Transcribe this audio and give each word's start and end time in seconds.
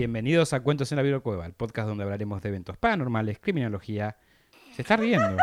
Bienvenidos 0.00 0.54
a 0.54 0.60
Cuentos 0.60 0.90
en 0.92 1.12
la 1.12 1.20
Cueva, 1.20 1.44
el 1.44 1.52
podcast 1.52 1.86
donde 1.86 2.04
hablaremos 2.04 2.40
de 2.40 2.48
eventos 2.48 2.78
paranormales, 2.78 3.38
criminología. 3.38 4.16
Se 4.74 4.80
está 4.80 4.96
riendo. 4.96 5.36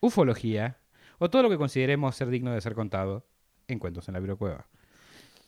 Ufología. 0.00 0.78
O 1.18 1.28
todo 1.28 1.42
lo 1.42 1.50
que 1.50 1.58
consideremos 1.58 2.16
ser 2.16 2.28
digno 2.28 2.50
de 2.50 2.62
ser 2.62 2.72
contado 2.72 3.26
en 3.66 3.78
Cuentos 3.78 4.08
en 4.08 4.14
la 4.14 4.36
Cueva. 4.36 4.66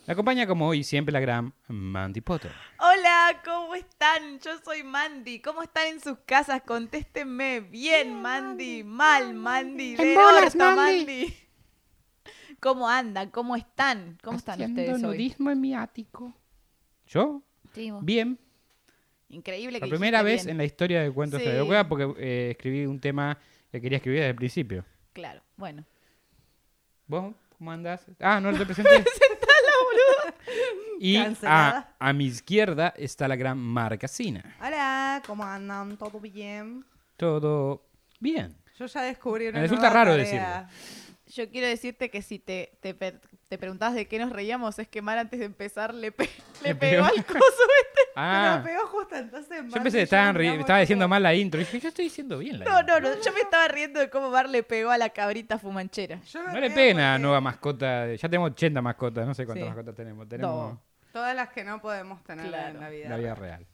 Me 0.06 0.12
acompaña 0.12 0.46
como 0.46 0.68
hoy 0.68 0.84
siempre 0.84 1.14
la 1.14 1.20
gran 1.20 1.54
Mandy 1.66 2.20
Potter. 2.20 2.52
Hola, 2.78 3.40
¿cómo 3.42 3.74
están? 3.74 4.38
Yo 4.40 4.58
soy 4.62 4.82
Mandy. 4.82 5.40
¿Cómo 5.40 5.62
están 5.62 5.86
en 5.86 6.00
sus 6.02 6.18
casas? 6.26 6.60
Contéstenme. 6.60 7.60
Bien, 7.60 8.20
Mandy. 8.20 8.84
Mal, 8.84 9.32
Mandy. 9.32 9.96
En 9.98 10.14
bolas, 10.14 10.54
orto, 10.54 10.76
Mandy. 10.76 11.34
¿Cómo 12.60 12.86
andan? 12.86 13.30
¿Cómo 13.30 13.56
están? 13.56 14.18
¿Cómo 14.22 14.36
están 14.36 14.60
Haciendo 14.60 14.82
ustedes 14.82 15.02
hoy? 15.02 15.16
nudismo 15.16 15.50
en 15.50 15.58
mi 15.58 15.74
ático. 15.74 16.34
¿Yo? 17.10 17.42
Sí, 17.74 17.90
vos. 17.90 18.04
Bien. 18.04 18.38
Increíble 19.28 19.80
que 19.80 19.86
La 19.86 19.90
primera 19.90 20.22
vez 20.22 20.44
bien. 20.44 20.52
en 20.52 20.58
la 20.58 20.64
historia 20.64 21.02
de 21.02 21.10
Cuentos 21.10 21.40
en 21.40 21.68
la 21.68 21.88
porque 21.88 22.12
eh, 22.18 22.50
escribí 22.52 22.86
un 22.86 23.00
tema 23.00 23.36
que 23.70 23.80
quería 23.80 23.96
escribir 23.96 24.20
desde 24.20 24.30
el 24.30 24.36
principio. 24.36 24.84
Claro, 25.12 25.42
bueno. 25.56 25.84
¿Vos 27.06 27.34
cómo 27.56 27.72
andás? 27.72 28.06
Ah, 28.20 28.40
no 28.40 28.56
te 28.56 28.64
presenté. 28.64 29.04
Y 31.02 31.16
a, 31.16 31.24
Cancelada. 31.24 31.96
a 31.98 32.12
mi 32.12 32.26
izquierda 32.26 32.92
está 32.94 33.26
la 33.26 33.34
gran 33.34 33.56
Marcasina. 33.56 34.54
Hola, 34.60 35.22
¿cómo 35.26 35.42
andan? 35.44 35.96
¿Todo 35.96 36.20
bien? 36.20 36.84
Todo 37.16 37.86
bien. 38.18 38.54
Yo 38.78 38.84
ya 38.84 39.02
descubrí 39.02 39.46
una 39.46 39.58
Me 39.58 39.62
resulta 39.62 39.88
nueva 39.88 40.04
raro 40.04 40.22
tarea. 40.22 40.68
Yo 41.30 41.48
quiero 41.50 41.66
decirte 41.68 42.10
que 42.10 42.22
si 42.22 42.38
te, 42.38 42.72
te, 42.80 42.92
te 42.94 43.58
preguntabas 43.58 43.94
de 43.94 44.06
qué 44.08 44.18
nos 44.18 44.30
reíamos, 44.30 44.78
es 44.78 44.88
que 44.88 45.00
Mar 45.02 45.18
antes 45.18 45.38
de 45.38 45.46
empezar 45.46 45.94
le, 45.94 46.10
pe- 46.12 46.28
le 46.64 46.74
pegó 46.74 47.04
pegó. 47.04 47.18
al 47.18 47.24
coso 47.24 47.38
este. 47.40 48.00
Pero 48.14 48.16
Ah, 48.16 48.60
me 48.64 48.68
pegó 48.70 48.86
justo 48.88 49.14
entonces. 49.14 49.56
yo 49.58 49.62
Marta 49.62 49.82
pensé 49.84 49.98
que 49.98 50.02
estaban 50.02 50.40
estaba 50.40 50.80
diciendo 50.80 51.06
mal 51.08 51.22
la 51.22 51.32
intro. 51.34 51.60
Y 51.60 51.64
dije, 51.64 51.78
yo 51.80 51.88
estoy 51.90 52.06
diciendo 52.06 52.38
bien 52.38 52.58
la 52.58 52.64
No, 52.64 52.80
intro. 52.80 53.00
no, 53.00 53.08
no. 53.14 53.22
Yo 53.22 53.32
me 53.32 53.40
estaba 53.40 53.68
riendo 53.68 54.00
de 54.00 54.10
cómo 54.10 54.30
Mar 54.30 54.48
le 54.48 54.62
pegó 54.64 54.90
a 54.90 54.98
la 54.98 55.10
cabrita 55.10 55.58
fumanchera. 55.58 56.20
Yo 56.22 56.42
No 56.42 56.58
le 56.60 56.70
peguen 56.70 56.98
a 56.98 57.02
la 57.02 57.12
porque 57.12 57.22
nueva 57.22 57.40
mascota. 57.40 58.12
Ya 58.14 58.28
tenemos 58.28 58.50
80 58.50 58.82
mascotas. 58.82 59.26
No 59.26 59.34
sé 59.34 59.46
cuántas 59.46 59.64
Sí. 59.64 59.68
mascotas 59.68 59.94
tenemos. 59.94 60.28
Tenemos 60.28 60.72
No. 60.72 60.82
Todas 61.12 61.34
las 61.36 61.48
que 61.50 61.62
no 61.64 61.80
podemos 61.80 62.22
tener 62.24 62.46
Claro. 62.48 62.74
en 62.74 62.80
la 62.80 62.88
vida. 62.90 63.08
la 63.08 63.16
vida 63.16 63.34
real. 63.36 63.66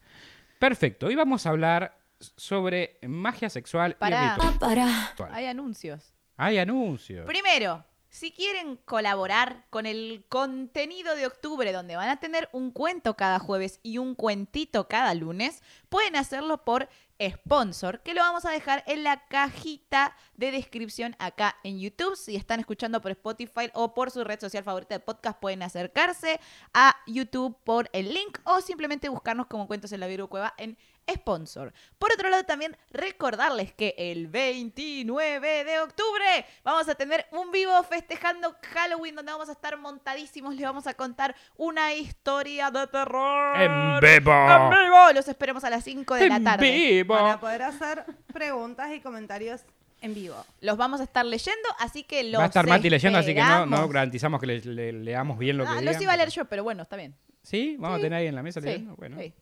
Perfecto. 0.59 1.07
Hoy 1.07 1.15
vamos 1.15 1.47
a 1.47 1.51
hablar 1.51 1.97
sobre 2.19 2.99
magia 3.07 3.49
sexual 3.51 3.95
Pará. 3.97 4.37
y 4.39 4.41
ritual. 4.43 5.31
Hay 5.33 5.47
anuncios. 5.47 6.13
Hay 6.37 6.59
anuncios. 6.59 7.27
Primero, 7.27 7.85
si 8.09 8.33
quieren 8.33 8.77
colaborar 8.77 9.67
con 9.69 9.85
el 9.85 10.25
contenido 10.29 11.15
de 11.17 11.27
octubre, 11.27 11.71
donde 11.73 11.97
van 11.97 12.09
a 12.09 12.19
tener 12.19 12.49
un 12.53 12.71
cuento 12.71 13.15
cada 13.15 13.39
jueves 13.39 13.79
y 13.83 13.99
un 13.99 14.15
cuentito 14.15 14.89
cada 14.89 15.13
lunes, 15.15 15.63
pueden 15.89 16.17
hacerlo 16.17 16.65
por 16.65 16.89
sponsor, 17.21 18.01
que 18.03 18.15
lo 18.15 18.21
vamos 18.21 18.45
a 18.45 18.51
dejar 18.51 18.85
en 18.87 19.03
la 19.03 19.27
cajita 19.27 20.17
de 20.35 20.51
descripción 20.51 21.17
acá 21.19 21.57
en 21.65 21.79
YouTube. 21.79 22.17
Si 22.17 22.37
están 22.37 22.61
escuchando 22.61 23.01
por 23.01 23.11
Spotify 23.11 23.71
o 23.75 23.95
por 23.95 24.11
su 24.11 24.25
red 24.25 24.41
social 24.41 24.65
favorita 24.65 24.95
de 24.95 25.01
podcast, 25.01 25.39
pueden 25.39 25.63
acercarse 25.63 26.41
a 26.75 26.97
YouTube 27.07 27.57
por 27.65 27.89
el 27.93 28.13
link 28.13 28.39
o 28.45 28.61
simplemente 28.61 29.09
buscarnos 29.09 29.47
como 29.47 29.67
Cuentos 29.67 29.93
en 29.93 30.01
la 30.01 30.07
Virgo 30.07 30.29
Cueva 30.29 30.55
en 30.59 30.77
sponsor. 31.13 31.73
Por 31.99 32.13
otro 32.13 32.29
lado, 32.29 32.45
también 32.45 32.77
recordarles 32.91 33.73
que 33.73 33.95
el 33.97 34.27
29 34.29 35.65
de 35.65 35.81
octubre 35.81 36.45
vamos 36.65 36.89
a 36.89 36.95
tener 36.95 37.27
un 37.33 37.51
vivo 37.51 37.83
festejando 37.85 38.57
Halloween 38.75 39.15
donde 39.15 39.33
vamos 39.33 39.49
a 39.49 39.53
estar 39.53 39.77
montadísimos. 39.79 40.55
Les 40.55 40.65
vamos 40.65 40.87
a 40.87 40.95
contar 40.95 41.35
una 41.57 41.95
historia 41.95 42.71
de 42.71 42.87
terror. 42.89 43.61
En 43.61 44.01
vivo. 44.01 44.33
¡En 44.33 44.71
vivo! 44.71 45.13
Los 45.15 45.29
esperamos 45.29 45.65
a 45.65 45.71
las 45.71 45.85
5 45.85 46.15
de 46.15 46.29
la 46.29 46.37
En 46.37 46.45
tarde. 46.45 46.71
vivo. 46.71 47.15
Van 47.15 47.31
a 47.33 47.41
poder 47.41 47.63
hacer 47.63 48.05
preguntas 48.33 48.93
y 48.93 49.01
comentarios 49.01 49.63
en 50.03 50.13
vivo. 50.15 50.37
Los 50.61 50.77
vamos 50.77 51.01
a 51.01 51.05
estar 51.05 51.25
leyendo, 51.25 51.69
así 51.79 52.03
que 52.05 52.25
los 52.25 52.39
Va 52.41 52.45
a 52.45 52.49
estar 52.49 52.67
Mati 52.67 52.91
leyendo, 52.91 53.19
así 53.19 53.35
que 53.35 53.41
no, 53.43 53.65
no 53.67 53.89
garantizamos 53.89 54.41
que 54.41 54.47
le, 54.47 54.61
le- 54.61 54.93
leamos 54.93 55.39
bien 55.39 55.57
lo 55.57 55.65
que 55.65 55.71
Ah, 55.71 55.79
digan, 55.81 55.95
los 55.95 56.03
iba 56.03 56.13
a 56.13 56.17
leer 56.17 56.29
pero- 56.29 56.43
yo, 56.43 56.49
pero 56.49 56.65
bueno, 56.65 56.83
está 56.83 56.97
bien. 56.97 57.15
¿Sí? 57.43 57.77
¿Vamos 57.79 57.99
Sí. 57.99 58.03
a 58.03 58.05
tener 58.07 58.19
ahí 58.19 58.27
en 58.27 58.35
la 58.35 58.43
mesa 58.43 58.61
Sí? 58.61 58.87
Bueno. 58.97 59.19
sí. 59.19 59.33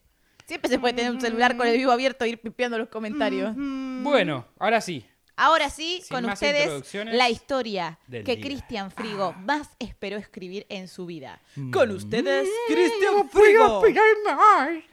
Siempre 0.47 0.69
se 0.69 0.79
puede 0.79 0.95
tener 0.95 1.11
un 1.11 1.21
celular 1.21 1.57
con 1.57 1.67
el 1.67 1.77
vivo 1.77 1.93
abierto 1.93 2.25
e 2.25 2.29
ir 2.29 2.41
pipeando 2.41 2.79
los 2.79 2.89
comentarios. 2.89 3.55
Bueno, 3.57 4.47
ahora 4.59 4.81
sí. 4.81 5.07
Ahora 5.37 5.69
sí, 5.69 6.01
Sin 6.05 6.15
con 6.15 6.27
más 6.27 6.35
ustedes, 6.35 6.63
introducciones 6.63 7.15
la 7.17 7.29
historia 7.29 7.99
del 8.07 8.23
que 8.23 8.37
día. 8.37 8.45
Cristian 8.45 8.91
Frigo 8.93 9.33
más 9.33 9.69
esperó 9.81 10.17
escribir 10.17 10.65
en 10.69 10.87
su 10.87 11.07
vida. 11.07 11.41
Mm. 11.57 11.73
Con 11.73 11.91
ustedes, 11.91 12.49
Cristian 12.69 13.29
Frigo. 13.31 13.83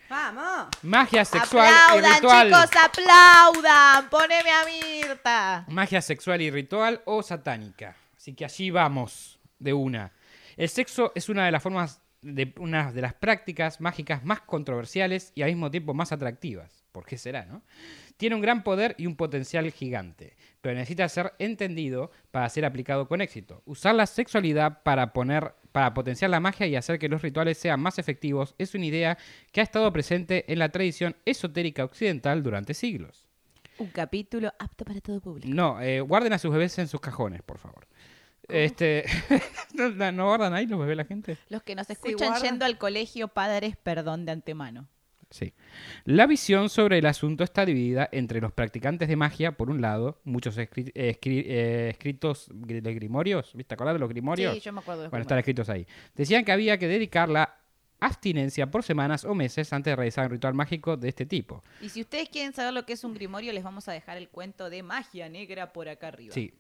¡Vamos! 0.10 0.68
Magia 0.82 1.26
sexual 1.26 1.70
y 1.70 1.72
Aplaudan, 1.72 2.16
ritual. 2.16 2.48
chicos, 2.48 2.84
aplaudan. 2.84 4.10
Poneme 4.10 4.50
a 4.52 4.66
Mirta. 4.66 5.66
Magia 5.68 6.02
sexual 6.02 6.42
y 6.42 6.50
ritual 6.50 7.02
o 7.06 7.22
satánica. 7.22 7.96
Así 8.18 8.34
que 8.34 8.44
allí 8.44 8.72
vamos 8.72 9.40
de 9.60 9.74
una. 9.74 10.12
El 10.58 10.70
sexo 10.70 11.12
es 11.14 11.30
una 11.30 11.46
de 11.46 11.52
las 11.52 11.62
formas 11.62 12.01
de 12.22 12.54
una 12.58 12.92
de 12.92 13.02
las 13.02 13.14
prácticas 13.14 13.82
mágicas 13.82 14.24
más 14.24 14.42
controversiales 14.42 15.32
y 15.36 15.42
al 15.42 15.50
mismo 15.50 15.72
tiempo 15.72 15.94
más 15.94 16.12
atractivas. 16.12 16.84
¿Por 16.92 17.06
qué 17.06 17.18
será, 17.18 17.46
no? 17.46 17.64
Tiene 18.18 18.36
un 18.36 18.42
gran 18.42 18.64
poder 18.64 18.96
y 18.98 19.08
un 19.08 19.16
potencial 19.16 19.70
gigante, 19.72 20.36
pero 20.62 20.76
necesita 20.76 21.10
ser 21.10 21.34
entendido 21.40 22.12
para 22.30 22.50
ser 22.50 22.66
aplicado 22.66 23.08
con 23.08 23.22
éxito. 23.22 23.64
Usar 23.66 23.96
la 23.96 24.06
sexualidad 24.06 24.84
para 24.84 25.14
poner 25.14 25.56
para 25.72 25.94
potenciar 25.94 26.30
la 26.30 26.40
magia 26.40 26.68
y 26.68 26.76
hacer 26.76 27.00
que 27.00 27.08
los 27.08 27.22
rituales 27.22 27.58
sean 27.58 27.80
más 27.80 27.98
efectivos 27.98 28.56
es 28.58 28.76
una 28.76 28.86
idea 28.86 29.18
que 29.52 29.62
ha 29.62 29.64
estado 29.64 29.92
presente 29.94 30.52
en 30.52 30.60
la 30.60 30.70
tradición 30.70 31.16
esotérica 31.26 31.86
occidental 31.86 32.44
durante 32.44 32.74
siglos. 32.74 33.26
Un 33.78 33.88
capítulo 33.88 34.54
apto 34.60 34.86
para 34.86 35.00
todo 35.02 35.22
público. 35.22 35.48
No, 35.54 35.82
eh, 35.82 36.02
guarden 36.02 36.34
a 36.34 36.40
sus 36.40 36.52
bebés 36.52 36.78
en 36.78 36.88
sus 36.88 37.00
cajones, 37.00 37.42
por 37.42 37.58
favor. 37.58 37.88
Este, 38.52 39.06
¿no, 39.74 40.12
no 40.12 40.26
guardan 40.28 40.54
ahí 40.54 40.66
los 40.68 40.80
bebés 40.80 40.98
la 40.98 41.06
gente? 41.06 41.38
Los 41.50 41.64
que 41.64 41.76
nos 41.76 41.90
escuchan 41.90 42.34
yendo 42.42 42.66
al 42.66 42.78
colegio, 42.78 43.28
padres, 43.28 43.76
perdón 43.78 44.26
de 44.26 44.32
antemano. 44.34 44.88
Sí. 45.30 45.54
La 46.04 46.28
visión 46.28 46.70
sobre 46.70 46.98
el 46.98 47.06
asunto 47.06 47.46
está 47.46 47.66
dividida 47.66 48.10
entre 48.12 48.42
los 48.42 48.52
practicantes 48.52 49.08
de 49.08 49.16
magia, 49.16 49.54
por 49.54 49.70
un 49.70 49.80
lado, 49.80 50.20
muchos 50.26 50.58
escri- 50.58 50.92
eh, 50.94 51.18
escri- 51.18 51.46
eh, 51.48 51.90
escritos 51.92 52.50
de 52.52 52.94
grimorios, 52.94 53.54
¿viste? 53.54 53.74
¿Acordás 53.74 53.94
de 53.96 54.00
los 54.00 54.10
grimorios? 54.10 54.54
Sí, 54.54 54.60
yo 54.60 54.74
me 54.74 54.82
acuerdo 54.82 55.04
de 55.04 55.06
los 55.06 55.12
Bueno, 55.12 55.22
están 55.22 55.38
escritos 55.40 55.70
ahí. 55.70 55.88
Decían 56.16 56.44
que 56.44 56.52
había 56.52 56.78
que 56.78 56.90
dedicar 56.90 57.30
la 57.30 57.58
abstinencia 58.02 58.70
por 58.70 58.84
semanas 58.84 59.24
o 59.24 59.34
meses 59.36 59.72
antes 59.72 59.92
de 59.92 59.96
realizar 59.96 60.26
un 60.26 60.32
ritual 60.32 60.54
mágico 60.54 60.98
de 60.98 61.08
este 61.08 61.26
tipo. 61.26 61.64
Y 61.82 61.90
si 61.90 62.02
ustedes 62.02 62.28
quieren 62.30 62.52
saber 62.52 62.74
lo 62.74 62.86
que 62.86 62.94
es 62.94 63.04
un 63.06 63.14
grimorio, 63.14 63.54
les 63.54 63.64
vamos 63.64 63.88
a 63.88 63.94
dejar 63.94 64.18
el 64.18 64.28
cuento 64.28 64.70
de 64.70 64.84
magia 64.84 65.30
negra 65.30 65.72
por 65.72 65.88
acá 65.88 66.08
arriba. 66.10 66.34
Sí. 66.34 66.52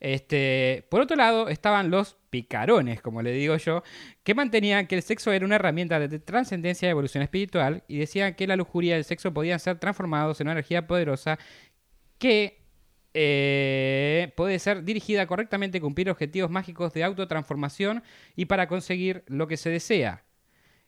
Este, 0.00 0.86
por 0.90 1.00
otro 1.00 1.16
lado, 1.16 1.48
estaban 1.48 1.90
los 1.90 2.16
picarones, 2.30 3.00
como 3.02 3.22
le 3.22 3.32
digo 3.32 3.56
yo, 3.56 3.82
que 4.22 4.34
mantenían 4.34 4.86
que 4.86 4.94
el 4.94 5.02
sexo 5.02 5.32
era 5.32 5.44
una 5.44 5.56
herramienta 5.56 5.98
de 5.98 6.18
trascendencia 6.20 6.86
y 6.86 6.90
evolución 6.90 7.22
espiritual 7.22 7.82
y 7.88 7.98
decían 7.98 8.34
que 8.34 8.46
la 8.46 8.56
lujuria 8.56 8.94
y 8.94 8.98
el 8.98 9.04
sexo 9.04 9.32
podían 9.32 9.58
ser 9.58 9.78
transformados 9.78 10.40
en 10.40 10.46
una 10.46 10.52
energía 10.52 10.86
poderosa 10.86 11.38
que 12.18 12.62
eh, 13.14 14.32
puede 14.36 14.58
ser 14.58 14.84
dirigida 14.84 15.26
correctamente 15.26 15.78
a 15.78 15.80
cumplir 15.80 16.10
objetivos 16.10 16.50
mágicos 16.50 16.92
de 16.92 17.04
autotransformación 17.04 18.02
y 18.36 18.44
para 18.44 18.68
conseguir 18.68 19.24
lo 19.26 19.48
que 19.48 19.56
se 19.56 19.70
desea. 19.70 20.24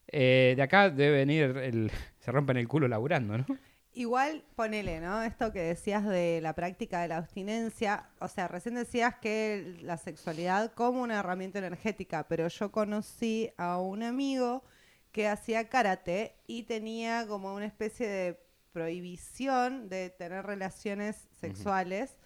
Eh, 0.07 0.55
de 0.57 0.63
acá 0.63 0.91
debe 0.91 1.19
venir 1.19 1.57
el... 1.57 1.91
Se 2.21 2.31
rompen 2.31 2.59
el 2.59 2.69
culo 2.69 2.87
laburando, 2.87 3.39
¿no? 3.39 3.47
Igual, 3.93 4.45
ponele, 4.55 5.01
¿no? 5.01 5.23
Esto 5.23 5.53
que 5.53 5.61
decías 5.61 6.07
de 6.07 6.41
la 6.41 6.55
práctica 6.55 7.03
de 7.03 7.09
la 7.09 7.17
abstinencia. 7.17 8.09
O 8.21 8.29
sea, 8.29 8.47
recién 8.47 8.77
decías 8.77 9.17
que 9.17 9.79
la 9.83 9.97
sexualidad 9.97 10.73
como 10.75 11.03
una 11.03 11.19
herramienta 11.19 11.59
energética, 11.59 12.29
pero 12.29 12.47
yo 12.47 12.71
conocí 12.71 13.51
a 13.57 13.79
un 13.79 14.05
amigo 14.05 14.63
que 15.11 15.27
hacía 15.27 15.69
karate 15.69 16.37
y 16.47 16.63
tenía 16.63 17.27
como 17.27 17.53
una 17.53 17.67
especie 17.67 18.07
de 18.07 18.41
prohibición 18.73 19.89
de 19.89 20.11
tener 20.11 20.47
relaciones 20.47 21.29
sexuales. 21.41 22.17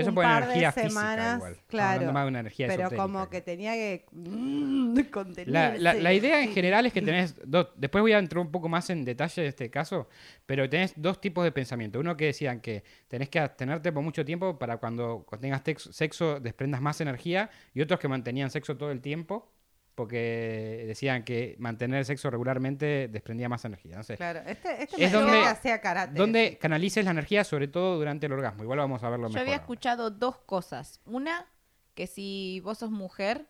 Eso 0.00 0.08
un 0.10 0.14
por 0.14 0.24
par 0.24 0.42
energía 0.44 0.68
de 0.68 0.72
física 0.72 0.88
semanas, 0.88 1.36
igual. 1.36 1.52
Estamos 1.52 1.68
claro, 1.68 1.90
hablando 1.92 2.12
más 2.12 2.24
de 2.24 2.28
una 2.28 2.40
energía 2.40 2.66
pero 2.68 2.80
esotérica, 2.82 3.02
como 3.02 3.30
que 3.30 3.40
tenía 3.40 3.72
que 3.72 4.04
mm, 4.12 4.98
contenerse. 5.10 5.50
La, 5.50 5.76
la- 5.94 5.94
la 6.00 6.12
idea 6.12 6.42
en 6.42 6.52
general 6.52 6.86
es 6.86 6.92
que 6.92 7.02
tenés 7.02 7.34
dos, 7.44 7.68
después 7.76 8.02
voy 8.02 8.12
a 8.12 8.18
entrar 8.18 8.40
un 8.40 8.50
poco 8.52 8.68
más 8.68 8.88
en 8.90 9.04
detalle 9.04 9.42
de 9.42 9.48
este 9.48 9.70
caso, 9.70 10.08
pero 10.44 10.68
tenés 10.68 10.92
dos 10.96 11.20
tipos 11.20 11.44
de 11.44 11.52
pensamiento. 11.52 11.98
Uno 11.98 12.16
que 12.16 12.26
decían 12.26 12.60
que 12.60 12.84
tenés 13.08 13.28
que 13.28 13.38
abstenerte 13.40 13.90
por 13.92 14.02
mucho 14.02 14.24
tiempo 14.24 14.58
para 14.58 14.76
cuando 14.76 15.26
tengas 15.40 15.62
sexo 15.90 16.40
desprendas 16.40 16.80
más 16.80 17.00
energía 17.00 17.50
y 17.74 17.80
otros 17.80 17.98
que 17.98 18.08
mantenían 18.08 18.50
sexo 18.50 18.76
todo 18.76 18.90
el 18.90 19.00
tiempo 19.00 19.50
porque 19.96 20.84
decían 20.86 21.24
que 21.24 21.56
mantener 21.58 21.98
el 21.98 22.04
sexo 22.04 22.30
regularmente 22.30 23.08
desprendía 23.08 23.48
más 23.48 23.64
energía. 23.64 23.96
No 23.96 24.04
sé. 24.04 24.16
Claro, 24.16 24.40
este, 24.46 24.84
este 24.84 25.04
Es 25.04 25.10
donde- 25.10 25.38
hacía 25.44 25.80
karate. 25.80 26.16
Donde 26.16 26.58
canalices 26.58 27.04
la 27.04 27.10
energía 27.10 27.42
sobre 27.42 27.66
todo 27.66 27.96
durante 27.98 28.26
el 28.26 28.32
orgasmo. 28.32 28.62
Igual 28.62 28.78
vamos 28.78 29.02
a 29.02 29.08
verlo 29.10 29.26
Yo 29.26 29.30
mejor. 29.30 29.40
había 29.40 29.54
ahora. 29.54 29.62
escuchado 29.64 30.10
dos 30.10 30.36
cosas. 30.38 31.00
Una, 31.06 31.46
que 31.94 32.06
si 32.06 32.60
vos 32.62 32.78
sos 32.78 32.90
mujer 32.90 33.46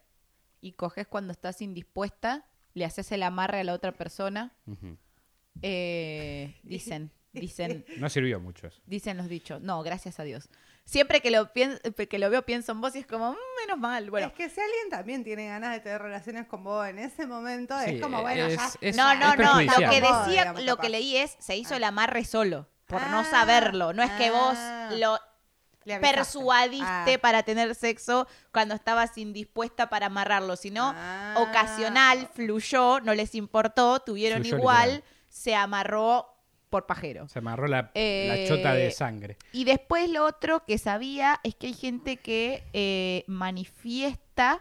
y 0.61 0.73
coges 0.73 1.07
cuando 1.07 1.33
estás 1.33 1.61
indispuesta, 1.61 2.47
le 2.75 2.85
haces 2.85 3.11
el 3.13 3.23
amarre 3.25 3.61
a 3.61 3.65
la 3.65 3.75
otra 3.75 3.93
persona. 3.93 4.53
Eh, 5.63 6.55
dicen, 6.63 7.11
dicen, 7.33 7.85
No 7.99 8.09
sirvió 8.09 8.39
mucho 8.41 8.67
eso. 8.69 8.81
dicen 8.87 9.17
los 9.17 9.29
dichos. 9.29 9.61
No, 9.63 9.83
gracias 9.83 10.21
a 10.21 10.23
Dios. 10.23 10.49
Siempre 10.87 11.21
que 11.21 11.31
lo, 11.33 11.53
pien- 11.53 11.79
que 12.09 12.19
lo 12.19 12.31
veo 12.31 12.43
pienso 12.47 12.71
en 12.73 12.81
vos 12.81 12.95
y 12.95 13.01
es 13.01 13.07
como, 13.07 13.33
"Mm, 13.33 13.37
menos 13.61 13.79
mal. 13.79 14.09
Bueno, 14.09 14.29
Es 14.29 14.33
que 14.33 14.49
si 14.49 14.61
alguien 14.61 14.89
también 14.89 15.25
tiene 15.25 15.49
ganas 15.49 15.73
de 15.73 15.81
tener 15.81 16.01
relaciones 16.01 16.47
con 16.47 16.63
vos 16.63 16.87
en 16.87 17.01
ese 17.01 17.27
momento, 17.27 17.77
Sí, 17.85 17.97
es 17.97 18.01
como, 18.03 18.23
bueno, 18.23 18.49
ya. 18.49 18.67
es- 18.67 18.79
es- 18.81 18.97
no, 18.97 19.13
no, 19.17 19.33
es 19.33 19.39
no. 19.39 19.61
Lo 19.63 19.79
que 19.91 20.01
decía, 20.01 20.25
digamos, 20.29 20.63
lo 20.63 20.77
capaz. 20.77 20.83
que 20.83 20.89
leí 20.91 21.17
es, 21.17 21.37
se 21.41 21.57
hizo 21.57 21.75
el 21.75 21.83
amarre 21.85 22.25
solo, 22.25 22.69
por 22.87 23.05
no 23.09 23.19
Ah, 23.21 23.25
saberlo. 23.25 23.93
No 23.93 24.03
es 24.05 24.13
que 24.13 24.31
vos 24.31 24.55
ah. 24.57 24.91
lo 24.97 25.19
persuadiste 26.01 27.15
Ah. 27.15 27.19
para 27.21 27.43
tener 27.43 27.75
sexo 27.75 28.27
cuando 28.53 28.75
estabas 28.75 29.17
indispuesta 29.19 29.89
para 29.89 30.07
amarrarlo, 30.07 30.57
sino 30.57 30.93
Ah. 30.97 31.35
ocasional, 31.39 32.29
fluyó, 32.35 33.01
no 33.01 33.15
les 33.15 33.35
importó, 33.35 34.01
tuvieron 34.01 34.41
Fluyó 34.43 34.57
igual, 34.59 34.91
literal. 34.97 35.05
se 35.29 35.55
amarró 35.55 36.29
por 36.71 36.87
pajero. 36.87 37.29
Se 37.29 37.39
amarró 37.39 37.67
la, 37.67 37.91
Eh, 37.95 38.27
la 38.29 38.49
chota 38.49 38.75
de 38.75 38.91
sangre. 38.91 39.37
Y 39.53 39.65
después 39.65 40.11
lo 40.11 40.25
otro 40.25 40.65
que 40.67 40.79
sabía 40.79 41.41
es 41.43 41.55
que 41.55 41.69
hay 41.69 41.75
gente 41.75 42.17
que 42.17 42.65
eh, 42.73 43.25
manifiesta 43.27 44.61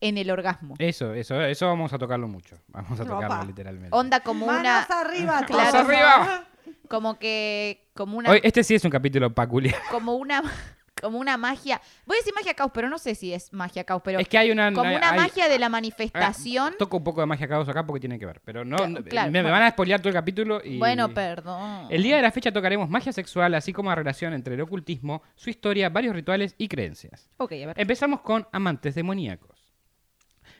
en 0.00 0.16
el 0.18 0.30
orgasmo. 0.30 0.74
Eso, 0.78 1.12
eso, 1.14 1.40
eso 1.42 1.66
vamos 1.66 1.92
a 1.92 1.98
tocarlo 1.98 2.26
mucho. 2.28 2.56
Vamos 2.68 2.98
a 2.98 3.02
Opa. 3.02 3.12
tocarlo 3.20 3.44
literalmente. 3.44 3.96
Onda 3.96 4.20
como 4.20 4.46
una... 4.46 4.54
Manos 4.88 4.90
arriba, 4.90 5.44
Claro. 5.46 5.78
arriba! 5.78 6.46
Como 6.88 7.18
que... 7.18 7.88
Como 7.94 8.18
una... 8.18 8.30
Hoy, 8.30 8.40
este 8.42 8.64
sí 8.64 8.74
es 8.74 8.84
un 8.84 8.90
capítulo 8.90 9.32
peculiar. 9.34 9.76
Como 9.90 10.14
una... 10.16 10.42
Como 11.00 11.18
una 11.18 11.36
magia. 11.36 11.80
Voy 12.06 12.16
a 12.16 12.18
decir 12.20 12.32
magia 12.34 12.54
caos, 12.54 12.70
pero 12.74 12.88
no 12.88 12.98
sé 12.98 13.14
si 13.14 13.32
es 13.32 13.52
magia 13.52 13.84
caos, 13.84 14.02
pero 14.04 14.18
es 14.18 14.28
que 14.28 14.38
hay 14.38 14.50
una. 14.50 14.72
como 14.72 14.88
hay- 14.88 14.96
una 14.96 15.10
hay- 15.10 15.18
magia 15.18 15.48
de 15.48 15.58
la 15.58 15.68
manifestación. 15.68 16.72
Ah, 16.74 16.76
toco 16.78 16.98
un 16.98 17.04
poco 17.04 17.20
de 17.20 17.26
magia 17.26 17.48
caos 17.48 17.68
acá 17.68 17.86
porque 17.86 18.00
tiene 18.00 18.18
que 18.18 18.26
ver. 18.26 18.40
Pero 18.44 18.64
no. 18.64 18.76
Claro, 18.76 18.92
no- 18.92 19.02
claro, 19.04 19.30
me, 19.30 19.42
van 19.42 19.62
a 19.62 19.70
spoilear 19.70 20.00
todo 20.00 20.08
el 20.08 20.14
capítulo 20.14 20.60
y. 20.64 20.78
Bueno, 20.78 21.12
perdón. 21.12 21.86
El 21.90 22.02
día 22.02 22.16
de 22.16 22.22
la 22.22 22.30
fecha 22.32 22.52
tocaremos 22.52 22.88
magia 22.88 23.12
sexual, 23.12 23.54
así 23.54 23.72
como 23.72 23.90
la 23.90 23.96
relación 23.96 24.32
entre 24.34 24.54
el 24.54 24.60
ocultismo, 24.60 25.22
su 25.34 25.50
historia, 25.50 25.88
varios 25.88 26.14
rituales 26.14 26.54
y 26.58 26.68
creencias. 26.68 27.30
Ok, 27.38 27.52
a 27.52 27.66
ver. 27.68 27.74
Empezamos 27.80 28.20
con 28.20 28.46
amantes 28.52 28.94
demoníacos. 28.94 29.50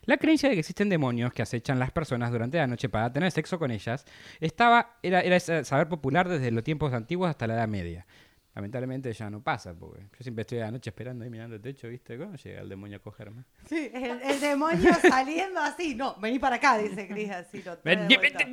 La 0.07 0.17
creencia 0.17 0.49
de 0.49 0.55
que 0.55 0.61
existen 0.61 0.89
demonios 0.89 1.33
que 1.33 1.43
acechan 1.43 1.79
las 1.79 1.91
personas 1.91 2.31
durante 2.33 2.57
la 2.59 2.67
noche 2.67 2.89
para 2.89 3.13
tener 3.13 3.31
sexo 3.31 3.59
con 3.59 3.71
ellas 3.71 4.05
estaba, 4.41 4.97
era, 5.03 5.21
era 5.21 5.39
saber 5.41 5.89
popular 5.89 6.29
desde 6.29 6.51
los 6.51 6.65
tiempos 6.65 6.93
antiguos 6.95 7.29
hasta 7.29 7.47
la 7.47 7.55
Edad 7.55 7.69
Media. 7.69 8.07
Lamentablemente 8.55 9.13
ya 9.13 9.31
no 9.31 9.43
pasa, 9.43 9.75
porque 9.75 10.01
yo 10.01 10.23
siempre 10.23 10.43
estoy 10.43 10.59
a 10.59 10.63
la 10.63 10.71
noche 10.73 10.91
esperando 10.91 11.23
ahí 11.25 11.31
mirando 11.31 11.55
el 11.55 11.63
techo, 11.63 11.89
¿viste? 11.89 12.19
¿Cómo 12.19 12.35
llega 12.35 12.61
el 12.61 12.69
demonio 12.69 12.97
a 12.97 13.01
cogerme? 13.01 13.45
Sí, 13.67 13.91
el, 13.95 14.21
el 14.23 14.41
demonio 14.41 14.93
saliendo 15.09 15.61
así. 15.61 15.95
No, 15.95 16.17
vení 16.21 16.41
para 16.41 16.57
acá, 16.57 16.77
dice 16.79 17.07
Cris, 17.07 17.31
así. 17.31 17.63
Lo 17.63 17.79
trae 17.79 17.97
de 18.09 18.17
vuelta. 18.17 18.45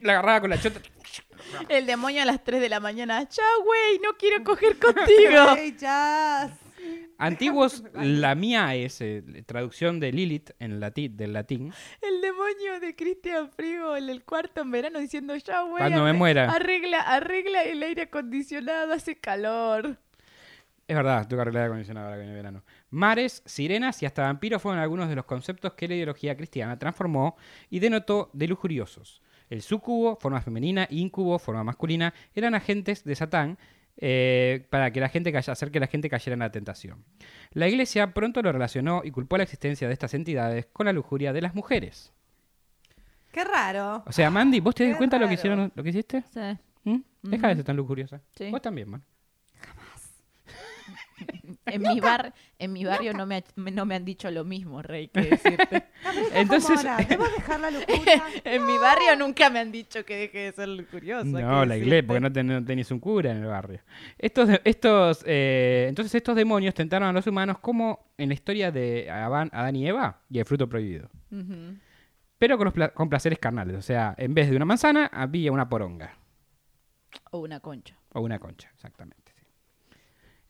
La 0.00 0.12
agarraba 0.12 0.40
con 0.42 0.50
la 0.50 0.60
chota. 0.60 0.80
El 1.68 1.86
demonio 1.86 2.22
a 2.22 2.26
las 2.26 2.44
3 2.44 2.60
de 2.60 2.68
la 2.68 2.80
mañana. 2.80 3.26
Chao, 3.28 3.62
güey, 3.64 3.98
no 4.00 4.16
quiero 4.18 4.44
coger 4.44 4.78
contigo. 4.78 5.56
Ey, 5.56 5.74
jazz. 5.76 6.50
Antiguos 7.18 7.82
lamiaes, 7.94 9.00
eh, 9.00 9.22
traducción 9.46 10.00
de 10.00 10.12
Lilith 10.12 10.50
en 10.58 10.80
latín, 10.80 11.16
del 11.16 11.32
latín. 11.32 11.72
El 12.02 12.20
demonio 12.20 12.80
de 12.80 12.94
Cristian 12.94 13.50
Frigo 13.50 13.96
en 13.96 14.08
el 14.08 14.24
cuarto 14.24 14.60
en 14.62 14.70
verano 14.70 14.98
diciendo, 14.98 15.34
ya, 15.36 15.62
güey. 15.62 15.78
Cuando 15.78 16.04
me 16.04 16.12
muera". 16.12 16.50
Arregla, 16.50 17.00
arregla 17.00 17.62
el 17.62 17.82
aire 17.82 18.02
acondicionado, 18.02 18.92
hace 18.92 19.16
calor. 19.16 19.98
Es 20.88 20.94
verdad, 20.94 21.26
tengo 21.26 21.38
que 21.38 21.42
arreglar 21.42 21.64
el 21.64 21.70
acondicionado 21.70 22.06
ahora 22.06 22.16
que 22.16 22.22
viene 22.22 22.36
verano. 22.36 22.62
Mares, 22.90 23.42
sirenas 23.44 24.00
y 24.02 24.06
hasta 24.06 24.22
vampiros 24.22 24.62
fueron 24.62 24.80
algunos 24.80 25.08
de 25.08 25.16
los 25.16 25.24
conceptos 25.24 25.72
que 25.72 25.88
la 25.88 25.96
ideología 25.96 26.36
cristiana 26.36 26.78
transformó 26.78 27.36
y 27.70 27.80
denotó 27.80 28.30
de 28.32 28.46
lujuriosos. 28.46 29.20
El 29.48 29.62
sucubo, 29.62 30.16
forma 30.16 30.40
femenina, 30.40 30.86
incubo, 30.90 31.38
forma 31.38 31.64
masculina, 31.64 32.14
eran 32.34 32.54
agentes 32.54 33.04
de 33.04 33.14
Satán 33.14 33.58
eh, 33.98 34.66
para 34.70 34.90
que 34.90 35.00
la 35.00 35.08
gente 35.08 35.32
calla- 35.32 35.52
hacer 35.52 35.70
que 35.70 35.80
la 35.80 35.86
gente 35.86 36.08
cayera 36.10 36.34
en 36.34 36.40
la 36.40 36.50
tentación. 36.50 37.04
La 37.52 37.68
iglesia 37.68 38.12
pronto 38.12 38.42
lo 38.42 38.52
relacionó 38.52 39.02
y 39.04 39.10
culpó 39.10 39.36
la 39.36 39.44
existencia 39.44 39.86
de 39.88 39.92
estas 39.94 40.12
entidades 40.14 40.66
con 40.72 40.86
la 40.86 40.92
lujuria 40.92 41.32
de 41.32 41.40
las 41.42 41.54
mujeres. 41.54 42.12
Qué 43.32 43.44
raro. 43.44 44.02
O 44.06 44.12
sea, 44.12 44.30
Mandy, 44.30 44.60
¿vos 44.60 44.74
te 44.74 44.88
das 44.88 44.96
cuenta 44.96 45.16
lo 45.16 45.22
que 45.22 45.26
raro. 45.26 45.34
hicieron, 45.34 45.72
lo 45.74 45.82
que 45.82 45.90
hiciste? 45.90 46.22
Sí. 46.32 46.40
¿Mm? 46.84 47.00
Deja 47.22 47.48
de 47.48 47.56
ser 47.56 47.64
tan 47.64 47.76
lujuriosa. 47.76 48.20
Sí. 48.36 48.50
Vos 48.50 48.62
también, 48.62 48.88
man. 48.90 49.04
En 51.66 51.82
mi, 51.82 51.98
bar, 51.98 52.32
en 52.60 52.72
mi 52.72 52.84
barrio 52.84 53.12
no 53.12 53.26
me, 53.26 53.36
ha- 53.38 53.44
no 53.56 53.86
me 53.86 53.96
han 53.96 54.04
dicho 54.04 54.30
lo 54.30 54.44
mismo, 54.44 54.82
Rey, 54.82 55.08
que 55.08 55.20
decirte. 55.30 55.84
Entonces. 56.32 56.80
¿Debo 57.08 57.24
dejar 57.24 57.58
la 57.58 57.70
locura? 57.72 58.22
en 58.44 58.64
mi 58.66 58.78
barrio 58.78 59.16
nunca 59.16 59.50
me 59.50 59.58
han 59.58 59.72
dicho 59.72 60.04
que 60.04 60.14
deje 60.16 60.38
de 60.38 60.52
ser 60.52 60.86
curiosa. 60.86 61.24
No, 61.26 61.64
la 61.64 61.76
iglesia, 61.76 62.06
porque 62.06 62.20
no, 62.20 62.32
ten- 62.32 62.46
no 62.46 62.94
un 62.94 63.00
cura 63.00 63.32
en 63.32 63.38
el 63.38 63.46
barrio. 63.46 63.80
Estos, 64.16 64.48
estos, 64.62 65.24
eh, 65.26 65.86
entonces 65.88 66.14
estos 66.14 66.36
demonios 66.36 66.72
tentaron 66.74 67.08
a 67.08 67.12
los 67.12 67.26
humanos 67.26 67.58
como 67.58 68.12
en 68.16 68.28
la 68.28 68.34
historia 68.34 68.70
de 68.70 69.10
Adán, 69.10 69.50
Adán 69.52 69.74
y 69.74 69.88
Eva 69.88 70.20
y 70.30 70.38
el 70.38 70.44
fruto 70.44 70.68
prohibido. 70.68 71.10
Pero 72.38 72.58
con, 72.58 72.66
los 72.66 72.74
pla- 72.74 72.90
con 72.94 73.08
placeres 73.08 73.38
carnales. 73.40 73.76
O 73.76 73.82
sea, 73.82 74.14
en 74.18 74.34
vez 74.34 74.48
de 74.50 74.56
una 74.56 74.66
manzana, 74.66 75.06
había 75.12 75.50
una 75.50 75.68
poronga. 75.68 76.14
O 77.32 77.38
una 77.38 77.58
concha. 77.60 77.96
O 78.12 78.20
una 78.20 78.38
concha, 78.38 78.70
exactamente. 78.74 79.25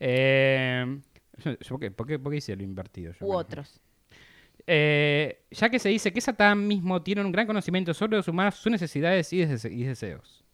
Eh, 0.00 1.00
¿por, 1.69 1.81
qué, 1.81 1.91
por 1.91 2.07
qué- 2.07 2.19
por 2.19 2.33
qué 2.33 2.38
hice 2.38 2.57
lo 2.57 2.62
invertido? 2.62 3.12
yo? 3.19 3.26
U 3.26 3.33
otros. 3.33 3.81
Eh, 4.67 5.43
ya 5.50 5.69
que 5.71 5.79
se 5.79 5.88
dice 5.91 6.12
que 6.12 6.21
Satán 6.21 6.67
mismo 6.67 7.03
tiene 7.03 7.23
un 7.23 7.31
gran 7.33 7.47
conocimiento 7.47 7.95
sobre 7.95 8.17
los 8.17 8.26
humanos, 8.29 8.57
sus 8.57 8.73
necesidades 8.73 9.33
y, 9.33 9.38
dese- 9.45 9.73
y 9.73 9.85
deseos. 9.85 10.45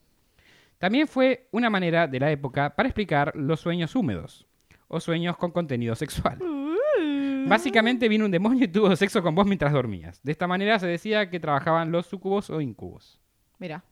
También 0.79 1.07
fue 1.09 1.47
una 1.53 1.71
manera 1.71 2.07
de 2.09 2.19
la 2.21 2.31
época 2.31 2.75
para 2.75 2.89
explicar 2.89 3.33
los 3.37 3.61
sueños 3.61 3.95
húmedos 3.95 4.47
o 4.89 5.01
sueños 5.01 5.37
con 5.37 5.51
contenido 5.53 5.95
sexual. 5.95 6.39
Básicamente 7.49 8.09
vino 8.09 8.25
un 8.25 8.31
demonio 8.31 8.65
y 8.65 8.69
tuvo 8.69 8.95
sexo 8.97 9.23
con 9.23 9.35
vos 9.35 9.47
mientras 9.47 9.73
dormías. 9.73 10.21
De 10.23 10.33
esta 10.33 10.47
manera 10.47 10.79
se 10.79 10.87
decía 10.87 11.31
que 11.31 11.41
trabajaban 11.41 11.91
los 11.91 12.07
sucubos 12.07 12.51
o 12.51 12.61
incubos. 12.61 13.19
Mira. 13.59 13.83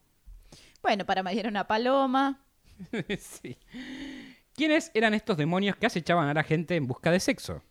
Bueno, 0.83 1.05
para 1.07 1.23
marear 1.23 1.47
una 1.47 1.67
paloma. 1.67 2.41
sí. 3.19 3.57
¿Quiénes 4.61 4.91
eran 4.93 5.15
estos 5.15 5.39
demonios 5.39 5.75
que 5.77 5.87
acechaban 5.87 6.29
a 6.29 6.35
la 6.35 6.43
gente 6.43 6.77
en 6.77 6.87
busca 6.87 7.11
de 7.11 7.19
sexo? 7.19 7.63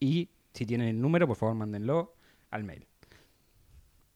Y 0.00 0.30
si 0.52 0.66
tienen 0.66 0.88
el 0.88 1.00
número, 1.00 1.28
por 1.28 1.36
favor, 1.36 1.54
mándenlo 1.54 2.16
al 2.50 2.64
mail. 2.64 2.88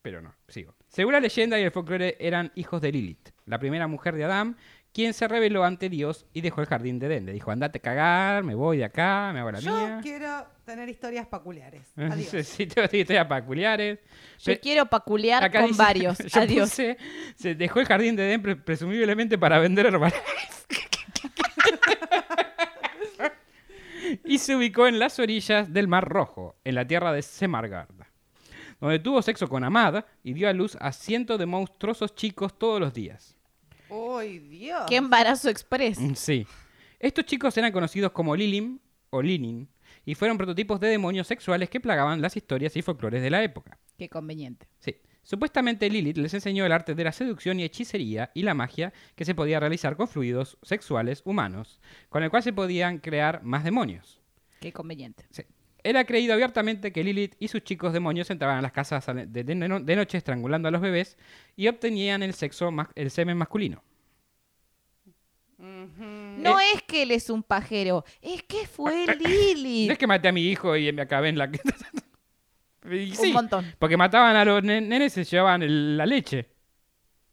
Pero 0.03 0.21
no, 0.21 0.35
sigo. 0.49 0.75
Según 0.89 1.13
la 1.13 1.21
leyenda 1.21 1.61
y 1.61 1.63
el 1.63 1.71
folclore, 1.71 2.17
eran 2.19 2.51
hijos 2.57 2.83
de 2.83 2.91
Lilith, 2.91 3.29
la 3.47 3.61
primera 3.61 3.87
mujer 3.87 4.17
de 4.17 4.25
Adán, 4.25 4.57
quien 4.93 5.15
se 5.15 5.29
rebeló 5.29 5.63
ante 5.63 5.89
Dios 5.89 6.27
y 6.33 6.41
dejó 6.41 6.61
el 6.61 6.67
jardín 6.67 6.99
de 6.99 7.07
Edén. 7.07 7.25
Le 7.25 7.33
dijo, 7.33 7.53
andate 7.53 7.79
a 7.79 7.83
cagar, 7.83 8.43
me 8.43 8.57
voy 8.57 8.79
de 8.79 8.85
acá, 8.87 9.31
me 9.33 9.39
hago 9.39 9.53
la 9.53 9.61
Yo 9.61 9.71
mía. 9.77 10.01
quiero 10.03 10.45
tener 10.65 10.89
historias 10.89 11.29
peculiares. 11.29 11.83
Sí, 11.95 12.03
Adiós. 12.03 12.47
sí, 12.49 12.67
tengo 12.67 12.89
historias 12.91 13.27
peculiares. 13.29 14.01
Yo 14.41 14.59
quiero 14.59 14.87
paculear 14.87 15.45
acá 15.45 15.61
con 15.61 15.69
dice- 15.69 15.79
varios. 15.85 16.19
Adiós. 16.37 16.71
puse, 16.71 16.99
se 17.37 17.55
dejó 17.55 17.79
el 17.79 17.87
jardín 17.87 18.17
de 18.17 18.27
Edén 18.27 18.43
pre- 18.43 18.57
presumiblemente 18.57 19.39
para 19.39 19.61
vender 19.61 19.87
herbales. 19.87 20.21
y 24.25 24.39
se 24.39 24.57
ubicó 24.57 24.87
en 24.87 24.99
las 24.99 25.19
orillas 25.19 25.73
del 25.73 25.89
Mar 25.89 26.09
Rojo, 26.09 26.57
en 26.65 26.75
la 26.75 26.87
tierra 26.87 27.13
de 27.13 27.23
Semargarda, 27.23 28.11
donde 28.81 28.99
tuvo 28.99 29.23
sexo 29.23 29.49
con 29.49 29.65
Amad 29.65 30.05
y 30.23 30.33
dio 30.33 30.49
a 30.49 30.53
luz 30.53 30.77
a 30.81 30.93
cientos 30.93 31.39
de 31.39 31.47
monstruosos 31.47 32.15
chicos 32.15 32.59
todos 32.59 32.81
los 32.81 32.93
días. 32.95 33.37
¡Uy, 33.89 34.39
Dios! 34.39 34.85
Qué 34.89 34.97
embarazo 34.97 35.49
express. 35.49 35.99
Mm, 35.99 36.15
Sí. 36.15 36.47
Estos 37.01 37.25
chicos 37.27 37.57
eran 37.57 37.71
conocidos 37.73 38.11
como 38.13 38.35
Lilim 38.35 38.79
o 39.11 39.23
Linin 39.23 39.69
y 40.05 40.15
fueron 40.15 40.37
prototipos 40.37 40.81
de 40.81 40.89
demonios 40.89 41.27
sexuales 41.29 41.71
que 41.71 41.81
plagaban 41.81 42.21
las 42.21 42.37
historias 42.37 42.75
y 42.77 42.83
folclores 42.83 43.23
de 43.23 43.31
la 43.31 43.43
época. 43.43 43.79
Qué 43.97 44.09
conveniente. 44.09 44.67
Sí. 44.81 44.97
Supuestamente 45.29 45.91
Lilith 45.91 46.17
les 46.17 46.33
enseñó 46.33 46.65
el 46.65 46.73
arte 46.73 46.95
de 46.95 47.05
la 47.05 47.13
seducción 47.13 47.61
y 47.61 47.65
hechicería 47.65 48.31
y 48.33 48.45
la 48.45 48.55
magia 48.55 48.95
que 49.15 49.27
se 49.27 49.35
podía 49.35 49.61
realizar 49.61 49.95
con 49.95 50.09
fluidos 50.09 50.57
sexuales 50.63 51.21
humanos, 51.27 51.81
con 52.09 52.23
el 52.23 52.31
cual 52.31 52.43
se 52.43 52.55
podían 52.55 52.97
crear 52.99 53.43
más 53.43 53.63
demonios. 53.63 54.23
Qué 54.59 54.73
conveniente. 54.73 55.27
Sí. 55.31 55.43
Era 55.85 56.05
creído 56.07 56.33
abiertamente 56.33 56.93
que 56.93 57.05
Lilith 57.05 57.35
y 57.39 57.49
sus 57.49 57.63
chicos 57.63 57.93
demonios 57.93 58.31
entraban 58.31 58.57
a 58.57 58.63
las 58.63 58.73
casas 58.73 59.05
de, 59.05 59.27
de- 59.27 59.45
de 59.45 59.55
no- 59.55 59.81
de 59.81 59.97
noche 59.97 60.17
estrangulando 60.17 60.69
a 60.69 60.71
los 60.71 60.81
bebés 60.81 61.19
y 61.57 61.69
obtenían 61.69 62.23
el 62.23 62.33
sexo 62.33 62.71
el 62.95 63.11
semen 63.11 63.37
masculino. 63.37 63.83
No 65.59 66.59
es 66.59 66.83
que 66.87 67.03
él 67.03 67.11
es 67.11 67.29
un 67.29 67.43
pajero, 67.43 68.03
es 68.23 68.43
que 68.45 68.67
fue 68.67 69.07
Lili. 69.21 69.89
No 69.89 69.93
es 69.93 69.99
que 69.99 70.07
maté 70.07 70.29
a 70.29 70.33
mi 70.33 70.41
hijo 70.49 70.75
y 70.75 70.91
me 70.91 71.03
acabé 71.03 71.29
en 71.29 71.37
la... 71.37 71.51
Y 72.91 73.15
sí, 73.15 73.29
Un 73.29 73.33
montón. 73.35 73.75
Porque 73.79 73.97
mataban 73.97 74.35
a 74.37 74.45
los 74.45 74.63
nen- 74.63 74.87
nenes 74.89 75.17
y 75.17 75.25
se 75.25 75.31
llevaban 75.37 75.63
el- 75.63 75.97
la 75.97 76.07
leche. 76.07 76.49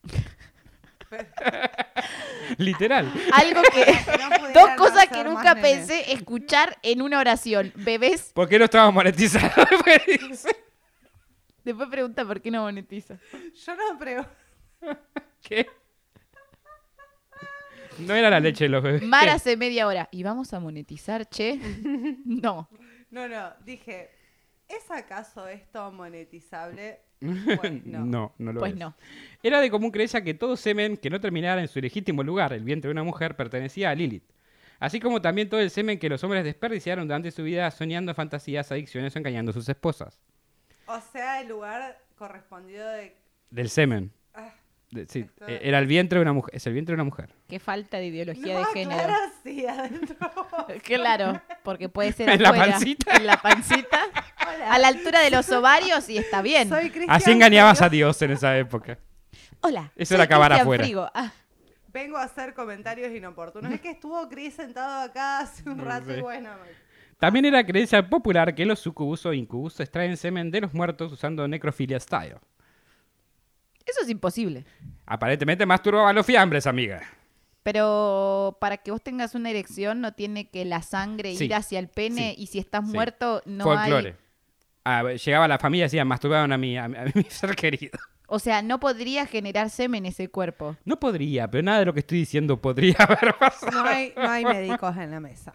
Literal. 2.57 3.12
Algo 3.33 3.62
que. 3.74 3.85
No 4.17 4.29
Dos 4.53 4.69
cosas 4.77 5.07
que 5.07 5.24
nunca 5.24 5.55
nene. 5.55 5.62
pensé 5.62 6.12
escuchar 6.13 6.77
en 6.83 7.01
una 7.01 7.19
oración. 7.19 7.71
Bebés. 7.75 8.31
¿Por 8.33 8.47
qué 8.47 8.59
no 8.59 8.65
estaba 8.65 8.91
monetizado? 8.91 9.50
Después 11.63 11.89
pregunta 11.89 12.24
por 12.25 12.41
qué 12.41 12.51
no 12.51 12.62
monetiza. 12.62 13.17
Yo 13.65 13.75
no 13.75 13.97
pregunto. 13.97 14.29
¿Qué? 15.41 15.65
No 18.00 18.13
era 18.13 18.29
la 18.29 18.39
leche 18.39 18.65
de 18.65 18.69
los 18.69 18.83
bebés. 18.83 19.01
Mar 19.01 19.27
hace 19.29 19.57
media 19.57 19.88
hora. 19.88 20.07
¿Y 20.12 20.21
vamos 20.24 20.53
a 20.53 20.59
monetizar, 20.59 21.27
che? 21.27 21.59
No. 22.25 22.69
No, 23.09 23.27
no, 23.27 23.53
dije, 23.63 24.12
¿es 24.67 24.89
acaso 24.91 25.48
esto 25.48 25.91
monetizable? 25.91 27.01
Pues 27.60 27.86
no. 27.86 28.05
no, 28.05 28.36
no 28.38 28.53
lo 28.53 28.60
Pues 28.60 28.74
es. 28.74 28.79
no. 28.79 28.93
Era 29.41 29.62
de 29.62 29.72
común 29.72 29.89
creencia 29.89 30.24
que 30.24 30.34
todo 30.34 30.57
semen 30.57 30.98
que 30.98 31.10
no 31.10 31.19
terminara 31.19 31.62
en 31.62 31.67
su 31.67 31.79
legítimo 31.79 32.24
lugar, 32.24 32.53
el 32.53 32.63
vientre 32.63 32.89
de 32.89 32.91
una 32.91 33.03
mujer, 33.03 33.36
pertenecía 33.36 33.89
a 33.89 33.95
Lilith. 33.95 34.29
Así 34.79 35.00
como 35.00 35.22
también 35.22 35.50
todo 35.50 35.60
el 35.62 35.69
semen 35.69 35.98
que 35.98 36.10
los 36.10 36.24
hombres 36.24 36.43
desperdiciaron 36.43 37.07
durante 37.07 37.31
su 37.31 37.43
vida 37.43 37.72
soñando 37.72 38.13
fantasías, 38.13 38.72
adicciones 38.72 39.15
o 39.15 39.19
engañando 39.19 39.51
a 39.51 39.53
sus 39.53 39.67
esposas. 39.69 40.19
O 40.88 41.00
sea, 41.00 41.41
el 41.41 41.48
lugar 41.48 41.98
correspondido 42.17 42.88
de... 42.89 43.15
Del 43.50 43.69
semen. 43.69 44.12
De- 44.95 45.05
sí, 45.07 45.19
Esto- 45.19 45.47
eh, 45.47 45.59
era 45.63 45.77
el 45.79 45.85
vientre 45.87 46.17
de 46.17 46.21
una 46.23 46.33
mujer. 46.33 46.55
Es 46.55 46.65
el 46.67 46.73
vientre 46.73 46.93
de 46.93 46.95
una 46.95 47.03
mujer. 47.03 47.29
Qué 47.47 47.59
falta 47.59 47.97
de 47.97 48.05
ideología 48.07 48.53
no, 48.53 48.59
de 48.59 48.65
género. 48.73 49.03
claro, 49.03 49.15
sí, 49.43 49.67
adentro. 49.67 50.15
Claro, 50.83 51.41
porque 51.63 51.89
puede 51.89 52.11
ser 52.13 52.29
¿En 52.29 52.41
la 52.41 52.49
afuera, 52.49 52.71
pancita? 52.73 53.15
En 53.17 53.25
la 53.27 53.37
pancita. 53.41 53.99
Hola. 54.41 54.73
A 54.73 54.79
la 54.79 54.87
altura 54.87 55.19
de 55.19 55.29
los 55.31 55.49
ovarios 55.51 56.09
y 56.09 56.17
está 56.17 56.41
bien. 56.41 56.69
Soy 56.69 56.91
Así 57.07 57.31
engañabas 57.31 57.81
a. 57.81 57.89
Dios 57.89 58.19
en 58.21 58.31
esa 58.31 58.57
época. 58.57 58.97
Hola. 59.61 59.91
Eso 59.95 60.15
era 60.15 60.23
acabar 60.23 60.49
Cristian 60.51 60.61
afuera. 60.65 60.83
Frigo. 60.83 61.09
Ah, 61.13 61.31
Vengo 61.93 62.17
a 62.17 62.23
hacer 62.23 62.53
comentarios 62.53 63.13
inoportunos. 63.15 63.71
Es 63.71 63.79
que 63.81 63.91
estuvo 63.91 64.27
Cris 64.27 64.53
sentado 64.55 65.01
acá 65.03 65.39
hace 65.39 65.67
un 65.69 65.77
No 65.77 65.85
rato 65.85 66.07
sé. 66.07 66.17
y 66.17 66.21
bueno. 66.21 66.49
También 67.19 67.45
era 67.45 67.65
creencia 67.65 68.07
popular 68.09 68.53
que 68.53 68.65
los 68.65 68.79
sucubus 68.79 69.25
o 69.25 69.33
incubus 69.33 69.79
extraen 69.79 70.17
semen 70.17 70.51
de 70.51 70.61
los 70.61 70.73
muertos 70.73 71.11
usando 71.13 71.47
necrofilia 71.47 71.99
style. 71.99 72.35
Eso 73.85 74.01
es 74.03 74.09
imposible. 74.09 74.65
Aparentemente 75.05 75.65
masturbaban 75.65 76.15
los 76.15 76.25
fiambres, 76.25 76.65
amiga. 76.67 77.01
Pero 77.63 78.57
para 78.61 78.77
que 78.77 78.91
vos 78.91 79.01
tengas 79.01 79.33
una 79.35 79.49
erección 79.49 79.99
no 80.01 80.13
tiene 80.13 80.49
que 80.49 80.65
la 80.65 80.81
sangre 80.83 81.35
Sí. 81.35 81.45
ir 81.45 81.55
hacia 81.55 81.79
el 81.79 81.87
pene 81.87 82.33
Sí. 82.35 82.43
y 82.43 82.47
si 82.47 82.59
estás 82.59 82.85
Sí. 82.85 82.93
muerto 82.93 83.41
no 83.45 83.63
Folclore. 83.63 84.09
hay... 84.09 84.15
Ah, 84.87 85.03
llegaba 85.13 85.47
la 85.47 85.57
familia 85.57 85.85
y 85.85 85.87
decía, 85.87 86.05
masturbaban 86.05 86.51
a 86.51 86.57
mi, 86.59 86.77
a, 86.77 86.87
mi- 86.87 86.95
a 86.97 87.05
mi 87.15 87.23
ser 87.23 87.55
querido. 87.55 87.97
O 88.27 88.37
sea, 88.39 88.61
no 88.61 88.79
podría 88.79 89.25
generar 89.25 89.69
semen 89.71 90.05
ese 90.05 90.29
cuerpo. 90.29 90.75
No 90.85 90.99
podría, 90.99 91.49
pero 91.49 91.63
nada 91.63 91.79
de 91.79 91.85
lo 91.85 91.93
que 91.93 92.01
estoy 92.01 92.19
diciendo 92.19 92.61
podría 92.61 92.95
haber 92.99 93.35
pasado. 93.37 93.71
No 93.71 93.83
hay, 93.89 94.13
no 94.15 94.29
hay 94.29 94.45
médicos 94.45 94.95
en 94.97 95.11
la 95.11 95.19
mesa. 95.19 95.53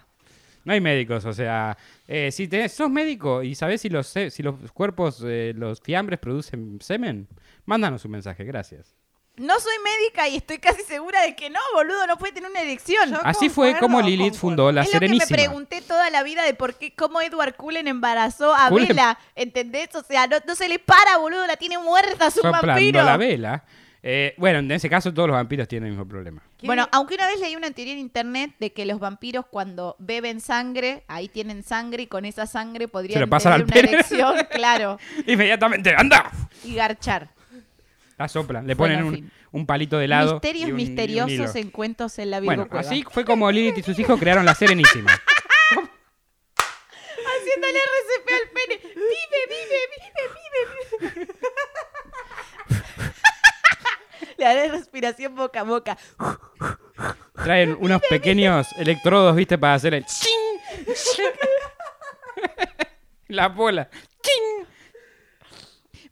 No 0.64 0.72
hay 0.74 0.80
médicos, 0.80 1.24
o 1.24 1.32
sea, 1.32 1.76
eh, 2.06 2.30
si 2.32 2.46
tenés, 2.48 2.72
sos 2.72 2.90
médico 2.90 3.42
y 3.42 3.54
sabés 3.54 3.80
si 3.80 3.88
los, 3.88 4.06
se- 4.06 4.30
si 4.30 4.42
los 4.42 4.54
cuerpos, 4.72 5.22
eh, 5.26 5.52
los 5.56 5.80
fiambres 5.80 6.18
producen 6.18 6.78
semen, 6.82 7.26
mándanos 7.64 8.04
un 8.04 8.10
mensaje, 8.10 8.44
gracias. 8.44 8.94
No 9.36 9.58
soy 9.58 9.72
médica 9.82 10.28
y 10.28 10.36
estoy 10.36 10.58
casi 10.58 10.82
segura 10.82 11.22
de 11.22 11.34
que 11.34 11.48
no, 11.48 11.60
boludo, 11.72 12.06
no 12.06 12.18
puede 12.18 12.34
tener 12.34 12.50
una 12.50 12.60
erección. 12.60 13.10
Yo 13.10 13.18
Así 13.22 13.48
fue 13.48 13.78
como 13.78 14.02
Lilith 14.02 14.32
concuerdo. 14.32 14.38
fundó 14.38 14.72
la 14.72 14.82
es 14.82 14.88
lo 14.88 15.00
que 15.00 15.08
me 15.08 15.16
Serenísima. 15.20 15.36
pregunté 15.36 15.80
toda 15.80 16.10
la 16.10 16.22
vida 16.22 16.44
de 16.44 16.52
por 16.52 16.74
qué, 16.74 16.92
cómo 16.94 17.22
Edward 17.22 17.54
Cullen 17.56 17.88
embarazó 17.88 18.54
a 18.54 18.68
Cullen- 18.68 18.88
Bella, 18.88 19.18
¿entendés? 19.34 19.94
O 19.94 20.02
sea, 20.02 20.26
no, 20.26 20.36
no 20.46 20.54
se 20.54 20.68
le 20.68 20.78
para, 20.78 21.16
boludo, 21.16 21.46
la 21.46 21.56
tiene 21.56 21.78
muerta, 21.78 22.26
es 22.26 22.36
un 22.36 22.42
Soplando 22.42 22.66
vampiro. 22.66 23.02
la 23.02 23.16
vela. 23.16 23.64
Eh, 24.02 24.34
bueno, 24.36 24.58
en 24.58 24.70
ese 24.72 24.90
caso 24.90 25.14
todos 25.14 25.28
los 25.28 25.34
vampiros 25.36 25.66
tienen 25.68 25.86
el 25.86 25.92
mismo 25.92 26.06
problema. 26.06 26.42
Bueno, 26.62 26.88
aunque 26.92 27.14
una 27.14 27.26
vez 27.26 27.40
leí 27.40 27.56
una 27.56 27.70
teoría 27.70 27.94
en 27.94 27.98
internet 28.00 28.54
de 28.58 28.72
que 28.72 28.84
los 28.86 28.98
vampiros 29.00 29.46
cuando 29.46 29.96
beben 29.98 30.40
sangre, 30.40 31.04
ahí 31.08 31.28
tienen 31.28 31.62
sangre 31.62 32.02
y 32.04 32.06
con 32.06 32.24
esa 32.24 32.46
sangre 32.46 32.88
podrían 32.88 33.20
lo 33.20 33.28
pasan 33.28 33.52
tener 33.52 33.60
al 33.60 33.64
una 33.64 33.74
pene. 33.74 33.92
erección, 33.92 34.46
claro, 34.50 34.98
Inmediatamente, 35.26 35.94
anda. 35.96 36.30
y 36.64 36.74
garchar. 36.74 37.30
La 38.18 38.28
soplan, 38.28 38.66
le 38.66 38.76
ponen 38.76 38.98
en 38.98 39.04
un, 39.06 39.30
un 39.52 39.64
palito 39.66 39.96
de 39.96 40.04
helado. 40.04 40.34
Misterios 40.34 40.68
y 40.68 40.72
un- 40.72 40.78
y 40.78 40.82
un 40.82 40.88
misteriosos 40.88 41.30
hilo. 41.32 41.50
en 41.54 41.70
cuentos 41.70 42.18
en 42.18 42.30
la 42.30 42.40
Virgo 42.40 42.50
Bueno, 42.54 42.68
Cueva. 42.68 42.80
así 42.86 43.02
fue 43.10 43.24
como 43.24 43.50
Lilith 43.50 43.78
y 43.78 43.82
sus 43.82 43.98
hijos 43.98 44.20
crearon 44.20 44.44
la 44.44 44.54
Serenísima. 44.54 45.10
Haciéndole 47.32 47.78
RCP 47.78 48.28
al 48.30 48.48
pene. 48.52 48.76
Vive, 48.94 49.40
vive, 49.48 49.78
vive, 49.90 50.22
vive, 51.08 51.24
vive. 51.24 51.34
Le 54.40 54.46
haré 54.46 54.68
respiración 54.68 55.34
boca 55.34 55.60
a 55.60 55.64
boca. 55.64 55.98
Traen 57.44 57.76
unos 57.80 58.00
pequeños 58.08 58.68
electrodos, 58.78 59.36
¿viste? 59.36 59.58
Para 59.58 59.74
hacer 59.74 59.92
el 59.92 60.06
ching. 60.06 60.86
La 63.28 63.48
bola. 63.48 63.90
Ching. 64.22 64.66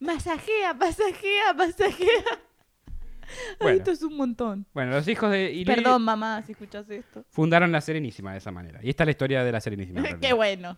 Masajea, 0.01 0.75
masajea, 0.75 1.55
masajea. 1.57 2.09
Ay, 2.29 3.57
Bueno. 3.61 3.77
esto 3.79 3.91
es 3.93 4.03
un 4.03 4.17
montón. 4.17 4.67
Bueno, 4.75 4.91
los 4.93 5.09
hijos 5.09 5.31
de 5.31 5.49
Lilith 5.49 5.67
Perdón, 5.67 6.03
mamá, 6.03 6.43
si 6.43 6.53
escuchas 6.53 6.89
esto. 6.91 7.25
fundaron 7.31 7.73
la 7.73 7.81
Serenísima 7.81 8.33
de 8.33 8.39
esa 8.39 8.51
manera. 8.53 8.81
Y 8.83 8.91
esta 8.91 9.05
es 9.05 9.07
la 9.07 9.11
historia 9.13 9.43
de 9.43 9.53
la 9.53 9.61
Serenísima. 9.63 10.03
Qué 10.21 10.35
bueno. 10.35 10.77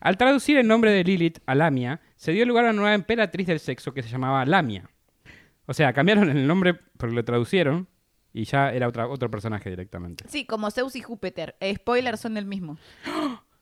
Al 0.00 0.16
traducir 0.16 0.58
el 0.58 0.66
nombre 0.66 0.90
de 0.90 1.04
Lilith 1.04 1.38
a 1.46 1.54
Lamia, 1.54 2.00
se 2.16 2.32
dio 2.32 2.44
lugar 2.44 2.64
a 2.66 2.70
una 2.70 2.80
nueva 2.80 2.94
emperatriz 2.94 3.46
del 3.46 3.60
sexo 3.60 3.94
que 3.94 4.02
se 4.02 4.08
llamaba 4.08 4.44
Lamia. 4.44 4.90
O 5.66 5.74
sea, 5.74 5.92
cambiaron 5.92 6.28
el 6.30 6.46
nombre 6.46 6.74
porque 6.96 7.14
lo 7.14 7.24
traducieron 7.24 7.88
y 8.32 8.44
ya 8.44 8.72
era 8.72 8.88
otra, 8.88 9.06
otro 9.08 9.30
personaje 9.30 9.70
directamente. 9.70 10.24
Sí, 10.28 10.44
como 10.46 10.70
Zeus 10.70 10.96
y 10.96 11.00
Júpiter. 11.02 11.54
Eh, 11.60 11.74
spoiler, 11.76 12.16
son 12.18 12.36
el 12.36 12.46
mismo. 12.46 12.78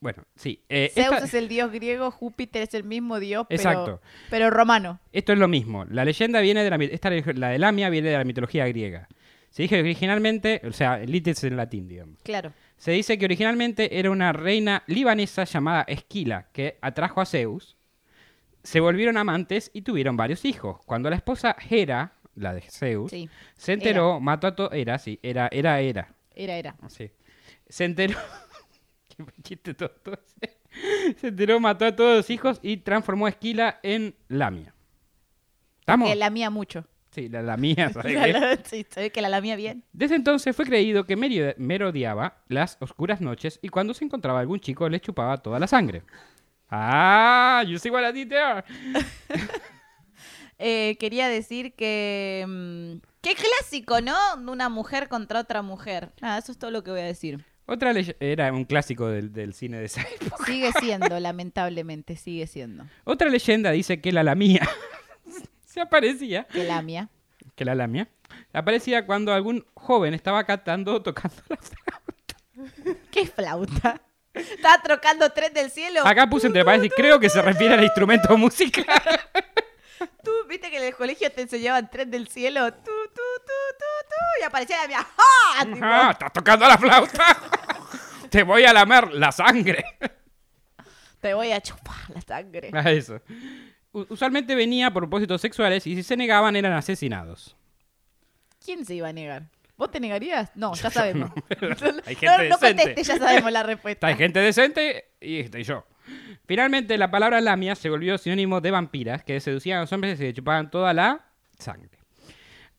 Bueno, 0.00 0.24
sí. 0.34 0.64
eh, 0.68 0.90
Zeus 0.92 1.12
esta- 1.12 1.24
es 1.26 1.34
el 1.34 1.46
dios 1.46 1.70
griego, 1.70 2.10
Júpiter 2.10 2.62
es 2.64 2.74
el 2.74 2.82
mismo 2.82 3.20
dios, 3.20 3.46
pero, 3.48 3.60
Exacto. 3.62 4.00
pero 4.30 4.50
romano. 4.50 4.98
Esto 5.12 5.32
es 5.32 5.38
lo 5.38 5.46
mismo. 5.46 5.84
La 5.84 6.04
leyenda 6.04 6.40
viene 6.40 6.64
de 6.64 6.70
la, 6.70 6.76
esta, 6.86 7.08
la 7.34 7.50
de 7.50 7.58
Lamia 7.60 7.88
viene 7.88 8.10
de 8.10 8.18
la 8.18 8.24
mitología 8.24 8.66
griega. 8.66 9.06
Se 9.50 9.62
dice 9.62 9.76
que 9.76 9.80
originalmente, 9.82 10.60
o 10.66 10.72
sea, 10.72 10.98
Lilith 10.98 11.28
es 11.28 11.44
en 11.44 11.56
latín, 11.56 11.86
digamos. 11.86 12.18
Claro. 12.24 12.52
Se 12.78 12.90
dice 12.90 13.16
que 13.16 13.26
originalmente 13.26 13.96
era 14.00 14.10
una 14.10 14.32
reina 14.32 14.82
libanesa 14.88 15.44
llamada 15.44 15.82
Esquila, 15.86 16.48
que 16.52 16.78
atrajo 16.82 17.20
a 17.20 17.26
Zeus. 17.26 17.76
Se 18.62 18.80
volvieron 18.80 19.16
amantes 19.16 19.70
y 19.74 19.82
tuvieron 19.82 20.16
varios 20.16 20.44
hijos. 20.44 20.80
Cuando 20.86 21.10
la 21.10 21.16
esposa 21.16 21.56
Hera, 21.68 22.14
la 22.34 22.54
de 22.54 22.62
Zeus, 22.62 23.10
Sí. 23.10 23.28
se 23.56 23.72
enteró, 23.72 24.20
mató 24.20 24.46
a 24.46 24.54
todos. 24.56 24.72
Era, 24.72 24.98
sí, 24.98 25.18
era, 25.22 25.48
era, 25.52 25.80
era. 25.80 26.14
Era, 26.34 26.54
era. 26.56 26.76
Sí. 26.88 27.10
Se 27.68 27.84
enteró. 27.84 28.16
Qué 29.16 29.24
chiste 29.42 29.74
tonto. 29.74 30.18
Se 31.18 31.28
enteró, 31.28 31.60
mató 31.60 31.84
a 31.84 31.94
todos 31.94 32.16
los 32.16 32.30
hijos 32.30 32.58
y 32.62 32.78
transformó 32.78 33.26
a 33.26 33.30
Esquila 33.30 33.78
en 33.82 34.14
Lamia. 34.28 34.74
¿Estamos? 35.80 36.08
Que 36.08 36.16
la 36.16 36.30
mía 36.30 36.48
mucho. 36.50 36.86
Sí, 37.10 37.28
la 37.28 37.42
Lamia, 37.42 37.90
¿sabes 37.92 38.14
La- 38.14 38.24
qué? 38.26 38.32
la- 38.32 38.56
sí, 38.64 38.86
ve 38.96 39.10
que 39.10 39.20
la 39.20 39.28
lamía 39.28 39.54
bien. 39.56 39.84
Desde 39.92 40.14
entonces 40.14 40.56
fue 40.56 40.64
creído 40.64 41.04
que 41.04 41.14
merodeaba 41.58 42.38
las 42.48 42.78
oscuras 42.80 43.20
noches 43.20 43.58
y 43.60 43.68
cuando 43.68 43.92
se 43.92 44.04
encontraba 44.06 44.40
algún 44.40 44.60
chico 44.60 44.88
le 44.88 44.98
chupaba 45.00 45.36
toda 45.42 45.58
la 45.58 45.66
sangre. 45.66 46.04
Ah, 46.74 47.62
you 47.66 47.78
see 47.78 47.90
what 47.90 48.02
I 48.02 48.12
did 48.12 48.28
there. 48.30 48.64
Eh, 50.58 50.96
quería 51.00 51.28
decir 51.28 51.74
que... 51.74 52.44
mm, 52.48 53.00
qué 53.20 53.34
clásico, 53.34 54.00
¿no? 54.00 54.16
Una 54.50 54.68
mujer 54.68 55.08
contra 55.08 55.40
otra 55.40 55.60
mujer. 55.62 56.12
Nada, 56.20 56.38
eso 56.38 56.52
es 56.52 56.58
todo 56.58 56.70
lo 56.70 56.82
que 56.84 56.90
voy 56.92 57.00
a 57.00 57.04
decir. 57.04 57.44
Otra 57.66 57.92
ley- 57.92 58.14
era 58.20 58.52
un 58.52 58.64
clásico 58.64 59.08
del, 59.08 59.32
del 59.32 59.54
cine 59.54 59.78
de 59.78 59.86
esa 59.86 60.02
época. 60.20 60.44
Sigue 60.46 60.70
siendo, 60.80 61.18
lamentablemente, 61.18 62.16
sigue 62.16 62.46
siendo. 62.46 62.84
Otra 63.04 63.28
leyenda 63.28 63.70
dice 63.72 64.00
que 64.00 64.12
la 64.12 64.22
lamía 64.22 64.66
se 65.66 65.80
aparecía, 65.80 66.44
Que 66.44 66.64
la 66.64 66.80
mía. 66.80 67.08
que 67.56 67.64
la 67.64 67.74
lamia 67.74 68.08
aparecía 68.52 69.04
cuando 69.04 69.32
algún 69.34 69.66
joven 69.74 70.14
estaba 70.14 70.44
cantando 70.44 70.94
o 70.94 71.02
tocando 71.02 71.36
la 71.48 71.56
flauta. 71.56 73.00
¿Qué 73.10 73.26
flauta? 73.26 74.00
Estaba 74.34 74.82
trocando 74.82 75.28
tren 75.30 75.52
del 75.52 75.70
cielo. 75.70 76.00
Acá 76.06 76.26
puse 76.28 76.46
entre 76.46 76.64
paréntesis, 76.64 76.94
creo 76.96 77.20
que 77.20 77.28
se 77.28 77.42
refiere 77.42 77.74
al 77.74 77.84
instrumento 77.84 78.36
musical. 78.38 78.86
Tú, 80.24 80.30
viste 80.48 80.70
que 80.70 80.78
en 80.78 80.84
el 80.84 80.94
colegio 80.96 81.30
te 81.30 81.42
enseñaban 81.42 81.88
tren 81.90 82.10
del 82.10 82.26
cielo. 82.28 82.72
Tú, 82.72 82.80
tú, 82.80 83.22
tú, 83.44 83.52
tú, 83.78 83.84
tú. 84.08 84.40
Y 84.40 84.44
aparecía 84.44 84.82
la 84.82 84.88
mía. 84.88 84.98
¡Ja! 85.16 85.64
Tipo, 85.64 85.78
Ah, 85.82 86.08
estás 86.12 86.32
tocando 86.32 86.66
la 86.66 86.78
flauta. 86.78 87.36
Te 88.30 88.42
voy 88.42 88.64
a 88.64 88.72
lamer 88.72 89.12
la 89.12 89.30
sangre. 89.30 89.84
te 91.20 91.34
voy 91.34 91.52
a 91.52 91.60
chupar 91.60 91.96
la 92.14 92.20
sangre. 92.22 92.70
A 92.72 92.90
eso. 92.90 93.20
Usualmente 93.92 94.54
venía 94.54 94.90
por 94.90 95.02
propósitos 95.02 95.40
sexuales 95.40 95.86
y 95.86 95.94
si 95.94 96.02
se 96.02 96.16
negaban 96.16 96.56
eran 96.56 96.72
asesinados. 96.72 97.54
¿Quién 98.64 98.86
se 98.86 98.94
iba 98.94 99.08
a 99.08 99.12
negar? 99.12 99.42
¿Vos 99.82 99.90
te 99.90 99.98
negarías? 99.98 100.48
No, 100.54 100.72
ya 100.74 100.90
sabemos. 100.90 101.32
Hay 102.06 102.14
gente 102.14 102.48
no, 102.48 102.48
no 102.50 102.58
contestes, 102.58 103.04
ya 103.04 103.18
sabemos 103.18 103.50
la 103.50 103.64
respuesta. 103.64 104.06
Hay 104.06 104.14
gente 104.14 104.38
decente 104.38 105.06
y 105.20 105.40
estoy 105.40 105.64
yo. 105.64 105.84
Finalmente, 106.46 106.96
la 106.96 107.10
palabra 107.10 107.40
lamia 107.40 107.74
se 107.74 107.90
volvió 107.90 108.16
sinónimo 108.16 108.60
de 108.60 108.70
vampiras 108.70 109.24
que 109.24 109.40
seducían 109.40 109.78
a 109.78 109.80
los 109.80 109.92
hombres 109.92 110.20
y 110.20 110.26
se 110.26 110.32
chupaban 110.34 110.70
toda 110.70 110.94
la 110.94 111.24
sangre. 111.58 111.90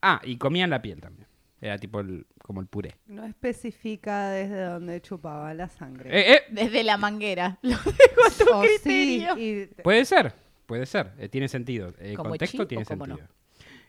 Ah, 0.02 0.22
y 0.24 0.38
comían 0.38 0.70
la 0.70 0.82
piel 0.82 1.02
también. 1.02 1.28
Era 1.60 1.78
tipo 1.78 2.00
el- 2.00 2.26
como 2.42 2.62
el 2.62 2.68
puré. 2.68 2.96
No 3.08 3.26
especifica 3.26 4.30
desde 4.30 4.62
dónde 4.64 5.02
chupaba 5.02 5.54
la 5.54 5.68
sangre. 5.68 6.10
Eh, 6.10 6.34
eh, 6.36 6.42
Desde 6.52 6.86
la 6.86 6.96
manguera. 6.96 7.58
Lo 7.64 7.76
dejo 7.76 8.26
a 8.26 8.30
tu 8.46 8.50
O 8.54 8.64
sí, 8.64 8.70
criterio. 8.82 9.38
y- 9.38 9.66
puede 9.84 10.06
ser. 10.06 10.34
puede 10.66 10.86
ser, 10.86 11.12
eh, 11.18 11.28
tiene 11.28 11.50
sentido. 11.50 11.94
El 12.00 12.16
¿Como 12.16 12.30
contexto 12.30 12.64
chi 12.64 12.68
tiene 12.70 12.84
o 12.84 12.86
como 12.88 13.08
no? 13.08 13.20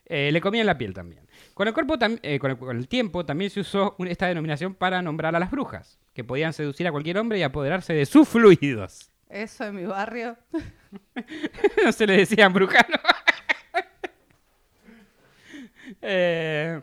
Eh, 0.07 0.31
le 0.33 0.41
comían 0.41 0.67
la 0.67 0.77
piel 0.77 0.93
también. 0.93 1.27
Con 1.55 1.67
el, 1.67 1.75
cuerpo 1.75 1.97
tam- 1.99 2.19
eh, 2.23 2.39
con, 2.39 2.51
el, 2.51 2.59
con 2.59 2.77
el 2.77 2.89
tiempo 2.89 3.25
también 3.25 3.51
se 3.51 3.61
usó 3.61 3.97
esta 4.07 4.27
denominación 4.27 4.75
para 4.75 5.01
nombrar 5.01 5.35
a 5.35 5.39
las 5.39 5.51
brujas, 5.51 5.99
que 6.13 6.25
podían 6.25 6.53
seducir 6.53 6.87
a 6.87 6.93
cualquier 6.93 7.19
hombre 7.19 7.39
y 7.39 7.43
apoderarse 7.43 7.95
de 7.95 8.05
sus 8.07 8.29
fluidos. 8.29 9.11
Eso 9.31 9.65
en 9.65 9.77
mi 9.77 9.85
barrio. 9.87 10.37
no 11.85 11.93
se 11.93 12.07
le 12.07 12.19
decían 12.19 12.53
brujas, 12.53 12.85
¿no? 12.91 12.99
Eh, 16.01 16.81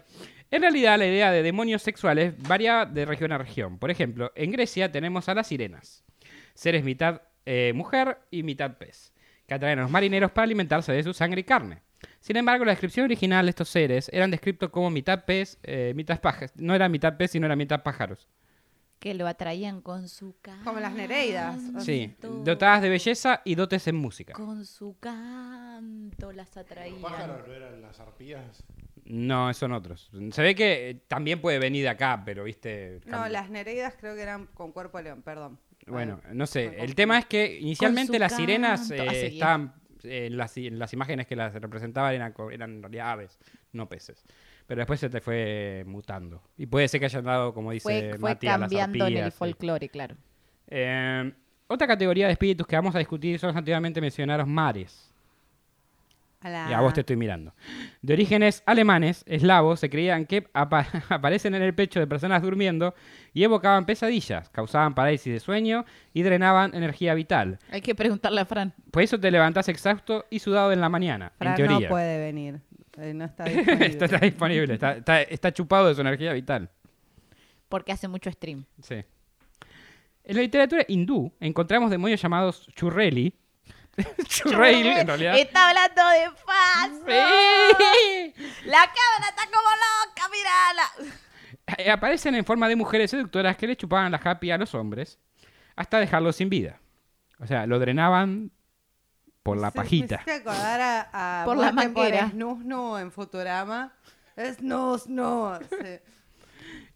en 0.51 0.61
realidad, 0.61 0.97
la 0.97 1.07
idea 1.07 1.31
de 1.31 1.41
demonios 1.43 1.81
sexuales 1.81 2.33
varía 2.47 2.85
de 2.85 3.05
región 3.05 3.31
a 3.31 3.37
región. 3.37 3.77
Por 3.79 3.89
ejemplo, 3.89 4.31
en 4.35 4.51
Grecia 4.51 4.91
tenemos 4.91 5.27
a 5.29 5.33
las 5.33 5.47
sirenas, 5.47 6.03
seres 6.53 6.83
mitad 6.83 7.21
mujer 7.73 8.19
y 8.29 8.43
mitad 8.43 8.77
pez, 8.77 9.11
que 9.47 9.53
atraen 9.55 9.79
a 9.79 9.83
los 9.83 9.91
marineros 9.91 10.31
para 10.31 10.43
alimentarse 10.43 10.91
de 10.91 11.03
su 11.03 11.13
sangre 11.13 11.41
y 11.41 11.43
carne. 11.43 11.81
Sin 12.19 12.37
embargo, 12.37 12.65
la 12.65 12.71
descripción 12.71 13.05
original 13.05 13.45
de 13.45 13.49
estos 13.49 13.69
seres 13.69 14.09
eran 14.13 14.31
descritos 14.31 14.69
como 14.69 14.89
mitad 14.89 15.25
pez, 15.25 15.57
eh, 15.63 15.93
mitad 15.95 16.19
pájaros. 16.19 16.51
No 16.55 16.75
era 16.75 16.87
mitad 16.89 17.17
pez, 17.17 17.31
sino 17.31 17.45
era 17.45 17.55
mitad 17.55 17.81
pájaros. 17.83 18.27
Que 18.99 19.15
lo 19.15 19.27
atraían 19.27 19.81
con 19.81 20.07
su 20.07 20.35
canto. 20.41 20.63
Como 20.63 20.79
las 20.79 20.93
Nereidas. 20.93 21.59
Sí, 21.79 22.13
dotadas 22.21 22.83
de 22.83 22.89
belleza 22.89 23.41
y 23.43 23.55
dotes 23.55 23.87
en 23.87 23.95
música. 23.95 24.33
Con 24.33 24.63
su 24.65 24.95
canto 24.99 26.31
las 26.31 26.55
atraían. 26.55 27.01
¿Pájaros 27.01 27.47
no 27.47 27.53
eran 27.53 27.81
las 27.81 27.99
arpías? 27.99 28.63
No, 29.05 29.51
son 29.55 29.71
otros. 29.71 30.11
Se 30.31 30.41
ve 30.43 30.53
que 30.53 30.89
eh, 30.91 30.93
también 31.07 31.41
puede 31.41 31.57
venir 31.57 31.81
de 31.83 31.89
acá, 31.89 32.21
pero 32.23 32.43
viste. 32.43 33.01
No, 33.07 33.27
las 33.27 33.49
Nereidas 33.49 33.95
creo 33.99 34.15
que 34.15 34.21
eran 34.21 34.45
con 34.53 34.71
cuerpo 34.71 34.99
de 34.99 35.05
león, 35.05 35.21
perdón. 35.23 35.59
Bueno, 35.87 36.21
Ay, 36.23 36.35
no 36.35 36.45
sé. 36.45 36.75
El 36.77 36.93
tema 36.93 37.17
es 37.17 37.25
que 37.25 37.59
inicialmente 37.59 38.19
las 38.19 38.35
sirenas 38.35 38.91
eh, 38.91 38.99
Ah, 39.01 39.13
estaban 39.13 39.73
en 40.03 40.37
las, 40.37 40.57
en 40.57 40.79
las 40.79 40.93
imágenes 40.93 41.27
que 41.27 41.35
las 41.35 41.53
representaban 41.53 42.13
eran, 42.13 42.33
eran 42.51 42.75
en 42.75 42.81
realidad 42.81 43.11
aves, 43.11 43.39
no 43.71 43.87
peces. 43.87 44.23
Pero 44.67 44.79
después 44.79 44.99
se 44.99 45.09
te 45.09 45.21
fue 45.21 45.83
mutando. 45.85 46.41
Y 46.57 46.65
puede 46.65 46.87
ser 46.87 46.99
que 46.99 47.05
hayan 47.07 47.25
dado, 47.25 47.53
como 47.53 47.71
dice 47.71 47.83
Fue, 47.83 48.19
fue 48.19 48.29
Mati, 48.29 48.47
a 48.47 48.57
las 48.57 48.71
cambiando 48.71 49.07
en 49.07 49.17
el 49.17 49.31
sí. 49.31 49.37
folclore, 49.37 49.89
claro. 49.89 50.15
Eh, 50.67 51.31
otra 51.67 51.87
categoría 51.87 52.27
de 52.27 52.33
espíritus 52.33 52.67
que 52.67 52.75
vamos 52.75 52.95
a 52.95 52.99
discutir 52.99 53.39
son 53.39 53.49
los 53.49 53.57
anteriormente 53.57 53.99
mencionados 54.01 54.47
mares. 54.47 55.10
La- 56.43 56.67
Y 56.69 56.73
a 56.73 56.79
vos 56.81 56.93
te 56.93 57.01
estoy 57.01 57.15
mirando. 57.17 57.53
De 58.01 58.13
orígenes 58.13 58.63
alemanes, 58.65 59.23
eslavos, 59.27 59.79
se 59.79 59.89
creían 59.89 60.25
que 60.25 60.47
apa- 60.53 60.87
aparecen 61.09 61.53
en 61.55 61.61
el 61.61 61.73
pecho 61.75 61.99
de 61.99 62.07
personas 62.07 62.41
durmiendo 62.41 62.95
y 63.33 63.43
evocaban 63.43 63.85
pesadillas, 63.85 64.49
causaban 64.49 64.95
parálisis 64.95 65.31
de 65.33 65.39
sueño 65.39 65.85
y 66.13 66.23
drenaban 66.23 66.73
energía 66.73 67.13
vital. 67.13 67.59
Hay 67.71 67.81
que 67.81 67.93
preguntarle 67.95 68.41
a 68.41 68.45
Fran. 68.45 68.73
Por 68.91 69.03
eso 69.03 69.19
te 69.19 69.29
levantás 69.29 69.69
exhausto 69.69 70.25
y 70.31 70.39
sudado 70.39 70.71
en 70.71 70.81
la 70.81 70.89
mañana, 70.89 71.31
Fran 71.37 71.51
en 71.51 71.55
teoría. 71.57 71.79
no 71.87 71.87
puede 71.89 72.17
venir. 72.19 72.59
eh, 72.97 73.13
no 73.13 73.25
está 73.25 73.43
disponible. 73.45 73.85
está, 73.87 74.05
está 74.05 74.17
disponible, 74.19 74.73
está, 74.73 74.91
está- 74.97 75.21
está 75.21 75.53
chupado 75.53 75.87
de 75.89 75.95
su 75.95 76.01
energía 76.01 76.33
vital. 76.33 76.69
Porque 77.69 77.91
hace 77.91 78.07
mucho 78.07 78.31
stream. 78.31 78.65
Sí. 78.81 78.95
En 80.23 80.35
la 80.35 80.41
literatura 80.41 80.83
hindú 80.87 81.31
encontramos 81.39 81.89
demonios 81.89 82.21
llamados 82.21 82.67
churreli. 82.75 83.33
en 84.45 85.07
realidad. 85.07 85.37
Está 85.37 85.69
hablando 85.69 86.09
de 86.09 86.31
falso. 86.45 87.05
Sí. 87.05 88.33
La 88.65 88.79
cámara 88.79 89.29
está 89.29 89.43
como 89.45 89.69
loca, 89.69 90.29
mírala. 90.31 91.13
Eh, 91.77 91.91
Aparecen 91.91 92.35
en 92.35 92.45
forma 92.45 92.67
de 92.67 92.75
mujeres 92.75 93.11
seductoras 93.11 93.57
que 93.57 93.67
le 93.67 93.75
chupaban 93.75 94.11
la 94.11 94.19
happy 94.23 94.51
a 94.51 94.57
los 94.57 94.73
hombres 94.75 95.19
hasta 95.75 95.99
dejarlos 95.99 96.35
sin 96.35 96.49
vida. 96.49 96.79
O 97.39 97.47
sea, 97.47 97.65
lo 97.65 97.79
drenaban 97.79 98.51
por 99.43 99.57
la 99.57 99.71
pajita. 99.71 100.21
Me 100.25 100.33
acordar 100.33 100.81
a, 100.81 101.41
a 101.41 101.45
Por 101.45 101.57
la 101.57 101.71
manguera. 101.71 102.29
Snusnu 102.29 102.97
en 102.97 103.11
Futurama. 103.11 103.93
Snusnu. 104.37 105.59
Sí. 105.69 105.99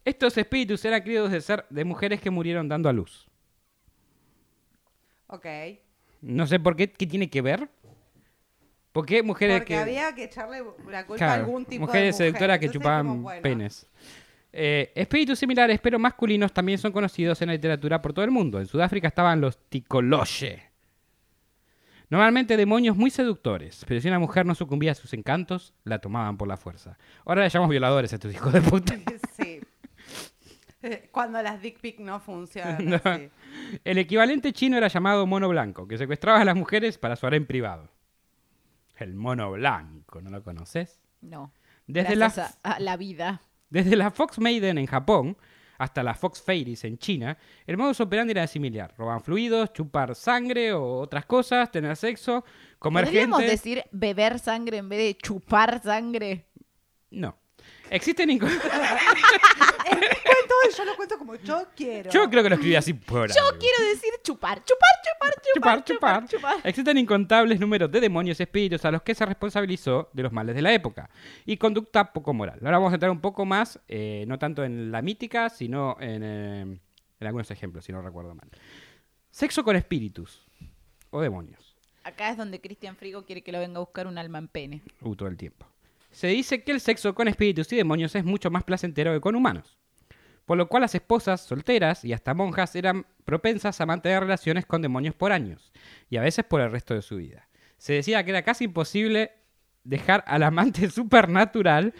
Estos 0.05 0.38
espíritus 0.38 0.86
eran 0.86 1.01
criados 1.01 1.31
de 1.31 1.41
ser 1.41 1.65
de 1.69 1.84
mujeres 1.84 2.21
que 2.21 2.29
murieron 2.29 2.69
dando 2.69 2.88
a 2.89 2.93
luz. 2.93 3.27
Ok. 5.27 5.45
No 6.26 6.48
sé 6.48 6.60
por 6.60 6.76
qué, 6.76 6.92
qué 6.92 7.06
tiene 7.06 7.30
que 7.30 7.42
ver. 7.42 7.70
¿Por 8.92 9.06
qué 9.06 9.22
mujeres 9.22 9.60
Porque 9.60 9.74
que... 9.74 9.80
había 9.80 10.16
que 10.16 10.24
echarle 10.24 10.64
la 10.90 11.06
culpa 11.06 11.18
Claro, 11.18 11.32
a 11.32 11.46
algún 11.46 11.66
tipo 11.66 11.86
mujeres 11.86 12.18
de 12.18 12.24
mujer. 12.24 12.28
seductoras 12.28 12.60
que 12.60 12.66
Entonces, 12.66 12.82
chupaban 12.82 13.08
como, 13.08 13.22
bueno, 13.24 13.42
penes. 13.42 13.88
Eh, 14.54 14.92
espíritus 14.96 15.38
similares, 15.38 15.80
pero 15.84 16.00
masculinos, 16.00 16.54
también 16.54 16.78
son 16.80 16.92
conocidos 16.94 17.42
en 17.42 17.48
la 17.50 17.54
literatura 17.54 18.02
por 18.02 18.14
todo 18.14 18.24
el 18.26 18.32
mundo. 18.32 18.60
En 18.60 18.66
Sudáfrica 18.68 19.08
estaban 19.10 19.42
los 19.42 19.58
ticoloche. 19.70 20.64
Normalmente 22.10 22.56
demonios 22.56 22.96
muy 22.96 23.10
seductores, 23.10 23.84
pero 23.88 24.00
si 24.00 24.08
una 24.08 24.20
mujer 24.20 24.46
no 24.46 24.56
sucumbía 24.56 24.94
a 24.94 24.96
sus 24.96 25.14
encantos, 25.14 25.74
la 25.84 26.00
tomaban 26.00 26.38
por 26.38 26.48
la 26.48 26.56
fuerza. 26.56 26.98
Ahora 27.26 27.44
le 27.44 27.50
llamamos 27.50 27.72
violadores 27.72 28.14
a 28.14 28.16
estos 28.16 28.34
hijos 28.34 28.54
de 28.54 28.62
puta. 28.62 28.96
Sí. 29.36 29.60
Cuando 31.12 31.41
las 31.41 31.62
dick 31.62 31.80
pic 31.80 32.00
no 32.00 32.19
funcionan. 32.19 32.86
No. 32.89 33.00
El 33.84 33.98
equivalente 33.98 34.54
chino 34.54 34.78
era 34.78 34.88
llamado 34.88 35.26
mono 35.26 35.50
blanco, 35.50 35.88
que 35.88 35.98
secuestraba 35.98 36.41
a 36.41 36.45
las 36.45 36.56
mujeres 36.56 36.98
para 36.98 37.15
su 37.15 37.26
harén 37.26 37.45
privado. 37.45 37.89
El 38.98 39.13
mono 39.15 39.52
blanco, 39.52 40.21
¿no 40.21 40.30
lo 40.30 40.43
conoces? 40.43 41.00
No. 41.21 41.52
Desde 41.88 42.15
la, 42.15 42.26
Gracias 42.28 42.60
a, 42.63 42.74
a 42.74 42.80
la 42.80 42.98
vida. 42.98 43.41
desde 43.69 43.95
la 43.95 44.12
Fox 44.12 44.39
Maiden 44.39 44.78
en 44.78 44.86
Japón 44.88 45.38
hasta 45.78 46.04
la 46.04 46.13
Fox 46.13 46.41
Fairies 46.41 46.86
en 46.86 46.98
China, 46.98 47.38
el 47.67 47.76
modus 47.78 48.00
operandi 48.00 48.32
era 48.32 48.48
similar. 48.48 48.93
Roban 48.98 49.21
fluidos, 49.21 49.74
chupar 49.74 50.15
sangre 50.15 50.71
o 50.74 51.00
otras 51.00 51.26
cosas, 51.26 51.69
tener 51.69 51.95
sexo, 51.98 52.45
comer 52.80 53.06
¿Podríamos 53.06 53.39
gente. 53.39 53.52
decir 53.52 53.84
beber 53.91 54.39
sangre 54.39 54.78
en 54.78 54.88
vez 54.89 55.00
de 55.00 55.17
chupar 55.17 55.82
sangre? 55.84 56.45
No. 57.12 57.38
Existen 57.89 58.39
Cuento 58.39 58.56
y 60.69 60.75
yo 60.75 60.86
lo 60.86 60.95
cuento 60.95 61.17
como 61.17 61.36
yo 61.36 61.67
quiero. 61.75 62.10
Yo 62.10 62.30
creo 62.30 62.43
que 62.43 62.49
lo 62.49 62.56
escribí 62.56 62.75
así 62.75 62.93
por 62.93 63.32
Yo 63.32 63.45
algo. 63.47 63.60
quiero 63.60 63.89
decir 63.89 64.12
chupar, 64.23 64.63
chupar, 64.63 64.89
chupar, 65.04 65.34
chupar, 65.54 65.84
chupar, 65.84 66.28
chupar. 66.28 66.56
Existen 66.63 66.97
incontables 66.97 67.60
números 67.60 67.91
de 67.91 68.01
demonios 68.01 68.39
y 68.39 68.43
espíritus 68.43 68.84
a 68.86 68.91
los 68.91 69.04
que 69.04 69.13
se 69.13 69.25
responsabilizó 69.25 70.10
de 70.13 70.23
los 70.23 70.32
males 70.32 70.56
de 70.56 70.62
la 70.62 70.73
época 70.73 71.10
y 71.45 71.58
conducta 71.58 72.12
poco 72.12 72.34
moral. 72.34 72.60
Ahora 72.63 72.78
vamos 72.78 72.91
a 72.91 72.95
entrar 72.95 73.12
un 73.12 73.21
poco 73.21 73.45
más, 73.45 73.80
eh, 73.88 74.25
no 74.28 74.39
tanto 74.39 74.63
en 74.63 74.91
la 74.91 75.01
mítica, 75.01 75.49
sino 75.49 75.97
en, 75.99 76.23
eh, 76.23 76.62
en 77.19 77.28
algunos 77.28 77.51
ejemplos, 77.51 77.86
si 77.86 77.91
no 77.91 78.01
recuerdo 78.01 78.34
mal. 78.34 78.49
Sexo 79.30 79.63
con 79.63 79.75
espíritus 79.75 80.45
o 81.12 81.21
demonios. 81.21 81.75
Acá 82.04 82.30
es 82.30 82.38
donde 82.38 82.62
Cristian 82.62 82.95
Frigo 82.95 83.25
quiere 83.25 83.41
que 83.41 83.51
lo 83.51 83.60
venga 83.60 83.78
a 83.78 83.80
buscar 83.80 84.06
un 84.08 84.17
alma 84.17 84.38
en 84.38 84.47
pene. 84.47 84.84
Uh, 85.01 85.15
todo 85.15 85.28
el 85.28 85.38
tiempo. 85.38 85.65
Se 86.15 86.28
dice 86.28 86.63
que 86.63 86.71
el 86.71 86.80
sexo 86.80 87.13
con 87.13 87.28
espíritus 87.28 87.73
y 87.73 87.75
demonios 87.75 88.15
es 88.15 88.23
mucho 88.23 88.49
más 88.49 88.63
placentero 88.63 89.12
que 89.12 89.19
con 89.19 89.36
humanos. 89.36 89.78
Por 90.45 90.58
lo 90.58 90.69
cual 90.69 90.84
las 90.84 90.95
esposas 90.95 91.41
solteras 91.41 92.06
y 92.06 92.13
hasta 92.13 92.34
monjas 92.34 92.73
eran 92.78 93.06
propensas 93.25 93.82
a 93.82 93.86
mantener 93.86 94.21
relaciones 94.21 94.65
con 94.65 94.82
demonios 94.82 95.13
por 95.13 95.34
años, 95.34 95.73
y 96.10 96.15
a 96.15 96.21
veces 96.21 96.45
por 96.45 96.62
el 96.62 96.71
resto 96.71 96.93
de 96.93 97.01
su 97.01 97.17
vida. 97.17 97.49
Se 97.78 97.91
decía 97.91 98.23
que 98.23 98.30
era 98.30 98.43
casi 98.43 98.63
imposible 98.63 99.34
dejar 99.84 100.23
al 100.25 100.43
amante 100.43 100.89
supernatural, 100.89 101.93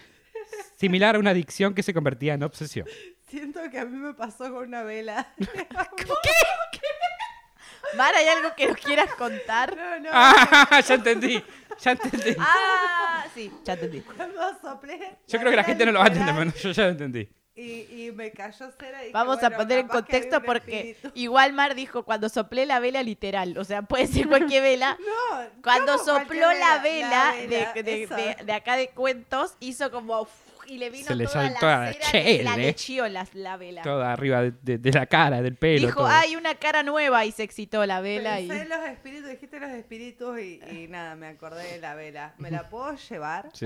similar 0.78 1.18
a 1.18 1.20
una 1.20 1.32
adicción 1.32 1.74
que 1.74 1.84
se 1.84 1.94
convertía 1.94 2.36
en 2.36 2.44
obsesión. 2.44 2.88
Siento 3.28 3.60
que 3.70 3.80
a 3.80 3.86
mí 3.86 3.98
me 3.98 4.14
pasó 4.14 4.50
con 4.50 4.70
una 4.70 4.84
vela. 4.84 5.28
Mar, 7.98 8.14
¿hay 8.16 8.28
algo 8.28 8.56
que 8.56 8.68
nos 8.68 8.78
quieras 8.78 9.14
contar? 9.16 9.76
No, 9.76 10.00
no. 10.00 10.10
¡Ah! 10.12 10.82
Ya 10.88 10.96
entendí, 10.96 11.44
ya 11.82 11.92
entendí. 11.92 12.36
Ah, 12.40 13.26
sí, 13.34 13.52
ya 13.64 13.74
entendí. 13.74 14.02
Cuando 14.02 14.60
soplé. 14.62 15.18
Yo 15.28 15.40
creo 15.40 15.50
que 15.52 15.58
la 15.58 15.64
gente 15.64 15.86
no 15.86 15.92
lo 15.94 16.00
va 16.00 16.06
a 16.06 16.08
entender, 16.10 16.36
pero 16.36 16.52
yo 16.56 16.72
ya 16.72 16.84
lo 16.84 16.90
entendí. 16.90 17.30
Y, 17.58 18.08
y 18.08 18.12
me 18.12 18.32
cayó 18.34 18.70
cera 18.78 18.98
y 19.00 19.06
dije, 19.06 19.14
Vamos 19.14 19.38
a 19.38 19.48
bueno, 19.48 19.58
poner 19.58 19.80
en 19.80 19.88
capaz 19.88 20.00
que 20.06 20.12
contexto 20.12 20.36
había 20.36 20.40
un 20.40 20.46
porque 20.46 20.90
espíritu. 20.92 21.12
igual 21.18 21.54
Mar 21.54 21.74
dijo 21.74 22.04
cuando 22.04 22.28
soplé 22.28 22.66
la 22.66 22.82
vela 22.82 23.02
literal, 23.02 23.58
o 23.58 23.64
sea, 23.64 23.82
puede 23.84 24.08
ser 24.08 24.28
cualquier 24.28 24.62
vela. 24.64 24.98
No, 25.00 25.62
Cuando 25.64 25.94
¿cómo 25.94 26.04
sopló 26.04 26.26
cualquier 26.26 26.60
la 26.60 26.80
vela, 26.80 27.34
vela, 27.38 27.74
de, 27.74 27.84
de- 27.84 28.04
eso. 28.04 28.14
de- 28.16 28.36
de 28.44 28.52
acá 28.52 28.76
de 28.76 28.90
cuentos, 28.90 29.56
hizo 29.62 29.90
como 29.90 30.24
uf, 30.24 30.30
y 30.68 30.78
le 30.78 30.90
vino 30.90 31.06
Se 31.06 31.16
le 31.16 31.26
toda 31.26 31.50
saltó 31.50 31.66
la 31.68 31.94
cera 31.94 32.30
y 32.30 32.44
la 32.44 32.58
lechió 32.58 33.08
la, 33.08 33.28
la 33.34 33.58
vela. 33.58 33.82
Toda 33.82 34.12
arriba 34.14 34.42
de, 34.42 34.54
de- 34.62 34.78
de 34.78 34.92
la 34.92 35.06
cara, 35.06 35.42
del 35.42 35.56
pelo. 35.56 35.86
Dijo, 35.88 36.00
todo. 36.02 36.08
hay 36.08 36.36
una 36.36 36.56
cara 36.56 36.84
nueva 36.84 37.26
y 37.26 37.32
se 37.32 37.44
excitó 37.44 37.86
la 37.86 38.02
vela 38.02 38.40
y 38.42 38.50
en 38.50 38.70
los 38.70 38.80
espíritus, 38.88 39.30
dijiste 39.30 39.60
los 39.60 39.70
espíritus 39.72 40.40
y, 40.40 40.60
y 40.72 40.88
nada, 40.88 41.16
me 41.16 41.28
acordé 41.28 41.64
de 41.74 41.80
la 41.80 41.96
vela. 41.96 42.34
¿Me 42.38 42.52
la 42.52 42.70
puedo 42.70 42.96
llevar? 42.96 43.50
Sí. 43.54 43.66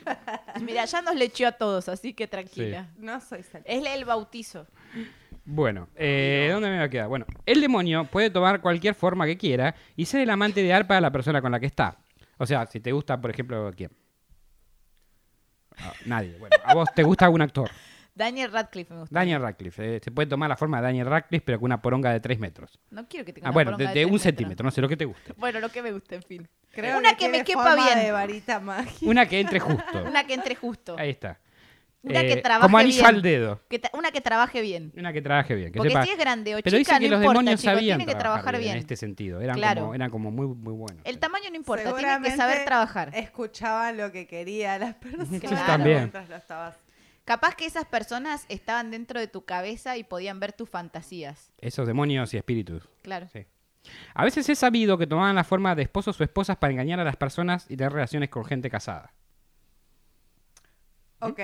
mira, 0.60 0.84
ya 0.84 1.02
nos 1.02 1.14
lechió 1.14 1.48
a 1.48 1.52
todos, 1.52 1.88
así 1.88 2.14
que 2.14 2.26
tranquila. 2.26 2.88
No 2.98 3.20
soy 3.20 3.42
celta. 3.42 3.70
Es 3.70 3.84
el 3.86 4.04
bautizo. 4.04 4.66
Bueno, 5.44 5.88
eh, 5.96 6.48
¿dónde 6.52 6.68
me 6.68 6.78
va 6.78 6.84
a 6.84 6.88
quedar? 6.88 7.08
Bueno, 7.08 7.26
el 7.46 7.60
demonio 7.60 8.04
puede 8.04 8.30
tomar 8.30 8.60
cualquier 8.60 8.94
forma 8.94 9.26
que 9.26 9.36
quiera 9.36 9.74
y 9.96 10.04
ser 10.06 10.20
el 10.20 10.30
amante 10.30 10.60
ideal 10.60 10.86
para 10.86 11.00
la 11.00 11.10
persona 11.10 11.40
con 11.42 11.50
la 11.50 11.58
que 11.58 11.66
está. 11.66 11.96
O 12.38 12.46
sea, 12.46 12.66
si 12.66 12.78
te 12.80 12.92
gusta, 12.92 13.20
por 13.20 13.30
ejemplo, 13.30 13.70
¿quién? 13.76 13.90
Nadie. 16.06 16.36
Bueno, 16.38 16.56
¿a 16.64 16.74
vos 16.74 16.88
te 16.94 17.02
gusta 17.02 17.24
algún 17.26 17.42
actor? 17.42 17.70
Daniel 18.14 18.52
Radcliffe 18.52 18.92
me 18.92 19.00
gusta. 19.00 19.14
Daniel 19.18 19.40
Radcliffe. 19.40 19.96
eh, 19.96 20.00
se 20.02 20.10
puede 20.10 20.28
tomar 20.28 20.48
la 20.48 20.56
forma 20.56 20.78
de 20.78 20.82
Daniel 20.84 21.06
Radcliffe, 21.06 21.44
pero 21.46 21.58
con 21.60 21.66
una 21.66 21.80
poronga 21.80 22.12
de 22.12 22.20
3 22.20 22.38
metros. 22.38 22.78
No 22.90 23.06
quiero 23.08 23.24
que 23.24 23.32
tenga 23.32 23.46
Ah, 23.46 23.50
una 23.50 23.54
bueno, 23.54 23.70
de, 23.70 23.74
poronga 23.76 23.88
de 23.90 23.94
tres 23.94 24.04
un 24.06 24.10
metros. 24.12 24.22
centímetro, 24.22 24.64
no 24.64 24.70
sé 24.70 24.80
lo 24.80 24.88
que 24.88 24.96
te 24.96 25.04
guste. 25.06 25.32
Bueno, 25.36 25.60
lo 25.60 25.68
que 25.70 25.80
me 25.82 25.92
guste, 25.92 26.16
en 26.16 26.22
fin. 26.22 26.48
Creo 26.72 26.98
Una 26.98 27.14
que 27.16 27.28
me 27.28 27.44
quepa 27.44 27.64
forma 27.70 27.84
bien. 27.86 27.98
de 28.00 28.12
varita 28.12 28.60
mágica. 28.60 29.10
Una 29.10 29.26
que 29.26 29.40
entre 29.40 29.58
justo. 29.60 30.02
Una 30.06 30.24
que 30.24 30.34
entre 30.34 30.54
justo. 30.54 30.96
Ahí 30.98 31.10
está. 31.10 31.38
Una 32.02 32.20
que 32.22 32.32
Eh, 32.32 32.36
trabaje 32.40 32.62
Como 32.66 32.78
anillo 32.78 32.94
bien. 33.02 33.06
al 33.06 33.20
dedo. 33.22 33.60
Que 33.68 33.82
una 33.92 34.10
que 34.10 34.20
trabaje 34.22 34.62
bien. 34.62 34.90
Una 34.96 35.12
que 35.12 35.20
trabaje 35.20 35.54
bien. 35.54 35.70
Que 35.70 35.76
Porque 35.76 35.92
sepa- 35.92 36.04
si 36.04 36.10
es 36.12 36.18
grande 36.18 36.54
o 36.54 36.58
Pero 36.62 36.78
dice 36.78 36.90
chica, 36.90 36.98
que 36.98 37.04
no 37.04 37.10
los 37.16 37.20
importa, 37.20 37.38
demonios 37.40 37.60
chicos. 37.60 37.74
sabían 37.74 37.98
Tiene 37.98 38.12
que 38.12 38.18
trabajar 38.18 38.58
bien. 38.58 38.72
en 38.72 38.78
este 38.78 38.96
sentido. 38.96 39.40
Eran, 39.42 39.56
Claro. 39.56 39.80
como, 39.82 39.94
eran 39.94 40.10
como 40.10 40.30
muy, 40.30 40.46
muy 40.46 40.72
buenos. 40.72 41.02
El 41.04 41.18
tamaño 41.18 41.50
no 41.50 41.56
importa, 41.56 41.94
tiene 41.94 42.22
que 42.22 42.30
saber 42.36 42.64
trabajar. 42.64 43.10
Escuchaban 43.14 43.98
lo 43.98 44.10
que 44.12 44.26
quería 44.26 44.78
las 44.78 44.94
personas. 44.94 45.28
Claro. 45.40 45.66
también. 45.66 45.98
Mientras 45.98 46.28
lo 46.30 46.36
estabas. 46.36 46.76
Capaz 47.26 47.54
que 47.54 47.66
esas 47.66 47.84
personas 47.84 48.46
estaban 48.48 48.90
dentro 48.90 49.20
de 49.20 49.26
tu 49.28 49.44
cabeza 49.44 49.98
y 49.98 50.02
podían 50.04 50.40
ver 50.40 50.52
tus 50.54 50.70
fantasías. 50.70 51.52
Esos 51.58 51.86
demonios 51.86 52.32
y 52.32 52.38
espíritus. 52.38 52.88
Claro. 53.02 53.28
Sí. 53.30 53.44
A 54.14 54.24
veces 54.24 54.48
es 54.48 54.58
sabido 54.58 54.96
que 54.96 55.06
tomaban 55.06 55.34
la 55.36 55.44
forma 55.44 55.74
de 55.74 55.82
esposos 55.82 56.18
o 56.18 56.24
esposas 56.24 56.56
para 56.56 56.72
engañar 56.72 56.98
a 56.98 57.04
las 57.04 57.16
personas 57.16 57.66
y 57.70 57.76
tener 57.76 57.92
relaciones 57.92 58.30
con 58.30 58.44
gente 58.46 58.70
casada. 58.70 59.12
Ok. 61.20 61.40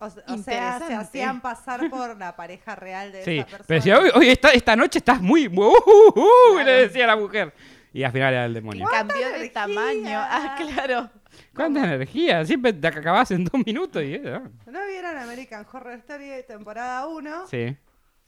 O, 0.00 0.06
o 0.06 0.38
sea, 0.38 0.78
se 0.80 0.94
hacían 0.94 1.40
pasar 1.42 1.88
por 1.90 2.16
la 2.18 2.34
pareja 2.34 2.74
real 2.74 3.12
de 3.12 3.22
Sí, 3.22 3.36
esa 3.38 3.46
persona. 3.46 3.64
pero 3.68 3.78
decía, 3.78 3.98
hoy, 3.98 4.10
hoy 4.14 4.28
esta, 4.30 4.48
esta 4.50 4.74
noche 4.74 4.98
estás 4.98 5.20
muy... 5.20 5.46
uh, 5.46 5.50
uh, 5.52 6.20
uh", 6.20 6.58
le 6.64 6.72
decía 6.72 7.06
la 7.06 7.16
mujer. 7.16 7.52
Y 7.92 8.02
al 8.02 8.12
final 8.12 8.32
era 8.32 8.44
el 8.46 8.54
demonio. 8.54 8.86
Cambió 8.90 9.16
de 9.18 9.26
energía! 9.28 9.52
tamaño. 9.52 10.18
Ah, 10.18 10.56
claro. 10.58 11.10
¿Cuánta 11.54 11.84
energía? 11.84 12.44
Siempre 12.44 12.72
te 12.72 12.86
acabas 12.86 13.30
en 13.32 13.44
dos 13.44 13.60
minutos 13.66 14.02
y... 14.02 14.14
eh, 14.14 14.40
¿No 14.66 14.86
vieron 14.86 15.16
American 15.18 15.66
Horror 15.70 15.92
Story 15.98 16.30
temporada 16.46 17.06
1? 17.06 17.46
Sí. 17.48 17.76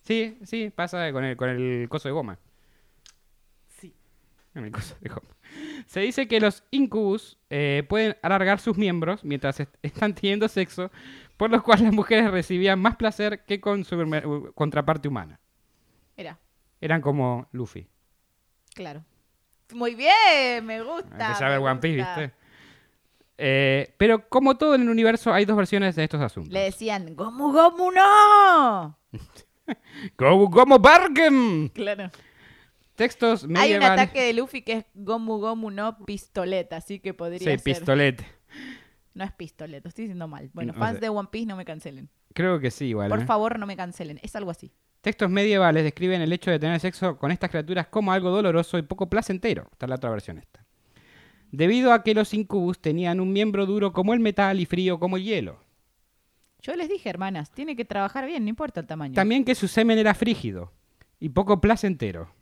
Sí, 0.02 0.36
sí, 0.44 0.70
pasa 0.74 1.10
con 1.12 1.24
el, 1.24 1.36
con 1.36 1.48
el 1.48 1.88
coso 1.88 2.08
de 2.08 2.12
goma. 2.12 2.38
Sí. 3.80 3.94
En 4.54 4.64
el 4.64 4.72
coso 4.72 4.96
de 5.00 5.08
goma. 5.08 5.28
Se 5.86 6.00
dice 6.00 6.26
que 6.26 6.40
los 6.40 6.64
incubus 6.70 7.38
eh, 7.50 7.84
pueden 7.88 8.16
alargar 8.22 8.58
sus 8.58 8.76
miembros 8.76 9.22
mientras 9.22 9.60
est- 9.60 9.74
están 9.82 10.14
teniendo 10.14 10.48
sexo, 10.48 10.90
por 11.42 11.50
lo 11.50 11.60
cual 11.60 11.82
las 11.82 11.92
mujeres 11.92 12.30
recibían 12.30 12.78
más 12.78 12.94
placer 12.94 13.44
que 13.44 13.60
con 13.60 13.84
su 13.84 13.96
contraparte 14.54 15.08
humana. 15.08 15.40
Era, 16.16 16.38
Eran 16.80 17.00
como 17.00 17.48
Luffy. 17.50 17.88
claro. 18.76 19.04
Muy 19.74 19.96
bien, 19.96 20.64
me 20.64 20.80
gusta. 20.84 21.08
Empecé 21.10 21.44
a 21.44 21.48
ver 21.48 21.58
me 21.60 21.66
One 21.68 21.80
Piece, 21.80 21.96
gusta. 21.98 22.20
¿viste? 22.20 22.34
Eh, 23.38 23.92
pero 23.98 24.28
como 24.28 24.56
todo 24.56 24.76
en 24.76 24.82
el 24.82 24.88
universo, 24.88 25.32
hay 25.32 25.44
dos 25.44 25.56
versiones 25.56 25.96
de 25.96 26.04
estos 26.04 26.20
asuntos. 26.20 26.52
Le 26.52 26.60
decían, 26.60 27.16
Gomu 27.16 27.50
Gomu 27.50 27.90
no. 27.90 28.96
Go, 30.16 30.48
como 30.48 30.78
Bargain. 30.78 31.70
Claro. 31.70 32.08
Textos 32.94 33.48
Hay 33.56 33.74
un 33.74 33.82
ataque 33.82 34.22
de 34.22 34.32
Luffy 34.32 34.62
que 34.62 34.72
es 34.74 34.84
Gomu 34.94 35.38
Gomu 35.38 35.72
no 35.72 35.98
pistoleta, 36.04 36.76
así 36.76 37.00
que 37.00 37.12
podría 37.14 37.38
Sí, 37.40 37.44
ser. 37.46 37.62
pistolete. 37.62 38.24
No 39.14 39.24
es 39.24 39.32
pistoleta, 39.32 39.88
estoy 39.88 40.04
diciendo 40.04 40.26
mal. 40.28 40.50
Bueno, 40.54 40.72
No 40.72 40.78
fans 40.78 41.00
de 41.00 41.08
One 41.08 41.28
Piece 41.30 41.46
no 41.46 41.56
me 41.56 41.64
cancelen. 41.64 42.08
Creo 42.34 42.58
que 42.60 42.70
sí, 42.70 42.86
igual. 42.86 43.10
Por 43.10 43.20
¿eh? 43.20 43.26
favor, 43.26 43.58
no 43.58 43.66
me 43.66 43.76
cancelen. 43.76 44.18
Es 44.22 44.34
algo 44.36 44.50
así. 44.50 44.72
Textos 45.02 45.28
medievales 45.28 45.82
describen 45.82 46.22
el 46.22 46.32
hecho 46.32 46.50
de 46.50 46.58
tener 46.58 46.78
sexo 46.80 47.18
con 47.18 47.30
estas 47.30 47.50
criaturas 47.50 47.88
como 47.88 48.12
algo 48.12 48.30
doloroso 48.30 48.78
y 48.78 48.82
poco 48.82 49.10
placentero. 49.10 49.68
Esta 49.72 49.86
es 49.86 49.90
la 49.90 49.96
otra 49.96 50.10
versión 50.10 50.38
esta. 50.38 50.64
Debido 51.50 51.92
a 51.92 52.02
que 52.02 52.14
los 52.14 52.32
incubus 52.32 52.80
tenían 52.80 53.20
un 53.20 53.32
miembro 53.32 53.66
duro 53.66 53.92
como 53.92 54.14
el 54.14 54.20
metal 54.20 54.60
y 54.60 54.64
frío 54.64 54.98
como 54.98 55.16
el 55.16 55.24
hielo. 55.24 55.60
Yo 56.62 56.76
les 56.76 56.88
dije, 56.88 57.10
hermanas, 57.10 57.50
tiene 57.50 57.74
que 57.74 57.84
trabajar 57.84 58.24
bien, 58.24 58.44
no 58.44 58.48
importa 58.48 58.80
el 58.80 58.86
tamaño. 58.86 59.14
También 59.14 59.44
que 59.44 59.56
su 59.56 59.66
semen 59.66 59.98
era 59.98 60.14
frígido 60.14 60.72
y 61.18 61.28
poco 61.28 61.60
placentero. 61.60 62.32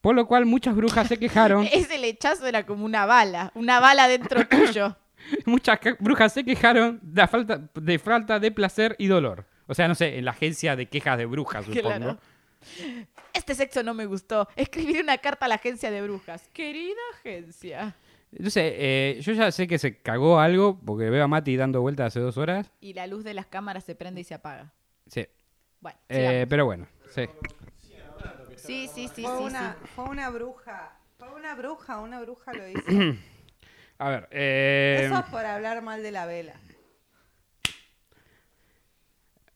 Por 0.00 0.16
lo 0.16 0.26
cual 0.26 0.44
muchas 0.44 0.74
brujas 0.74 1.08
se 1.08 1.18
quejaron. 1.18 1.66
Ese 1.72 1.98
lechazo 1.98 2.46
era 2.46 2.66
como 2.66 2.84
una 2.84 3.06
bala, 3.06 3.52
una 3.54 3.80
bala 3.80 4.08
dentro 4.08 4.46
tuyo. 4.48 4.96
muchas 5.46 5.78
brujas 5.98 6.32
se 6.32 6.44
quejaron 6.44 7.00
de 7.02 7.22
la 7.22 7.28
falta 7.28 7.68
de 7.74 7.98
falta 7.98 8.38
de 8.38 8.50
placer 8.50 8.96
y 8.98 9.06
dolor. 9.06 9.46
O 9.66 9.74
sea, 9.74 9.88
no 9.88 9.94
sé, 9.94 10.18
en 10.18 10.24
la 10.24 10.30
agencia 10.30 10.76
de 10.76 10.86
quejas 10.86 11.18
de 11.18 11.26
brujas, 11.26 11.64
supongo. 11.64 11.82
Claro. 11.88 12.18
Este 13.32 13.54
sexo 13.54 13.82
no 13.82 13.94
me 13.94 14.06
gustó. 14.06 14.48
Escribir 14.56 15.02
una 15.02 15.18
carta 15.18 15.46
a 15.46 15.48
la 15.48 15.56
agencia 15.56 15.90
de 15.90 16.02
brujas. 16.02 16.48
Querida 16.52 17.00
agencia. 17.14 17.94
Entonces, 18.32 18.72
eh, 18.76 19.18
yo 19.22 19.32
ya 19.32 19.50
sé 19.52 19.66
que 19.66 19.78
se 19.78 20.00
cagó 20.00 20.40
algo 20.40 20.80
porque 20.84 21.10
veo 21.10 21.24
a 21.24 21.28
Mati 21.28 21.56
dando 21.56 21.80
vueltas 21.80 22.08
hace 22.08 22.20
dos 22.20 22.36
horas. 22.38 22.70
Y 22.80 22.94
la 22.94 23.06
luz 23.06 23.24
de 23.24 23.34
las 23.34 23.46
cámaras 23.46 23.84
se 23.84 23.94
prende 23.94 24.20
y 24.20 24.24
se 24.24 24.34
apaga. 24.34 24.72
Sí. 25.06 25.26
Bueno, 25.80 25.98
Eh, 26.08 26.46
pero 26.48 26.64
bueno, 26.64 26.86
sí. 27.14 27.22
sí, 28.56 28.88
sí, 28.92 29.08
sí, 29.14 29.22
fue, 29.22 29.38
sí, 29.38 29.44
una, 29.44 29.76
sí. 29.80 29.88
fue 29.94 30.04
una 30.06 30.30
bruja. 30.30 30.98
Fue 31.18 31.32
una 31.34 31.54
bruja, 31.54 31.98
una 32.00 32.20
bruja 32.20 32.52
lo 32.52 32.68
hizo. 32.68 32.82
A 33.98 34.10
ver, 34.10 34.28
eh, 34.30 35.02
Eso 35.06 35.18
es 35.18 35.24
por 35.26 35.44
hablar 35.44 35.82
mal 35.82 36.02
de 36.02 36.12
la 36.12 36.26
vela. 36.26 36.54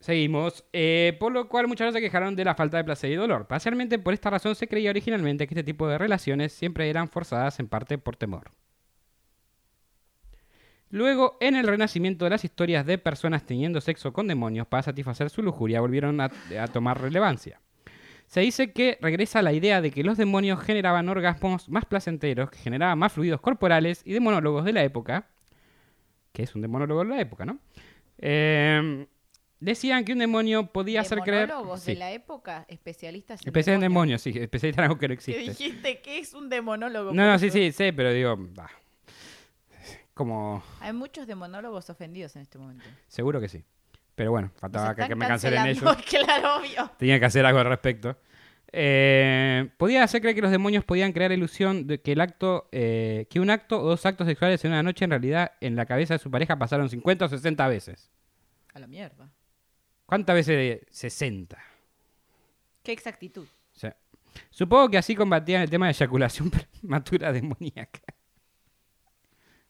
seguimos. 0.00 0.64
Eh, 0.72 1.16
por 1.20 1.31
lo 1.31 1.48
cual 1.48 1.68
muchas 1.68 1.87
veces 1.87 1.98
se 1.98 2.07
quejaron 2.07 2.35
de 2.35 2.44
la 2.44 2.55
falta 2.55 2.79
de 2.79 2.85
placer 2.85 3.11
y 3.11 3.14
dolor. 3.16 3.46
Parcialmente 3.46 3.98
por 3.98 4.14
esta 4.14 4.31
razón 4.31 4.55
se 4.55 4.66
creía 4.66 4.90
originalmente 4.90 5.46
que 5.46 5.55
este 5.55 5.64
tipo 5.64 5.87
de 5.88 5.98
relaciones 5.98 6.53
siempre 6.53 6.88
eran 6.90 7.09
forzadas 7.09 7.61
en 7.61 7.68
parte 7.68 7.98
por 7.98 8.16
temor. 8.16 8.50
Luego, 10.88 11.37
en 11.40 11.55
el 11.55 11.68
renacimiento 11.68 12.24
de 12.24 12.31
las 12.31 12.44
historias 12.44 12.85
de 12.85 12.98
personas 12.98 13.44
teniendo 13.46 13.81
sexo 13.81 14.12
con 14.12 14.26
demonios 14.26 14.66
para 14.66 14.83
satisfacer 14.83 15.31
su 15.31 15.42
lujuria, 15.42 15.81
volvieron 15.81 16.20
a, 16.20 16.31
a 16.61 16.66
tomar 16.66 17.00
relevancia. 17.00 17.61
Se 18.31 18.38
dice 18.38 18.73
que 18.73 18.97
regresa 19.01 19.43
la 19.43 19.53
idea 19.53 19.81
de 19.81 19.90
que 19.90 20.05
los 20.05 20.16
demonios 20.16 20.62
generaban 20.62 21.09
orgasmos 21.09 21.69
más 21.69 21.85
placenteros, 21.85 22.49
que 22.49 22.59
generaban 22.59 22.97
más 22.97 23.12
fluidos 23.12 23.40
corporales 23.40 24.03
y 24.05 24.12
demonólogos 24.12 24.64
de 24.64 24.73
la 24.73 24.85
época, 24.85 25.27
que 26.33 26.45
es 26.45 26.55
un 26.55 26.62
demonólogo 26.62 27.03
de 27.03 27.11
la 27.11 27.21
época, 27.21 27.45
¿no? 27.45 27.59
Eh, 28.19 29.05
decían 29.59 30.05
que 30.05 30.12
un 30.12 30.21
demonio 30.21 30.66
podía 30.66 31.01
hacer 31.01 31.19
creer... 31.23 31.49
Demonólogos 31.49 31.81
Sí, 31.81 31.95
de 31.95 31.99
la 31.99 32.12
época, 32.12 32.66
especialistas 32.69 33.43
en 33.43 33.49
especial 33.49 33.75
en 33.75 33.81
demonios, 33.81 34.23
sí, 34.23 34.31
especialista 34.37 34.83
en 34.83 34.85
algo 34.85 35.01
que 35.01 35.09
no 35.09 35.14
existe. 35.14 35.40
dijiste 35.40 36.01
que 36.01 36.21
es 36.21 36.33
un 36.33 36.49
demonólogo. 36.49 37.12
No, 37.12 37.27
no, 37.27 37.37
sí, 37.37 37.51
sí, 37.51 37.73
sé, 37.73 37.93
pero 37.93 38.12
digo, 38.12 38.37
bah, 38.38 38.71
como... 40.14 40.62
Hay 40.79 40.93
muchos 40.93 41.27
demonólogos 41.27 41.90
ofendidos 41.90 42.37
en 42.37 42.43
este 42.43 42.59
momento. 42.59 42.85
Seguro 43.09 43.40
que 43.40 43.49
sí. 43.49 43.64
Pero 44.21 44.33
bueno, 44.33 44.51
faltaba 44.59 44.95
que, 44.95 45.15
me 45.15 45.27
cancelen 45.27 45.65
ellos. 45.65 45.97
Claro, 46.07 46.59
obvio. 46.59 46.91
Tenía 46.99 47.19
que 47.19 47.25
hacer 47.25 47.47
algo 47.47 47.59
al 47.59 47.65
respecto. 47.65 48.19
Eh, 48.71 49.71
podía 49.79 50.05
hacer 50.05 50.21
creer 50.21 50.37
que 50.37 50.43
los 50.43 50.51
demonios 50.51 50.85
podían 50.85 51.13
crear 51.13 51.33
ilusión 51.33 51.87
de 51.87 52.03
que 52.03 52.13
el 52.13 52.21
acto, 52.21 52.69
eh, 52.71 53.27
que 53.31 53.41
un 53.41 53.49
acto 53.49 53.81
o 53.81 53.89
dos 53.89 54.05
actos 54.05 54.27
sexuales 54.27 54.63
en 54.67 54.73
una 54.73 54.83
noche 54.83 55.07
en 55.07 55.13
realidad 55.13 55.53
en 55.63 55.75
la 55.75 55.87
cabeza 55.87 56.13
de 56.13 56.19
su 56.19 56.31
pareja 56.31 56.59
pasaron 56.59 56.91
50 56.91 57.25
o 57.25 57.29
60 57.31 57.67
veces. 57.69 58.11
A 58.75 58.79
la 58.81 58.87
mierda. 58.87 59.31
¿Cuántas 60.05 60.35
veces? 60.35 60.83
60. 60.91 61.57
Qué 62.83 62.93
exactitud. 62.93 63.47
Supongo 64.51 64.91
que 64.91 64.99
así 64.99 65.15
combatían 65.15 65.63
el 65.63 65.71
tema 65.71 65.87
de 65.87 65.93
eyaculación 65.93 66.51
prematura 66.83 67.33
demoníaca. 67.33 68.03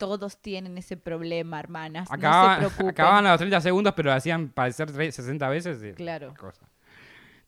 Todos 0.00 0.38
tienen 0.42 0.76
ese 0.78 0.96
problema, 0.96 1.60
hermanas. 1.60 2.08
no 2.08 2.14
Acababan, 2.16 2.54
se 2.54 2.58
preocupen. 2.66 2.88
acababan 2.88 3.26
a 3.26 3.30
los 3.30 3.38
30 3.38 3.60
segundos, 3.60 3.92
pero 3.94 4.10
lo 4.10 4.16
hacían 4.16 4.48
parecer 4.48 4.90
tre- 4.90 5.10
60 5.12 5.48
veces. 5.48 5.82
y- 5.84 5.92
Claro. 5.94 6.34
cosa. 6.38 6.66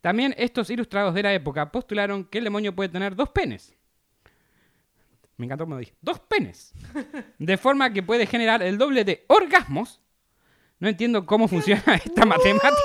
También 0.01 0.35
estos 0.37 0.69
ilustrados 0.71 1.15
de 1.15 1.23
la 1.23 1.33
época 1.33 1.73
postularon 1.73 2.25
que 2.25 2.39
el 2.39 2.45
demonio 2.45 2.75
puede 2.75 2.89
tener 2.91 3.17
dos 3.17 3.31
penes. 3.31 3.75
Me 5.37 5.47
encantó 5.47 5.65
como 5.65 5.79
dije. 5.79 5.95
Dos 6.01 6.21
penes. 6.21 6.73
De 7.39 7.57
forma 7.57 7.93
que 7.93 8.03
puede 8.03 8.27
generar 8.27 8.63
el 8.63 8.79
doble 8.79 9.05
de 9.05 9.25
orgasmos. 9.29 10.01
No 10.79 10.89
entiendo 10.89 11.25
cómo 11.27 11.49
funciona 11.49 11.83
esta 12.05 12.25
matemática. 12.27 12.79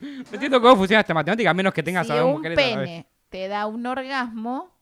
No 0.00 0.08
entiendo 0.32 0.60
cómo 0.60 0.76
funciona 0.76 1.00
esta 1.00 1.14
matemática, 1.14 1.50
a 1.50 1.54
menos 1.54 1.72
que 1.72 1.82
tengas 1.82 2.06
si 2.06 2.12
a 2.12 2.16
dos 2.16 2.26
un 2.26 2.32
mujeres 2.38 2.58
a 2.58 2.60
la 2.60 2.76
vez. 2.76 2.86
pene 2.86 3.06
te 3.28 3.48
da 3.48 3.66
un 3.66 3.84
orgasmo, 3.86 4.73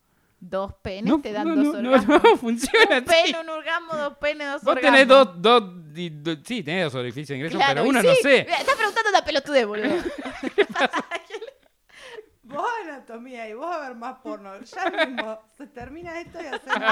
dos 0.44 0.74
penes 0.82 1.04
No, 1.04 1.20
te 1.22 1.32
dan 1.32 1.46
no, 1.48 1.54
dos 1.54 1.74
no, 1.74 1.82
no, 1.82 1.90
orgasmos. 1.92 2.22
no 2.24 2.36
funciona 2.36 2.98
un 2.98 3.04
pene, 3.04 3.40
un 3.40 3.48
orgasmo, 3.48 3.96
dos 3.96 4.16
penes, 4.18 4.48
dos 4.48 4.62
Vos 4.64 4.74
orgasmos. 4.76 4.92
tenés 4.92 5.08
dos, 5.08 5.28
dos, 5.40 5.64
sí, 6.44 6.62
tenés 6.64 6.84
dos 6.86 6.94
orificios 6.96 7.28
de 7.28 7.36
ingreso, 7.36 7.56
Claro, 7.58 7.74
pero 7.82 7.88
uno 7.88 8.00
sí, 8.00 8.06
no 8.08 8.14
sé. 8.16 8.38
Estás 8.40 8.74
preguntando 8.74 9.10
la 9.12 9.24
pelotudez, 9.24 9.66
boludo. 9.66 9.94
Vos 12.44 12.66
anatomía 12.84 13.48
y 13.48 13.54
vos 13.54 13.74
a 13.74 13.78
ver 13.88 13.94
más 13.96 14.18
porno. 14.18 14.52
Ya 14.60 15.06
mismo 15.06 15.40
se 15.56 15.66
termina 15.68 16.20
esto 16.20 16.38
y 16.42 16.46
hacemos 16.46 16.82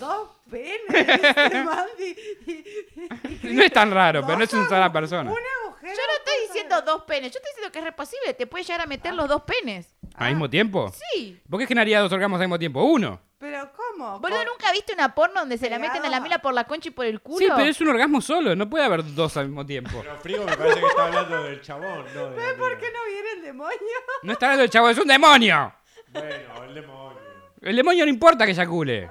Dos 0.00 0.28
penes, 0.50 0.80
dice 0.88 1.64
Mandy. 1.64 2.16
y- 2.46 3.48
y- 3.48 3.54
No 3.54 3.62
es 3.62 3.72
tan 3.72 3.90
raro, 3.92 4.22
pero 4.26 4.38
no 4.38 4.44
es 4.44 4.52
una 4.52 4.68
sola 4.68 4.92
persona. 4.92 5.30
Un 5.30 5.36
agujero. 5.66 5.92
Yo 5.94 6.00
no 6.06 6.12
estoy 6.18 6.46
diciendo 6.48 6.82
dos 6.82 7.02
penes, 7.04 7.30
yo 7.32 7.38
estoy 7.38 7.50
diciendo 7.52 7.70
que 7.70 7.78
es 7.78 7.84
reposible, 7.84 8.34
te 8.34 8.46
puedes 8.48 8.66
llegar 8.66 8.80
a 8.80 8.86
meter 8.86 9.14
los 9.14 9.28
dos 9.28 9.42
penes. 9.42 9.94
¿Al 10.26 10.30
mismo 10.34 10.48
tiempo? 10.50 10.92
Sí. 11.14 11.40
¿Por 11.48 11.60
qué 11.60 11.66
generaría 11.66 12.00
dos 12.00 12.12
orgasmos 12.12 12.40
al 12.40 12.46
mismo 12.46 12.58
tiempo? 12.58 12.82
Uno. 12.82 13.20
Pero 13.38 13.72
¿cómo? 13.72 14.20
Boludo, 14.20 14.38
¿Cómo? 14.38 14.50
¿nunca 14.52 14.70
viste 14.72 14.92
una 14.94 15.14
porno 15.14 15.40
donde 15.40 15.58
se 15.58 15.68
la 15.68 15.78
meten 15.80 16.04
a 16.04 16.08
la 16.08 16.20
mina 16.20 16.38
por 16.40 16.54
la 16.54 16.64
concha 16.64 16.88
y 16.88 16.92
por 16.92 17.06
el 17.06 17.20
culo? 17.20 17.38
Sí, 17.38 17.48
pero 17.56 17.68
es 17.68 17.80
un 17.80 17.88
orgasmo 17.88 18.20
solo, 18.20 18.54
no 18.54 18.70
puede 18.70 18.84
haber 18.84 19.02
dos 19.14 19.36
al 19.36 19.46
mismo 19.48 19.66
tiempo. 19.66 19.98
Pero 20.00 20.16
Frigo 20.20 20.44
me 20.44 20.56
parece 20.56 20.78
que 20.80 20.86
está 20.86 21.06
hablando 21.06 21.42
del 21.42 21.60
chabón, 21.60 22.04
no 22.14 22.30
de 22.30 22.36
la 22.36 22.56
¿Por 22.56 22.68
mina. 22.68 22.80
qué 22.80 22.86
no 22.92 23.04
viene 23.06 23.30
el 23.36 23.42
demonio? 23.42 23.76
No 24.22 24.32
está 24.32 24.46
hablando 24.46 24.62
del 24.62 24.70
chavo, 24.70 24.88
es 24.90 24.98
un 24.98 25.08
demonio. 25.08 25.74
Bueno, 26.12 26.64
el 26.68 26.74
demonio. 26.74 27.18
El 27.62 27.76
demonio 27.76 28.04
no 28.04 28.10
importa 28.10 28.44
que 28.44 28.52
eyacule. 28.52 29.10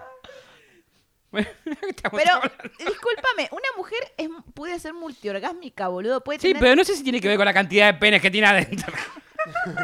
Bueno, 1.30 1.48
estamos 1.90 2.22
Pero, 2.22 2.36
hablando. 2.36 2.64
discúlpame, 2.78 3.50
una 3.52 3.68
mujer 3.78 4.00
es, 4.18 4.30
puede 4.54 4.80
ser 4.80 4.94
multiorgásmica, 4.94 5.88
boludo. 5.90 6.22
Puede 6.22 6.40
Sí, 6.40 6.48
tener... 6.50 6.62
pero 6.62 6.76
no 6.76 6.84
sé 6.84 6.96
si 6.96 7.04
tiene 7.04 7.20
que 7.22 7.28
ver 7.28 7.38
con 7.38 7.46
la 7.46 7.54
cantidad 7.54 7.92
de 7.94 8.00
penes 8.00 8.22
que 8.22 8.32
tiene 8.32 8.48
adentro. 8.48 8.94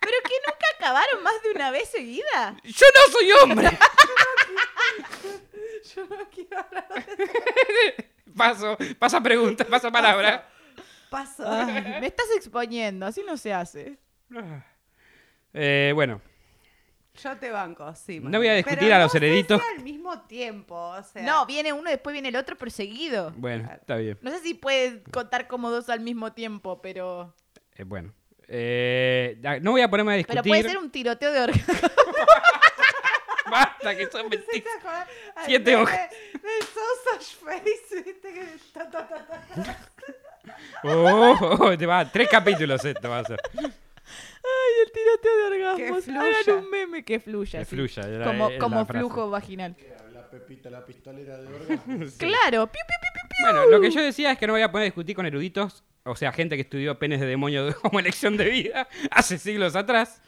¿Pero 0.00 0.16
que 0.24 0.34
nunca 0.46 0.66
acabaron 0.76 1.22
más 1.22 1.42
de 1.42 1.50
una 1.50 1.70
vez 1.70 1.88
seguida? 1.90 2.56
¡Yo 2.64 2.86
no 2.94 3.12
soy 3.12 3.32
hombre! 3.32 3.78
Yo 5.94 6.04
no 6.06 6.28
quiero 6.30 6.58
hablar 6.58 6.88
de 7.06 8.10
Paso, 8.36 8.76
pasa 8.98 9.20
pregunta, 9.20 9.64
pasa 9.64 9.90
palabra. 9.90 10.48
paso. 11.10 11.44
Ay, 11.46 11.98
me 12.00 12.06
estás 12.06 12.26
exponiendo, 12.36 13.06
así 13.06 13.22
no 13.26 13.36
se 13.36 13.52
hace. 13.52 13.98
Eh, 15.52 15.90
bueno, 15.94 16.20
Yo 17.20 17.36
te 17.38 17.50
banco, 17.50 17.92
sí. 17.96 18.20
No 18.20 18.38
voy 18.38 18.48
a 18.48 18.54
discutir 18.54 18.78
Pero 18.80 18.94
a 18.94 18.98
los 19.00 19.14
hereditos. 19.14 19.60
al 19.76 19.82
mismo 19.82 20.20
tiempo, 20.22 20.74
o 20.76 21.02
sea. 21.02 21.22
No, 21.22 21.44
viene 21.46 21.72
uno, 21.72 21.90
después 21.90 22.12
viene 22.12 22.28
el 22.28 22.36
otro, 22.36 22.56
pero 22.56 22.70
seguido. 22.70 23.32
bueno, 23.36 23.68
está 23.72 23.96
bien. 23.96 24.16
No 24.22 24.30
sé 24.30 24.38
si 24.40 24.54
puede 24.54 25.02
contar 25.04 25.48
como 25.48 25.70
dos 25.70 25.88
al 25.88 26.00
mismo 26.00 26.32
tiempo, 26.32 26.80
pero... 26.80 27.34
Eh, 27.74 27.84
bueno. 27.84 28.14
Eh, 28.52 29.38
no 29.62 29.70
voy 29.70 29.80
a 29.80 29.88
ponerme 29.88 30.12
a 30.14 30.16
discutir. 30.16 30.42
Pero 30.42 30.50
puede 30.50 30.62
ser 30.64 30.78
un 30.78 30.90
tiroteo 30.90 31.30
de 31.32 31.40
orgasmo. 31.40 31.74
Basta, 33.50 33.96
que 33.96 34.06
son 34.10 34.28
¿Te 34.30 34.38
mentiras. 34.38 35.08
Siete 35.44 35.76
hojas. 35.76 36.10
Del 36.32 36.62
Sausage 36.62 37.36
Face, 37.36 38.02
viste 38.04 38.32
que 38.32 38.46
ta, 38.72 38.90
ta, 38.90 39.06
ta, 39.08 39.26
ta. 39.26 39.88
Oh, 40.84 41.56
oh, 41.60 41.78
te 41.78 41.86
va, 41.86 42.10
tres 42.10 42.28
capítulos 42.28 42.84
esto 42.84 43.08
va 43.08 43.20
a 43.20 43.24
ser. 43.24 43.40
Ay, 43.56 44.84
el 44.84 44.92
tiroteo 44.92 45.36
de 45.36 45.44
orgasmos. 45.56 46.04
Que 46.04 46.10
Hagan 46.10 46.64
un 46.64 46.70
meme 46.70 47.04
que 47.04 47.20
fluya. 47.20 47.60
Que 47.60 47.64
sí. 47.64 47.76
fluya, 47.76 48.02
era- 48.02 48.24
como 48.24 48.50
es 48.50 48.58
como 48.58 48.86
flujo 48.86 49.30
vaginal. 49.30 49.76
La 50.12 50.28
pepita, 50.28 50.70
la 50.70 50.84
pistolera 50.84 51.36
de 51.38 51.46
orgasmo. 51.54 52.06
Claro. 52.18 52.66
Piu, 52.66 52.80
piu, 52.86 52.98
piu, 53.00 53.12
piu, 53.14 53.28
piu. 53.28 53.46
Bueno, 53.46 53.66
lo 53.66 53.80
que 53.80 53.90
yo 53.90 54.02
decía 54.02 54.32
es 54.32 54.38
que 54.38 54.46
no 54.46 54.54
voy 54.54 54.62
a 54.62 54.70
poner 54.70 54.82
a 54.82 54.86
discutir 54.86 55.14
con 55.14 55.26
eruditos, 55.26 55.84
o 56.10 56.16
sea, 56.16 56.32
gente 56.32 56.56
que 56.56 56.62
estudió 56.62 56.98
penes 56.98 57.20
de 57.20 57.26
demonio 57.26 57.74
como 57.82 57.98
elección 58.00 58.36
de 58.36 58.50
vida 58.50 58.88
hace 59.10 59.38
siglos 59.38 59.76
atrás. 59.76 60.22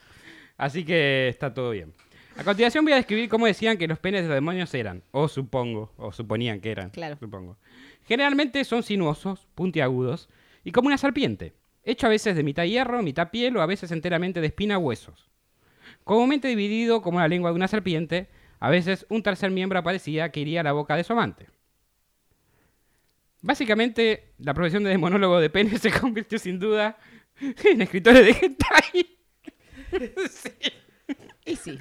Así 0.57 0.85
que 0.85 1.29
está 1.29 1.53
todo 1.55 1.71
bien. 1.71 1.93
A 2.37 2.45
continuación 2.45 2.85
voy 2.85 2.93
a 2.95 2.97
describir 2.97 3.29
cómo 3.29 3.47
decían 3.47 3.77
que 3.77 3.87
los 3.87 3.99
penes 3.99 4.27
de 4.27 4.35
demonios 4.35 4.73
eran, 4.75 5.03
o 5.11 5.29
supongo, 5.29 5.93
o 5.99 6.13
suponían 6.13 6.61
que 6.61 6.71
eran, 6.71 6.91
Claro. 6.91 7.17
supongo. 7.21 7.59
Generalmente 8.07 8.65
son 8.65 8.83
sinuosos, 8.83 9.47
puntiagudos 9.55 10.29
y 10.65 10.73
como 10.73 10.87
una 10.87 10.97
serpiente, 10.99 11.53
hecho 11.85 12.07
a 12.07 12.11
veces 12.11 12.35
de 12.37 12.43
mitad 12.43 12.65
hierro, 12.65 13.03
mitad 13.03 13.31
piel 13.31 13.57
o 13.57 13.61
a 13.63 13.67
veces 13.67 13.91
enteramente 13.93 14.41
de 14.41 14.47
espina 14.47 14.79
huesos. 14.79 15.31
Comúnmente 16.05 16.49
dividido 16.49 17.03
como 17.03 17.21
la 17.21 17.29
lengua 17.29 17.51
de 17.51 17.57
una 17.57 17.69
serpiente, 17.69 18.29
a 18.61 18.71
veces 18.71 19.05
un 19.11 19.23
tercer 19.23 19.51
miembro 19.51 19.79
aparecía 19.79 20.31
que 20.31 20.41
iría 20.41 20.61
a 20.61 20.65
la 20.65 20.73
boca 20.73 20.97
de 20.97 21.05
su 21.05 21.13
amante. 21.13 21.49
Básicamente, 23.43 24.33
la 24.39 24.55
profesión 24.55 24.85
de 24.85 24.91
demonólogo 24.91 25.39
de 25.41 25.51
pene 25.51 25.77
se 25.79 25.91
convirtió 25.91 26.39
sin 26.39 26.59
duda 26.59 26.97
en 27.41 27.83
escritores 27.83 28.25
de 28.25 28.47
hentai. 28.47 29.19
Sí. 30.31 30.51
Y 31.45 31.57
sí. 31.57 31.79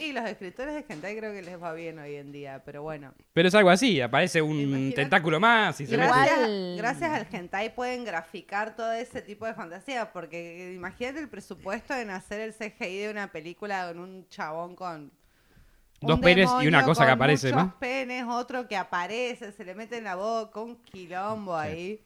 Y 0.00 0.12
los 0.12 0.24
escritores 0.28 0.74
de 0.74 0.84
hentai 0.92 1.16
creo 1.16 1.32
que 1.32 1.40
les 1.42 1.60
va 1.60 1.72
bien 1.72 1.98
hoy 1.98 2.14
en 2.16 2.30
día, 2.30 2.62
pero 2.64 2.82
bueno. 2.82 3.14
Pero 3.32 3.48
es 3.48 3.54
algo 3.54 3.70
así, 3.70 4.00
aparece 4.00 4.42
un 4.42 4.56
Imagínate- 4.60 4.94
tentáculo 4.96 5.40
más 5.40 5.80
y 5.80 5.86
se 5.86 5.96
mete. 5.96 6.08
Igual- 6.08 6.28
Gracias, 6.28 6.76
gracias 6.76 7.10
al 7.12 7.26
hentai 7.34 7.74
pueden 7.74 8.04
graficar 8.04 8.76
todo 8.76 8.92
ese 8.92 9.22
tipo 9.22 9.46
de 9.46 9.54
fantasía, 9.54 10.12
porque 10.12 10.72
imagínate 10.74 11.20
el 11.20 11.28
presupuesto 11.28 11.94
en 11.96 12.10
hacer 12.10 12.40
el 12.42 12.52
CGI 12.52 12.98
de 12.98 13.10
una 13.10 13.32
película 13.32 13.88
con 13.88 13.98
un 14.00 14.28
chabón 14.28 14.76
con 14.76 15.10
un 16.00 16.08
Dos 16.08 16.20
penes 16.20 16.48
y 16.62 16.68
una 16.68 16.84
cosa 16.84 17.04
que 17.06 17.12
aparece, 17.12 17.50
¿no? 17.52 17.74
penes, 17.78 18.24
otro 18.28 18.68
que 18.68 18.76
aparece, 18.76 19.50
se 19.52 19.64
le 19.64 19.74
mete 19.74 19.98
en 19.98 20.04
la 20.04 20.14
boca, 20.16 20.60
un 20.60 20.76
quilombo 20.76 21.56
ahí. 21.56 22.00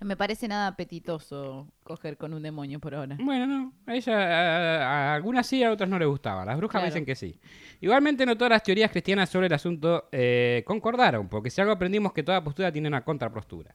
No 0.00 0.08
me 0.08 0.16
parece 0.16 0.46
nada 0.48 0.66
apetitoso 0.66 1.66
coger 1.82 2.18
con 2.18 2.34
un 2.34 2.42
demonio 2.42 2.78
por 2.80 2.94
ahora. 2.94 3.16
Bueno, 3.18 3.46
no. 3.46 3.72
A 3.86 3.94
ella, 3.94 4.12
a, 4.16 5.12
a 5.12 5.14
algunas 5.14 5.46
sí, 5.46 5.62
a 5.62 5.70
otras 5.72 5.88
no 5.88 5.98
le 5.98 6.04
gustaba. 6.04 6.44
Las 6.44 6.58
brujas 6.58 6.74
me 6.82 6.88
Claro. 6.88 6.94
dicen 6.94 7.06
que 7.06 7.14
sí. 7.14 7.40
Igualmente 7.80 8.26
no 8.26 8.36
todas 8.36 8.50
las 8.50 8.62
teorías 8.62 8.90
cristianas 8.90 9.30
sobre 9.30 9.46
el 9.46 9.52
asunto 9.54 10.08
eh, 10.12 10.62
concordaron, 10.66 11.28
porque 11.28 11.48
si 11.48 11.60
algo 11.62 11.72
aprendimos 11.72 12.12
que 12.12 12.22
toda 12.22 12.44
postura 12.44 12.70
tiene 12.70 12.88
una 12.88 13.02
contrapostura. 13.02 13.74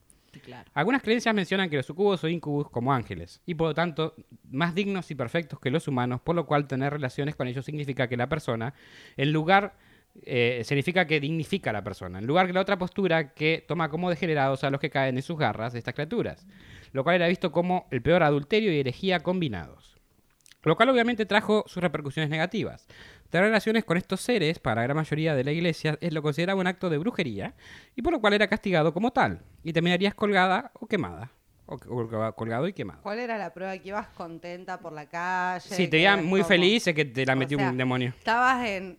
Algunas 0.74 1.02
creencias 1.02 1.34
mencionan 1.34 1.70
que 1.70 1.78
los 1.78 1.86
sucubos 1.86 2.24
o 2.24 2.28
incubus 2.28 2.70
como 2.70 2.94
ángeles, 2.94 3.42
y 3.46 3.56
por 3.56 3.70
lo 3.70 3.74
tanto 3.74 4.16
más 4.52 4.74
dignos 4.76 5.10
y 5.12 5.16
perfectos 5.16 5.60
que 5.60 5.70
los 5.70 5.88
humanos, 5.88 6.22
por 6.22 6.36
lo 6.36 6.46
cual 6.46 6.68
tener 6.68 6.94
relaciones 6.94 7.36
con 7.36 7.48
ellos 7.48 7.66
significa 7.66 8.08
que 8.08 8.18
la 8.18 8.30
persona, 8.30 8.74
en 9.18 9.32
lugar, 9.32 9.76
eh, 10.24 10.62
significa 10.66 11.06
que 11.06 11.20
dignifica 11.20 11.70
a 11.70 11.74
la 11.74 11.84
persona, 11.84 12.20
en 12.20 12.28
lugar 12.28 12.48
que 12.48 12.54
la 12.54 12.62
otra 12.62 12.78
postura 12.78 13.34
que 13.34 13.64
toma 13.68 13.90
como 13.90 14.10
degenerados 14.10 14.64
a 14.64 14.70
los 14.70 14.80
que 14.80 14.90
caen 14.90 15.18
en 15.18 15.24
sus 15.24 15.38
garras 15.38 15.74
de 15.74 15.80
estas 15.80 15.94
criaturas, 15.94 16.48
lo 16.92 17.04
cual 17.04 17.18
era 17.18 17.28
visto 17.28 17.52
como 17.52 17.88
el 17.92 18.02
peor 18.02 18.24
adulterio 18.24 18.74
y 18.74 18.80
herejía 18.80 19.20
combinados. 19.20 19.99
Lo 20.64 20.76
cual 20.76 20.90
obviamente 20.90 21.26
trajo 21.26 21.64
sus 21.68 21.82
repercusiones 21.82 22.30
negativas. 22.30 22.86
Tener 23.30 23.46
relaciones 23.48 23.86
con 23.86 23.96
estos 23.98 24.20
seres, 24.22 24.60
para 24.60 24.82
la 24.82 24.88
gran 24.88 24.98
mayoría 24.98 25.36
de 25.36 25.44
la 25.44 25.52
iglesia, 25.52 25.98
es 26.02 26.12
lo 26.14 26.22
consideraba 26.22 26.60
un 26.60 26.68
acto 26.68 26.90
de 26.90 26.98
brujería, 26.98 27.54
y 27.96 28.02
por 28.02 28.12
lo 28.12 28.20
cual 28.20 28.34
era 28.34 28.48
castigado 28.48 28.94
como 28.94 29.12
tal, 29.12 29.42
y 29.64 29.72
terminarías 29.72 30.16
colgada 30.16 30.72
o 30.80 30.88
quemada. 30.88 31.32
O, 31.66 31.76
o 31.76 32.36
colgado 32.36 32.68
y 32.68 32.74
quemado. 32.74 33.00
¿Cuál 33.04 33.20
era 33.20 33.38
la 33.38 33.54
prueba? 33.54 33.78
Que 33.78 33.90
ibas 33.90 34.08
contenta 34.10 34.80
por 34.80 34.92
la 34.92 35.08
calle. 35.08 35.62
Si 35.70 35.88
te 35.88 35.98
veían 35.98 36.26
muy 36.26 36.40
como- 36.42 36.48
feliz, 36.50 36.88
es 36.88 36.96
que 36.96 37.06
te 37.06 37.26
la 37.26 37.34
o 37.34 37.36
metió 37.36 37.58
sea, 37.60 37.70
un 37.70 37.78
demonio. 37.78 38.14
Estabas 38.18 38.66
en, 38.68 38.98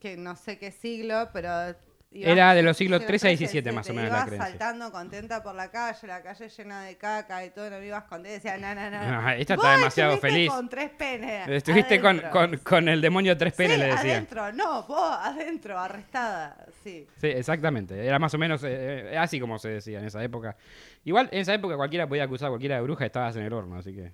que 0.00 0.16
no 0.16 0.34
sé 0.34 0.58
qué 0.58 0.70
siglo, 0.72 1.28
pero... 1.34 1.76
Era 2.10 2.54
de 2.54 2.62
los 2.62 2.74
siglos 2.74 3.00
siglo 3.02 3.06
13 3.06 3.28
a 3.28 3.30
XIII, 3.32 3.38
17 3.38 3.72
más 3.72 3.90
o 3.90 3.92
menos 3.92 4.10
la 4.10 4.24
creencia. 4.24 4.48
saltando 4.48 4.90
contenta 4.90 5.42
por 5.42 5.54
la 5.54 5.70
calle, 5.70 6.06
la 6.06 6.22
calle 6.22 6.48
llena 6.48 6.82
de 6.84 6.96
caca 6.96 7.44
y 7.44 7.50
todo, 7.50 7.68
no 7.68 7.82
ibas 7.82 8.04
contenta. 8.04 8.34
Decía, 8.34 8.56
no, 8.56 8.74
no, 8.74 8.90
no. 8.90 8.98
Ah, 8.98 9.36
esta 9.36 9.54
está 9.54 9.76
demasiado 9.76 10.14
estuviste 10.14 10.36
feliz. 10.36 10.50
con 10.50 10.68
tres 10.70 10.90
penes. 10.90 11.48
Estuviste 11.48 12.00
con, 12.00 12.20
con, 12.32 12.56
con 12.58 12.88
el 12.88 13.02
demonio 13.02 13.36
tres 13.36 13.52
penes, 13.52 13.74
sí, 13.74 13.80
le 13.82 13.86
decía. 13.88 14.12
adentro, 14.12 14.52
no, 14.52 14.84
vos 14.84 15.18
adentro, 15.20 15.78
arrestada, 15.78 16.66
sí. 16.82 17.06
Sí, 17.20 17.26
exactamente. 17.26 18.06
Era 18.06 18.18
más 18.18 18.32
o 18.32 18.38
menos 18.38 18.64
eh, 18.64 19.12
eh, 19.12 19.18
así 19.18 19.38
como 19.38 19.58
se 19.58 19.68
decía 19.68 19.98
en 19.98 20.06
esa 20.06 20.24
época. 20.24 20.56
Igual 21.04 21.28
en 21.30 21.40
esa 21.40 21.52
época 21.52 21.76
cualquiera 21.76 22.08
podía 22.08 22.24
acusar 22.24 22.46
a 22.46 22.50
cualquiera 22.50 22.76
de 22.76 22.82
bruja 22.82 23.04
y 23.04 23.08
estabas 23.08 23.36
en 23.36 23.42
el 23.42 23.52
horno, 23.52 23.76
así 23.76 23.94
que. 23.94 24.12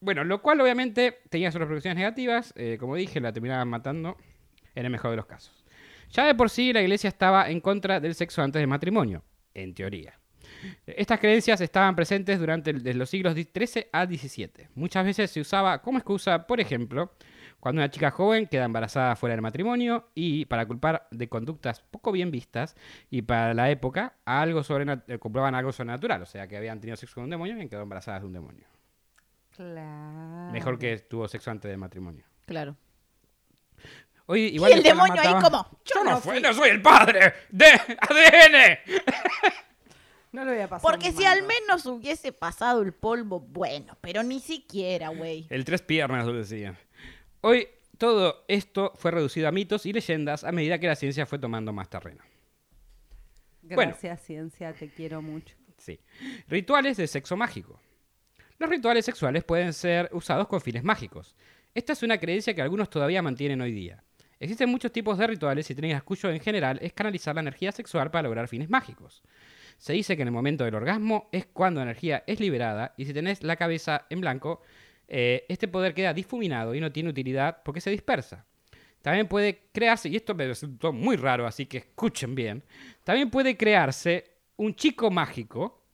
Bueno, 0.00 0.24
lo 0.24 0.40
cual 0.40 0.58
obviamente 0.62 1.18
tenía 1.28 1.52
sus 1.52 1.60
repercusiones 1.60 1.98
negativas. 1.98 2.54
eh, 2.56 2.78
como 2.80 2.94
dije, 2.96 3.20
la 3.20 3.32
terminaban 3.32 3.68
matando 3.68 4.16
en 4.74 4.86
el 4.86 4.90
mejor 4.90 5.10
de 5.10 5.16
los 5.18 5.26
casos. 5.26 5.65
Ya 6.10 6.26
de 6.26 6.34
por 6.34 6.50
sí 6.50 6.72
la 6.72 6.80
iglesia 6.82 7.08
estaba 7.08 7.50
en 7.50 7.60
contra 7.60 8.00
del 8.00 8.14
sexo 8.14 8.42
antes 8.42 8.60
del 8.60 8.68
matrimonio, 8.68 9.22
en 9.54 9.74
teoría. 9.74 10.18
Estas 10.86 11.18
creencias 11.20 11.60
estaban 11.60 11.94
presentes 11.94 12.38
durante 12.38 12.70
el- 12.70 12.82
desde 12.82 12.98
los 12.98 13.10
siglos 13.10 13.34
XIII 13.34 13.88
a 13.92 14.06
XVII. 14.06 14.68
Muchas 14.74 15.04
veces 15.04 15.30
se 15.30 15.40
usaba 15.40 15.82
como 15.82 15.98
excusa, 15.98 16.46
por 16.46 16.60
ejemplo, 16.60 17.12
cuando 17.60 17.80
una 17.80 17.90
chica 17.90 18.10
joven 18.10 18.46
queda 18.46 18.64
embarazada 18.64 19.16
fuera 19.16 19.34
del 19.34 19.42
matrimonio 19.42 20.10
y 20.14 20.44
para 20.46 20.64
culpar 20.66 21.08
de 21.10 21.28
conductas 21.28 21.80
poco 21.80 22.12
bien 22.12 22.30
vistas 22.30 22.76
y 23.10 23.22
para 23.22 23.54
la 23.54 23.70
época 23.70 24.14
algo 24.24 24.60
eh, 25.08 25.18
comprobaban 25.18 25.54
algo 25.54 25.72
sobrenatural, 25.72 26.22
o 26.22 26.26
sea 26.26 26.46
que 26.46 26.56
habían 26.56 26.80
tenido 26.80 26.96
sexo 26.96 27.16
con 27.16 27.24
un 27.24 27.30
demonio 27.30 27.52
y 27.52 27.54
habían 27.54 27.68
quedado 27.68 27.82
embarazadas 27.82 28.22
de 28.22 28.26
un 28.28 28.32
demonio. 28.34 28.66
Claro. 29.56 30.52
Mejor 30.52 30.78
que 30.78 30.98
tuvo 30.98 31.26
sexo 31.28 31.50
antes 31.50 31.68
del 31.70 31.78
matrimonio. 31.78 32.24
Claro. 32.44 32.76
Hoy, 34.26 34.58
y 34.58 34.72
el 34.72 34.82
demonio 34.82 35.20
ahí 35.20 35.40
como... 35.40 35.80
Yo 35.84 36.02
no 36.04 36.20
fui, 36.20 36.40
no 36.40 36.52
soy 36.52 36.70
el 36.70 36.82
padre 36.82 37.32
de 37.50 37.66
ADN. 37.66 39.52
No 40.32 40.44
lo 40.44 40.52
voy 40.52 40.60
a 40.60 40.68
pasar 40.68 40.90
Porque 40.90 41.12
si 41.12 41.22
mal, 41.22 41.38
al 41.38 41.40
¿no? 41.40 41.48
menos 41.48 41.86
hubiese 41.86 42.30
pasado 42.30 42.82
el 42.82 42.92
polvo, 42.92 43.40
bueno, 43.40 43.96
pero 44.02 44.22
ni 44.22 44.38
siquiera, 44.38 45.08
güey. 45.08 45.46
El 45.48 45.64
tres 45.64 45.80
piernas, 45.80 46.26
lo 46.26 46.34
decía. 46.34 46.78
Hoy 47.40 47.66
todo 47.96 48.44
esto 48.46 48.92
fue 48.96 49.12
reducido 49.12 49.48
a 49.48 49.52
mitos 49.52 49.86
y 49.86 49.94
leyendas 49.94 50.44
a 50.44 50.52
medida 50.52 50.78
que 50.78 50.88
la 50.88 50.94
ciencia 50.94 51.24
fue 51.24 51.38
tomando 51.38 51.72
más 51.72 51.88
terreno. 51.88 52.22
Bueno. 53.62 53.92
Gracias, 53.92 54.20
ciencia, 54.24 54.74
te 54.74 54.90
quiero 54.90 55.22
mucho. 55.22 55.54
Sí. 55.78 55.98
Rituales 56.48 56.98
de 56.98 57.06
sexo 57.06 57.36
mágico. 57.36 57.80
Los 58.58 58.68
rituales 58.68 59.06
sexuales 59.06 59.42
pueden 59.42 59.72
ser 59.72 60.10
usados 60.12 60.48
con 60.48 60.60
fines 60.60 60.84
mágicos. 60.84 61.34
Esta 61.74 61.94
es 61.94 62.02
una 62.02 62.18
creencia 62.18 62.54
que 62.54 62.62
algunos 62.62 62.90
todavía 62.90 63.22
mantienen 63.22 63.60
hoy 63.62 63.72
día. 63.72 64.02
Existen 64.38 64.68
muchos 64.68 64.92
tipos 64.92 65.16
de 65.16 65.26
rituales 65.26 65.70
y 65.70 65.74
técnicas 65.74 66.02
cuyo 66.02 66.30
en 66.30 66.40
general 66.40 66.78
es 66.82 66.92
canalizar 66.92 67.34
la 67.34 67.40
energía 67.40 67.72
sexual 67.72 68.10
para 68.10 68.24
lograr 68.24 68.48
fines 68.48 68.68
mágicos. 68.68 69.22
Se 69.78 69.92
dice 69.92 70.16
que 70.16 70.22
en 70.22 70.28
el 70.28 70.32
momento 70.32 70.64
del 70.64 70.74
orgasmo 70.74 71.28
es 71.32 71.46
cuando 71.46 71.80
la 71.80 71.84
energía 71.84 72.24
es 72.26 72.40
liberada 72.40 72.94
y 72.96 73.06
si 73.06 73.14
tenés 73.14 73.42
la 73.42 73.56
cabeza 73.56 74.06
en 74.10 74.20
blanco 74.20 74.62
eh, 75.08 75.44
este 75.48 75.68
poder 75.68 75.94
queda 75.94 76.12
difuminado 76.12 76.74
y 76.74 76.80
no 76.80 76.90
tiene 76.92 77.10
utilidad 77.10 77.62
porque 77.64 77.80
se 77.80 77.90
dispersa. 77.90 78.44
También 79.02 79.28
puede 79.28 79.68
crearse, 79.72 80.08
y 80.08 80.16
esto 80.16 80.34
me 80.34 80.48
resultó 80.48 80.92
muy 80.92 81.16
raro, 81.16 81.46
así 81.46 81.66
que 81.66 81.78
escuchen 81.78 82.34
bien, 82.34 82.64
también 83.04 83.30
puede 83.30 83.56
crearse 83.56 84.32
un 84.56 84.74
chico 84.74 85.12
mágico, 85.12 85.84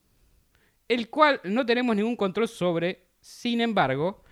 el 0.88 1.10
cual 1.10 1.40
no 1.44 1.66
tenemos 1.66 1.94
ningún 1.94 2.16
control 2.16 2.48
sobre, 2.48 3.08
sin 3.20 3.60
embargo, 3.60 4.24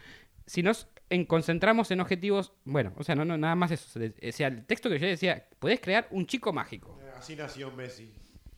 si 0.47 0.63
nos 0.63 0.89
en- 1.11 1.27
concentramos 1.27 1.91
en 1.91 2.01
objetivos, 2.01 2.53
bueno, 2.65 2.93
o 2.97 3.05
sea, 3.05 3.15
no, 3.15 3.25
no, 3.25 3.37
nada 3.37 3.55
más 3.55 3.71
eso. 3.73 3.99
O 3.99 4.33
sea, 4.33 4.49
el 4.49 4.65
texto 4.65 4.89
que 4.89 4.99
yo 4.99 5.07
decía, 5.07 5.47
podés 5.59 5.81
crear 5.81 6.07
un 6.11 6.27
chico 6.27 6.53
mágico. 6.53 6.99
Eh, 7.03 7.11
Así 7.19 7.37
nació 7.37 7.71
Messi. 7.73 8.13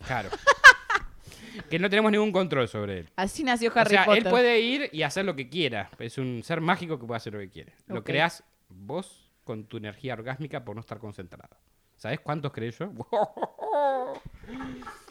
Claro. 0.07 0.29
que 1.71 1.79
no 1.79 1.91
tenemos 1.91 2.11
ningún 2.13 2.33
control 2.33 2.69
sobre 2.69 2.99
él. 3.01 3.09
Así 3.17 3.43
nació 3.45 3.71
O 3.75 3.79
Harry 3.79 3.91
sea, 3.91 4.05
Potter. 4.05 4.25
él 4.25 4.31
puede 4.31 4.61
ir 4.61 4.89
y 4.93 5.03
hacer 5.03 5.25
lo 5.25 5.35
que 5.37 5.49
quiera. 5.49 5.91
Es 5.99 6.19
un 6.19 6.43
ser 6.45 6.61
mágico 6.61 6.99
que 6.99 7.07
puede 7.07 7.17
hacer 7.17 7.33
lo 7.33 7.41
que 7.41 7.51
quiere. 7.51 7.75
Lo 7.89 8.05
creas 8.05 8.45
vos 8.69 9.31
con 9.45 9.65
tu 9.67 9.77
energía 9.79 10.15
orgásmica 10.15 10.65
por 10.65 10.77
no 10.77 10.81
estar 10.81 10.99
concentrado. 10.99 11.57
¿Sabes 11.97 12.21
cuántos 12.21 12.53
creé 12.53 12.71
yo? 12.73 12.91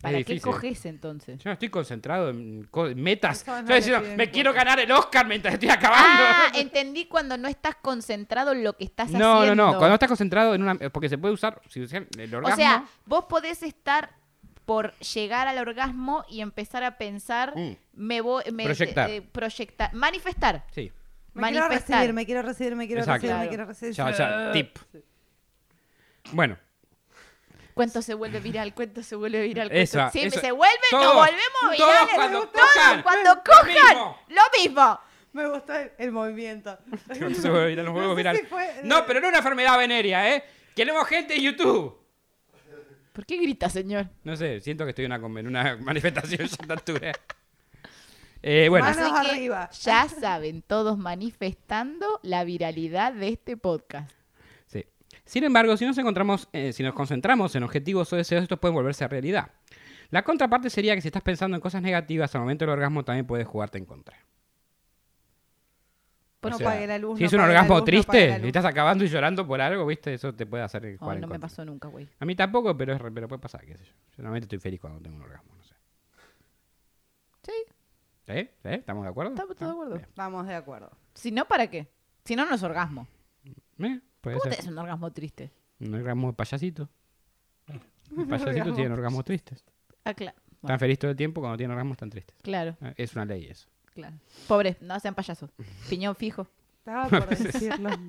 ¿Para 0.00 0.18
Es 0.18 0.24
qué 0.26 0.32
difícil. 0.34 0.52
coges 0.52 0.86
entonces? 0.86 1.38
Yo 1.38 1.50
no 1.50 1.52
estoy 1.52 1.68
concentrado 1.68 2.30
en 2.30 2.64
co- 2.70 2.88
metas. 2.96 3.46
No 3.46 3.58
Estoy 3.58 3.76
diciendo, 3.76 4.08
me 4.16 4.30
quiero 4.30 4.52
ganar 4.54 4.80
el 4.80 4.90
Oscar 4.92 5.26
mientras 5.26 5.54
estoy 5.54 5.68
acabando. 5.68 6.22
Ah, 6.26 6.44
entendí 6.54 7.04
cuando 7.06 7.36
no 7.36 7.48
estás 7.48 7.76
concentrado 7.76 8.52
en 8.52 8.64
lo 8.64 8.74
que 8.76 8.84
estás 8.84 9.10
no, 9.10 9.18
no, 9.18 9.38
haciendo. 9.40 9.72
no. 9.72 9.78
Cuando 9.78 9.94
estás 9.94 10.08
concentrado 10.08 10.54
en 10.54 10.62
una. 10.62 10.74
Porque 10.90 11.08
se 11.10 11.18
puede 11.18 11.34
usar. 11.34 11.60
Si 11.68 11.82
usan 11.82 12.06
el 12.16 12.34
orgasmo. 12.34 12.54
O 12.54 12.56
sea, 12.56 12.84
vos 13.04 13.26
podés 13.26 13.62
estar 13.62 14.10
por 14.64 14.94
llegar 15.00 15.48
al 15.48 15.58
orgasmo 15.58 16.24
y 16.30 16.40
empezar 16.40 16.82
a 16.84 16.96
pensar, 16.96 17.52
Mm. 17.56 17.76
me 17.94 18.20
voy, 18.22 18.44
me 18.52 18.64
Proyectar. 18.64 19.10
eh, 19.10 19.20
proyectar, 19.20 19.92
manifestar. 19.92 20.64
Sí. 20.70 20.92
Me 21.34 21.48
quiero 21.50 21.64
manifestar. 21.66 21.96
recibir, 21.98 22.14
me 22.14 22.24
quiero 22.26 22.42
recibir, 22.42 22.76
me 22.76 22.86
quiero 22.86 23.00
Exacto. 23.02 23.22
recibir, 23.26 23.42
me 23.42 23.48
quiero 23.48 23.64
recibir. 23.66 23.94
Ya, 23.94 24.10
ya, 24.12 24.52
tip. 24.52 24.78
Bueno, 26.32 26.56
Cuento 27.80 28.02
se 28.02 28.14
vuelve 28.14 28.40
viral, 28.40 28.74
cuento 28.74 29.02
se 29.02 29.16
vuelve 29.16 29.42
viral. 29.42 29.68
cuento- 29.68 29.80
Esa, 29.82 30.10
eso. 30.14 30.40
se 30.40 30.52
vuelve, 30.52 30.74
nos 30.92 31.02
Todos, 31.02 31.14
volvemos 31.16 31.76
todos 31.78 31.90
virales. 31.90 32.14
cuando 32.14 32.38
todos 32.48 32.66
cojan, 32.74 33.02
cuando 33.02 33.34
lo 33.34 33.42
cojan, 33.42 33.66
mismo. 33.66 34.18
lo 34.28 34.42
mismo. 34.62 35.00
Me 35.32 35.48
gustó 35.48 35.74
el, 35.74 35.92
el 35.98 36.12
movimiento. 36.12 36.78
se 37.34 37.48
vuelve 37.50 37.68
viral, 37.68 37.84
nos 37.86 37.86
No 37.86 37.92
volvemos 37.94 38.16
viral. 38.16 38.36
si 38.36 38.46
fue- 38.46 38.80
No, 38.84 39.06
pero 39.06 39.20
no 39.20 39.28
una 39.28 39.38
enfermedad 39.38 39.78
venérea, 39.78 40.34
¿eh? 40.34 40.44
Queremos 40.76 41.06
gente 41.06 41.34
en 41.36 41.42
YouTube. 41.42 41.96
¿Por 43.12 43.26
qué 43.26 43.36
grita, 43.38 43.68
señor? 43.68 44.06
No 44.24 44.36
sé, 44.36 44.60
siento 44.60 44.84
que 44.84 44.90
estoy 44.90 45.04
en 45.06 45.12
una, 45.12 45.26
una 45.48 45.76
manifestación 45.80 46.38
ya 46.46 46.56
a 46.58 46.62
esta 46.62 46.72
altura. 46.74 47.12
Eh, 48.42 48.66
bueno, 48.70 48.86
Manos 48.86 49.12
arriba. 49.28 49.68
ya 49.82 50.08
saben, 50.08 50.62
todos 50.62 50.96
manifestando 50.96 52.20
la 52.22 52.44
viralidad 52.44 53.12
de 53.12 53.28
este 53.28 53.56
podcast. 53.56 54.10
Sin 55.30 55.44
embargo, 55.44 55.76
si 55.76 55.86
nos 55.86 55.96
encontramos, 55.96 56.48
eh, 56.52 56.72
si 56.72 56.82
nos 56.82 56.92
concentramos 56.92 57.54
en 57.54 57.62
objetivos 57.62 58.12
o 58.12 58.16
deseos, 58.16 58.42
estos 58.42 58.58
pueden 58.58 58.74
volverse 58.74 59.06
realidad. 59.06 59.52
La 60.10 60.24
contraparte 60.24 60.68
sería 60.70 60.96
que 60.96 61.00
si 61.00 61.06
estás 61.06 61.22
pensando 61.22 61.54
en 61.56 61.60
cosas 61.60 61.82
negativas 61.82 62.34
al 62.34 62.40
momento 62.40 62.64
del 62.64 62.70
orgasmo, 62.70 63.04
también 63.04 63.24
puedes 63.28 63.46
jugarte 63.46 63.78
en 63.78 63.84
contra. 63.84 64.16
No 66.42 66.48
O 66.48 66.52
sea, 66.58 66.66
pague 66.70 66.86
la 66.88 66.98
luz. 66.98 67.16
Si 67.18 67.22
no 67.22 67.26
es 67.28 67.32
un 67.34 67.40
orgasmo 67.42 67.74
luz, 67.74 67.80
no 67.80 67.84
triste, 67.84 68.28
y 68.30 68.38
luz. 68.38 68.46
estás 68.46 68.64
acabando 68.64 69.04
y 69.04 69.08
llorando 69.08 69.46
por 69.46 69.60
algo, 69.60 69.86
¿viste? 69.86 70.14
Eso 70.14 70.34
te 70.34 70.46
puede 70.46 70.64
hacer 70.64 70.84
Oh, 70.96 70.98
jugar 70.98 71.16
en 71.18 71.20
no 71.20 71.26
me 71.28 71.34
contra. 71.34 71.48
pasó 71.48 71.64
nunca, 71.64 71.86
güey. 71.86 72.08
A 72.18 72.24
mí 72.24 72.34
tampoco, 72.34 72.76
pero, 72.76 72.92
es 72.94 73.00
re- 73.00 73.12
pero 73.12 73.28
puede 73.28 73.40
pasar, 73.40 73.64
qué 73.64 73.76
sé 73.76 73.84
yo. 73.84 73.92
Yo 73.92 74.22
normalmente 74.24 74.46
estoy 74.46 74.58
feliz 74.58 74.80
cuando 74.80 75.00
tengo 75.00 75.14
un 75.16 75.22
orgasmo, 75.22 75.54
no 75.54 75.62
sé. 75.62 75.74
Sí, 77.42 77.52
¿Sí? 78.26 78.50
¿Sí? 78.64 78.68
¿Estamos 78.68 79.04
de 79.04 79.10
acuerdo? 79.10 79.30
estamos 79.32 79.54
todos 79.56 79.70
de 79.70 79.74
acuerdo. 79.80 79.96
Estamos 79.96 80.46
de 80.48 80.54
acuerdo. 80.56 80.90
Si 81.14 81.30
no, 81.30 81.44
¿para 81.44 81.68
qué? 81.68 81.88
Si 82.24 82.34
no, 82.34 82.46
no 82.46 82.54
es 82.56 82.62
orgasmo. 82.64 83.06
Bien. 83.76 83.96
Eh, 83.96 84.09
puede 84.20 84.36
¿Cómo 84.38 84.44
ser. 84.50 84.56
tenés 84.60 84.72
un 84.72 84.78
orgasmo 84.78 85.12
triste? 85.12 85.50
Un 85.80 85.94
orgasmo 85.94 86.28
de 86.28 86.32
payasito. 86.34 86.88
Los 88.16 88.26
payasitos 88.26 88.74
tienen 88.74 88.92
orgasmos 88.92 89.24
tristes. 89.24 89.64
Ah, 90.04 90.12
cla- 90.14 90.30
Están 90.34 90.58
bueno, 90.62 90.78
felices 90.78 90.98
todo 90.98 91.10
el 91.10 91.16
tiempo, 91.16 91.40
cuando 91.40 91.56
tienen 91.56 91.72
orgasmos 91.72 91.94
están 91.94 92.10
tristes. 92.10 92.36
claro, 92.42 92.76
Eh, 92.82 92.94
Es 92.96 93.14
una 93.14 93.24
ley 93.24 93.46
eso. 93.46 93.68
claro. 93.94 94.16
Pobre, 94.48 94.76
no 94.80 94.98
sean 95.00 95.14
payasos. 95.14 95.50
Piñón 95.88 96.16
fijo. 96.16 96.46
Estaba 96.78 97.08
por 97.08 97.28
decirlo. 97.28 97.90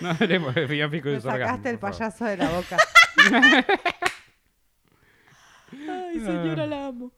No 0.00 0.10
hablemos 0.10 0.54
de 0.54 0.68
Fian 0.68 0.90
Fico 0.90 1.08
y 1.08 1.12
Me 1.12 1.20
sus 1.20 1.24
orgasmos, 1.32 1.48
sacaste 1.48 1.70
el 1.70 1.78
por 1.78 1.92
favor. 1.94 1.98
payaso 2.14 2.24
de 2.26 2.36
la 2.36 2.50
boca. 2.50 2.76
Ay, 5.72 6.20
señora, 6.20 6.66
la 6.66 6.86
amo. 6.86 7.12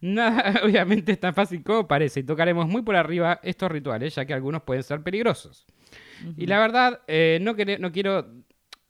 Nada, 0.00 0.60
obviamente 0.64 1.12
es 1.12 1.20
tan 1.20 1.34
fácil 1.34 1.62
como 1.62 1.86
parece 1.86 2.20
y 2.20 2.22
tocaremos 2.24 2.66
muy 2.66 2.82
por 2.82 2.96
arriba 2.96 3.40
estos 3.42 3.70
rituales, 3.70 4.14
ya 4.14 4.24
que 4.24 4.34
algunos 4.34 4.62
pueden 4.62 4.82
ser 4.82 5.02
peligrosos. 5.02 5.66
Y 6.36 6.46
la 6.46 6.58
verdad, 6.58 7.00
eh, 7.06 7.38
no, 7.40 7.54
no 7.78 7.92
quiero 7.92 8.26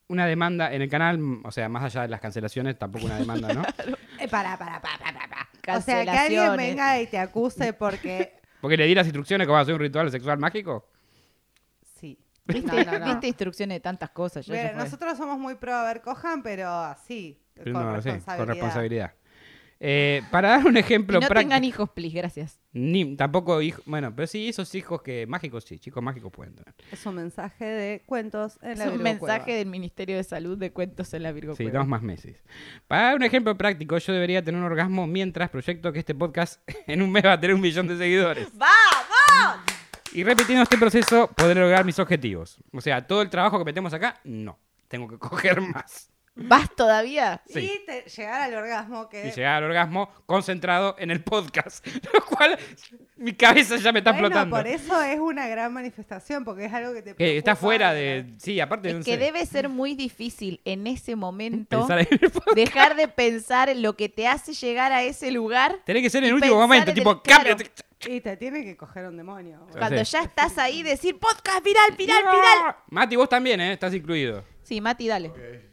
una 0.08 0.26
demanda 0.26 0.72
en 0.72 0.82
el 0.82 0.88
canal, 0.88 1.18
mm, 1.18 1.42
o 1.44 1.52
sea, 1.52 1.68
más 1.68 1.84
allá 1.84 2.02
de 2.02 2.08
las 2.08 2.20
cancelaciones, 2.20 2.78
tampoco 2.78 3.06
una 3.06 3.18
demanda, 3.18 3.52
¿no? 3.52 3.62
Eh, 4.20 4.26
para, 4.26 4.58
para, 4.58 4.80
para, 4.80 4.98
para, 4.98 5.28
para. 5.28 5.78
O 5.78 5.80
sea, 5.80 6.02
que 6.04 6.10
alguien 6.10 6.56
venga 6.56 7.00
y 7.00 7.06
te 7.06 7.18
acuse 7.18 7.72
porque... 7.72 8.34
Porque 8.60 8.76
le 8.76 8.86
di 8.86 8.94
las 8.96 9.06
instrucciones 9.06 9.46
cómo 9.46 9.56
hacer 9.56 9.74
un 9.74 9.78
ritual 9.78 10.10
sexual 10.10 10.36
mágico. 10.36 10.88
Sí. 12.00 12.18
¿Viste, 12.44 12.84
No, 12.84 12.92
no, 12.92 12.98
no. 12.98 13.06
viste 13.06 13.28
instrucciones 13.28 13.76
de 13.76 13.80
tantas 13.80 14.10
cosas. 14.10 14.44
Ya, 14.44 14.54
Mira, 14.54 14.72
nosotros 14.72 15.16
somos 15.16 15.38
muy 15.38 15.54
pro 15.54 15.72
a 15.72 15.84
ver 15.84 16.00
cojan, 16.00 16.42
pero 16.42 16.68
así, 16.68 17.40
con, 17.62 17.72
no, 17.72 18.02
sí, 18.02 18.10
responsabilidad. 18.10 18.36
con 18.36 18.48
responsabilidad. 18.48 19.12
Eh, 19.80 20.22
para 20.32 20.48
dar 20.50 20.66
un 20.66 20.76
Y 20.76 20.80
ejemplo 20.80 21.20
no 21.20 21.26
práctico. 21.28 21.38
tengan 21.50 21.62
hijos, 21.62 21.88
please, 21.90 22.16
gracias. 22.16 22.58
Ni, 22.72 23.14
tampoco 23.16 23.62
hijos. 23.62 23.82
Bueno, 23.86 24.12
pero 24.14 24.26
sí, 24.26 24.48
esos 24.48 24.74
hijos 24.74 25.02
que 25.02 25.26
mágicos, 25.28 25.64
sí, 25.64 25.78
chicos 25.78 26.02
mágicos 26.02 26.32
pueden 26.32 26.54
tener. 26.56 26.74
Es 26.90 27.06
un 27.06 27.14
mensaje 27.14 27.64
de 27.64 28.02
cuentos 28.04 28.58
en 28.62 28.72
Es 28.72 28.78
la 28.80 28.84
un 28.86 28.90
Virgo 28.92 29.04
mensaje 29.04 29.44
Cueva. 29.44 29.58
del 29.58 29.66
Ministerio 29.68 30.16
de 30.16 30.24
Salud 30.24 30.58
de 30.58 30.72
Cuentos 30.72 31.14
en 31.14 31.22
la 31.22 31.30
Virgo 31.30 31.54
Sí, 31.54 31.62
Cueva. 31.64 31.78
dos 31.78 31.86
más 31.88 32.02
meses. 32.02 32.36
Para 32.88 33.02
dar 33.04 33.16
un 33.16 33.22
ejemplo 33.22 33.56
práctico, 33.56 33.96
yo 33.98 34.12
debería 34.12 34.42
tener 34.42 34.60
un 34.60 34.66
orgasmo 34.66 35.06
mientras 35.06 35.48
proyecto 35.50 35.92
que 35.92 36.00
este 36.00 36.14
podcast 36.14 36.60
en 36.88 37.00
un 37.00 37.12
mes 37.12 37.24
va 37.24 37.34
a 37.34 37.40
tener 37.40 37.54
un 37.54 37.60
millón 37.60 37.86
de 37.86 37.96
seguidores. 37.96 38.48
¡Vamos! 38.54 39.60
Y 40.12 40.24
repitiendo 40.24 40.62
este 40.64 40.78
proceso, 40.78 41.30
podré 41.36 41.60
lograr 41.60 41.84
mis 41.84 41.98
objetivos. 42.00 42.58
O 42.72 42.80
sea, 42.80 43.06
todo 43.06 43.22
el 43.22 43.30
trabajo 43.30 43.58
que 43.58 43.64
metemos 43.64 43.92
acá, 43.92 44.18
no. 44.24 44.58
Tengo 44.88 45.06
que 45.06 45.18
coger 45.18 45.60
más. 45.60 46.10
¿Vas 46.40 46.74
todavía? 46.76 47.42
Sí. 47.48 47.60
Y 47.60 47.84
te- 47.86 48.08
llegar 48.08 48.42
al 48.42 48.54
orgasmo 48.54 49.08
que... 49.08 49.28
Y 49.28 49.30
llegar 49.32 49.56
al 49.56 49.64
orgasmo 49.64 50.08
concentrado 50.26 50.94
en 50.98 51.10
el 51.10 51.22
podcast. 51.22 51.84
Lo 52.14 52.24
cual, 52.24 52.56
mi 53.16 53.32
cabeza 53.34 53.76
ya 53.76 53.90
me 53.92 53.98
está 53.98 54.12
bueno, 54.12 54.28
explotando. 54.28 54.56
por 54.56 54.66
eso 54.66 55.02
es 55.02 55.18
una 55.18 55.48
gran 55.48 55.72
manifestación, 55.72 56.44
porque 56.44 56.66
es 56.66 56.72
algo 56.72 56.92
que 56.92 57.02
te 57.02 57.14
Que 57.16 57.38
está 57.38 57.52
preocupa, 57.52 57.66
fuera 57.66 57.92
de... 57.92 58.34
Sí, 58.38 58.60
aparte 58.60 58.92
no 58.92 59.00
Es 59.00 59.04
que 59.04 59.12
sé, 59.12 59.18
debe 59.18 59.44
ser 59.46 59.68
muy 59.68 59.94
difícil 59.94 60.60
en 60.64 60.86
ese 60.86 61.16
momento 61.16 61.78
pensar 61.80 61.98
en 62.00 62.08
el 62.10 62.30
podcast. 62.30 62.54
dejar 62.56 62.94
de 62.96 63.08
pensar 63.08 63.68
en 63.68 63.82
lo 63.82 63.96
que 63.96 64.08
te 64.08 64.28
hace 64.28 64.52
llegar 64.54 64.92
a 64.92 65.02
ese 65.02 65.30
lugar 65.32 65.76
Tenés 65.84 66.02
que 66.02 66.10
ser 66.10 66.22
en 66.22 66.28
el 66.28 66.34
último 66.34 66.52
pensar 66.54 66.68
momento, 66.68 66.90
en 66.90 66.94
tipo, 66.94 67.22
claro. 67.22 67.44
cámbiate. 67.48 67.70
Y 68.06 68.20
te 68.20 68.36
tiene 68.36 68.62
que 68.62 68.76
coger 68.76 69.06
un 69.06 69.16
demonio. 69.16 69.58
boludo. 69.58 69.76
cuando 69.78 70.02
ya 70.02 70.22
estás 70.22 70.56
ahí 70.58 70.84
decir 70.84 71.18
podcast 71.18 71.64
viral, 71.64 71.96
viral, 71.98 72.22
viral. 72.22 72.76
Mati, 72.90 73.16
vos 73.16 73.28
también, 73.28 73.60
¿eh? 73.60 73.72
Estás 73.72 73.92
incluido. 73.92 74.44
Sí, 74.62 74.80
Mati, 74.80 75.08
dale. 75.08 75.67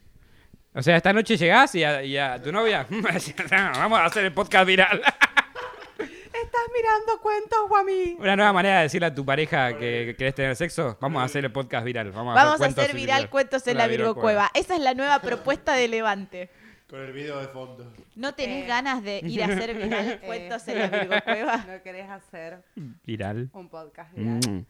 O 0.75 0.83
sea, 0.83 0.97
esta 0.97 1.13
noche 1.13 1.37
llegás 1.37 1.73
y 1.75 1.83
a, 1.83 2.03
y 2.03 2.17
a 2.17 2.41
tu 2.41 2.51
novia, 2.51 2.85
vamos 2.89 3.99
a 3.99 4.05
hacer 4.05 4.25
el 4.25 4.33
podcast 4.33 4.67
viral. 4.67 5.01
¿Estás 5.97 6.61
mirando 6.73 7.21
cuentos, 7.21 7.59
Guami? 7.69 8.17
Una 8.19 8.35
nueva 8.35 8.51
manera 8.53 8.77
de 8.77 8.83
decirle 8.83 9.07
a 9.07 9.15
tu 9.15 9.25
pareja 9.25 9.77
que 9.77 10.15
querés 10.17 10.35
tener 10.35 10.55
sexo, 10.55 10.97
vamos 10.99 11.21
a 11.21 11.25
hacer 11.25 11.45
el 11.45 11.51
podcast 11.51 11.85
viral. 11.85 12.11
Vamos, 12.11 12.35
Vamos 12.35 12.55
a 12.55 12.57
cuentos 12.57 12.83
hacer 12.83 12.95
viral 12.95 13.29
cuentos 13.29 13.65
en 13.67 13.77
la 13.77 13.87
Virgo 13.87 14.15
Cueva. 14.15 14.51
Esa 14.53 14.75
es 14.75 14.81
la 14.81 14.93
nueva 14.93 15.19
propuesta 15.21 15.73
de 15.73 15.87
Levante. 15.87 16.49
Con 16.89 16.99
el 16.99 17.13
video 17.13 17.39
de 17.39 17.47
fondo. 17.47 17.91
¿No 18.15 18.35
tenés 18.35 18.65
Eh. 18.65 18.67
ganas 18.67 19.01
de 19.01 19.21
ir 19.23 19.41
a 19.43 19.45
hacer 19.47 19.73
viral 19.75 20.19
cuentos 20.25 20.67
en 20.67 20.79
la 20.79 20.87
Virgo 20.87 21.15
Cueva? 21.23 21.57
¿No 21.67 21.81
querés 21.83 22.09
hacer 22.09 22.63
Viral. 23.05 23.49
un 23.53 23.69
podcast 23.69 24.13
viral? 24.13 24.39
Mm. 24.47 24.65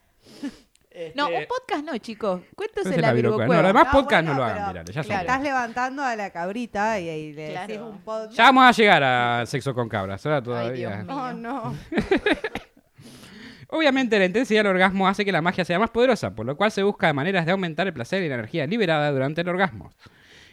No, 1.15 1.27
Este, 1.27 1.39
un 1.39 1.45
podcast 1.47 1.83
no, 1.83 1.97
chicos. 1.97 2.41
En 2.85 2.91
la 3.01 3.07
la 3.07 3.13
Virgo. 3.13 3.37
No, 3.45 3.61
lo 3.61 3.67
demás 3.67 3.85
No, 3.85 3.91
podcast 3.91 4.25
no 4.25 4.33
lo 4.33 4.43
hagan 4.43 4.55
pero- 4.57 4.67
virales, 4.69 4.95
ya 4.95 5.03
son 5.03 5.09
claro. 5.09 5.21
Estás 5.21 5.41
levantando 5.41 6.03
a 6.03 6.15
la 6.15 6.29
cabrita 6.29 6.99
y, 6.99 7.09
y 7.09 7.33
le 7.33 7.41
decís 7.49 7.65
Claro. 7.67 7.89
un 7.89 7.97
podcast. 8.01 8.33
Ya 8.37 8.43
vamos 8.45 8.63
a 8.65 8.71
llegar 8.71 9.03
a 9.03 9.45
sexo 9.45 9.73
con 9.73 9.89
cabras, 9.89 10.25
ahora 10.25 10.41
Dios 10.41 10.45
todavía. 10.57 10.89
mío. 11.03 11.15
Oh, 11.15 11.33
no. 11.33 11.75
Obviamente 13.69 14.19
la 14.19 14.25
intensidad 14.25 14.59
del 14.63 14.67
orgasmo 14.73 15.07
hace 15.07 15.25
que 15.25 15.31
la 15.31 15.41
magia 15.41 15.65
sea 15.65 15.79
más 15.79 15.89
poderosa, 15.89 16.33
por 16.35 16.45
lo 16.45 16.55
cual 16.55 16.71
se 16.71 16.83
busca 16.83 17.11
maneras 17.13 17.45
de 17.45 17.51
aumentar 17.51 17.87
el 17.87 17.93
placer 17.93 18.23
y 18.23 18.29
la 18.29 18.35
energía 18.35 18.67
liberada 18.67 19.11
durante 19.11 19.41
el 19.41 19.49
orgasmo. 19.49 19.89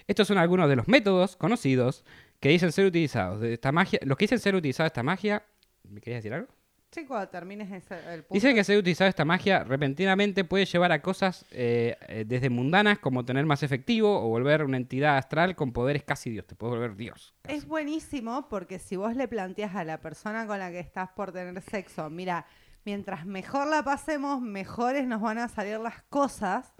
Estos 0.07 0.27
son 0.27 0.39
algunos 0.39 0.69
de 0.69 0.77
los 0.77 0.89
métodos 0.89 1.37
conocidos 1.37 2.05
que 2.41 2.49
dicen 2.49 2.73
ser 2.73 2.87
utilizados 2.87 3.41
de 3.41 3.53
esta 3.53 3.71
magia. 3.71 4.01
Los 4.03 4.17
que 4.17 4.25
dicen 4.25 4.39
ser 4.41 4.55
utilizados 4.57 4.87
de 4.87 4.93
esta 4.95 5.03
magia. 5.03 5.45
¿Me 5.89 6.01
querías 6.01 6.23
decir 6.23 6.35
algo? 6.35 6.49
Sí, 6.93 7.07
cuando 7.07 7.27
termines 7.29 7.73
ese, 7.73 7.95
el 8.13 8.23
punto. 8.23 8.35
Dice 8.35 8.55
que 8.55 8.63
se 8.65 8.75
ha 8.75 8.79
utilizado 8.79 9.09
esta 9.09 9.25
magia 9.25 9.65
repentinamente 9.65 10.45
puede 10.45 10.67
llevar 10.67 10.93
a 10.93 11.01
cosas 11.01 11.47
eh, 11.51 11.97
eh, 12.07 12.25
desde 12.27 12.51
mundanas 12.51 12.99
como 12.99 13.25
tener 13.25 13.47
más 13.47 13.63
efectivo 13.63 14.23
o 14.23 14.29
volver 14.29 14.63
una 14.63 14.77
entidad 14.77 15.17
astral 15.17 15.57
con 15.57 15.73
poderes 15.73 16.05
casi 16.05 16.29
Dios. 16.29 16.47
Te 16.47 16.55
puedes 16.55 16.75
volver 16.75 16.95
Dios. 16.95 17.35
casi. 17.43 17.57
Es 17.57 17.67
buenísimo 17.67 18.47
porque 18.51 18.79
si 18.79 18.97
vos 18.97 19.17
le 19.17 19.27
planteas 19.27 19.75
a 19.75 19.85
la 19.85 20.01
persona 20.01 20.47
con 20.47 20.59
la 20.59 20.71
que 20.71 20.81
estás 20.81 21.09
por 21.11 21.33
tener 21.33 21.63
sexo, 21.63 22.11
mira, 22.11 22.45
mientras 22.85 23.25
mejor 23.25 23.69
la 23.69 23.83
pasemos, 23.83 24.43
mejores 24.43 25.07
nos 25.07 25.23
van 25.23 25.39
a 25.39 25.49
salir 25.49 25.79
las 25.81 26.03
cosas. 26.11 26.75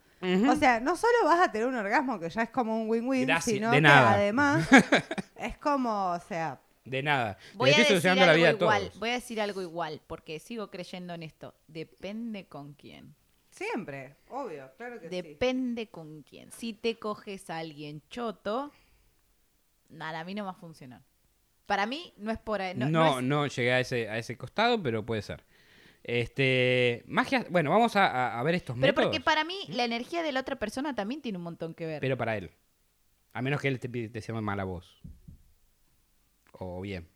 O 0.49 0.55
sea, 0.55 0.79
no 0.79 0.95
solo 0.95 1.13
vas 1.25 1.41
a 1.41 1.51
tener 1.51 1.67
un 1.67 1.75
orgasmo, 1.75 2.21
que 2.21 2.31
ya 2.31 2.43
es 2.43 2.51
como 2.51 2.81
un 2.81 2.89
win-win, 2.89 3.29
sino 3.41 3.73
que 3.73 3.85
además 3.85 4.69
es 5.37 5.59
como, 5.59 6.13
o 6.13 6.21
sea, 6.21 6.61
De 6.85 7.03
nada. 7.03 7.39
Voy 7.55 7.71
Le 7.71 7.77
a 7.77 7.79
estoy 7.81 7.97
decir 7.97 8.11
solucionando 8.11 8.27
la 8.27 8.33
algo 8.33 8.43
vida 8.45 8.51
igual, 8.65 8.83
todos. 8.89 8.99
voy 8.99 9.11
a 9.11 9.13
decir 9.15 9.41
algo 9.41 9.63
igual, 9.63 10.01
porque 10.07 10.39
sigo 10.41 10.71
creyendo 10.71 11.15
en 11.15 11.23
esto. 11.23 11.55
Depende 11.69 12.47
con 12.47 12.75
quién. 12.75 13.15
siempre, 13.51 14.17
obvio, 14.31 14.71
claro 14.77 14.99
que 15.01 15.09
sí. 15.09 15.15
Depende 15.15 15.89
con 15.89 16.23
quién. 16.23 16.51
Si 16.51 16.73
te 16.73 16.99
coges 16.99 17.51
a 17.51 17.59
alguien 17.59 18.03
choto, 18.11 18.73
nada, 19.91 20.21
a 20.21 20.25
mí 20.25 20.35
no 20.35 20.45
va 20.45 20.51
a 20.53 20.55
funcionar. 20.55 21.03
Para 21.67 21.87
mí 21.87 22.13
no 22.17 22.31
es 22.33 22.39
por 22.39 22.61
ahí. 22.61 22.75
No, 22.77 22.89
No, 22.89 23.21
no 23.21 23.23
no, 23.23 23.45
es- 23.47 23.55
llegué 23.57 23.73
a 23.73 23.81
ese, 23.81 24.09
a 24.09 24.19
ese 24.19 24.37
costado, 24.37 24.83
pero 24.83 25.05
puede 25.07 25.23
ser. 25.23 25.45
Este, 26.03 27.05
magia, 27.07 27.47
bueno, 27.49 27.71
vamos 27.71 27.95
a, 27.95 28.43
ver 28.43 28.57
estos 28.57 28.75
pero 28.75 28.89
métodos. 28.89 29.07
porque 29.07 29.21
para 29.21 29.45
mí 29.45 29.57
la 29.69 29.85
energía 29.85 30.23
de 30.25 30.33
la 30.33 30.41
otra 30.41 30.57
persona 30.57 30.95
también 30.97 31.23
tiene 31.23 31.39
un 31.39 31.45
montón 31.45 31.75
que 31.75 31.87
ver. 31.87 32.01
Pero 32.01 32.17
para 32.17 32.37
él. 32.37 32.51
A 33.33 33.41
menos 33.41 33.61
que 33.61 33.69
él 33.69 33.79
te, 33.79 33.89
te 33.89 34.21
sea 34.21 34.35
mala 34.41 34.65
voz. 34.65 35.01
O 36.65 36.81
bien. 36.81 37.09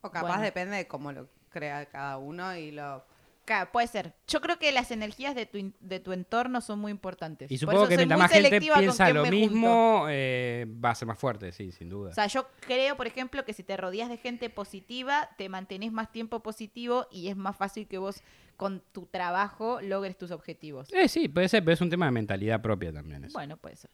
O 0.00 0.10
capaz 0.10 0.28
Bueno. 0.28 0.42
depende 0.42 0.76
de 0.76 0.86
cómo 0.86 1.12
lo 1.12 1.28
crea 1.50 1.86
cada 1.86 2.18
uno 2.18 2.56
y 2.56 2.70
lo... 2.72 3.04
Claro, 3.44 3.70
puede 3.72 3.88
ser. 3.88 4.14
Yo 4.28 4.40
creo 4.40 4.56
que 4.58 4.70
las 4.70 4.92
energías 4.92 5.34
de 5.34 5.46
tu, 5.46 5.72
de 5.80 5.98
tu 5.98 6.12
entorno 6.12 6.60
son 6.60 6.78
muy 6.78 6.92
importantes. 6.92 7.50
Y 7.50 7.54
Por 7.54 7.60
supongo 7.60 7.82
eso 7.82 7.88
que 7.88 7.96
mientras 7.96 8.18
muy 8.18 8.22
más 8.22 8.30
gente 8.30 8.48
selectiva 8.48 8.74
con 8.76 8.82
piensa 8.84 9.10
lo 9.10 9.24
mismo, 9.26 10.06
eh, 10.08 10.64
va 10.82 10.90
a 10.90 10.94
ser 10.94 11.08
más 11.08 11.18
fuerte, 11.18 11.50
sí, 11.50 11.72
sin 11.72 11.88
duda. 11.88 12.10
O 12.10 12.14
sea, 12.14 12.28
yo 12.28 12.46
creo, 12.60 12.96
por 12.96 13.08
ejemplo, 13.08 13.44
que 13.44 13.52
si 13.52 13.64
te 13.64 13.76
rodeas 13.76 14.08
de 14.08 14.16
gente 14.16 14.48
positiva, 14.48 15.28
te 15.36 15.48
mantenés 15.48 15.90
más 15.90 16.12
tiempo 16.12 16.40
positivo 16.40 17.08
y 17.10 17.28
es 17.28 17.36
más 17.36 17.56
fácil 17.56 17.88
que 17.88 17.98
vos 17.98 18.22
con 18.56 18.80
tu 18.92 19.06
trabajo 19.06 19.80
logres 19.80 20.16
tus 20.16 20.30
objetivos. 20.30 20.92
Eh, 20.92 21.08
sí, 21.08 21.28
puede 21.28 21.48
ser, 21.48 21.64
pero 21.64 21.74
es 21.74 21.80
un 21.80 21.90
tema 21.90 22.06
de 22.06 22.12
mentalidad 22.12 22.62
propia 22.62 22.92
también. 22.92 23.24
eso. 23.24 23.32
Bueno, 23.32 23.56
puede 23.56 23.74
ser. 23.74 23.90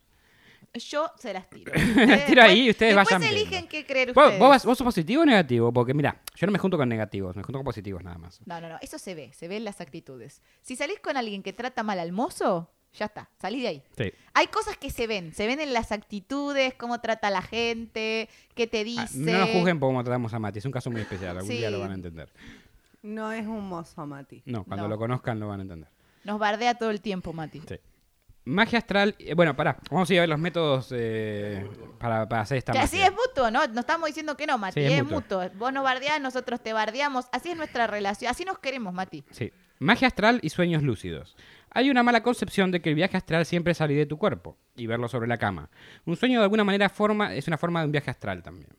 Yo 0.74 1.10
se 1.18 1.32
las 1.32 1.48
tiro. 1.48 1.72
Las 1.96 2.26
tiro 2.26 2.42
ahí 2.42 2.66
y 2.66 2.70
ustedes 2.70 2.94
después 2.94 3.18
vayan 3.18 3.22
eligen 3.32 3.50
viendo. 3.50 3.68
qué 3.70 3.86
creer 3.86 4.12
¿Vos, 4.12 4.24
ustedes. 4.24 4.38
vos 4.40 4.64
vos 4.64 4.78
sos 4.78 4.84
positivo 4.84 5.22
o 5.22 5.24
negativo? 5.26 5.72
Porque 5.72 5.94
mira, 5.94 6.20
yo 6.36 6.46
no 6.46 6.52
me 6.52 6.58
junto 6.58 6.76
con 6.76 6.88
negativos, 6.88 7.34
me 7.36 7.42
junto 7.42 7.58
con 7.58 7.64
positivos 7.64 8.02
nada 8.04 8.18
más. 8.18 8.40
No, 8.46 8.60
no, 8.60 8.68
no. 8.68 8.76
Eso 8.80 8.98
se 8.98 9.14
ve. 9.14 9.32
Se 9.32 9.48
ve 9.48 9.56
en 9.56 9.64
las 9.64 9.80
actitudes. 9.80 10.42
Si 10.62 10.76
salís 10.76 11.00
con 11.00 11.16
alguien 11.16 11.42
que 11.42 11.52
trata 11.52 11.82
mal 11.82 11.98
al 11.98 12.12
mozo, 12.12 12.70
ya 12.94 13.06
está. 13.06 13.28
Salí 13.40 13.62
de 13.62 13.68
ahí. 13.68 13.82
Sí. 13.96 14.12
Hay 14.34 14.46
cosas 14.48 14.76
que 14.76 14.90
se 14.90 15.06
ven. 15.06 15.32
Se 15.34 15.46
ven 15.46 15.58
en 15.60 15.72
las 15.72 15.90
actitudes, 15.90 16.74
cómo 16.74 17.00
trata 17.00 17.28
a 17.28 17.30
la 17.30 17.42
gente, 17.42 18.28
qué 18.54 18.66
te 18.66 18.80
Ah, 18.80 18.84
dice. 18.84 19.18
no 19.18 19.38
nos 19.38 19.48
juzguen 19.50 19.80
por 19.80 19.88
cómo 19.88 20.04
tratamos 20.04 20.32
a 20.34 20.38
Mati, 20.38 20.58
es 20.58 20.64
un 20.64 20.72
caso 20.72 20.90
muy 20.90 21.00
especial, 21.00 21.36
algún 21.38 21.50
Sí. 21.50 21.58
día 21.58 21.70
lo 21.70 21.80
van 21.80 21.92
a 21.92 21.94
entender. 21.94 22.30
No 23.02 23.32
es 23.32 23.46
un 23.46 23.66
mozo, 23.68 24.06
Mati. 24.06 24.42
No, 24.44 24.64
cuando 24.64 24.84
No. 24.84 24.90
lo 24.90 24.98
conozcan 24.98 25.40
lo 25.40 25.48
van 25.48 25.60
a 25.60 25.62
entender. 25.62 25.88
Nos 26.24 26.38
bardea 26.38 26.74
todo 26.74 26.90
el 26.90 27.00
tiempo, 27.00 27.32
Mati. 27.32 27.62
Sí. 27.66 27.76
Magia 28.48 28.78
astral, 28.78 29.14
eh, 29.18 29.34
bueno, 29.34 29.54
pará, 29.54 29.76
vamos 29.90 30.08
a 30.08 30.14
ir 30.14 30.20
a 30.20 30.22
ver 30.22 30.28
los 30.30 30.38
métodos 30.38 30.88
eh, 30.96 31.68
para, 31.98 32.28
para 32.28 32.42
hacer 32.42 32.58
esta 32.58 32.72
Que 32.72 32.78
así 32.78 33.00
es 33.00 33.10
mutuo, 33.10 33.50
¿no? 33.50 33.66
No 33.66 33.80
estamos 33.80 34.06
diciendo 34.06 34.36
que 34.36 34.46
no, 34.46 34.56
Mati. 34.56 34.80
Sí, 34.80 34.86
es 34.86 34.92
es 34.92 35.04
mutuo. 35.04 35.42
mutuo. 35.42 35.58
Vos 35.58 35.72
nos 35.72 35.84
bardeás, 35.84 36.20
nosotros 36.20 36.60
te 36.62 36.72
bardeamos. 36.72 37.26
Así 37.30 37.50
es 37.50 37.56
nuestra 37.56 37.86
relación. 37.86 38.30
Así 38.30 38.44
nos 38.44 38.58
queremos, 38.58 38.94
Mati. 38.94 39.22
Sí. 39.30 39.52
Magia 39.80 40.08
astral 40.08 40.40
y 40.42 40.48
sueños 40.48 40.82
lúcidos. 40.82 41.36
Hay 41.70 41.90
una 41.90 42.02
mala 42.02 42.22
concepción 42.22 42.70
de 42.70 42.80
que 42.80 42.88
el 42.88 42.94
viaje 42.94 43.16
astral 43.16 43.44
siempre 43.44 43.72
es 43.72 43.78
salir 43.78 43.98
de 43.98 44.06
tu 44.06 44.16
cuerpo 44.16 44.56
y 44.76 44.86
verlo 44.86 45.08
sobre 45.08 45.28
la 45.28 45.36
cama. 45.36 45.68
Un 46.06 46.16
sueño 46.16 46.38
de 46.40 46.44
alguna 46.44 46.64
manera 46.64 46.88
forma, 46.88 47.34
es 47.34 47.46
una 47.46 47.58
forma 47.58 47.80
de 47.80 47.86
un 47.86 47.92
viaje 47.92 48.10
astral 48.10 48.42
también. 48.42 48.70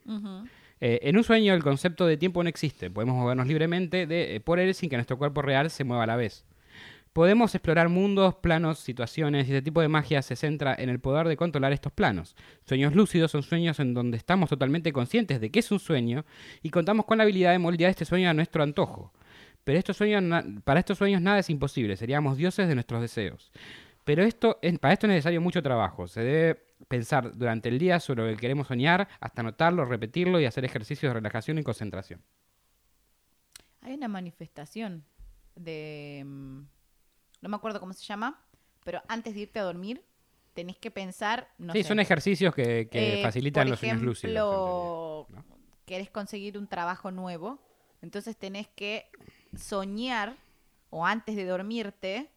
Eh, 0.82 1.00
en 1.04 1.18
un 1.18 1.24
sueño 1.24 1.54
el 1.54 1.64
concepto 1.64 2.06
de 2.08 2.18
tiempo 2.18 2.42
no 2.42 2.50
existe. 2.50 2.90
Podemos 2.90 3.16
movernos 3.16 3.48
libremente 3.48 4.08
de, 4.08 4.42
por 4.44 4.60
él 4.60 4.74
sin 4.74 4.90
que 4.90 4.96
nuestro 4.96 5.18
cuerpo 5.18 5.42
real 5.42 5.70
se 5.70 5.84
mueva 5.84 6.04
a 6.04 6.08
la 6.08 6.16
vez. 6.16 6.46
Podemos 7.14 7.54
explorar 7.56 7.90
mundos, 7.90 8.36
planos, 8.36 8.80
situaciones 8.80 9.48
y 9.48 9.52
este 9.52 9.64
tipo 9.64 9.82
de 9.82 9.88
magia 9.88 10.22
se 10.22 10.36
centra 10.36 10.76
en 10.78 10.90
el 10.90 11.00
poder 11.00 11.28
de 11.28 11.36
controlar 11.38 11.74
estos 11.74 11.92
planos. 11.92 12.36
Sueños 12.66 12.96
lúcidos 12.96 13.32
son 13.32 13.42
sueños 13.44 13.80
en 13.80 13.94
donde 13.94 14.18
estamos 14.18 14.50
totalmente 14.50 14.94
conscientes 14.94 15.42
de 15.42 15.50
que 15.52 15.60
es 15.60 15.72
un 15.72 15.80
sueño 15.80 16.24
y 16.62 16.70
contamos 16.70 17.06
con 17.06 17.18
la 17.18 17.24
habilidad 17.24 17.52
de 17.52 17.60
moldear 17.60 17.90
este 17.90 18.06
sueño 18.06 18.30
a 18.30 18.34
nuestro 18.34 18.62
antojo. 18.64 19.12
Pero 19.64 19.80
estos 19.80 19.98
sueños, 19.98 20.24
para 20.64 20.80
estos 20.80 20.98
sueños 20.98 21.22
nada 21.22 21.40
es 21.40 21.50
imposible, 21.50 21.98
seríamos 21.98 22.38
dioses 22.38 22.68
de 22.68 22.76
nuestros 22.76 23.02
deseos. 23.02 23.52
Pero 24.06 24.24
esto, 24.24 24.58
es- 24.62 24.80
para 24.80 24.94
esto 24.94 25.06
es 25.08 25.10
necesario 25.10 25.42
mucho 25.42 25.62
trabajo. 25.62 26.08
Se 26.08 26.22
debe 26.22 26.62
pensar 26.88 27.36
durante 27.38 27.70
el 27.70 27.78
día 27.78 28.00
sobre 28.00 28.24
lo 28.24 28.30
que 28.36 28.40
queremos 28.42 28.68
soñar, 28.68 29.08
hasta 29.20 29.42
anotarlo, 29.42 29.84
repetirlo 29.86 30.40
y 30.40 30.46
hacer 30.46 30.64
ejercicios 30.64 31.10
de 31.10 31.14
relajación 31.16 31.58
y 31.58 31.64
concentración. 31.64 32.22
Hay 33.82 33.94
una 33.94 34.08
manifestación 34.08 35.04
de... 35.56 36.24
No 37.42 37.50
me 37.50 37.56
acuerdo 37.56 37.80
cómo 37.80 37.94
se 37.94 38.06
llama, 38.06 38.42
pero 38.84 39.02
antes 39.08 39.34
de 39.34 39.42
irte 39.42 39.60
a 39.60 39.64
dormir 39.64 40.04
tenés 40.54 40.78
que 40.78 40.92
pensar... 40.92 41.50
No 41.58 41.74
sí, 41.74 41.84
sé, 41.84 41.88
son 41.88 42.00
ejercicios 42.00 42.54
que, 42.54 42.90
que 42.90 43.20
eh, 43.20 43.24
facilitan 43.24 43.64
por 43.64 43.72
los 43.72 43.80
sueños 43.80 44.02
lúcidos. 44.02 45.28
¿no? 45.30 45.60
querés 45.86 46.12
conseguir 46.12 46.56
un 46.56 46.68
trabajo 46.68 47.10
nuevo, 47.10 47.58
entonces 48.04 48.38
tenés 48.38 48.68
que 48.68 49.10
soñar 49.58 50.38
o 50.92 51.04
antes 51.04 51.36
de 51.36 51.46
dormirte, 51.46 52.30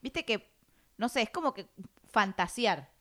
viste 0.00 0.24
que, 0.24 0.52
no 0.98 1.08
sé, 1.08 1.22
es 1.22 1.30
como 1.30 1.52
que 1.52 1.66
fantasear, 2.04 2.92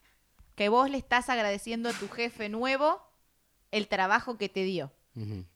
que 0.55 0.69
vos 0.69 0.89
le 0.89 0.97
estás 0.97 1.29
agradeciendo 1.29 1.89
a 1.89 1.93
tu 1.93 2.07
jefe 2.07 2.49
nuevo 2.49 2.99
el 3.69 3.87
trabajo 3.87 4.39
que 4.39 4.49
te 4.49 4.63
dio. 4.63 4.91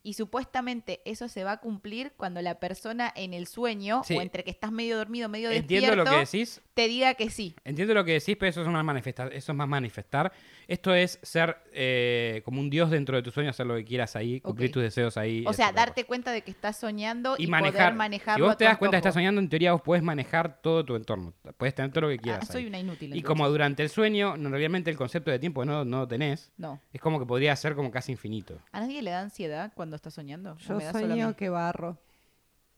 Y 0.04 0.14
supuestamente 0.14 1.02
eso 1.06 1.28
se 1.30 1.44
va 1.44 1.54
a 1.54 1.58
cumplir 1.62 2.12
cuando 2.18 2.42
la 2.42 2.60
persona 2.60 3.12
en 3.16 3.34
el 3.34 3.48
sueño 3.48 4.02
Sí. 4.04 4.18
o 4.18 4.22
entre 4.22 4.44
que 4.44 4.52
estás 4.52 4.72
medio 4.72 4.98
dormido, 4.98 5.30
medio 5.30 5.50
Entiendo 5.50 5.88
despierto, 5.88 6.12
lo 6.12 6.18
que 6.18 6.26
decís, 6.26 6.62
te 6.74 6.88
diga 6.88 7.14
que 7.14 7.30
sí. 7.30 7.56
Entiendo 7.64 7.94
lo 7.94 8.04
que 8.04 8.14
decís, 8.14 8.36
pero 8.38 8.50
eso 8.50 8.62
es, 8.62 8.68
una 8.68 8.84
manifesta- 8.84 9.28
eso 9.32 9.52
es 9.54 9.56
más 9.58 9.68
manifestar. 9.68 10.32
Esto 10.68 10.94
es 10.94 11.20
ser 11.22 11.58
eh, 11.74 12.42
como 12.44 12.60
un 12.60 12.70
dios 12.70 12.90
dentro 12.92 13.16
de 13.16 13.24
tu 13.24 13.32
sueño, 13.32 13.50
hacer 13.50 13.66
lo 13.66 13.76
que 13.76 13.86
quieras 13.86 14.16
ahí, 14.16 14.42
cumplir 14.42 14.72
tus 14.72 14.84
deseos 14.84 15.16
ahí. 15.18 15.44
O 15.48 15.54
sea, 15.54 15.72
darte 15.72 16.04
cuenta 16.06 16.32
de 16.32 16.42
que 16.42 16.52
estás 16.52 16.78
soñando 16.78 17.36
y, 17.38 17.44
y 17.46 17.48
manejar. 17.48 17.74
poder 17.74 17.92
Si 17.94 17.98
manejarlo. 17.98 18.46
vos 18.48 18.56
a 18.56 18.58
te 18.58 18.66
das 18.66 18.78
cuenta 18.78 18.96
que 18.98 19.00
estás 19.00 19.14
soñando, 19.14 19.40
en 19.40 19.48
teoría 19.50 19.72
vos 19.72 19.82
podés 19.82 20.04
manejar 20.04 20.62
todo 20.62 20.84
tu 20.84 20.96
entorno. 20.96 21.34
Puedes 21.58 21.74
tener 21.76 21.92
todo 21.92 22.02
lo 22.02 22.08
que 22.10 22.16
Ah, 22.16 22.22
quieras. 22.22 22.48
soy 22.48 22.64
ahí. 22.64 22.68
una 22.68 22.80
inútil. 22.80 23.16
Y 23.16 23.22
como 23.22 23.48
durante 23.48 23.84
el 23.84 23.90
sueño, 23.90 24.36
no, 24.38 24.50
realmente 24.50 24.90
el 24.90 24.98
concepto 24.98 25.32
de 25.32 25.40
tiempo 25.40 25.64
no, 25.64 25.86
no 25.86 26.00
lo 26.00 26.08
tenés, 26.08 26.52
No. 26.58 26.82
es 26.92 27.00
como 27.00 27.20
que 27.20 27.26
podría 27.26 27.56
ser 27.56 27.76
como 27.76 27.90
casi 27.92 28.12
infinito. 28.12 28.60
¿A 28.72 28.80
nadie 28.82 29.02
le 29.02 29.12
da 29.12 29.22
ansiedad 29.22 29.45
cuando 29.76 29.96
está 29.96 30.10
soñando? 30.12 30.54
¿O 30.54 30.58
Yo 30.58 30.76
me 30.76 30.84
da 30.86 30.92
solo 30.92 31.06
a 31.06 31.08
mí? 31.10 31.14
sueño 31.22 31.36
que 31.36 31.50
barro. 31.50 31.98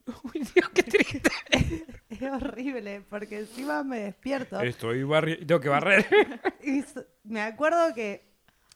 Uy, 0.23 0.39
Dios, 0.55 0.69
qué 0.73 0.83
triste. 0.83 1.29
Es 2.09 2.21
horrible, 2.21 3.03
porque 3.09 3.39
encima 3.39 3.83
me 3.83 3.99
despierto. 3.99 4.59
Estoy 4.61 5.03
barri 5.03 5.45
tengo 5.45 5.59
que 5.61 5.69
barrer. 5.69 6.05
Y 6.63 6.81
so- 6.81 7.05
me 7.25 7.41
acuerdo 7.41 7.93
que 7.93 8.25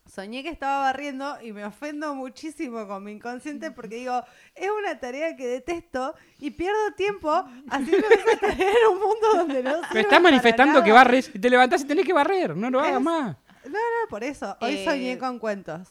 soñé 0.05 0.43
que 0.43 0.49
estaba 0.49 0.79
barriendo 0.81 1.41
y 1.41 1.53
me 1.53 1.63
ofendo 1.65 2.13
muchísimo 2.13 2.85
con 2.87 3.03
mi 3.03 3.13
inconsciente 3.13 3.71
porque 3.71 3.95
digo, 3.95 4.21
es 4.53 4.69
una 4.69 4.99
tarea 4.99 5.35
que 5.37 5.47
detesto 5.47 6.13
y 6.39 6.51
pierdo 6.51 6.91
tiempo 6.97 7.31
haciendo 7.69 8.07
esa 8.09 8.37
tarea 8.39 8.69
en 8.69 8.87
un 8.93 8.99
mundo 8.99 9.27
donde 9.37 9.63
no 9.63 9.81
Me 9.93 10.01
estás 10.01 10.21
manifestando 10.21 10.83
que 10.83 10.91
barres 10.91 11.31
y 11.33 11.39
te 11.39 11.49
levantás 11.49 11.81
y 11.83 11.85
tenés 11.85 12.05
que 12.05 12.13
barrer. 12.13 12.55
No 12.57 12.69
lo 12.69 12.79
hagas 12.81 12.95
Es- 12.97 13.01
más. 13.01 13.37
No, 13.63 13.71
no, 13.71 14.09
por 14.09 14.23
eso. 14.23 14.57
Hoy 14.59 14.73
Eh, 14.75 14.85
soñé 14.85 15.17
con 15.17 15.39
cuentos. 15.39 15.87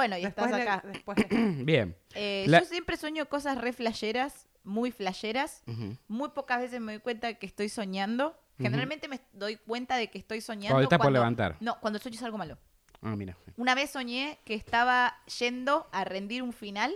Bueno, 0.00 0.16
y 0.16 0.22
Después 0.22 0.46
estás 0.46 0.58
le- 0.64 0.70
acá. 0.70 0.88
después 0.88 1.18
le- 1.18 1.26
Bien. 1.64 1.94
Eh, 2.14 2.46
La- 2.48 2.60
Yo 2.60 2.64
siempre 2.64 2.96
sueño 2.96 3.26
cosas 3.28 3.58
re 3.58 3.74
flasheras, 3.74 4.48
muy 4.64 4.90
flasheras. 4.92 5.62
Ujú. 5.66 5.94
Muy 6.08 6.30
pocas 6.30 6.58
veces 6.60 6.80
me 6.80 6.92
doy 6.92 7.02
cuenta 7.02 7.34
que 7.34 7.44
estoy 7.44 7.68
soñando. 7.68 8.34
Generalmente 8.58 9.08
me 9.08 9.20
doy 9.34 9.56
cuenta 9.56 9.96
de 9.96 10.08
que 10.10 10.16
estoy 10.18 10.40
soñando 10.40 10.74
Cuando 10.74 10.84
estás 10.84 10.98
por 10.98 11.12
levantar. 11.12 11.56
No, 11.60 11.78
cuando 11.80 11.96
el 11.98 12.02
sueño 12.02 12.16
es 12.16 12.22
algo 12.22 12.38
malo. 12.38 12.56
Ah, 13.02 13.14
mira. 13.16 13.36
Una 13.58 13.74
vez 13.74 13.90
soñé 13.90 14.38
que 14.44 14.54
estaba 14.54 15.16
yendo 15.38 15.88
a 15.92 16.04
rendir 16.04 16.42
un 16.42 16.52
final 16.54 16.92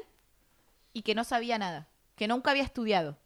y 0.95 1.03
que 1.03 1.15
no 1.15 1.25
sabía 1.25 1.59
nada, 1.59 1.89
que 2.17 2.27
nunca 2.29 2.51
había 2.53 2.63
estudiado 2.65 3.19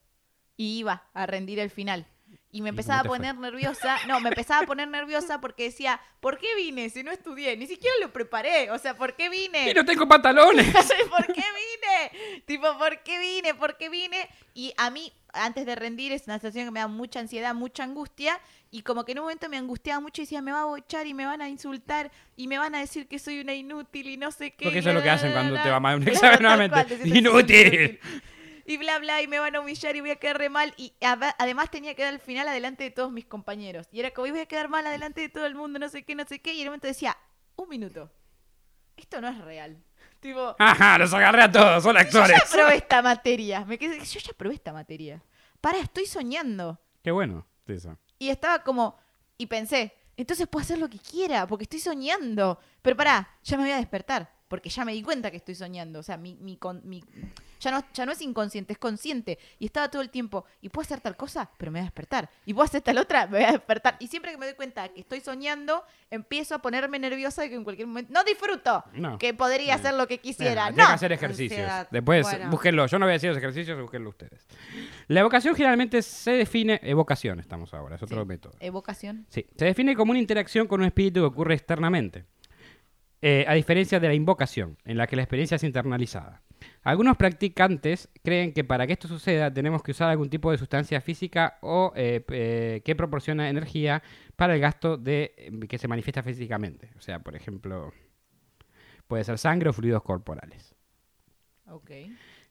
y 0.57 0.79
iba 0.79 1.05
a 1.15 1.27
rendir 1.27 1.59
el 1.61 1.71
final. 1.71 2.07
Y 2.51 2.63
me 2.63 2.69
¿Y 2.69 2.71
empezaba 2.71 3.01
a 3.01 3.05
poner 3.05 3.37
nerviosa, 3.37 3.99
no, 4.07 4.21
me 4.21 4.31
empezaba 4.31 4.63
a 4.63 4.67
poner 4.67 4.89
nerviosa 4.89 5.39
porque 5.41 5.65
decía, 5.65 6.01
¿por 6.21 6.39
qué 6.39 6.47
vine 6.57 6.89
si 6.89 7.03
no 7.03 7.11
estudié? 7.11 7.57
Ni 7.59 7.67
siquiera 7.67 7.95
lo 8.01 8.11
preparé, 8.11 8.71
o 8.71 8.79
sea, 8.79 8.97
¿por 8.97 9.15
qué 9.17 9.29
vine? 9.29 9.71
Y 9.71 9.75
no 9.75 9.85
tengo 9.85 10.09
pantalones. 10.09 10.67
¿Por 11.11 11.27
qué 11.27 11.43
vine? 11.43 12.43
Tipo, 12.47 12.79
¿por 12.79 13.03
qué 13.03 13.19
vine? 13.19 13.55
¿Por 13.55 13.77
qué 13.77 13.91
vine? 13.91 14.29
Y 14.55 14.73
a 14.79 14.89
mí, 14.91 15.13
antes 15.35 15.67
de 15.67 15.75
rendir, 15.75 16.11
es 16.13 16.25
una 16.27 16.39
sensación 16.39 16.65
que 16.65 16.71
me 16.71 16.81
da 16.81 16.89
mucha 16.89 17.21
ansiedad, 17.21 17.55
mucha 17.55 17.85
angustia. 17.85 18.41
Y 18.71 18.83
como 18.83 19.05
que 19.05 19.13
en 19.13 19.19
un 19.19 19.25
momento 19.25 19.49
me 19.51 19.59
angustiaba 19.59 20.01
mucho 20.01 20.23
y 20.23 20.25
decía, 20.25 20.41
me 20.41 20.53
va 20.53 20.63
a 20.63 20.65
bochar 20.65 21.07
y 21.07 21.13
me 21.13 21.27
van 21.27 21.43
a 21.43 21.49
insultar 21.49 22.11
y 22.37 22.49
me 22.49 22.59
van 22.59 22.75
a 22.75 22.81
decir 22.81 23.09
que 23.09 23.19
soy 23.19 23.41
una 23.41 23.55
inútil 23.55 24.09
y 24.09 24.17
no 24.17 24.31
sé 24.31 24.53
qué. 24.53 24.65
Porque 24.65 24.79
eso 24.79 24.89
es 24.89 24.95
lo 24.95 25.03
que 25.03 25.11
hacen 25.11 25.33
cuando 25.33 25.61
te 25.63 25.71
va 25.71 25.81
mal 25.81 25.97
un 25.97 26.09
examen 26.09 26.41
nuevamente. 26.41 26.99
Inútil. 27.05 28.01
Y 28.69 28.77
bla, 28.77 28.99
bla, 28.99 29.23
y 29.23 29.27
me 29.29 29.39
van 29.39 29.57
a 29.57 29.61
humillar 29.61 29.97
y 29.97 30.01
voy 30.01 30.11
a 30.11 30.17
quedar 30.17 30.39
re 30.39 30.49
mal. 30.51 30.75
Y 30.77 30.93
ade- 31.01 31.35
además 31.39 31.71
tenía 31.71 31.95
que 31.95 32.03
dar 32.05 32.13
el 32.15 32.21
final 32.21 32.47
adelante 32.49 32.85
de 32.85 32.91
todos 32.91 33.11
mis 33.11 33.25
compañeros. 33.27 33.89
Y 33.91 34.01
era 34.01 34.11
como, 34.13 34.27
"Y 34.27 34.31
voy 34.31 34.41
a 34.41 34.47
quedar 34.47 34.69
mal 34.69 34.87
adelante 34.87 35.21
de 35.23 35.29
todo 35.29 35.47
el 35.47 35.55
mundo, 35.55 35.79
no 35.79 35.89
sé 35.89 36.05
qué, 36.05 36.15
no 36.15 36.25
sé 36.27 36.41
qué. 36.41 36.53
Y 36.53 36.61
en 36.61 36.69
un 36.69 36.73
momento 36.73 36.87
decía, 36.87 37.17
un 37.57 37.69
minuto, 37.69 38.11
esto 38.97 39.21
no 39.21 39.29
es 39.29 39.39
real. 39.39 39.83
Tipo, 40.21 40.57
Ajá, 40.59 40.99
los 40.99 41.15
agarré 41.15 41.43
a 41.43 41.53
todos, 41.53 41.83
son 41.83 41.95
yo 41.95 42.01
actores. 42.01 42.37
ya 42.45 42.51
probé 42.51 42.77
esta 42.77 43.03
materia. 43.03 43.65
Me 43.65 43.79
quedé, 43.79 43.99
yo 44.05 44.21
ya 44.21 44.33
probé 44.37 44.55
esta 44.57 44.73
materia. 44.73 45.23
Para, 45.61 45.79
estoy 45.79 46.07
soñando. 46.07 46.81
Qué 47.03 47.11
bueno, 47.13 47.47
eso. 47.67 47.97
Y 48.19 48.29
estaba 48.31 48.63
como, 48.65 48.97
y 49.39 49.47
pensé, 49.47 49.95
entonces 50.17 50.47
puedo 50.49 50.63
hacer 50.65 50.79
lo 50.79 50.91
que 50.91 50.99
quiera, 50.99 51.47
porque 51.47 51.63
estoy 51.65 51.79
soñando. 51.79 52.59
Pero 52.83 52.97
pará, 52.97 53.29
ya 53.45 53.57
me 53.57 53.63
voy 53.63 53.73
a 53.73 53.77
despertar, 53.77 54.33
porque 54.49 54.69
ya 54.71 54.85
me 54.85 54.93
di 54.93 55.03
cuenta 55.03 55.31
que 55.31 55.37
estoy 55.37 55.55
soñando. 55.55 56.01
O 56.01 56.03
sea, 56.03 56.17
mi, 56.17 56.35
mi, 56.35 56.57
con- 56.57 56.83
mi- 56.85 57.05
ya, 57.61 57.71
no, 57.71 57.85
ya 57.93 58.07
no 58.07 58.13
es 58.13 58.23
inconsciente, 58.23 58.73
es 58.73 58.79
consciente. 58.79 59.39
Y 59.59 59.67
estaba 59.67 59.91
todo 59.91 60.03
el 60.03 60.11
tiempo, 60.11 60.45
y 60.61 60.69
puedo 60.69 60.85
hacer 60.85 61.01
tal 61.01 61.17
cosa, 61.17 61.51
pero 61.59 61.71
me 61.71 61.79
voy 61.79 61.83
a 61.83 61.85
despertar. 61.91 62.31
Y 62.47 62.55
puedo 62.55 62.65
hacer 62.65 62.81
tal 62.83 62.99
otra, 62.99 63.27
me 63.29 63.39
voy 63.39 63.45
a 63.49 63.53
despertar. 63.53 63.97
Y 64.01 64.07
siempre 64.09 64.33
que 64.33 64.39
me 64.39 64.47
doy 64.47 64.55
cuenta 64.55 64.89
que 64.89 65.01
estoy 65.01 65.21
soñando, 65.21 65.83
empiezo 66.11 66.55
a 66.55 66.59
ponerme 66.61 66.99
nerviosa 66.99 67.43
de 67.43 67.51
que 67.51 67.55
en 67.57 67.65
cualquier 67.65 67.87
momento... 67.89 68.13
No 68.13 68.25
disfruto, 68.25 68.85
No. 68.95 69.19
que 69.19 69.35
podría 69.35 69.75
hacer 69.75 69.95
lo 69.95 70.07
que 70.07 70.19
quisiera. 70.19 70.71
No. 70.71 70.77
Tengo 70.77 70.89
que 70.89 70.95
hacer 70.95 71.13
ejercicios. 71.13 71.61
Ansiedad. 71.61 71.89
Después, 71.91 72.23
Bueno. 72.23 72.51
búsquenlo. 72.51 72.87
Yo 72.87 72.99
no 72.99 73.07
voy 73.07 73.13
a 73.13 73.15
decir 73.15 73.29
los 73.31 73.39
ejercicios, 73.39 73.81
búsquenlo 73.81 74.11
ustedes. 74.11 74.47
La 75.09 75.21
evocación 75.21 75.55
generalmente 75.55 76.03
se 76.03 76.33
define... 76.33 76.81
Evocación 76.83 77.41
estamos 77.41 77.75
ahora, 77.75 77.97
es 77.97 78.03
otro 78.03 78.23
Sí. 78.23 78.29
método. 78.29 78.55
Evocación. 78.61 79.27
Sí, 79.29 79.47
se 79.57 79.65
define 79.65 79.95
como 79.97 80.11
una 80.11 80.21
interacción 80.21 80.67
con 80.67 80.81
un 80.81 80.87
espíritu 80.87 81.21
que 81.21 81.27
ocurre 81.27 81.55
externamente, 81.55 82.25
eh, 83.23 83.45
a 83.49 83.55
diferencia 83.55 84.01
de 84.01 84.09
la 84.09 84.15
invocación, 84.15 84.79
en 84.85 84.97
la 84.97 85.07
que 85.07 85.17
la 85.17 85.23
experiencia 85.23 85.57
es 85.57 85.65
internalizada. 85.65 86.43
Algunos 86.83 87.17
practicantes 87.17 88.09
creen 88.25 88.53
que 88.53 88.65
para 88.65 88.87
que 88.87 88.93
esto 88.95 89.07
suceda 89.07 89.53
tenemos 89.53 89.83
que 89.83 89.93
usar 89.93 90.11
algún 90.11 90.29
tipo 90.29 90.51
de 90.51 90.59
sustancia 90.59 91.01
física 91.01 91.59
o 91.61 91.93
eh, 91.95 92.25
eh, 92.31 92.83
que 92.85 92.97
proporciona 92.97 93.49
energía 93.49 94.03
para 94.37 94.55
el 94.55 94.61
gasto 94.61 94.97
de 94.97 95.35
eh, 95.37 95.51
que 95.69 95.79
se 95.79 95.87
manifiesta 95.89 96.23
físicamente. 96.23 96.91
O 96.97 97.01
sea, 97.01 97.21
por 97.21 97.37
ejemplo, 97.37 97.93
puede 99.07 99.23
ser 99.25 99.39
sangre 99.39 99.71
o 99.71 99.73
fluidos 99.73 100.03
corporales. 100.03 100.75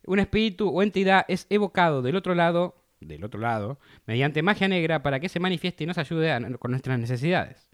Un 0.05 0.19
espíritu 0.19 0.69
o 0.69 0.81
entidad 0.83 1.25
es 1.27 1.45
evocado 1.49 2.01
del 2.01 2.15
otro 2.15 2.33
lado, 2.33 2.85
del 3.01 3.23
otro 3.25 3.39
lado, 3.41 3.79
mediante 4.05 4.41
magia 4.41 4.67
negra 4.69 5.03
para 5.03 5.19
que 5.19 5.27
se 5.27 5.39
manifieste 5.39 5.83
y 5.83 5.87
nos 5.87 5.97
ayude 5.97 6.31
a- 6.31 6.39
con 6.59 6.71
nuestras 6.71 6.97
necesidades. 6.99 7.66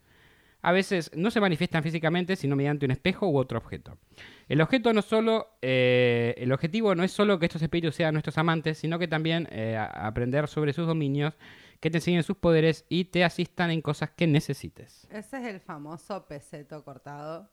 A 0.64 0.72
veces 0.72 1.12
no 1.14 1.30
se 1.30 1.40
manifiestan 1.40 1.84
físicamente, 1.84 2.36
sino 2.36 2.56
mediante 2.56 2.86
un 2.86 2.92
espejo 2.92 3.28
u 3.28 3.38
otro 3.38 3.58
objeto. 3.60 3.98
El 4.50 4.62
objeto 4.62 4.92
no 4.94 5.02
solo, 5.02 5.58
eh, 5.62 6.34
el 6.38 6.52
objetivo 6.52 6.96
no 6.96 7.04
es 7.04 7.12
solo 7.12 7.38
que 7.38 7.46
estos 7.46 7.62
espíritus 7.62 7.96
sean 7.96 8.14
nuestros 8.14 8.38
amantes, 8.38 8.78
sino 8.78 8.98
que 8.98 9.08
también 9.08 9.48
eh, 9.52 9.76
a- 9.78 10.08
aprender 10.08 10.48
sobre 10.48 10.74
sus 10.74 10.88
dominios, 10.88 11.34
que 11.80 11.90
te 11.92 11.98
enseñen 11.98 12.24
sus 12.24 12.38
poderes 12.38 12.86
y 12.90 13.06
te 13.06 13.24
asistan 13.26 13.70
en 13.72 13.82
cosas 13.82 14.10
que 14.12 14.26
necesites. 14.26 15.06
Ese 15.12 15.38
es 15.38 15.46
el 15.48 15.60
famoso 15.60 16.26
peseto 16.26 16.84
cortado. 16.84 17.50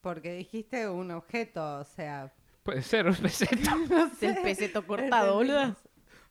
Porque 0.00 0.32
dijiste 0.34 0.88
un 0.88 1.10
objeto, 1.10 1.78
o 1.80 1.84
sea, 1.84 2.32
Puede 2.62 2.82
ser 2.82 3.08
un 3.08 3.16
peseto 3.16 3.56
Es 4.12 4.22
el 4.22 4.36
peseto 4.42 4.86
cortado, 4.86 5.34
boludo. 5.34 5.76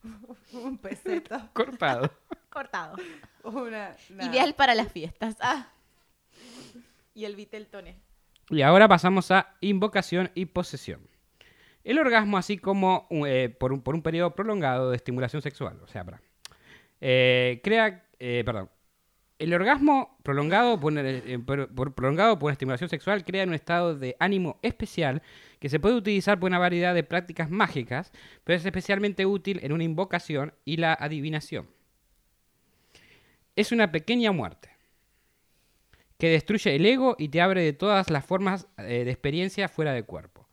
un 0.54 0.78
peseto. 0.78 1.50
cortado. 1.54 2.10
Cortado. 2.50 2.96
Una. 3.44 3.96
Ideal 4.22 4.54
para 4.56 4.76
las 4.76 4.92
fiestas. 4.92 5.36
Ah. 5.39 5.68
Y 7.14 7.26
el 7.26 7.36
Viteltoné. 7.36 7.99
Y 8.49 8.62
ahora 8.62 8.88
pasamos 8.88 9.32
a 9.32 9.55
invocación 9.62 10.32
y 10.36 10.45
posesión. 10.45 11.07
El 11.84 11.99
orgasmo, 11.99 12.38
así 12.38 12.57
como 12.57 13.07
eh, 13.26 13.49
por, 13.59 13.74
un, 13.74 13.82
por 13.82 13.95
un 13.95 14.01
periodo 14.03 14.36
prolongado 14.36 14.91
de 14.91 14.97
estimulación 14.97 15.41
sexual, 15.41 15.80
o 15.82 15.88
sea, 15.88 16.03
para, 16.03 16.22
eh, 16.99 17.59
crea, 17.64 18.05
eh, 18.20 18.43
perdón, 18.45 18.70
el 19.39 19.53
orgasmo 19.55 20.18
prolongado 20.22 20.80
por, 20.80 20.93
por- 21.74 21.95
prolongado 21.95 22.38
por 22.38 22.51
estimulación 22.51 22.89
sexual 22.89 23.26
crea 23.26 23.45
un 23.45 23.55
estado 23.55 23.95
de 23.95 24.16
ánimo 24.20 24.59
especial 24.62 25.24
que 25.59 25.70
se 25.70 25.80
puede 25.80 25.95
utilizar 25.95 26.39
por 26.39 26.49
una 26.49 26.59
variedad 26.59 26.93
de 26.93 27.03
prácticas 27.03 27.49
mágicas, 27.49 28.12
pero 28.43 28.57
es 28.57 28.66
especialmente 28.66 29.26
útil 29.26 29.59
en 29.64 29.72
una 29.72 29.84
invocación 29.84 30.53
y 30.64 30.78
la 30.78 30.93
adivinación. 30.93 31.68
Es 33.55 33.72
una 33.72 33.91
pequeña 33.91 34.32
muerte 34.32 34.71
que 36.22 36.30
destruye 36.30 36.76
el 36.76 36.86
ego 36.86 37.16
y 37.18 37.30
te 37.30 37.42
abre 37.42 37.64
de 37.64 37.74
todas 37.74 38.12
las 38.12 38.24
formas 38.24 38.68
eh, 38.78 39.04
de 39.06 39.10
experiencia 39.10 39.68
fuera 39.68 39.92
del 39.92 40.06
cuerpo. 40.06 40.48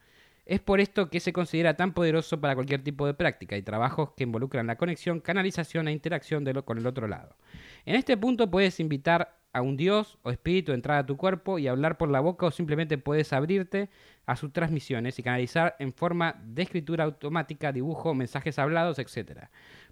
Es 0.47 0.61
por 0.61 0.81
esto 0.81 1.11
que 1.11 1.21
se 1.21 1.31
considera 1.35 1.77
tan 1.77 1.93
poderoso 1.93 2.41
para 2.41 2.55
cualquier 2.55 2.83
tipo 2.83 3.07
de 3.07 3.13
práctica 3.13 3.55
y 3.55 3.61
trabajos 3.61 4.13
que 4.17 4.23
involucran 4.25 4.67
la 4.67 4.77
conexión, 4.77 5.21
canalización 5.21 5.87
e 5.87 5.93
interacción 5.93 6.43
con 6.65 6.79
el 6.79 6.87
otro 6.87 7.07
lado. 7.07 7.37
En 7.85 7.97
este 7.97 8.17
punto 8.17 8.51
puedes 8.51 8.81
invitar 8.81 9.37
a 9.53 9.61
un 9.61 9.77
dios 9.77 10.17
o 10.23 10.31
espíritu 10.31 10.73
a 10.73 10.75
entrar 10.75 10.97
a 11.01 11.05
tu 11.05 11.19
cuerpo 11.19 11.59
y 11.59 11.69
hablar 11.69 11.99
por 11.99 12.09
la 12.09 12.21
boca 12.21 12.47
o 12.47 12.51
simplemente 12.51 12.97
puedes 12.97 13.35
abrirte 13.35 13.91
a 14.25 14.37
sus 14.37 14.51
transmisiones 14.55 15.19
y 15.19 15.23
canalizar 15.23 15.77
en 15.81 15.93
forma 15.93 16.41
de 16.47 16.63
escritura 16.63 17.05
automática, 17.05 17.73
dibujo, 17.73 18.15
mensajes 18.15 18.59
hablados, 18.59 18.99
etc. 18.99 19.49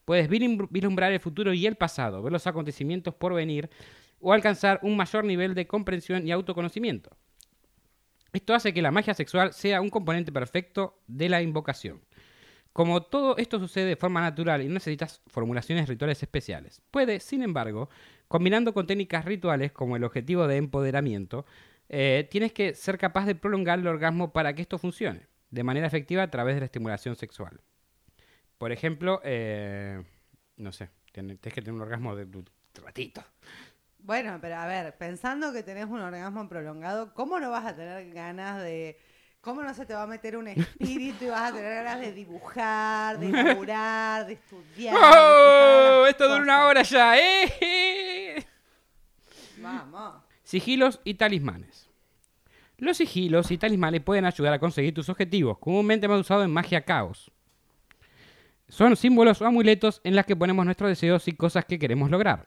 Puedes 0.06 0.30
vislum- 0.30 0.68
vislumbrar 0.70 1.12
el 1.12 1.20
futuro 1.20 1.52
y 1.52 1.66
el 1.66 1.74
pasado, 1.76 2.22
ver 2.22 2.32
los 2.32 2.46
acontecimientos 2.46 3.14
por 3.14 3.34
venir 3.34 3.68
o 4.20 4.32
alcanzar 4.32 4.80
un 4.82 4.96
mayor 4.96 5.24
nivel 5.24 5.54
de 5.54 5.66
comprensión 5.66 6.26
y 6.26 6.32
autoconocimiento. 6.32 7.10
Esto 8.32 8.54
hace 8.54 8.74
que 8.74 8.82
la 8.82 8.90
magia 8.90 9.14
sexual 9.14 9.52
sea 9.52 9.80
un 9.80 9.88
componente 9.88 10.32
perfecto 10.32 11.00
de 11.06 11.28
la 11.28 11.42
invocación. 11.42 12.02
Como 12.72 13.02
todo 13.02 13.38
esto 13.38 13.58
sucede 13.58 13.86
de 13.86 13.96
forma 13.96 14.20
natural 14.20 14.60
y 14.60 14.66
no 14.66 14.74
necesitas 14.74 15.22
formulaciones 15.28 15.88
rituales 15.88 16.22
especiales, 16.22 16.82
puede, 16.90 17.20
sin 17.20 17.42
embargo, 17.42 17.88
combinando 18.28 18.74
con 18.74 18.86
técnicas 18.86 19.24
rituales 19.24 19.72
como 19.72 19.96
el 19.96 20.04
objetivo 20.04 20.46
de 20.46 20.56
empoderamiento, 20.56 21.46
eh, 21.88 22.28
tienes 22.30 22.52
que 22.52 22.74
ser 22.74 22.98
capaz 22.98 23.24
de 23.24 23.34
prolongar 23.34 23.78
el 23.78 23.86
orgasmo 23.86 24.32
para 24.32 24.54
que 24.54 24.62
esto 24.62 24.78
funcione 24.78 25.26
de 25.50 25.64
manera 25.64 25.86
efectiva 25.86 26.22
a 26.22 26.30
través 26.30 26.56
de 26.56 26.60
la 26.60 26.66
estimulación 26.66 27.16
sexual. 27.16 27.60
Por 28.58 28.72
ejemplo, 28.72 29.20
eh, 29.24 30.02
no 30.56 30.72
sé, 30.72 30.90
tienes 31.12 31.38
que 31.38 31.50
tener 31.50 31.72
un 31.72 31.80
orgasmo 31.80 32.14
de, 32.16 32.26
ratito. 32.82 33.22
Bueno, 34.06 34.38
pero 34.40 34.54
a 34.54 34.68
ver, 34.68 34.96
pensando 34.96 35.52
que 35.52 35.64
tenés 35.64 35.86
un 35.86 36.00
orgasmo 36.00 36.48
prolongado, 36.48 37.12
¿cómo 37.12 37.40
no 37.40 37.50
vas 37.50 37.66
a 37.66 37.74
tener 37.74 38.08
ganas 38.12 38.62
de... 38.62 38.96
¿Cómo 39.40 39.64
no 39.64 39.74
se 39.74 39.84
te 39.84 39.94
va 39.94 40.04
a 40.04 40.06
meter 40.06 40.36
un 40.36 40.46
espíritu 40.46 41.24
y 41.24 41.28
vas 41.28 41.50
a 41.50 41.54
tener 41.54 41.74
ganas 41.74 42.00
de 42.00 42.12
dibujar, 42.12 43.18
de 43.18 43.30
laburar, 43.30 44.26
de 44.28 44.34
estudiar? 44.34 44.94
¡Oh! 44.96 46.02
las 46.02 46.10
Esto 46.10 46.28
dura 46.28 46.40
una 46.40 46.66
hora 46.66 46.82
ya, 46.82 47.18
¿eh? 47.18 48.46
Vamos. 49.58 50.22
Sigilos 50.44 51.00
y 51.02 51.14
talismanes. 51.14 51.88
Los 52.78 52.98
sigilos 52.98 53.50
y 53.50 53.58
talismanes 53.58 54.02
pueden 54.02 54.24
ayudar 54.24 54.52
a 54.52 54.60
conseguir 54.60 54.94
tus 54.94 55.08
objetivos, 55.08 55.58
comúnmente 55.58 56.06
más 56.06 56.20
usados 56.20 56.44
en 56.44 56.52
magia 56.52 56.80
caos. 56.80 57.32
Son 58.68 58.94
símbolos 58.94 59.42
o 59.42 59.46
amuletos 59.46 60.00
en 60.04 60.14
los 60.14 60.24
que 60.24 60.36
ponemos 60.36 60.64
nuestros 60.64 60.90
deseos 60.90 61.26
y 61.26 61.32
cosas 61.32 61.64
que 61.64 61.80
queremos 61.80 62.08
lograr. 62.08 62.46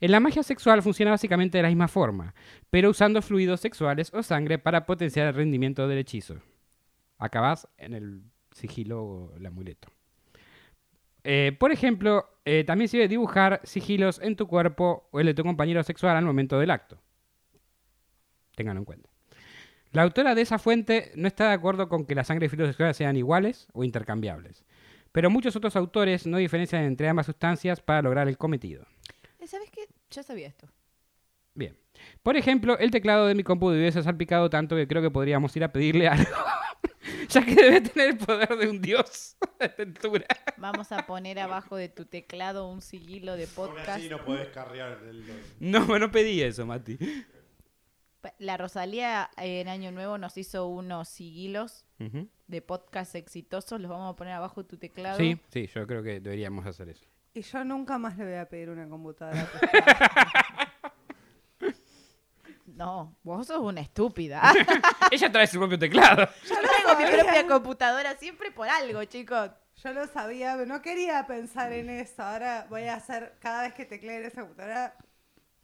En 0.00 0.10
la 0.10 0.20
magia 0.20 0.42
sexual 0.42 0.82
funciona 0.82 1.10
básicamente 1.10 1.58
de 1.58 1.62
la 1.62 1.68
misma 1.68 1.88
forma, 1.88 2.34
pero 2.70 2.90
usando 2.90 3.22
fluidos 3.22 3.60
sexuales 3.60 4.12
o 4.14 4.22
sangre 4.22 4.58
para 4.58 4.86
potenciar 4.86 5.28
el 5.28 5.34
rendimiento 5.34 5.86
del 5.88 5.98
hechizo. 5.98 6.40
Acabas 7.18 7.68
en 7.76 7.94
el 7.94 8.22
sigilo 8.52 9.04
o 9.04 9.36
el 9.36 9.46
amuleto. 9.46 9.88
Eh, 11.22 11.54
por 11.58 11.70
ejemplo, 11.70 12.26
eh, 12.44 12.64
también 12.64 12.88
sirve 12.88 13.08
dibujar 13.08 13.60
sigilos 13.64 14.20
en 14.22 14.36
tu 14.36 14.46
cuerpo 14.46 15.08
o 15.10 15.20
el 15.20 15.26
de 15.26 15.34
tu 15.34 15.42
compañero 15.42 15.82
sexual 15.82 16.16
al 16.16 16.24
momento 16.24 16.58
del 16.58 16.70
acto. 16.70 16.98
Ténganlo 18.56 18.80
en 18.80 18.84
cuenta. 18.86 19.10
La 19.92 20.02
autora 20.02 20.34
de 20.34 20.42
esa 20.42 20.58
fuente 20.58 21.10
no 21.16 21.26
está 21.26 21.48
de 21.48 21.54
acuerdo 21.54 21.88
con 21.88 22.06
que 22.06 22.14
la 22.14 22.24
sangre 22.24 22.46
y 22.46 22.48
fluidos 22.48 22.68
sexuales 22.70 22.96
sean 22.96 23.16
iguales 23.16 23.66
o 23.72 23.82
intercambiables, 23.82 24.64
pero 25.10 25.30
muchos 25.30 25.56
otros 25.56 25.74
autores 25.74 26.26
no 26.26 26.36
diferencian 26.36 26.84
entre 26.84 27.08
ambas 27.08 27.26
sustancias 27.26 27.80
para 27.80 28.00
lograr 28.00 28.28
el 28.28 28.38
cometido. 28.38 28.86
¿Sabes 29.50 29.68
qué? 29.72 29.88
Ya 30.12 30.22
sabía 30.22 30.46
esto. 30.46 30.68
Bien. 31.54 31.76
Por 32.22 32.36
ejemplo, 32.36 32.78
el 32.78 32.92
teclado 32.92 33.26
de 33.26 33.34
mi 33.34 33.42
compu 33.42 33.70
debe 33.70 33.90
ser 33.90 34.04
salpicado 34.04 34.48
tanto 34.48 34.76
que 34.76 34.86
creo 34.86 35.02
que 35.02 35.10
podríamos 35.10 35.56
ir 35.56 35.64
a 35.64 35.72
pedirle 35.72 36.06
algo, 36.06 36.30
ya 37.28 37.44
que 37.44 37.56
debe 37.56 37.80
tener 37.80 38.10
el 38.10 38.18
poder 38.18 38.56
de 38.56 38.68
un 38.68 38.80
dios 38.80 39.36
a 39.58 39.64
esta 39.64 39.82
altura. 39.82 40.26
Vamos 40.56 40.92
a 40.92 41.04
poner 41.04 41.40
abajo 41.40 41.74
de 41.74 41.88
tu 41.88 42.04
teclado 42.04 42.68
un 42.68 42.80
sigilo 42.80 43.34
de 43.34 43.46
Aún 43.46 43.52
podcast. 43.56 43.88
así 43.88 44.08
no 44.08 44.24
podés 44.24 44.50
carrear 44.50 45.00
el... 45.02 45.24
No, 45.58 45.98
no 45.98 46.12
pedí 46.12 46.40
eso, 46.42 46.64
Mati. 46.64 46.96
La 48.38 48.56
Rosalía 48.56 49.30
en 49.36 49.66
Año 49.66 49.90
Nuevo 49.90 50.16
nos 50.16 50.36
hizo 50.36 50.68
unos 50.68 51.08
sigilos 51.08 51.84
de 52.46 52.62
podcast 52.62 53.16
exitosos. 53.16 53.80
Los 53.80 53.90
vamos 53.90 54.12
a 54.12 54.16
poner 54.16 54.34
abajo 54.34 54.62
de 54.62 54.68
tu 54.68 54.76
teclado. 54.76 55.18
Sí, 55.18 55.40
sí, 55.48 55.66
yo 55.66 55.88
creo 55.88 56.04
que 56.04 56.20
deberíamos 56.20 56.64
hacer 56.66 56.90
eso. 56.90 57.08
Y 57.32 57.42
yo 57.42 57.64
nunca 57.64 57.96
más 57.98 58.16
le 58.18 58.24
voy 58.24 58.34
a 58.34 58.48
pedir 58.48 58.70
una 58.70 58.88
computadora. 58.88 59.48
No, 62.66 63.14
vos 63.24 63.46
sos 63.46 63.58
una 63.58 63.80
estúpida. 63.82 64.54
Ella 65.10 65.30
trae 65.30 65.46
su 65.46 65.58
propio 65.58 65.78
teclado. 65.78 66.26
Yo 66.48 66.54
traigo 66.56 66.98
mi 66.98 67.18
propia 67.20 67.46
computadora 67.46 68.14
siempre 68.16 68.50
por 68.52 68.68
algo, 68.68 69.04
chicos. 69.04 69.50
Yo 69.82 69.92
lo 69.92 70.06
sabía, 70.06 70.54
pero 70.54 70.66
no 70.66 70.80
quería 70.80 71.26
pensar 71.26 71.72
en 71.74 71.90
eso. 71.90 72.22
Ahora 72.22 72.66
voy 72.70 72.84
a 72.84 72.94
hacer, 72.94 73.34
cada 73.40 73.62
vez 73.62 73.74
que 73.74 73.84
teclee 73.84 74.18
en 74.18 74.24
esa 74.26 74.42
computadora, 74.42 74.94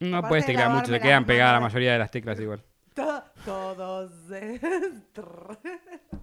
No 0.01 0.21
puedes 0.29 0.45
de 0.45 0.53
teclear 0.53 0.71
mucho, 0.71 0.93
se 0.93 1.01
quedan 1.01 1.25
pegadas 1.25 1.55
la 1.55 1.61
mayoría 1.61 1.93
de 1.93 1.99
las 2.01 2.11
teclas 2.11 2.39
igual. 2.39 2.62
to- 2.95 3.25
todos. 3.47 4.12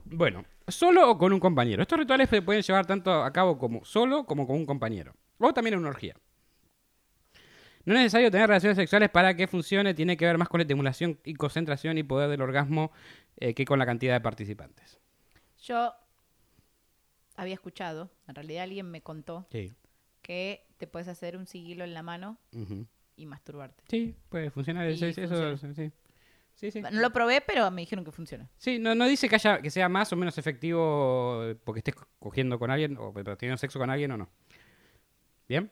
Bueno, 0.05 0.45
solo 0.67 1.09
o 1.11 1.17
con 1.17 1.33
un 1.33 1.39
compañero. 1.39 1.81
Estos 1.81 1.99
rituales 1.99 2.29
se 2.29 2.41
pueden 2.41 2.61
llevar 2.61 2.85
tanto 2.85 3.11
a 3.23 3.31
cabo 3.31 3.57
como 3.57 3.83
solo 3.85 4.25
como 4.25 4.45
con 4.47 4.55
un 4.57 4.65
compañero. 4.65 5.13
O 5.39 5.53
también 5.53 5.73
en 5.73 5.79
una 5.81 5.89
orgía. 5.89 6.15
No 7.85 7.93
es 7.95 7.99
necesario 7.99 8.31
tener 8.31 8.47
relaciones 8.47 8.77
sexuales 8.77 9.09
para 9.09 9.35
que 9.35 9.45
funcione, 9.47 9.93
tiene 9.93 10.15
que 10.15 10.25
ver 10.25 10.37
más 10.37 10.47
con 10.47 10.59
la 10.59 10.63
estimulación 10.63 11.19
y 11.25 11.33
concentración 11.33 11.97
y 11.97 12.03
poder 12.03 12.29
del 12.29 12.41
orgasmo 12.41 12.91
eh, 13.37 13.53
que 13.53 13.65
con 13.65 13.77
la 13.77 13.85
cantidad 13.85 14.13
de 14.13 14.21
participantes. 14.21 14.99
Yo 15.61 15.93
había 17.35 17.53
escuchado, 17.55 18.09
en 18.27 18.35
realidad 18.35 18.63
alguien 18.63 18.89
me 18.89 19.01
contó, 19.01 19.47
Sí. 19.51 19.73
que 20.21 20.65
te 20.77 20.87
puedes 20.87 21.09
hacer 21.09 21.35
un 21.35 21.45
sigilo 21.45 21.83
en 21.83 21.93
la 21.93 22.03
mano 22.03 22.37
y 23.17 23.25
masturbarte. 23.25 23.83
Sí, 23.89 24.15
puede 24.29 24.49
funcionar. 24.49 24.87
Eso, 24.87 25.07
eso- 25.07 25.57
sí. 25.73 25.91
Sí, 26.55 26.71
sí. 26.71 26.81
No 26.81 26.91
lo 26.91 27.11
probé, 27.11 27.41
pero 27.41 27.69
me 27.71 27.81
dijeron 27.81 28.05
que 28.05 28.11
funciona. 28.11 28.49
Sí, 28.57 28.79
no, 28.79 28.95
no 28.95 29.05
dice 29.07 29.27
que, 29.27 29.35
haya, 29.35 29.61
que 29.61 29.69
sea 29.69 29.89
más 29.89 30.13
o 30.13 30.15
menos 30.15 30.37
efectivo 30.37 31.41
eh, 31.43 31.55
porque 31.55 31.79
estés 31.79 31.95
co- 31.95 32.07
cogiendo 32.19 32.57
con 32.59 32.71
alguien 32.71 32.97
o 32.97 33.11
teniendo 33.37 33.57
sexo 33.57 33.79
con 33.79 33.89
alguien 33.89 34.11
o 34.11 34.17
no. 34.17 34.29
¿Bien? 35.47 35.69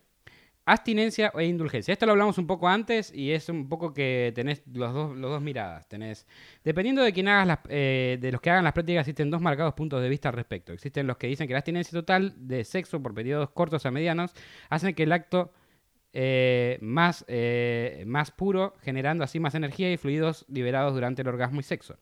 Abstinencia 0.66 1.32
e 1.36 1.46
indulgencia. 1.46 1.92
Esto 1.92 2.06
lo 2.06 2.12
hablamos 2.12 2.38
un 2.38 2.46
poco 2.46 2.68
antes 2.68 3.12
y 3.14 3.32
es 3.32 3.50
un 3.50 3.68
poco 3.68 3.94
que 3.94 4.32
tenés 4.36 4.62
los 4.72 4.94
dos, 4.94 5.18
los 5.18 5.32
dos 5.32 5.42
miradas. 5.42 5.88
Tenés, 5.88 6.28
dependiendo 6.64 7.02
de 7.02 7.12
quién 7.14 7.28
hagas 7.30 7.48
las, 7.48 7.60
eh, 7.70 8.18
de 8.22 8.32
los 8.32 8.42
que 8.42 8.52
hagan 8.52 8.64
las 8.64 8.74
prácticas, 8.74 9.02
existen 9.02 9.32
dos 9.32 9.42
marcados 9.42 9.74
puntos 9.74 10.02
de 10.04 10.10
vista 10.10 10.30
al 10.30 10.36
respecto. 10.36 10.72
Existen 10.72 11.08
los 11.08 11.18
que 11.18 11.28
dicen 11.28 11.48
que 11.48 11.54
la 11.54 11.60
abstinencia 11.60 11.98
total 12.00 12.34
de 12.48 12.64
sexo 12.64 13.02
por 13.02 13.14
periodos 13.16 13.50
cortos 13.52 13.86
a 13.88 13.92
medianos 13.92 14.34
hacen 14.70 14.94
que 14.94 15.04
el 15.04 15.12
acto 15.14 15.52
eh, 16.14 16.78
más, 16.82 17.24
eh, 17.30 18.04
más 18.06 18.32
puro, 18.32 18.74
generando 18.82 19.24
así 19.24 19.40
más 19.40 19.56
energía 19.56 19.92
y 19.94 19.98
fluidos 19.98 20.46
liberados 20.50 20.94
durante 20.94 21.22
el 21.22 21.30
orgasmo 21.30 21.62
y 21.62 21.64
sexo. 21.64 21.98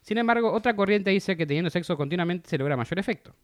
Sin 0.00 0.18
embargo, 0.18 0.52
otra 0.52 0.74
corriente 0.74 1.10
dice 1.10 1.36
que 1.36 1.46
teniendo 1.46 1.70
sexo 1.70 1.96
continuamente 1.96 2.48
se 2.48 2.58
logra 2.58 2.76
mayor 2.76 2.98
efecto. 2.98 3.34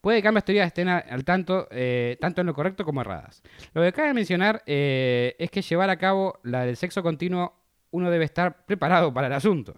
Puede 0.00 0.22
que 0.22 0.28
ambas 0.28 0.44
teorías 0.44 0.66
estén 0.66 0.88
al 0.88 1.24
tanto, 1.24 1.68
eh, 1.70 2.16
tanto 2.20 2.40
en 2.40 2.46
lo 2.46 2.54
correcto 2.54 2.86
como 2.86 3.02
erradas. 3.02 3.42
Lo 3.74 3.82
que 3.82 3.92
cabe 3.92 4.14
mencionar 4.14 4.62
es 4.64 5.50
que 5.50 5.60
llevar 5.60 5.90
a 5.90 5.98
cabo 5.98 6.40
la 6.42 6.64
del 6.64 6.76
sexo 6.76 7.02
continuo 7.02 7.54
uno 7.90 8.10
debe 8.10 8.24
estar 8.24 8.64
preparado 8.64 9.12
para 9.12 9.26
el 9.26 9.32
asunto. 9.34 9.74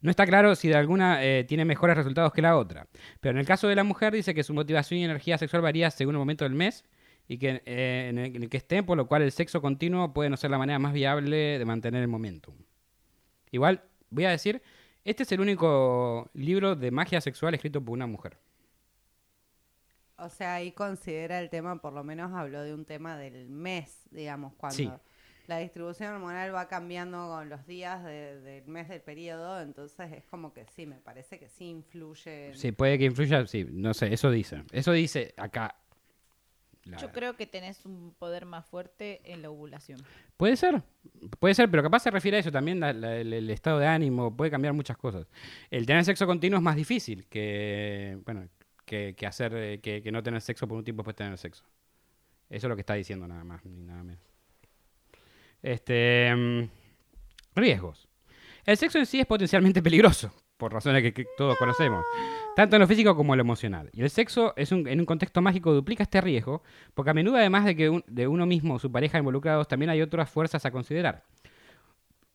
No 0.00 0.10
está 0.10 0.26
claro 0.26 0.56
si 0.56 0.66
de 0.66 0.74
alguna 0.74 1.20
tiene 1.46 1.64
mejores 1.64 1.96
resultados 1.96 2.32
que 2.32 2.42
la 2.42 2.56
otra, 2.56 2.88
pero 3.20 3.30
en 3.30 3.38
el 3.38 3.46
caso 3.46 3.68
de 3.68 3.76
la 3.76 3.84
mujer 3.84 4.12
dice 4.12 4.34
que 4.34 4.42
su 4.42 4.54
motivación 4.54 4.98
y 4.98 5.04
energía 5.04 5.38
sexual 5.38 5.62
varía 5.62 5.88
según 5.92 6.16
el 6.16 6.18
momento 6.18 6.44
del 6.44 6.54
mes 6.54 6.84
y 7.32 7.38
que 7.38 7.62
eh, 7.64 8.08
en, 8.10 8.18
el, 8.18 8.34
en 8.34 8.42
el 8.42 8.48
que 8.48 8.56
esté, 8.56 8.82
por 8.82 8.96
lo 8.96 9.06
cual 9.06 9.22
el 9.22 9.30
sexo 9.30 9.62
continuo 9.62 10.12
puede 10.12 10.28
no 10.30 10.36
ser 10.36 10.50
la 10.50 10.58
manera 10.58 10.80
más 10.80 10.92
viable 10.92 11.60
de 11.60 11.64
mantener 11.64 12.02
el 12.02 12.08
momentum. 12.08 12.56
Igual, 13.52 13.84
voy 14.10 14.24
a 14.24 14.30
decir, 14.30 14.60
este 15.04 15.22
es 15.22 15.30
el 15.30 15.40
único 15.40 16.28
libro 16.34 16.74
de 16.74 16.90
magia 16.90 17.20
sexual 17.20 17.54
escrito 17.54 17.80
por 17.84 17.92
una 17.92 18.08
mujer. 18.08 18.36
O 20.16 20.28
sea, 20.28 20.54
ahí 20.54 20.72
considera 20.72 21.38
el 21.40 21.50
tema, 21.50 21.80
por 21.80 21.92
lo 21.92 22.02
menos 22.02 22.32
habló 22.32 22.62
de 22.62 22.74
un 22.74 22.84
tema 22.84 23.16
del 23.16 23.48
mes, 23.48 24.08
digamos, 24.10 24.52
cuando 24.54 24.76
Sí. 24.76 24.90
la 25.46 25.58
distribución 25.58 26.12
hormonal 26.14 26.52
va 26.52 26.66
cambiando 26.66 27.28
con 27.28 27.48
los 27.48 27.64
días 27.64 28.02
de- 28.04 28.40
del 28.40 28.66
mes 28.66 28.88
del 28.88 29.02
periodo, 29.02 29.60
entonces 29.60 30.12
es 30.12 30.24
como 30.26 30.52
que 30.52 30.66
sí, 30.66 30.84
me 30.84 30.96
parece 30.96 31.38
que 31.38 31.48
sí 31.48 31.66
influye. 31.66 32.48
en- 32.48 32.56
Sí, 32.58 32.72
puede 32.72 32.98
que 32.98 33.04
influya, 33.04 33.46
sí, 33.46 33.66
no 33.70 33.94
sé, 33.94 34.12
eso 34.12 34.32
dice. 34.32 34.64
Eso 34.72 34.90
dice 34.92 35.32
acá. 35.36 35.76
La- 36.84 36.96
Yo 36.98 37.12
creo 37.12 37.36
que 37.36 37.46
tenés 37.46 37.84
un 37.84 38.14
poder 38.18 38.46
más 38.46 38.64
fuerte 38.66 39.20
en 39.24 39.42
la 39.42 39.50
ovulación. 39.50 40.00
Puede 40.36 40.56
ser, 40.56 40.82
puede 41.38 41.54
ser, 41.54 41.70
pero 41.70 41.82
capaz 41.82 42.00
se 42.00 42.10
refiere 42.10 42.38
a 42.38 42.40
eso 42.40 42.50
también, 42.50 42.80
la- 42.80 42.92
la- 42.92 43.16
el, 43.16 43.32
el 43.32 43.50
estado 43.50 43.78
de 43.78 43.86
ánimo, 43.86 44.34
puede 44.36 44.50
cambiar 44.50 44.72
muchas 44.72 44.96
cosas. 44.96 45.26
El 45.70 45.84
tener 45.86 46.04
sexo 46.04 46.26
continuo 46.26 46.58
es 46.58 46.62
más 46.62 46.76
difícil 46.76 47.26
que, 47.28 48.18
bueno, 48.24 48.48
que, 48.86 49.14
que 49.16 49.26
hacer, 49.26 49.54
eh, 49.54 49.80
que, 49.80 50.02
que 50.02 50.10
no 50.10 50.22
tener 50.22 50.40
sexo 50.40 50.66
por 50.66 50.78
un 50.78 50.84
tiempo 50.84 51.02
después 51.02 51.16
tener 51.16 51.36
sexo. 51.38 51.64
Eso 52.48 52.66
es 52.66 52.68
lo 52.68 52.74
que 52.76 52.80
está 52.80 52.94
diciendo 52.94 53.28
nada 53.28 53.44
más, 53.44 53.64
ni 53.64 53.82
nada 53.84 54.02
menos. 54.02 54.22
Este, 55.62 56.34
mm, 56.34 56.68
riesgos. 57.54 58.08
El 58.66 58.76
sexo 58.76 58.98
en 58.98 59.06
sí 59.06 59.20
es 59.20 59.26
potencialmente 59.26 59.82
peligroso, 59.82 60.32
por 60.56 60.72
razones 60.72 61.02
que, 61.12 61.26
todos 61.36 61.56
conocemos, 61.56 62.04
tanto 62.54 62.76
en 62.76 62.80
lo 62.80 62.86
físico 62.86 63.16
como 63.16 63.34
en 63.34 63.38
lo 63.38 63.42
emocional. 63.42 63.90
Y 63.92 64.02
el 64.02 64.10
sexo 64.10 64.52
es 64.56 64.72
un- 64.72 64.86
en 64.86 65.00
un 65.00 65.06
contexto 65.06 65.40
mágico 65.40 65.72
duplica 65.72 66.02
este 66.02 66.20
riesgo, 66.20 66.62
porque 66.94 67.10
a 67.10 67.14
menudo 67.14 67.36
además 67.36 67.64
de 67.64 67.74
que 67.76 68.02
de 68.06 68.28
uno 68.28 68.46
mismo 68.46 68.74
o 68.74 68.78
su 68.78 68.92
pareja 68.92 69.18
involucrados, 69.18 69.68
también 69.68 69.90
hay 69.90 70.02
otras 70.02 70.30
fuerzas 70.30 70.64
a 70.66 70.70
considerar. 70.70 71.24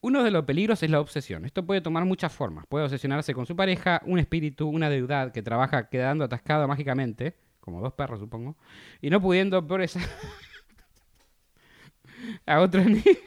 Uno 0.02 0.24
de 0.24 0.30
los 0.32 0.46
peligros 0.46 0.84
es 0.84 0.90
la 0.92 1.00
obsesión. 1.00 1.46
Esto 1.46 1.66
puede 1.66 1.82
tomar 1.82 2.06
muchas 2.06 2.32
formas. 2.32 2.66
Puede 2.68 2.86
obsesionarse 2.86 3.34
con 3.34 3.48
su 3.48 3.56
pareja, 3.56 4.02
un 4.06 4.20
espíritu, 4.20 4.68
una 4.68 4.88
deudad 4.90 5.32
que 5.32 5.42
trabaja 5.42 5.90
quedando 5.90 6.24
atascado 6.26 6.68
mágicamente, 6.68 7.36
como 7.60 7.82
dos 7.82 7.94
perros 7.94 8.20
supongo, 8.20 8.56
y 9.02 9.10
no 9.10 9.20
pudiendo 9.20 9.66
progresar 9.66 10.04
a 12.46 12.60
otros 12.62 12.86
niveles. 12.86 13.18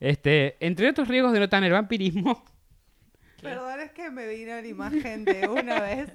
Este, 0.00 0.56
entre 0.60 0.88
otros 0.88 1.08
riesgos 1.08 1.32
denotan 1.32 1.62
el 1.64 1.72
vampirismo. 1.72 2.42
Perdón, 3.42 3.80
es 3.80 3.92
que 3.92 4.10
me 4.10 4.26
vino 4.28 4.52
la 4.52 4.66
imagen 4.66 5.24
de 5.24 5.48
una 5.48 5.80
vez 5.80 6.10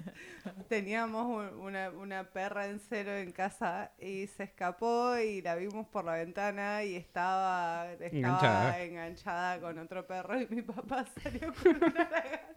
teníamos 0.69 1.25
un- 1.25 1.59
una, 1.59 1.89
una 1.89 2.23
perra 2.25 2.67
en 2.67 2.79
cero 2.79 3.15
en 3.15 3.31
casa 3.31 3.91
y 3.99 4.27
se 4.27 4.43
escapó 4.43 5.17
y 5.17 5.41
la 5.41 5.55
vimos 5.55 5.87
por 5.87 6.05
la 6.05 6.13
ventana 6.13 6.83
y 6.83 6.95
estaba, 6.95 7.91
estaba 7.93 8.09
Enganchada. 8.11 8.79
enganchada. 8.83 9.59
con 9.59 9.79
otro 9.79 10.05
perro 10.05 10.39
y 10.39 10.45
mi 10.49 10.61
papá 10.61 11.03
salió 11.23 11.51
con 11.53 11.75
una 11.77 12.03
lagarta 12.11 12.53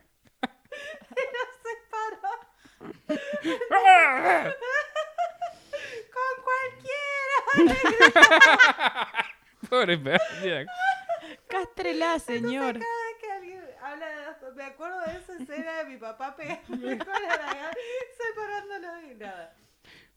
y 1.17 1.23
nos 1.33 1.51
separó 1.65 2.31
con 6.13 6.33
cualquiera. 7.55 9.35
Pobre. 9.71 10.01
Cástrela, 11.49 12.19
señor. 12.19 12.79
Cada 12.79 12.79
vez 12.79 13.17
que 13.21 13.31
alguien 13.33 13.63
habla 13.83 14.07
de 14.09 14.29
me 14.55 14.65
acuerdo 14.65 15.01
de 15.03 15.17
esa 15.19 15.37
escena 15.37 15.79
de 15.79 15.85
mi 15.85 15.97
papá 15.97 16.35
pegándole 16.37 16.99
con 16.99 17.07
la 17.13 17.21
lagarta, 17.37 17.77
separándolo 18.17 19.13
y 19.13 19.15
nada. 19.15 19.55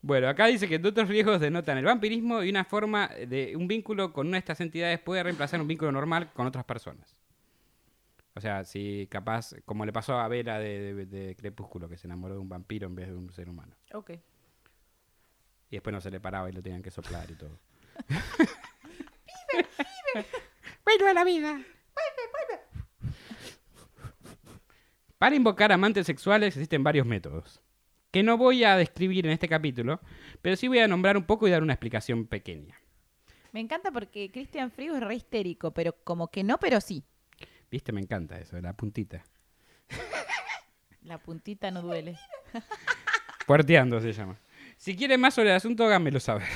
Bueno, 0.01 0.27
acá 0.29 0.47
dice 0.47 0.67
que 0.67 0.77
otros 0.77 1.07
riesgos 1.07 1.39
denotan 1.39 1.77
el 1.77 1.85
vampirismo 1.85 2.41
y 2.41 2.49
una 2.49 2.65
forma 2.65 3.07
de 3.09 3.55
un 3.55 3.67
vínculo 3.67 4.11
con 4.11 4.27
una 4.27 4.35
de 4.35 4.39
estas 4.39 4.59
entidades 4.61 4.99
puede 4.99 5.21
reemplazar 5.21 5.61
un 5.61 5.67
vínculo 5.67 5.91
normal 5.91 6.31
con 6.33 6.47
otras 6.47 6.65
personas. 6.65 7.15
O 8.33 8.41
sea, 8.41 8.63
si 8.63 9.07
capaz, 9.11 9.53
como 9.65 9.85
le 9.85 9.93
pasó 9.93 10.17
a 10.17 10.27
Vera 10.27 10.57
de, 10.57 10.93
de- 10.93 11.05
de 11.05 11.35
Crepúsculo, 11.35 11.87
que 11.87 11.97
se 11.97 12.07
enamoró 12.07 12.33
de 12.35 12.39
un 12.39 12.49
vampiro 12.49 12.87
en 12.87 12.95
vez 12.95 13.07
de 13.09 13.13
un 13.13 13.31
ser 13.31 13.47
humano. 13.49 13.75
Ok. 13.93 14.11
Y 15.69 15.75
después 15.75 15.93
no 15.93 16.01
se 16.01 16.09
le 16.09 16.19
paraba 16.19 16.49
y 16.49 16.53
lo 16.53 16.63
tenían 16.63 16.81
que 16.81 16.91
soplar 16.91 17.29
y 17.29 17.35
todo. 17.35 17.59
¡Vuelve 20.85 21.09
a 21.09 21.13
la 21.13 21.23
vida! 21.23 21.61
Para 25.17 25.35
invocar 25.35 25.71
amantes 25.71 26.07
sexuales 26.07 26.55
existen 26.55 26.83
varios 26.83 27.05
métodos, 27.05 27.61
que 28.09 28.23
no 28.23 28.37
voy 28.37 28.63
a 28.63 28.75
describir 28.75 29.25
en 29.25 29.33
este 29.33 29.47
capítulo, 29.47 29.99
pero 30.41 30.55
sí 30.55 30.67
voy 30.67 30.79
a 30.79 30.87
nombrar 30.87 31.15
un 31.15 31.25
poco 31.25 31.47
y 31.47 31.51
dar 31.51 31.61
una 31.61 31.73
explicación 31.73 32.25
pequeña. 32.25 32.81
Me 33.51 33.59
encanta 33.59 33.91
porque 33.91 34.31
Cristian 34.31 34.71
Frigo 34.71 34.95
es 34.95 35.03
re 35.03 35.15
histérico, 35.15 35.71
pero 35.71 35.95
como 36.03 36.29
que 36.29 36.43
no, 36.43 36.57
pero 36.57 36.81
sí. 36.81 37.03
¿Viste? 37.69 37.91
Me 37.91 38.01
encanta 38.01 38.39
eso, 38.39 38.59
la 38.59 38.73
puntita. 38.73 39.23
La 41.03 41.17
puntita 41.17 41.71
no 41.71 41.81
duele. 41.81 42.19
Puerteando 43.47 43.99
se 43.99 44.13
llama. 44.13 44.39
Si 44.77 44.95
quieren 44.95 45.19
más 45.19 45.33
sobre 45.33 45.49
el 45.49 45.55
asunto, 45.55 45.83
háganmelo 45.83 46.19
saber. 46.19 46.47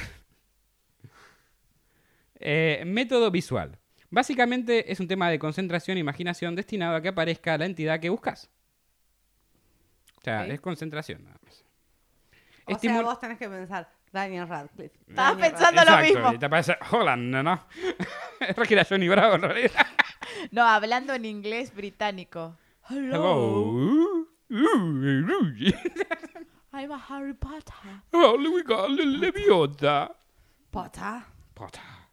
Eh, 2.40 2.84
método 2.86 3.32
visual. 3.32 3.78
Básicamente 4.10 4.92
es 4.92 5.00
un 5.00 5.08
tema 5.08 5.30
de 5.30 5.40
concentración 5.40 5.98
e 5.98 6.00
imaginación 6.00 6.56
destinado 6.56 6.96
a 6.96 7.02
que 7.02 7.10
aparezca 7.10 7.58
la 7.58 7.66
entidad 7.66 8.00
que 8.00 8.10
buscas. 8.10 8.50
O 10.18 10.22
sea, 10.22 10.46
es 10.48 10.62
concentración 10.62 11.24
nada 11.24 11.38
más. 11.44 11.66
O 12.68 12.80
sea, 12.80 13.02
vos 13.02 13.20
tenés 13.20 13.38
que 13.38 13.48
pensar, 13.48 13.88
Daniel 14.12 14.48
Radcliffe. 14.48 14.98
Estaba 15.08 15.32
Daniel 15.32 15.52
pensando 15.52 15.84
lo 15.84 15.92
Exacto, 15.92 16.14
mismo. 16.14 16.34
y 16.34 16.40
te 16.40 16.50
parece, 16.50 16.78
hola, 16.92 17.16
no, 17.16 17.68
es 18.40 18.56
que 18.56 18.74
era 18.74 18.86
Johnny 18.86 19.08
Bravo 19.08 19.36
en 19.36 19.42
realidad. 19.42 19.86
No, 20.52 20.64
hablando 20.64 21.14
en 21.14 21.26
inglés 21.26 21.76
británico. 21.76 22.58
Hello. 22.90 24.26
I'm 24.50 25.30
a 26.92 27.06
Harry 27.10 27.34
Potter. 27.34 28.02
Oh, 28.14 28.38
we 28.38 28.64
got 28.64 28.90
Leviota. 28.90 30.16
Pota. 30.72 31.26
Pota. 31.54 32.05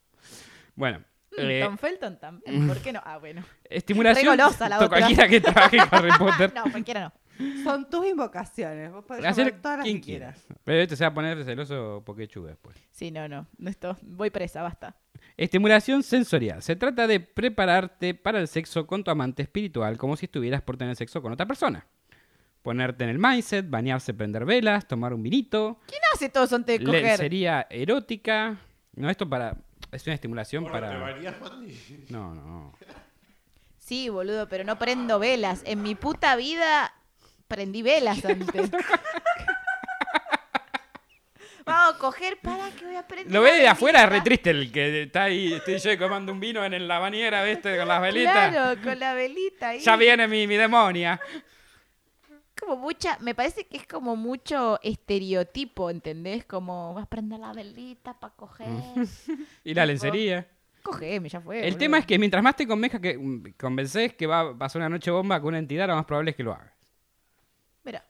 Bueno, 0.75 1.03
Mm, 1.35 1.49
eh, 1.49 1.63
Tom 1.65 1.79
Felton 1.79 2.19
también. 2.21 2.69
¿Por 2.69 2.77
qué 2.83 2.93
no? 2.93 3.01
Ah, 3.03 3.17
bueno. 3.17 3.43
estimulación. 3.65 4.37
Re 4.37 4.43
golosa 4.45 4.69
la 4.69 4.79
to- 4.79 4.85
otra. 4.85 4.99
Cualquiera 4.99 5.27
que 5.29 5.41
trabaje 5.41 5.77
en 5.79 5.85
Harry 5.91 6.11
Potter. 6.19 6.53
no, 6.55 6.71
cualquiera 6.71 7.01
no. 7.39 7.65
Son 7.65 7.89
tus 7.89 8.07
invocaciones. 8.07 8.93
Vos 8.93 9.03
podés 9.07 9.25
Hacer 9.25 9.53
todas 9.63 9.79
las 9.79 9.85
quien 9.85 9.97
que 9.97 10.05
quiera. 10.05 10.33
quieras. 10.35 10.59
Pero 10.63 10.83
este 10.83 10.95
se 10.95 11.05
va 11.05 11.09
a 11.09 11.15
poner 11.15 11.43
celoso 11.43 12.03
porque 12.05 12.29
chu 12.29 12.45
después. 12.45 12.77
Sí, 12.91 13.11
no, 13.11 13.27
no. 13.29 13.47
no 13.57 13.71
esto, 13.71 13.97
voy 14.03 14.29
presa, 14.29 14.61
basta. 14.63 14.95
Estimulación 15.39 16.03
sensorial. 16.03 16.61
Se 16.63 16.77
trata 16.77 17.07
de 17.07 17.21
prepararte 17.21 18.13
para 18.13 18.39
el 18.39 18.47
sexo 18.47 18.87
con 18.87 19.03
tu 19.03 19.11
amante 19.11 19.41
espiritual 19.43 19.97
como 19.97 20.17
si 20.19 20.27
estuvieras 20.27 20.61
por 20.61 20.77
tener 20.77 20.95
sexo 20.97 21.23
con 21.23 21.33
otra 21.33 21.47
persona. 21.47 21.87
Ponerte 22.61 23.05
en 23.05 23.11
el 23.11 23.19
mindset, 23.19 23.71
bañarse, 23.71 24.13
prender 24.13 24.45
velas, 24.45 24.87
tomar 24.87 25.15
un 25.15 25.23
vinito. 25.23 25.79
¿Quién 25.87 26.03
hace 26.13 26.29
todo 26.29 26.45
eso 26.45 26.57
antes 26.57 26.79
de 26.79 26.85
coger? 26.85 27.03
Lencería 27.03 27.67
erótica. 27.71 28.59
No, 28.95 29.09
esto 29.09 29.27
para. 29.27 29.57
Es 29.93 30.07
una 30.07 30.15
estimulación 30.15 30.65
¿Vos 30.65 30.73
no 30.73 30.79
te 30.79 30.87
para. 30.87 30.99
Mandy? 30.99 32.07
No, 32.09 32.35
no. 32.35 32.75
Sí, 33.79 34.09
boludo, 34.09 34.49
pero 34.49 34.65
no 34.65 34.79
prendo 34.79 35.19
velas. 35.19 35.63
En 35.67 35.83
mi 35.83 35.95
puta 35.95 36.35
vida 36.35 36.95
prendí 37.47 37.83
velas 37.83 38.25
antes. 38.25 38.71
Vamos 41.65 41.95
a 41.95 41.99
coger, 41.99 42.39
para 42.39 42.71
que 42.71 42.87
voy 42.87 42.97
a 42.97 43.07
prender. 43.07 43.33
Lo 43.33 43.43
ve 43.43 43.53
de 43.53 43.69
afuera, 43.69 44.03
es 44.05 44.09
re 44.09 44.21
triste 44.23 44.51
el 44.51 44.73
que 44.73 45.03
está 45.03 45.25
ahí. 45.25 45.53
Estoy 45.53 45.79
yo 45.79 45.99
tomando 45.99 46.33
un 46.33 46.41
vino 46.41 46.65
en 46.65 46.89
la 46.89 46.99
bañera, 46.99 47.45
¿viste? 47.45 47.77
Con 47.77 47.87
las 47.87 48.01
velitas. 48.01 48.51
Claro, 48.51 48.83
con 48.83 48.99
la 48.99 49.15
velita 49.15 49.69
ahí. 49.69 49.81
Ya 49.81 49.97
viene 49.97 50.27
mi, 50.27 50.47
mi 50.47 50.57
demonia. 50.57 51.21
Como 52.63 52.77
mucha, 52.77 53.19
me 53.19 53.35
parece 53.35 53.67
que 53.67 53.77
es 53.77 53.89
como 53.89 54.15
mucho 54.15 54.79
estereotipo, 54.85 55.91
¿entendés? 55.91 56.45
Como 56.45 56.95
vas 56.95 57.03
a 57.05 57.07
prender 57.07 57.41
la 57.41 57.53
velita 57.53 58.15
para 58.21 58.35
coger. 58.35 58.69
Y 59.65 59.75
la 59.75 59.85
lencería. 59.85 60.47
Cogeme, 60.85 61.29
ya 61.29 61.41
fue. 61.41 61.59
El 61.59 61.65
boludo. 61.65 61.79
tema 61.79 61.99
es 61.99 62.07
que 62.07 62.21
mientras 62.21 62.41
más 62.41 62.55
te 62.55 62.69
convenza 62.69 63.01
que, 63.01 63.19
mm, 63.19 63.55
convences 63.59 64.15
que 64.15 64.29
va 64.29 64.41
a 64.41 64.57
pasar 64.57 64.81
una 64.81 64.89
noche 64.89 65.11
bomba 65.11 65.41
con 65.41 65.49
una 65.49 65.59
entidad, 65.59 65.89
lo 65.89 65.97
más 65.97 66.05
probable 66.05 66.31
es 66.31 66.37
que 66.37 66.45
lo 66.45 66.53
hagas. 66.53 66.73
Mira. 67.83 68.05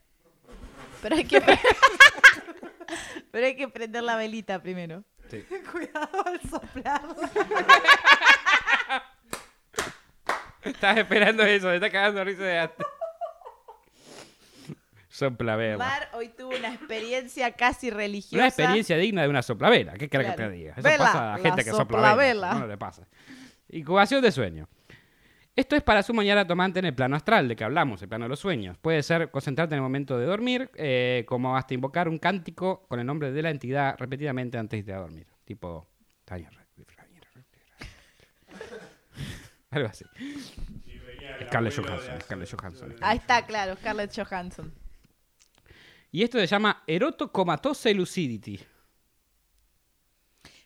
Pero 1.00 1.16
hay 1.16 1.24
que. 1.24 1.40
Pero 3.30 3.46
hay 3.46 3.56
que 3.56 3.68
prender 3.68 4.02
la 4.02 4.16
velita 4.16 4.62
primero. 4.62 5.02
Sí. 5.30 5.44
Cuidado 5.70 6.26
al 6.26 6.40
soplar. 6.42 7.02
Estás 10.62 10.98
esperando 10.98 11.42
eso, 11.42 11.68
te 11.68 11.76
está 11.76 11.90
cagando 11.90 12.22
risa 12.22 12.42
de 12.42 12.58
antes. 12.58 12.86
Soplavela. 15.12 15.76
Mar 15.76 16.08
hoy 16.14 16.30
tuvo 16.30 16.56
una 16.56 16.72
experiencia 16.72 17.52
casi 17.52 17.90
religiosa. 17.90 18.36
Una 18.36 18.46
experiencia 18.46 18.96
digna 18.96 19.20
de 19.20 19.28
una 19.28 19.42
soplavela. 19.42 19.92
¿Qué 19.92 20.08
querés 20.08 20.30
que 20.30 20.36
te 20.38 20.50
diga? 20.50 20.72
Eso 20.72 20.82
Vela, 20.82 21.04
pasa 21.04 21.18
a 21.18 21.24
la 21.24 21.36
la 21.36 21.42
gente 21.42 21.64
que 21.64 21.70
sopla 21.70 21.98
soplavela. 21.98 22.54
No 22.54 22.66
le 22.66 22.78
pasa. 22.78 23.06
Incubación 23.68 24.22
de 24.22 24.32
sueño. 24.32 24.70
Esto 25.54 25.76
es 25.76 25.82
para 25.82 26.02
su 26.02 26.14
mañana 26.14 26.46
tomante 26.46 26.78
en 26.78 26.86
el 26.86 26.94
plano 26.94 27.14
astral, 27.14 27.46
de 27.46 27.54
que 27.54 27.62
hablamos, 27.62 28.00
el 28.00 28.08
plano 28.08 28.24
de 28.24 28.30
los 28.30 28.40
sueños. 28.40 28.78
Puede 28.78 29.02
ser 29.02 29.30
concentrarte 29.30 29.74
en 29.74 29.80
el 29.80 29.82
momento 29.82 30.16
de 30.16 30.24
dormir, 30.24 30.70
eh, 30.76 31.26
como 31.28 31.58
hasta 31.58 31.74
invocar 31.74 32.08
un 32.08 32.18
cántico 32.18 32.86
con 32.88 32.98
el 32.98 33.04
nombre 33.04 33.32
de 33.32 33.42
la 33.42 33.50
entidad 33.50 33.96
repetidamente 33.98 34.56
antes 34.56 34.86
de 34.86 34.94
dormir. 34.94 35.26
Tipo. 35.44 35.86
Algo 39.70 39.88
así. 39.88 40.06
Scarlett 41.48 41.76
Johansson, 41.76 42.20
Scarlett 42.22 42.50
Johansson. 42.50 42.94
Ahí 43.02 43.18
está, 43.18 43.44
claro, 43.44 43.76
Scarlett 43.76 44.10
Johansson. 44.16 44.72
Y 46.12 46.22
esto 46.22 46.38
se 46.38 46.46
llama 46.46 46.84
erotocomatose 46.86 47.92
lucidity. 47.94 48.58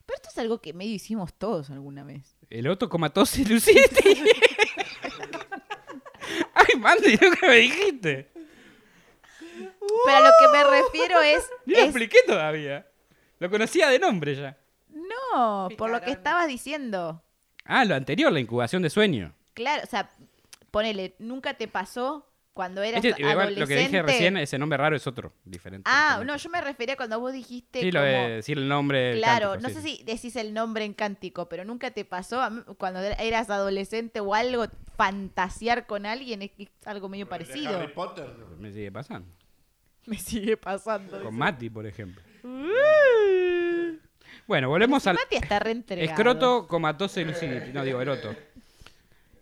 Pero 0.04 0.16
esto 0.16 0.28
es 0.30 0.38
algo 0.38 0.60
que 0.60 0.72
medio 0.72 0.94
hicimos 0.94 1.32
todos 1.34 1.70
alguna 1.70 2.02
vez. 2.04 2.36
Erotocomatose 2.50 3.44
lucidity. 3.44 4.22
Ay, 6.54 6.78
Mandy, 6.78 7.16
nunca 7.20 7.46
me 7.48 7.56
dijiste. 7.56 8.30
Pero 10.04 10.16
a 10.16 10.20
lo 10.20 10.30
que 10.40 10.48
me 10.52 10.64
refiero 10.82 11.20
es. 11.22 11.48
Ni 11.64 11.74
lo 11.74 11.78
es- 11.80 11.84
expliqué 11.86 12.18
todavía. 12.26 12.86
Lo 13.38 13.50
conocía 13.50 13.88
de 13.90 13.98
nombre 13.98 14.34
ya. 14.34 14.56
no, 14.90 15.68
por 15.76 15.90
lo 15.90 16.00
que 16.00 16.10
estabas 16.10 16.48
diciendo. 16.48 17.22
Ah, 17.64 17.84
lo 17.84 17.94
anterior, 17.94 18.32
la 18.32 18.40
incubación 18.40 18.82
de 18.82 18.90
sueño. 18.90 19.34
Claro, 19.54 19.82
o 19.84 19.86
sea, 19.86 20.10
ponele, 20.70 21.14
nunca 21.18 21.54
te 21.54 21.68
pasó 21.68 22.25
cuando 22.56 22.82
eras 22.82 23.04
Este, 23.04 23.20
igual, 23.20 23.38
adolescente. 23.38 23.60
lo 23.60 23.66
que 23.68 23.76
dije 23.76 24.02
recién, 24.02 24.36
ese 24.38 24.58
nombre 24.58 24.78
raro 24.78 24.96
es 24.96 25.06
otro, 25.06 25.34
diferente. 25.44 25.84
Ah, 25.88 26.14
diferente. 26.20 26.32
no, 26.32 26.36
yo 26.38 26.48
me 26.50 26.60
refería 26.62 26.96
cuando 26.96 27.20
vos 27.20 27.32
dijiste 27.34 27.82
Sí, 27.82 27.92
lo 27.92 28.00
como... 28.00 28.10
de 28.10 28.28
decir 28.30 28.56
el 28.56 28.66
nombre. 28.66 29.14
Claro, 29.18 29.50
cántico, 29.50 29.68
no 29.68 29.68
sí, 29.68 29.74
sé 29.74 29.96
si 29.98 30.04
decís 30.04 30.36
el 30.36 30.54
nombre 30.54 30.86
en 30.86 30.94
cántico, 30.94 31.50
pero 31.50 31.66
nunca 31.66 31.90
te 31.90 32.06
pasó 32.06 32.40
a 32.40 32.48
mí, 32.48 32.62
cuando 32.78 33.00
er- 33.00 33.14
eras 33.20 33.50
adolescente 33.50 34.20
o 34.20 34.32
algo, 34.34 34.64
fantasear 34.96 35.86
con 35.86 36.06
alguien 36.06 36.40
es, 36.40 36.50
es 36.58 36.68
algo 36.86 37.10
medio 37.10 37.24
¿El 37.24 37.28
de 37.28 37.30
parecido. 37.30 37.78
Harry 37.78 37.92
Potter. 37.92 38.26
Me 38.58 38.72
sigue 38.72 38.90
pasando. 38.90 39.28
Me 40.06 40.16
sigue 40.16 40.56
pasando. 40.56 41.22
Con 41.22 41.34
Mati, 41.36 41.68
por 41.68 41.86
ejemplo. 41.86 42.22
Bueno, 44.46 44.68
volvemos 44.68 45.06
al 45.06 45.16
Mati 45.16 45.36
está 45.36 45.58
reentregado. 45.58 46.08
escroto 46.08 46.66
comatose 46.68 47.24
lucidity. 47.24 47.72
No, 47.72 47.84
digo, 47.84 48.00
eroto. 48.00 48.34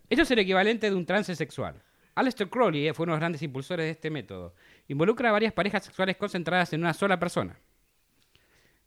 Esto 0.09 0.23
es 0.23 0.31
el 0.31 0.39
equivalente 0.39 0.89
de 0.89 0.95
un 0.95 1.05
trance 1.05 1.35
sexual. 1.35 1.75
Aleister 2.15 2.49
Crowley 2.49 2.87
eh, 2.87 2.93
fue 2.93 3.03
uno 3.03 3.11
de 3.11 3.15
los 3.17 3.19
grandes 3.21 3.41
impulsores 3.41 3.85
de 3.85 3.91
este 3.91 4.09
método. 4.09 4.55
Involucra 4.87 5.29
a 5.29 5.31
varias 5.33 5.53
parejas 5.53 5.83
sexuales 5.85 6.15
concentradas 6.17 6.71
en 6.73 6.81
una 6.81 6.93
sola 6.93 7.19
persona. 7.19 7.59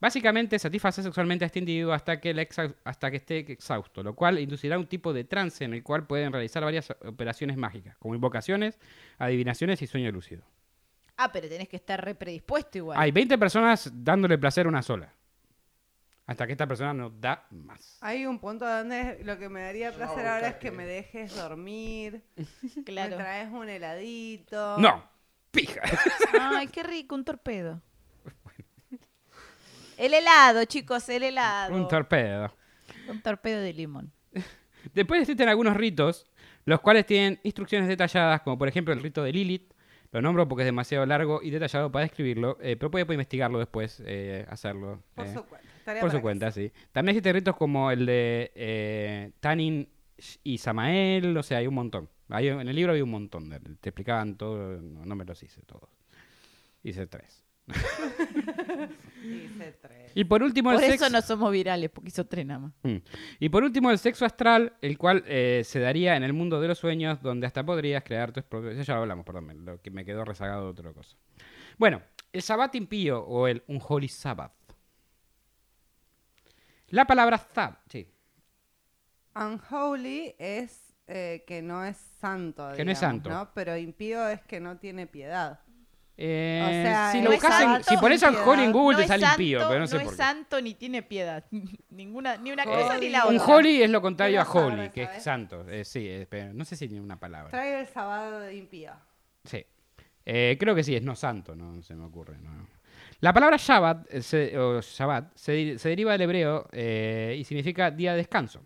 Básicamente 0.01 0.59
satisface 0.61 1.03
sexualmente 1.03 1.45
a 1.45 1.47
este 1.47 1.59
individuo 1.59 1.93
hasta 1.93 2.21
que, 2.21 2.31
el 2.31 2.39
exa- 2.39 2.75
hasta 2.85 3.11
que 3.11 3.17
esté 3.17 3.39
exhausto, 3.39 4.03
lo 4.05 4.15
cual 4.15 4.39
inducirá 4.39 4.79
un 4.79 4.87
tipo 4.87 5.13
de 5.13 5.25
trance 5.25 5.65
en 5.65 5.75
el 5.75 5.83
cual 5.83 6.07
pueden 6.07 6.33
realizar 6.33 6.63
varias 6.63 6.91
operaciones 7.05 7.57
mágicas, 7.57 7.97
como 7.99 8.15
invocaciones, 8.15 8.79
adivinaciones 9.19 9.83
y 9.83 9.89
sueño 9.89 10.13
lúcido. 10.13 10.45
Ah, 11.17 11.33
pero 11.33 11.49
tenés 11.49 11.69
que 11.69 11.77
estar 11.77 12.03
re 12.05 12.15
predispuesto 12.15 12.79
igual. 12.79 12.97
Hay 12.97 13.11
20 13.11 13.37
personas 13.39 13.91
dándole 13.93 14.39
placer 14.39 14.67
a 14.67 14.69
una 14.69 14.83
sola. 14.83 15.13
Hasta 16.29 16.47
que 16.47 16.53
esta 16.53 16.67
persona 16.67 16.93
no 16.93 17.09
da 17.09 17.47
más. 17.51 17.97
Hay 18.03 18.27
un 18.27 18.39
punto 18.39 18.67
donde 18.67 19.25
lo 19.25 19.39
que 19.39 19.49
me 19.49 19.63
daría 19.63 19.91
placer 19.93 20.27
ahora 20.27 20.49
es 20.49 20.57
que 20.57 20.71
me 20.71 20.85
dejes 20.85 21.35
dormir, 21.35 22.23
claro. 22.85 23.17
me 23.17 23.17
traes 23.17 23.51
un 23.51 23.67
heladito. 23.67 24.77
No, 24.77 25.09
pija. 25.51 25.81
Ay, 26.39 26.67
qué 26.67 26.83
rico, 26.83 27.15
un 27.15 27.25
torpedo. 27.25 27.81
El 29.97 30.13
helado, 30.13 30.67
chicos, 30.67 31.09
el 31.09 31.23
helado. 31.23 31.75
Un 31.75 31.89
torpedo. 31.89 32.55
Un 33.09 33.23
torpedo 33.23 33.63
de 33.63 33.73
limón. 33.73 34.13
Después 34.93 35.23
existen 35.23 35.49
algunos 35.49 35.77
ritos, 35.77 36.31
los 36.67 36.81
cuales 36.81 37.07
tienen 37.07 37.41
instrucciones 37.43 37.89
detalladas, 37.89 38.43
como 38.43 38.59
por 38.59 38.69
ejemplo 38.69 38.93
el 38.93 39.03
rito 39.03 39.25
de 39.25 39.33
Lilith. 39.33 39.73
Lo 40.13 40.21
nombro 40.21 40.47
porque 40.47 40.63
es 40.63 40.67
demasiado 40.67 41.05
largo 41.07 41.41
y 41.43 41.51
detallado 41.51 41.91
para 41.91 42.05
describirlo, 42.05 42.59
eh, 42.61 42.77
pero 42.77 42.91
puede, 42.91 43.07
puede 43.07 43.17
investigarlo 43.17 43.59
después, 43.59 44.03
eh, 44.07 44.47
hacerlo. 44.49 45.03
Por 45.15 45.27
eh, 45.27 45.35
su 45.35 45.43
cuenta. 45.45 45.68
Tarea 45.89 46.01
por 46.03 46.11
su 46.11 46.21
cuenta, 46.21 46.51
sí. 46.53 46.71
También 46.93 47.17
existen 47.17 47.35
ritos 47.35 47.57
como 47.57 47.91
el 47.91 48.05
de 48.07 48.53
eh, 48.55 49.31
Tanin 49.41 49.89
y 50.45 50.59
Samael, 50.59 51.37
o 51.37 51.43
sea, 51.43 51.59
hay 51.59 51.67
un 51.67 51.75
montón. 51.75 52.09
Hay- 52.29 52.49
en 52.49 52.69
el 52.69 52.77
libro 52.77 52.93
hay 52.93 53.01
un 53.01 53.11
montón, 53.11 53.49
de- 53.49 53.59
te 53.61 53.89
explicaban 53.89 54.37
todo, 54.37 54.81
no, 54.83 55.07
no 55.07 55.15
me 55.17 55.25
los 55.25 55.43
hice 55.43 55.63
todos. 55.63 55.89
Hice 56.83 57.07
tres. 57.07 57.43
Dice 59.23 59.77
tres. 59.81 60.13
Y 60.15 60.25
por 60.25 60.43
último, 60.43 60.71
Por 60.73 60.83
el 60.83 60.91
eso 60.91 61.05
sexo. 61.05 61.11
no 61.11 61.23
somos 61.23 61.53
virales, 61.53 61.91
porque 61.91 62.09
hizo 62.09 62.27
tres 62.27 62.47
nada 62.47 62.61
más. 62.61 62.73
Mm. 62.83 62.97
Y 63.41 63.49
por 63.49 63.63
último, 63.65 63.91
el 63.91 63.99
sexo 63.99 64.25
astral, 64.25 64.75
el 64.81 64.97
cual 64.99 65.25
eh, 65.27 65.63
se 65.65 65.81
daría 65.81 66.17
en 66.17 66.23
el 66.23 66.33
mundo 66.33 66.61
de 66.61 66.69
los 66.69 66.79
sueños, 66.79 67.21
donde 67.23 67.47
hasta 67.47 67.65
podrías 67.65 68.03
crear 68.05 68.33
tus 68.33 68.45
propios. 68.45 68.75
Eso 68.75 68.83
ya 68.83 68.95
lo 68.95 69.01
hablamos, 69.03 69.25
perdón, 69.25 69.47
me- 69.47 69.55
lo 69.55 69.81
que 69.83 69.91
me 69.91 70.05
quedó 70.05 70.25
rezagado 70.25 70.65
de 70.65 70.71
otra 70.71 70.93
cosa. 70.93 71.17
Bueno, 71.79 72.03
el 72.33 72.43
Sabbat 72.43 72.75
impío 72.75 73.23
o 73.25 73.47
el 73.49 73.63
Unholy 73.69 74.09
Sabbath. 74.09 74.53
La 76.91 77.05
palabra 77.07 77.39
Zab, 77.39 77.79
sí, 77.89 78.07
Unholy 79.35 80.35
es 80.39 80.95
eh, 81.07 81.45
que 81.47 81.63
no 81.63 81.85
es 81.85 81.97
santo. 82.21 82.71
Que 82.77 82.85
no 82.85 82.93
es 82.93 82.99
santo. 82.99 83.31
¿no? 83.31 83.51
Pero 83.55 83.77
impío 83.77 84.29
es 84.29 84.41
que 84.43 84.61
no 84.61 84.77
tiene 84.79 85.07
piedad. 85.07 85.61
Eh, 86.21 86.61
O 86.65 86.69
sea, 86.69 87.13
si 87.13 87.23
lo 87.23 87.31
es 87.31 87.41
buscas 87.41 87.61
en- 87.63 87.85
si 87.85 87.97
pones 87.99 88.23
Unholy 88.25 88.65
en. 88.65 88.73
Google 88.73 88.93
no 88.95 88.99
te 88.99 89.03
es 89.05 89.09
sale 89.09 89.23
santo, 89.27 89.41
impío, 89.43 89.59
pero 89.69 89.81
no 89.81 89.87
sé 89.87 89.97
es 89.99 90.03
por 90.03 90.13
qué. 90.13 90.17
santo 90.17 90.61
ni 90.61 90.75
tiene 90.75 91.03
piedad. 91.05 91.45
Ninguna, 91.91 92.37
ni 92.39 92.51
una 92.51 92.65
Holy. 92.65 92.83
cosa 92.83 92.99
ni 92.99 93.09
la 93.11 93.27
Un 93.27 93.39
otra. 93.39 93.55
holy 93.55 93.83
es 93.83 93.91
lo 93.91 94.03
contrario 94.03 94.41
a 94.41 94.45
saber, 94.45 94.73
holy, 94.81 94.91
que 94.91 95.05
es 95.05 95.23
santo. 95.23 95.65
Eh, 95.69 95.85
sí, 95.85 96.27
pero 96.29 96.53
no 96.53 96.65
sé 96.65 96.75
si 96.75 96.89
tiene 96.89 97.03
una 97.05 97.21
palabra. 97.21 97.51
Trae 97.51 97.81
el 97.81 97.87
sábado 97.87 98.41
de 98.41 98.57
impío. 98.57 98.93
Sí. 99.45 99.65
Eh, 100.25 100.57
creo 100.59 100.75
que 100.75 100.83
sí, 100.83 100.97
es 100.97 101.03
no 101.03 101.15
santo, 101.15 101.55
no 101.55 101.81
se 101.83 101.95
me 101.95 102.05
ocurre. 102.05 102.37
no. 102.39 102.78
La 103.21 103.33
palabra 103.33 103.57
Shabbat, 103.59 104.07
eh, 104.15 104.23
se, 104.23 104.57
o 104.59 104.81
Shabbat 104.81 105.33
se, 105.37 105.77
deriva 105.83 106.13
del 106.13 106.23
hebreo 106.23 106.69
eh, 106.73 107.37
y 107.39 107.45
significa 107.45 107.91
día 107.91 108.13
de 108.13 108.19
descanso. 108.19 108.65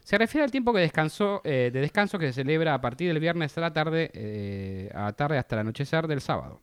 Se 0.00 0.16
refiere 0.16 0.44
al 0.44 0.50
tiempo 0.50 0.72
que 0.72 0.80
descansó, 0.80 1.42
eh, 1.44 1.70
de 1.72 1.80
descanso 1.80 2.18
que 2.18 2.26
se 2.28 2.32
celebra 2.32 2.74
a 2.74 2.80
partir 2.80 3.08
del 3.08 3.20
viernes 3.20 3.56
a 3.58 3.60
la 3.60 3.72
tarde, 3.72 4.10
eh, 4.14 4.90
a 4.94 5.02
la 5.02 5.12
tarde 5.12 5.36
hasta 5.36 5.56
el 5.56 5.60
anochecer 5.60 6.06
del 6.06 6.20
sábado. 6.20 6.62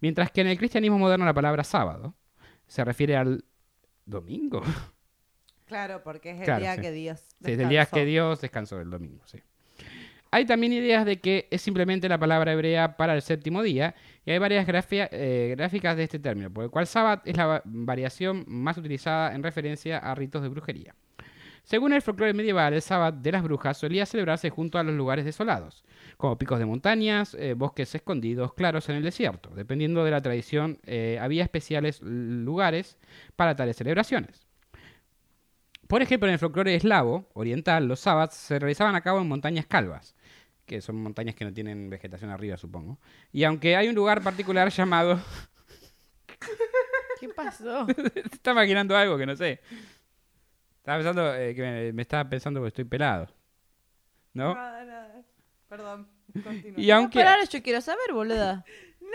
Mientras 0.00 0.30
que 0.32 0.40
en 0.42 0.48
el 0.48 0.58
cristianismo 0.58 0.98
moderno 0.98 1.24
la 1.24 1.32
palabra 1.32 1.64
sábado 1.64 2.14
se 2.66 2.84
refiere 2.84 3.16
al 3.16 3.44
domingo. 4.04 4.62
Claro, 5.66 6.02
porque 6.02 6.32
es 6.32 6.38
el 6.40 6.44
Claro, 6.44 6.60
día 6.60 6.74
sí. 6.74 6.80
que 6.82 6.90
Dios 6.92 7.20
Sí, 7.42 7.52
es 7.52 7.58
el 7.58 7.68
día 7.70 7.80
descansó. 7.80 7.94
que 7.94 8.04
Dios 8.04 8.40
descansó 8.42 8.80
el 8.80 8.90
domingo, 8.90 9.22
sí. 9.26 9.38
Hay 10.34 10.46
también 10.46 10.72
ideas 10.72 11.06
de 11.06 11.20
que 11.20 11.46
es 11.52 11.62
simplemente 11.62 12.08
la 12.08 12.18
palabra 12.18 12.50
hebrea 12.54 12.96
para 12.96 13.14
el 13.14 13.22
séptimo 13.22 13.62
día, 13.62 13.94
y 14.26 14.32
hay 14.32 14.38
varias 14.38 14.66
grafia- 14.66 15.08
eh, 15.12 15.54
gráficas 15.56 15.96
de 15.96 16.02
este 16.02 16.18
término, 16.18 16.52
por 16.52 16.64
el 16.64 16.70
cual 16.70 16.88
Sabbat 16.88 17.24
es 17.24 17.36
la 17.36 17.46
va- 17.46 17.62
variación 17.64 18.44
más 18.48 18.76
utilizada 18.76 19.32
en 19.32 19.44
referencia 19.44 19.98
a 19.98 20.12
ritos 20.16 20.42
de 20.42 20.48
brujería. 20.48 20.96
Según 21.62 21.92
el 21.92 22.02
folclore 22.02 22.34
medieval, 22.34 22.74
el 22.74 22.82
Sabbat 22.82 23.14
de 23.14 23.30
las 23.30 23.44
brujas 23.44 23.78
solía 23.78 24.06
celebrarse 24.06 24.50
junto 24.50 24.76
a 24.76 24.82
los 24.82 24.96
lugares 24.96 25.24
desolados, 25.24 25.84
como 26.16 26.36
picos 26.36 26.58
de 26.58 26.66
montañas, 26.66 27.34
eh, 27.38 27.54
bosques 27.54 27.94
escondidos, 27.94 28.54
claros 28.54 28.88
en 28.88 28.96
el 28.96 29.04
desierto. 29.04 29.50
Dependiendo 29.54 30.02
de 30.02 30.10
la 30.10 30.20
tradición, 30.20 30.80
eh, 30.84 31.16
había 31.20 31.44
especiales 31.44 32.02
lugares 32.02 32.98
para 33.36 33.54
tales 33.54 33.76
celebraciones. 33.76 34.48
Por 35.86 36.02
ejemplo, 36.02 36.26
en 36.26 36.32
el 36.32 36.38
folclore 36.40 36.74
eslavo 36.74 37.28
oriental, 37.34 37.86
los 37.86 38.00
sabbats 38.00 38.34
se 38.34 38.58
realizaban 38.58 38.96
a 38.96 39.02
cabo 39.02 39.20
en 39.20 39.28
montañas 39.28 39.66
calvas, 39.66 40.16
que 40.66 40.80
son 40.80 40.96
montañas 40.96 41.34
que 41.34 41.44
no 41.44 41.52
tienen 41.52 41.90
vegetación 41.90 42.30
arriba, 42.30 42.56
supongo. 42.56 42.98
Y 43.32 43.44
aunque 43.44 43.76
hay 43.76 43.88
un 43.88 43.94
lugar 43.94 44.22
particular 44.22 44.70
llamado... 44.70 45.20
¿Qué 47.20 47.28
pasó? 47.28 47.86
Te 48.14 48.20
está 48.20 48.52
imaginando 48.52 48.96
algo 48.96 49.16
que 49.16 49.26
no 49.26 49.36
sé. 49.36 49.60
Estaba 50.78 50.98
pensando 50.98 51.34
eh, 51.34 51.54
que 51.54 51.62
me, 51.62 51.92
me 51.92 52.02
estaba 52.02 52.28
pensando 52.28 52.60
que 52.60 52.68
estoy 52.68 52.84
pelado. 52.84 53.28
¿No? 54.34 54.54
Nada, 54.54 54.84
nada. 54.84 55.22
Perdón. 55.68 56.08
Continúa. 56.42 56.80
Y 56.80 56.90
aunque... 56.90 57.18
Pero 57.18 57.30
ahora 57.30 57.44
yo 57.44 57.62
quiero 57.62 57.80
saber, 57.80 58.12
boluda. 58.12 58.64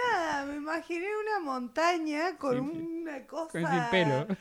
Nada, 0.08 0.46
me 0.46 0.56
imaginé 0.56 1.06
una 1.22 1.40
montaña 1.40 2.38
con 2.38 2.56
Sin- 2.72 3.02
una 3.02 3.26
cosa. 3.28 3.52
con 3.62 3.70
sin 3.72 3.84
pelo. 3.92 4.28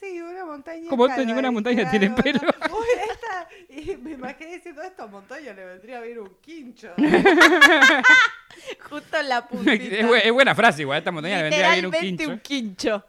Sí, 0.00 0.20
una 0.20 0.44
montaña. 0.44 0.88
Como 0.90 1.06
esto, 1.06 1.24
ninguna 1.24 1.48
y 1.48 1.52
montaña 1.52 1.88
tiene 1.90 2.10
pelo. 2.10 2.40
no. 2.42 2.76
Uy, 2.76 2.86
esta. 3.10 3.48
Y 3.70 3.96
me 3.96 4.10
imaginé 4.12 4.56
diciendo 4.56 4.82
esta 4.82 5.06
montaña 5.06 5.54
le 5.54 5.64
vendría 5.64 6.00
bien 6.00 6.18
un 6.18 6.34
quincho. 6.42 6.92
Justo 8.90 9.16
en 9.20 9.28
la 9.28 9.46
puntita. 9.46 9.72
es, 9.96 10.06
bu- 10.06 10.20
es 10.22 10.32
buena 10.32 10.54
frase 10.54 10.82
igual, 10.82 10.98
esta 10.98 11.10
montaña 11.12 11.36
le 11.36 11.42
vendría 11.44 11.72
bien 11.72 11.86
un 11.86 11.92
Literalmente 11.92 12.24
quincho. 12.24 12.32
un 12.32 12.40
quincho. 12.40 13.04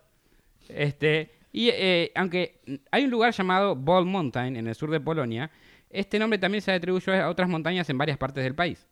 Este, 0.70 1.32
y 1.52 1.70
eh, 1.70 2.12
aunque 2.16 2.60
hay 2.92 3.06
un 3.06 3.10
lugar 3.12 3.34
llamado 3.34 3.76
Bald 3.76 4.06
Mountain 4.08 4.56
en 4.56 4.68
el 4.68 4.76
sur 4.76 4.92
de 4.92 5.00
Polonia, 5.00 5.50
este 5.90 6.20
nombre 6.20 6.38
también 6.38 6.62
se 6.62 6.72
atribuye 6.72 7.20
a 7.20 7.30
otras 7.30 7.50
montañas 7.50 7.90
en 7.90 7.98
varias 7.98 8.18
partes 8.18 8.44
del 8.44 8.54
país. 8.56 8.86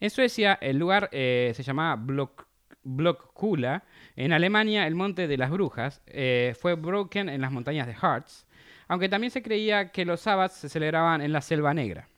En 0.00 0.10
Suecia, 0.10 0.58
el 0.60 0.78
lugar 0.78 1.08
eh, 1.12 1.52
se 1.54 1.62
llamaba 1.62 1.96
Block, 1.96 2.46
Blockkula. 2.82 3.84
En 4.14 4.32
Alemania, 4.32 4.86
el 4.86 4.94
Monte 4.94 5.26
de 5.26 5.36
las 5.36 5.50
Brujas 5.50 6.02
eh, 6.06 6.54
fue 6.58 6.74
Broken 6.74 7.28
en 7.28 7.40
las 7.40 7.52
montañas 7.52 7.86
de 7.86 7.96
Harz. 8.00 8.46
Aunque 8.88 9.08
también 9.08 9.30
se 9.30 9.42
creía 9.42 9.90
que 9.90 10.04
los 10.04 10.20
sabbats 10.20 10.54
se 10.54 10.68
celebraban 10.68 11.20
en 11.20 11.32
la 11.32 11.40
Selva 11.40 11.74
Negra. 11.74 12.08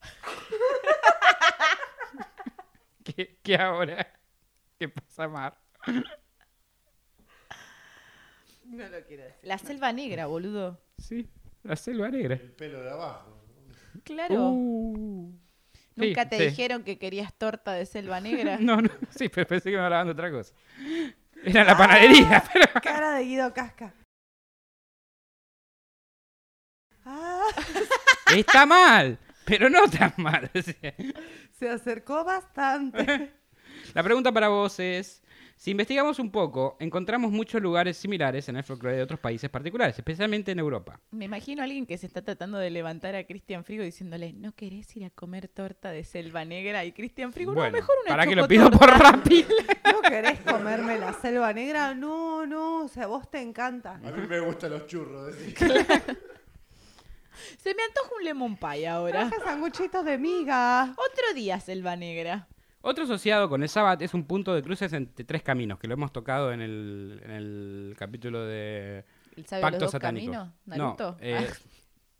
¿Qué, 3.04 3.38
qué 3.42 3.56
ahora? 3.56 4.06
¿Qué 4.78 4.88
pasa, 4.88 5.28
Mar? 5.28 5.58
No 8.64 8.86
lo 8.86 9.04
quiero 9.06 9.24
decir. 9.24 9.38
La 9.42 9.58
selva 9.58 9.92
negra, 9.92 10.26
boludo. 10.26 10.78
Sí, 10.98 11.28
la 11.62 11.74
Selva 11.74 12.10
Negra. 12.10 12.34
El 12.34 12.52
pelo 12.52 12.82
de 12.82 12.90
abajo. 12.90 13.42
Claro. 14.04 14.50
Uh. 14.50 15.32
¿Nunca 15.98 16.22
Sí, 16.24 16.28
te 16.30 16.38
sí. 16.38 16.44
dijeron 16.44 16.84
que 16.84 16.98
querías 16.98 17.34
torta 17.34 17.72
de 17.72 17.84
selva 17.86 18.20
negra? 18.20 18.56
No, 18.60 18.80
no, 18.80 18.90
sí, 19.10 19.28
pero 19.28 19.46
pensé 19.46 19.70
que 19.70 19.76
me 19.76 19.82
hablaban 19.82 20.06
de 20.06 20.12
otra 20.12 20.30
cosa. 20.30 20.54
Era 21.44 21.64
la 21.64 21.76
panadería, 21.76 22.44
pero... 22.52 22.66
Cara 22.82 23.12
de 23.14 23.24
Guido 23.24 23.52
Casca. 23.54 23.92
Ah, 27.04 27.46
Está 28.36 28.66
mal, 28.66 29.18
pero 29.44 29.70
no 29.70 29.88
tan 29.88 30.12
mal. 30.18 30.50
se 31.58 31.68
acercó 31.70 32.24
bastante. 32.24 33.32
La 33.94 34.02
pregunta 34.02 34.30
para 34.32 34.48
vos 34.48 34.78
es, 34.80 35.22
si 35.58 35.72
investigamos 35.72 36.20
un 36.20 36.30
poco, 36.30 36.76
encontramos 36.78 37.32
muchos 37.32 37.60
lugares 37.60 37.96
similares 37.96 38.48
en 38.48 38.56
el 38.56 38.62
folclore 38.62 38.94
de 38.94 39.02
otros 39.02 39.18
países 39.18 39.50
particulares, 39.50 39.98
especialmente 39.98 40.52
en 40.52 40.60
Europa. 40.60 41.00
Me 41.10 41.24
imagino 41.24 41.62
a 41.62 41.64
alguien 41.64 41.84
que 41.84 41.98
se 41.98 42.06
está 42.06 42.22
tratando 42.22 42.58
de 42.58 42.70
levantar 42.70 43.16
a 43.16 43.24
Cristian 43.24 43.64
Frigo 43.64 43.82
diciéndole, 43.82 44.32
¿no 44.32 44.52
querés 44.52 44.96
ir 44.96 45.04
a 45.04 45.10
comer 45.10 45.48
torta 45.48 45.90
de 45.90 46.04
selva 46.04 46.44
negra? 46.44 46.84
Y 46.84 46.92
Cristian 46.92 47.32
Frigo, 47.32 47.56
no, 47.56 47.70
mejor 47.72 47.96
una 48.04 48.08
para 48.08 48.24
que 48.24 48.36
lo 48.36 48.46
pido 48.46 48.70
por 48.70 48.88
chocotorta". 48.88 49.10
Rappi. 49.10 49.44
¿No 49.92 50.00
querés 50.00 50.38
comerme 50.40 50.96
la 50.96 51.12
selva 51.14 51.52
negra? 51.52 51.92
No, 51.92 52.46
no, 52.46 52.84
o 52.84 52.88
sea, 52.88 53.08
vos 53.08 53.28
te 53.28 53.40
encanta. 53.40 53.94
A 53.94 54.12
mí 54.12 54.28
me 54.28 54.38
gustan 54.38 54.70
los 54.70 54.86
churros. 54.86 55.34
Se 57.58 57.74
me 57.74 57.82
antoja 57.82 58.10
un 58.16 58.24
lemon 58.24 58.56
pie 58.56 58.86
ahora. 58.86 59.28
Traje 59.28 59.44
sanguchitos 59.44 60.04
de 60.04 60.18
miga. 60.18 60.92
Otro 60.92 61.34
día 61.34 61.58
selva 61.58 61.96
negra. 61.96 62.46
Otro 62.88 63.04
asociado 63.04 63.48
con 63.48 63.62
el 63.62 63.68
Sabbat 63.68 64.00
es 64.02 64.14
un 64.14 64.24
punto 64.24 64.54
de 64.54 64.62
cruces 64.62 64.92
entre 64.94 65.24
tres 65.24 65.42
caminos, 65.42 65.78
que 65.78 65.86
lo 65.88 65.94
hemos 65.94 66.12
tocado 66.12 66.52
en 66.52 66.60
el, 66.62 67.20
en 67.24 67.30
el 67.32 67.94
capítulo 67.98 68.44
de 68.46 69.04
¿El 69.36 69.44
Pacto 69.60 69.80
los 69.84 69.90
satánico. 69.90 70.32
caminos? 70.32 70.48
No, 70.64 70.76
¿Naruto? 70.76 71.16
eh, 71.20 71.48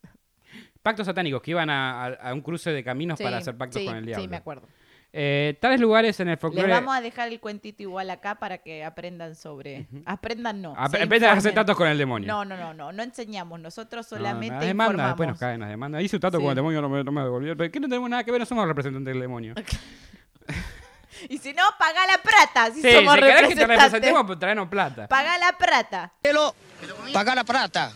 pactos 0.83 1.07
satánicos 1.07 1.41
que 1.43 1.53
iban 1.53 1.71
a, 1.71 2.05
a- 2.05 2.09
a 2.31 2.35
un 2.35 2.41
cruce 2.43 2.71
de 2.71 2.85
caminos 2.85 3.17
Sí, 3.19 3.25
para 3.25 3.39
hacer 3.39 3.57
pactos 3.57 3.81
sí, 3.81 3.87
con 3.87 3.97
el 3.97 4.05
diablo. 4.07 4.23
Sí, 4.25 4.29
me 4.29 4.37
acuerdo. 4.37 4.67
Eh, 5.11 5.57
tales 5.59 5.81
lugares 5.81 6.21
en 6.21 6.29
el 6.29 6.33
Les 6.35 6.41
folclore. 6.41 6.69
vamos 6.71 6.95
a 6.95 7.01
dejar 7.01 7.29
el 7.29 7.41
cuentito 7.41 7.83
igual 7.83 8.11
acá 8.11 8.35
para 8.35 8.59
que 8.59 8.85
aprendan 8.85 9.35
sobre... 9.37 9.87
Aprendan 10.05 10.61
no. 10.61 10.75
Ap- 10.77 10.91
se 10.91 11.03
empiezan 11.03 11.31
a 11.31 11.33
hacer 11.33 11.55
tratos 11.55 11.77
con 11.77 11.89
el 11.89 11.97
demonio. 11.97 12.29
No, 12.29 12.45
no, 12.45 12.59
no, 12.59 12.75
no, 12.75 12.93
no 12.93 13.03
enseñamos. 13.03 13.59
Nosotros 13.59 14.07
No, 14.13 14.19
solamente 14.19 14.67
demandan, 14.67 14.97
informamos. 14.97 15.11
después 15.13 15.29
nos 15.31 15.39
caen, 15.39 15.61
nos 15.61 15.69
demandan. 15.71 16.03
Hice 16.03 16.17
un 16.17 16.21
trato 16.21 16.37
Sí. 16.37 16.43
con 16.43 16.51
el 16.51 16.57
demonio, 16.57 16.83
no 16.83 16.91
me, 16.91 17.03
no 17.03 17.11
me 17.13 17.23
devolvió. 17.23 17.57
¿Pero 17.57 17.73
qué 17.73 17.81
no 17.81 17.89
tenemos 17.89 18.11
nada 18.11 18.23
que 18.23 18.31
ver? 18.33 18.41
No 18.41 18.45
somos 18.47 18.69
representantes 18.69 19.15
del 19.15 19.21
demonio. 19.23 19.55
Y 21.29 21.39
si 21.39 21.53
no, 21.53 21.63
paga 21.79 22.07
la 22.07 22.23
plata. 22.23 22.73
Si 22.73 22.81
sí, 22.81 22.93
somos 22.93 23.15
si 23.15 23.21
querés 23.21 23.49
que 23.49 23.57
te 23.57 23.67
representemos, 23.67 24.25
pues 24.27 24.39
traenos 24.39 24.69
plata. 24.69 25.09
Paga 25.09 25.37
la 25.39 25.53
plata. 25.57 26.13
Pero 26.23 26.55
paga 27.13 27.35
la 27.35 27.45
plata. 27.45 27.93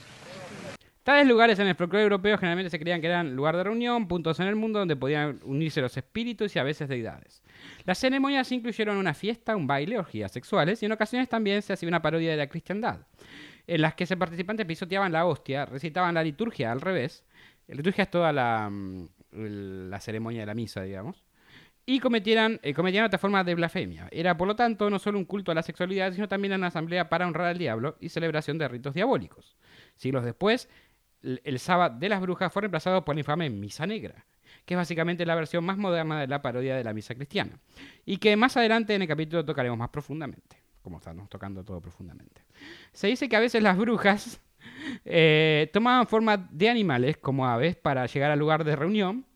Tales 1.03 1.27
lugares 1.27 1.59
en 1.59 1.67
el 1.67 1.75
folclore 1.75 2.05
europeo 2.05 2.39
generalmente 2.39 2.71
se 2.71 2.79
creían 2.79 3.01
que 3.01 3.09
eran 3.09 3.35
lugar 3.35 3.57
de 3.57 3.65
reunión, 3.65 4.07
puntos 4.07 4.39
en 4.39 4.47
el 4.47 4.55
mundo 4.55 4.79
donde 4.79 4.95
podían 4.95 5.41
unirse 5.43 5.81
los 5.81 5.97
espíritus 5.97 6.55
y 6.55 6.61
a 6.61 6.63
veces 6.63 6.89
deidades. 6.89 7.43
Las 7.85 7.99
ceremonias 7.99 8.53
incluyeron 8.53 8.97
una 8.97 9.13
fiesta, 9.13 9.57
un 9.57 9.67
baile, 9.67 9.99
orgías 9.99 10.31
sexuales 10.31 10.81
y 10.81 10.87
en 10.87 10.93
ocasiones 10.93 11.29
también 11.29 11.61
se 11.63 11.73
hacía 11.73 11.89
una 11.89 12.01
parodia 12.01 12.31
de 12.31 12.37
la 12.37 12.47
cristiandad, 12.47 13.01
en 13.67 13.83
las 13.83 13.95
que 13.95 14.07
los 14.09 14.17
participantes 14.17 14.65
pisoteaban 14.65 15.11
la 15.11 15.27
hostia, 15.27 15.67
recitaban 15.67 16.15
la 16.15 16.23
liturgia 16.23 16.71
al 16.71 16.81
revés. 16.81 17.25
La 17.67 17.75
liturgia 17.75 18.05
es 18.05 18.11
toda 18.11 18.33
la, 18.33 18.69
mm, 18.71 19.09
la 19.33 19.99
ceremonia 19.99 20.43
de 20.43 20.47
la 20.47 20.55
misa, 20.55 20.83
digamos. 20.83 21.25
Y 21.85 21.99
cometieran, 21.99 22.61
eh, 22.62 22.74
cometían 22.74 23.05
otra 23.05 23.18
forma 23.18 23.43
de 23.43 23.55
blasfemia. 23.57 24.09
Era, 24.12 24.37
por 24.37 24.47
lo 24.47 24.55
tanto, 24.55 24.89
no 24.89 24.99
solo 25.01 25.18
un 25.18 25.24
culto 25.24 25.51
a 25.51 25.55
la 25.55 25.62
sexualidad, 25.62 26.12
sino 26.12 26.28
también 26.28 26.53
una 26.55 26.68
asamblea 26.68 27.09
para 27.09 27.26
honrar 27.26 27.49
al 27.49 27.59
diablo 27.59 27.97
y 28.01 28.09
celebración 28.09 28.57
de 28.59 28.68
ritos 28.68 28.95
diabólicos. 28.95 29.57
Siglos 29.97 30.24
después, 30.24 30.68
l- 31.22 31.41
el 31.43 31.59
sábado 31.59 31.99
de 31.99 32.09
las 32.09 32.20
brujas 32.20 32.53
fue 32.53 32.62
reemplazado 32.62 33.05
por 33.05 33.16
la 33.16 33.20
infame 33.20 33.51
Misa 33.51 33.85
Negra, 33.85 34.24
que 34.64 34.74
es 34.74 34.78
básicamente 34.78 35.26
la 35.26 35.35
versión 35.35 35.64
más 35.64 35.76
moderna 35.76 36.20
de 36.20 36.28
la 36.28 36.41
parodia 36.41 36.76
de 36.76 36.85
la 36.85 36.93
misa 36.93 37.16
cristiana, 37.16 37.59
y 38.07 38.18
que 38.18 38.37
más 38.37 38.57
adelante 38.57 38.95
en 38.95 39.03
el 39.03 39.09
capítulo 39.09 39.45
tocaremos 39.45 39.76
más 39.76 39.89
profundamente, 39.89 40.57
como 40.83 40.99
estamos 40.99 41.28
tocando 41.28 41.64
todo 41.64 41.80
profundamente. 41.80 42.43
Se 42.93 43.09
dice 43.09 43.28
que 43.28 43.35
a 43.35 43.41
veces 43.41 43.61
las 43.61 43.76
brujas 43.76 44.41
eh, 45.05 45.68
tomaban 45.72 46.07
forma 46.07 46.37
de 46.37 46.68
animales, 46.70 47.16
como 47.16 47.45
aves, 47.49 47.74
para 47.74 48.07
llegar 48.07 48.30
al 48.30 48.39
lugar 48.39 48.62
de 48.62 48.76
reunión, 48.76 49.26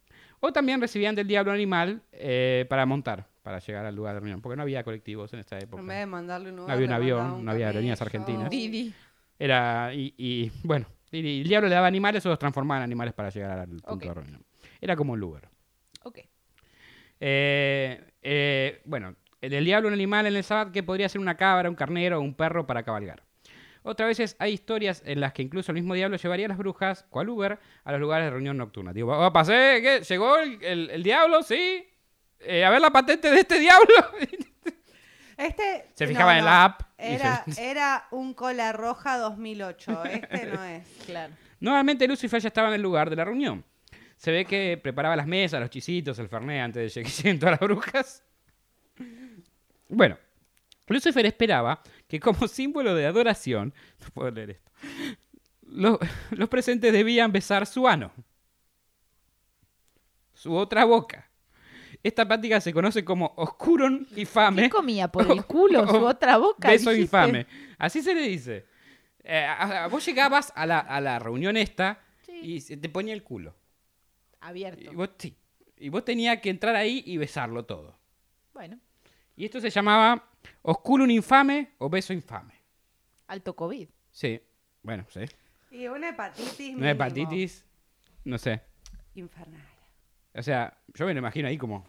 o 0.46 0.52
también 0.52 0.80
recibían 0.80 1.14
del 1.14 1.26
diablo 1.26 1.52
animal 1.52 2.02
eh, 2.12 2.66
para 2.68 2.86
montar, 2.86 3.26
para 3.42 3.58
llegar 3.58 3.84
al 3.84 3.94
lugar 3.94 4.14
de 4.14 4.20
reunión, 4.20 4.40
porque 4.40 4.56
no 4.56 4.62
había 4.62 4.84
colectivos 4.84 5.32
en 5.32 5.40
esta 5.40 5.58
época. 5.58 5.80
En 5.80 5.86
vez 5.88 5.98
de 5.98 6.06
mandarle 6.06 6.50
un 6.50 6.56
No 6.56 6.68
había 6.68 6.86
un 6.86 6.92
avión, 6.92 7.32
un 7.32 7.44
no 7.44 7.50
había 7.50 7.66
aerolíneas 7.66 8.00
argentinas. 8.00 8.48
Didi. 8.48 8.94
Era, 9.38 9.92
y, 9.92 10.14
y, 10.16 10.50
bueno, 10.62 10.86
y, 11.10 11.18
y 11.18 11.40
el 11.42 11.48
diablo 11.48 11.68
le 11.68 11.74
daba 11.74 11.86
animales 11.86 12.24
o 12.24 12.28
los 12.28 12.38
transformaba 12.38 12.78
en 12.78 12.84
animales 12.84 13.12
para 13.12 13.30
llegar 13.30 13.58
al 13.58 13.68
punto 13.68 14.06
de 14.08 14.14
reunión. 14.14 14.44
Era 14.80 14.96
como 14.96 15.12
un 15.12 15.20
lugar. 15.20 15.48
Ok. 16.04 16.20
Eh, 17.20 18.00
eh, 18.22 18.82
bueno, 18.84 19.14
el, 19.40 19.52
el 19.52 19.64
diablo 19.64 19.88
un 19.88 19.94
animal 19.94 20.26
en 20.26 20.36
el 20.36 20.44
sábado 20.44 20.72
que 20.72 20.82
podría 20.82 21.08
ser 21.08 21.20
una 21.20 21.36
cabra, 21.36 21.68
un 21.68 21.76
carnero 21.76 22.18
o 22.18 22.22
un 22.22 22.34
perro 22.34 22.66
para 22.66 22.82
cabalgar. 22.82 23.25
Otras 23.86 24.08
veces 24.08 24.36
hay 24.38 24.52
historias 24.52 25.02
en 25.06 25.20
las 25.20 25.32
que 25.32 25.42
incluso 25.42 25.70
el 25.72 25.76
mismo 25.76 25.94
diablo 25.94 26.16
llevaría 26.16 26.46
a 26.46 26.48
las 26.48 26.58
brujas, 26.58 27.04
cual 27.08 27.28
Uber, 27.28 27.58
a 27.84 27.92
los 27.92 28.00
lugares 28.00 28.26
de 28.26 28.30
reunión 28.30 28.56
nocturna. 28.56 28.92
Digo, 28.92 29.16
"Oh, 29.16 29.32
pasé, 29.32 29.78
¿qué? 29.82 30.00
¿Llegó 30.08 30.36
el, 30.38 30.62
el- 30.62 30.90
el 30.90 31.02
diablo? 31.02 31.42
Sí. 31.42 31.86
Eh, 32.40 32.64
a 32.64 32.70
ver 32.70 32.80
la 32.80 32.90
patente 32.90 33.30
de 33.30 33.40
este 33.40 33.58
diablo. 33.60 33.94
Este. 35.38 35.84
Se 35.92 36.04
no, 36.06 36.08
fijaba 36.08 36.32
en 36.38 36.40
no, 36.40 36.44
la 36.46 36.64
app. 36.64 36.80
Era, 36.96 37.44
se- 37.50 37.70
era 37.70 38.06
un 38.10 38.32
cola 38.32 38.72
roja 38.72 39.18
2008. 39.18 40.04
Este 40.06 40.46
no 40.46 40.64
es. 40.64 40.82
Claro. 41.04 41.34
Normalmente 41.60 42.08
Lucifer 42.08 42.40
ya 42.40 42.48
estaba 42.48 42.68
en 42.68 42.74
el 42.74 42.82
lugar 42.82 43.10
de 43.10 43.16
la 43.16 43.24
reunión. 43.26 43.62
Se 44.16 44.32
ve 44.32 44.46
que 44.46 44.80
preparaba 44.82 45.14
las 45.14 45.26
mesas, 45.26 45.60
los 45.60 45.68
chisitos, 45.68 46.18
el 46.18 46.28
fernet 46.30 46.62
antes 46.62 46.94
de 46.94 47.02
que 47.02 47.08
lleguen 47.10 47.38
todas 47.38 47.52
las 47.52 47.60
brujas. 47.60 48.24
Bueno, 49.88 50.16
Lucifer 50.88 51.26
esperaba 51.26 51.82
que 52.08 52.20
como 52.20 52.46
símbolo 52.48 52.94
de 52.94 53.06
adoración, 53.06 53.74
no 54.00 54.08
puedo 54.14 54.30
leer 54.30 54.50
esto, 54.50 54.70
lo- 55.62 55.98
los 56.30 56.48
presentes 56.48 56.92
debían 56.92 57.32
besar 57.32 57.66
su 57.66 57.86
ano. 57.88 58.12
su 60.34 60.54
otra 60.54 60.84
boca. 60.84 61.30
Esta 62.02 62.26
práctica 62.26 62.60
se 62.60 62.72
conoce 62.72 63.04
como 63.04 63.32
oscuron 63.36 64.06
infame. 64.16 64.62
¿Qué 64.62 64.70
comía 64.70 65.08
por 65.08 65.28
el 65.30 65.44
culo 65.46 65.86
su 65.88 66.04
otra 66.04 66.36
boca? 66.36 66.68
Beso 66.68 66.90
dijiste? 66.90 67.02
infame. 67.16 67.46
Así 67.78 68.02
se 68.02 68.14
le 68.14 68.20
dice. 68.22 68.66
Eh, 69.24 69.38
a- 69.44 69.84
a- 69.84 69.88
vos 69.88 70.04
llegabas 70.06 70.52
a 70.54 70.66
la, 70.66 70.78
a 70.78 71.00
la 71.00 71.18
reunión 71.18 71.56
esta 71.56 72.00
Sí. 72.22 72.32
y 72.42 72.60
se 72.60 72.76
te 72.76 72.88
ponía 72.88 73.14
el 73.14 73.22
culo. 73.22 73.54
Abierto. 74.40 74.92
Y 74.92 74.94
vos, 74.94 75.10
sí. 75.18 75.36
Y 75.78 75.88
vos 75.88 76.04
tenías 76.04 76.40
que 76.40 76.50
entrar 76.50 76.76
ahí 76.76 77.02
y 77.06 77.16
besarlo 77.16 77.64
todo. 77.64 77.98
Y 79.36 79.44
esto 79.44 79.60
se 79.60 79.68
llamaba 79.68 80.30
oscurum 80.62 81.10
infame 81.10 81.74
o 81.78 81.90
beso 81.90 82.12
infame. 82.12 82.54
alto 83.28 83.54
COVID. 83.54 83.88
Sí. 84.10 84.40
Bueno, 84.82 85.04
sí. 85.10 85.20
Y 85.70 85.86
una 85.88 86.08
hepatitis. 86.08 86.58
Una 86.58 86.66
mínimo. 86.68 86.86
hepatitis, 86.86 87.64
no 88.24 88.38
sé. 88.38 88.62
Infernal. 89.14 89.60
O 90.34 90.42
sea, 90.42 90.76
yo 90.94 91.06
me 91.06 91.12
lo 91.12 91.18
imagino 91.18 91.48
ahí 91.48 91.58
como... 91.58 91.84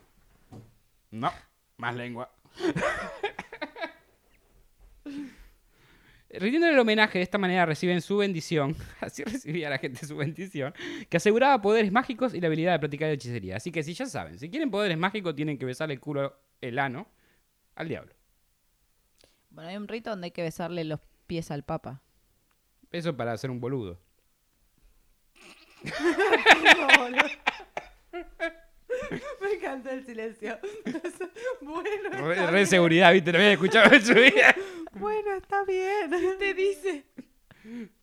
No, 1.11 1.31
más 1.77 1.95
lengua. 1.95 2.29
Rindiéndole 6.29 6.73
el 6.73 6.79
homenaje 6.79 7.19
de 7.19 7.23
esta 7.23 7.37
manera 7.37 7.65
reciben 7.65 8.01
su 8.01 8.17
bendición, 8.17 8.75
así 8.99 9.23
recibía 9.23 9.69
la 9.69 9.77
gente 9.77 10.05
su 10.05 10.17
bendición, 10.17 10.73
que 11.09 11.15
aseguraba 11.17 11.61
poderes 11.61 11.91
mágicos 11.91 12.33
y 12.33 12.41
la 12.41 12.47
habilidad 12.47 12.73
de 12.73 12.79
practicar 12.79 13.09
hechicería. 13.09 13.55
Así 13.55 13.71
que 13.71 13.83
si 13.83 13.93
ya 13.93 14.05
saben, 14.05 14.37
si 14.37 14.49
quieren 14.49 14.69
poderes 14.69 14.97
mágicos 14.97 15.33
tienen 15.35 15.57
que 15.57 15.65
besarle 15.65 15.93
el 15.93 16.01
culo, 16.01 16.37
el 16.59 16.77
ano, 16.79 17.07
al 17.77 17.87
diablo. 17.87 18.13
Bueno, 19.49 19.69
hay 19.69 19.77
un 19.77 19.87
rito 19.87 20.09
donde 20.09 20.25
hay 20.25 20.31
que 20.31 20.41
besarle 20.43 20.83
los 20.83 20.99
pies 21.27 21.49
al 21.51 21.63
papa. 21.63 22.01
Eso 22.91 23.15
para 23.15 23.31
hacer 23.33 23.49
un 23.49 23.59
boludo. 23.59 23.99
Me 29.41 29.51
encanta 29.53 29.91
el 29.93 30.05
silencio. 30.05 30.57
bueno, 31.61 32.09
Re, 32.11 32.33
está 32.33 32.47
re 32.47 32.51
bien. 32.53 32.67
seguridad, 32.67 33.13
viste, 33.13 33.31
no 33.31 33.37
había 33.37 33.51
escuchado 33.53 33.93
en 33.93 34.01
su 34.05 34.13
vida. 34.13 34.55
Bueno, 34.93 35.33
está 35.35 35.63
bien. 35.65 36.09
Te 36.39 36.53
dice. 36.53 37.05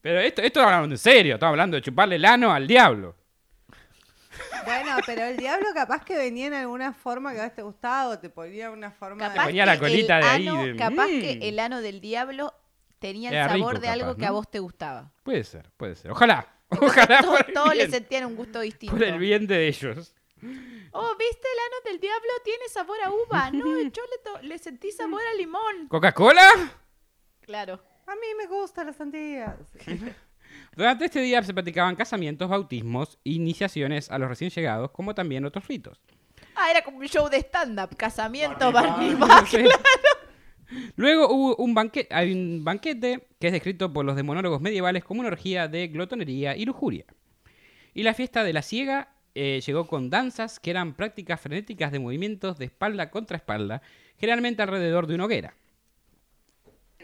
Pero 0.01 0.21
esto, 0.21 0.43
esto 0.43 0.61
hablando 0.61 0.95
en 0.95 0.99
serio, 0.99 1.35
estamos 1.35 1.53
hablando 1.55 1.77
de 1.77 1.83
chuparle 1.83 2.17
el 2.17 2.25
ano 2.25 2.53
al 2.53 2.67
diablo. 2.67 3.17
Bueno, 4.65 4.97
pero 5.07 5.23
el 5.25 5.37
diablo 5.37 5.69
capaz 5.75 6.05
que 6.05 6.17
venía 6.17 6.47
en 6.47 6.55
alguna 6.55 6.93
forma 6.93 7.33
que 7.33 7.41
a 7.41 7.45
vos 7.45 7.55
te 7.55 7.63
gustaba 7.63 8.09
o 8.15 8.19
te 8.19 8.31
ponía 8.31 8.71
una 8.71 8.91
forma 8.91 9.29
Capaz 9.29 9.45
ponía 9.47 9.67
la 9.67 9.75
que 9.75 9.79
colita 9.81 10.17
el 10.19 10.23
de 10.25 10.29
ahí 10.31 10.49
ano- 10.49 10.65
de, 10.65 10.77
Capaz 10.77 11.07
mm. 11.07 11.21
que 11.21 11.39
el 11.49 11.59
ano 11.59 11.81
del 11.81 12.01
diablo 12.01 12.55
tenía 12.99 13.29
el 13.31 13.35
Era 13.37 13.49
sabor 13.49 13.75
rico, 13.75 13.81
de 13.83 13.89
algo 13.89 14.07
capaz, 14.07 14.19
que 14.19 14.25
a 14.25 14.29
¿no? 14.29 14.35
vos 14.35 14.51
te 14.51 14.59
gustaba. 14.61 15.13
Puede 15.23 15.45
ser, 15.45 15.71
puede 15.77 15.95
ser. 15.95 16.11
Ojalá, 16.11 16.47
ojalá 16.71 17.21
Todos, 17.21 17.39
por 17.39 17.49
el, 17.49 17.55
todos 17.55 17.69
le 17.71 17.75
bien, 17.77 17.91
sentían 17.91 18.25
un 18.25 18.37
gusto 18.37 18.61
distinto. 18.61 18.95
por 18.97 19.05
el 19.05 19.19
bien 19.19 19.47
de 19.47 19.69
ellos. 19.69 20.15
Oh, 20.93 21.17
¿viste 21.19 21.49
el 21.53 21.59
ano 21.67 21.77
del 21.91 22.01
diablo? 22.01 22.29
Tiene 22.45 22.69
sabor 22.69 22.97
a 23.03 23.11
uva. 23.11 23.51
No, 23.51 23.65
yo 23.83 24.03
le, 24.03 24.19
to- 24.23 24.43
le 24.43 24.59
sentí 24.59 24.91
sabor 24.93 25.21
a 25.31 25.35
limón. 25.37 25.89
¿Coca-Cola? 25.89 26.49
Claro. 27.41 27.81
A 28.07 28.15
mí 28.15 28.27
me 28.39 28.47
gustan 28.47 28.87
las 28.89 28.97
sandías. 28.97 29.57
Durante 30.77 31.05
este 31.07 31.21
día 31.21 31.43
se 31.43 31.53
practicaban 31.55 31.97
casamientos, 31.97 32.49
bautismos, 32.49 33.19
iniciaciones 33.25 34.11
a 34.11 34.19
los 34.19 34.29
recién 34.29 34.51
llegados, 34.51 34.91
como 34.91 35.15
también 35.15 35.45
otros 35.45 35.67
ritos. 35.69 36.01
Ah, 36.57 36.71
era 36.71 36.83
como 36.83 36.99
un 36.99 37.07
show 37.09 37.29
de 37.29 37.39
stand-up. 37.39 37.97
Casamiento, 37.97 38.71
Bar 38.73 38.97
bar 39.19 39.47
Sí. 39.49 39.65
Luego 40.97 41.29
hubo 41.33 41.57
un, 41.57 41.75
banque- 41.75 42.09
hay 42.11 42.33
un 42.33 42.65
banquete 42.65 43.29
que 43.39 43.49
es 43.49 43.53
descrito 43.53 43.93
por 43.93 44.05
los 44.05 44.17
demonólogos 44.17 44.61
medievales 44.61 45.05
como 45.05 45.21
una 45.21 45.29
orgía 45.29 45.69
de 45.69 45.89
glotonería 45.89 46.57
y 46.57 46.65
lujuria. 46.65 47.05
Y 47.93 48.03
la 48.03 48.15
fiesta 48.15 48.43
de 48.43 48.53
la 48.53 48.63
ciega 48.63 49.11
eh, 49.35 49.61
llegó 49.65 49.87
con 49.87 50.11
danzas 50.11 50.59
que 50.59 50.71
eran 50.71 50.95
prácticas 50.95 51.41
frenéticas 51.41 51.93
de 51.93 51.99
movimientos 52.01 52.59
de 52.59 52.65
espalda 52.65 53.11
contra 53.11 53.37
espalda, 53.37 53.83
generalmente 54.19 54.63
alrededor 54.63 55.07
de 55.07 55.15
una 55.15 55.27
hoguera. 55.27 55.55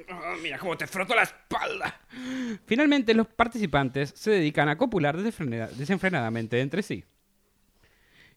Oh, 0.09 0.37
mira 0.43 0.59
cómo 0.59 0.77
te 0.77 0.87
frotó 0.87 1.15
la 1.15 1.23
espalda. 1.23 2.01
Finalmente, 2.67 3.13
los 3.15 3.27
participantes 3.27 4.13
se 4.17 4.31
dedican 4.31 4.69
a 4.69 4.77
copular 4.79 5.17
desenfrena- 5.17 5.69
desenfrenadamente 5.69 6.61
entre 6.61 6.83
sí. 6.83 7.05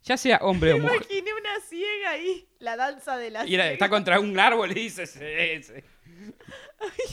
Ya 0.04 0.18
sea 0.18 0.40
hombre 0.42 0.74
o 0.74 0.80
mujer. 0.80 0.98
Imaginé 0.98 1.34
una 1.34 1.60
ciega 1.62 2.10
ahí. 2.10 2.48
La 2.60 2.76
danza 2.76 3.16
de 3.18 3.32
la 3.32 3.46
Y 3.46 3.56
era- 3.56 3.72
está 3.72 3.88
contra 3.90 4.20
un 4.20 4.38
árbol 4.38 4.72
y 4.72 4.76
dice, 4.76 5.06
sí, 5.08 5.20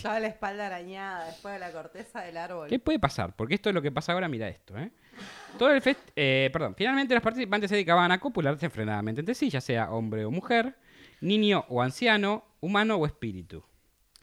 la 0.04 0.26
espalda 0.26 0.66
arañada 0.66 1.26
después 1.26 1.54
de 1.54 1.60
la 1.60 1.70
corteza 1.72 2.22
del 2.22 2.36
árbol. 2.36 2.68
¿Qué 2.68 2.78
puede 2.78 2.98
pasar? 2.98 3.34
Porque 3.36 3.54
esto 3.54 3.68
es 3.68 3.74
lo 3.74 3.82
que 3.82 3.92
pasa 3.92 4.12
ahora, 4.12 4.28
mira 4.28 4.48
esto, 4.48 4.76
¿eh? 4.76 4.90
Todo 5.58 5.70
el 5.72 5.82
fest 5.82 6.00
eh, 6.16 6.50
perdón, 6.52 6.74
finalmente 6.76 7.14
los 7.14 7.22
participantes 7.22 7.68
se 7.68 7.76
dedicaban 7.76 8.10
a 8.10 8.18
copular 8.18 8.54
desenfrenadamente 8.54 9.20
entre 9.20 9.34
sí, 9.34 9.50
ya 9.50 9.60
sea 9.60 9.90
hombre 9.92 10.24
o 10.24 10.30
mujer, 10.30 10.76
niño 11.20 11.64
o 11.68 11.82
anciano, 11.82 12.44
humano 12.60 12.96
o 12.96 13.06
espíritu. 13.06 13.64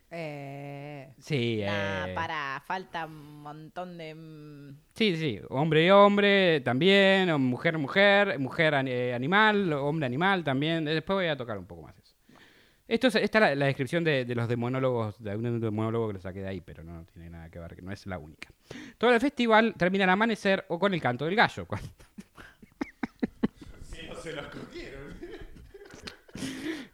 Eh, 0.10 1.14
Sí, 1.20 1.62
Nah, 1.66 2.08
eh, 2.08 2.14
para, 2.14 2.62
falta 2.66 3.06
un 3.06 3.42
montón 3.42 3.98
de... 3.98 4.16
sí, 4.94 5.16
sí, 5.18 5.40
hombre 5.50 5.86
y 5.86 5.90
hombre 5.90 6.62
también, 6.62 7.30
o 7.30 7.40
mujer 7.40 7.78
mujer, 7.78 8.40
mujer 8.40 8.74
eh, 8.88 9.14
animal, 9.14 9.74
hombre 9.74 10.06
animal 10.06 10.44
también. 10.44 10.86
Después 10.86 11.16
voy 11.16 11.28
a 11.28 11.36
tocar 11.36 11.58
un 11.58 11.66
poco 11.66 11.82
más 11.84 11.98
eso. 12.00 12.16
Esto 12.88 13.08
es, 13.08 13.16
esta 13.16 13.40
es 13.40 13.42
la, 13.42 13.56
la 13.56 13.66
descripción 13.66 14.04
de, 14.06 14.24
de 14.24 14.36
los 14.36 14.48
demonólogos, 14.48 15.22
de 15.22 15.36
un 15.36 15.60
demonólogo 15.60 16.08
que 16.08 16.14
lo 16.14 16.20
saqué 16.22 16.40
de 16.40 16.48
ahí, 16.48 16.62
pero 16.62 16.84
no 16.86 17.04
tiene 17.12 17.30
nada 17.30 17.50
que 17.50 17.60
ver, 17.60 17.76
que 17.76 17.82
no 17.82 17.92
es 17.92 18.06
la 18.08 18.18
única. 18.18 18.50
Todo 18.98 19.14
el 19.14 19.20
festival 19.20 19.74
termina 19.78 20.06
al 20.06 20.12
amanecer 20.12 20.64
o 20.70 20.80
con 20.80 20.94
el 20.94 21.02
canto 21.02 21.26
del 21.26 21.36
gallo. 21.36 21.66
cuando- 21.66 21.90
No 24.08 24.16
se 24.22 24.34
los 24.34 24.48
cogieron. 24.48 25.14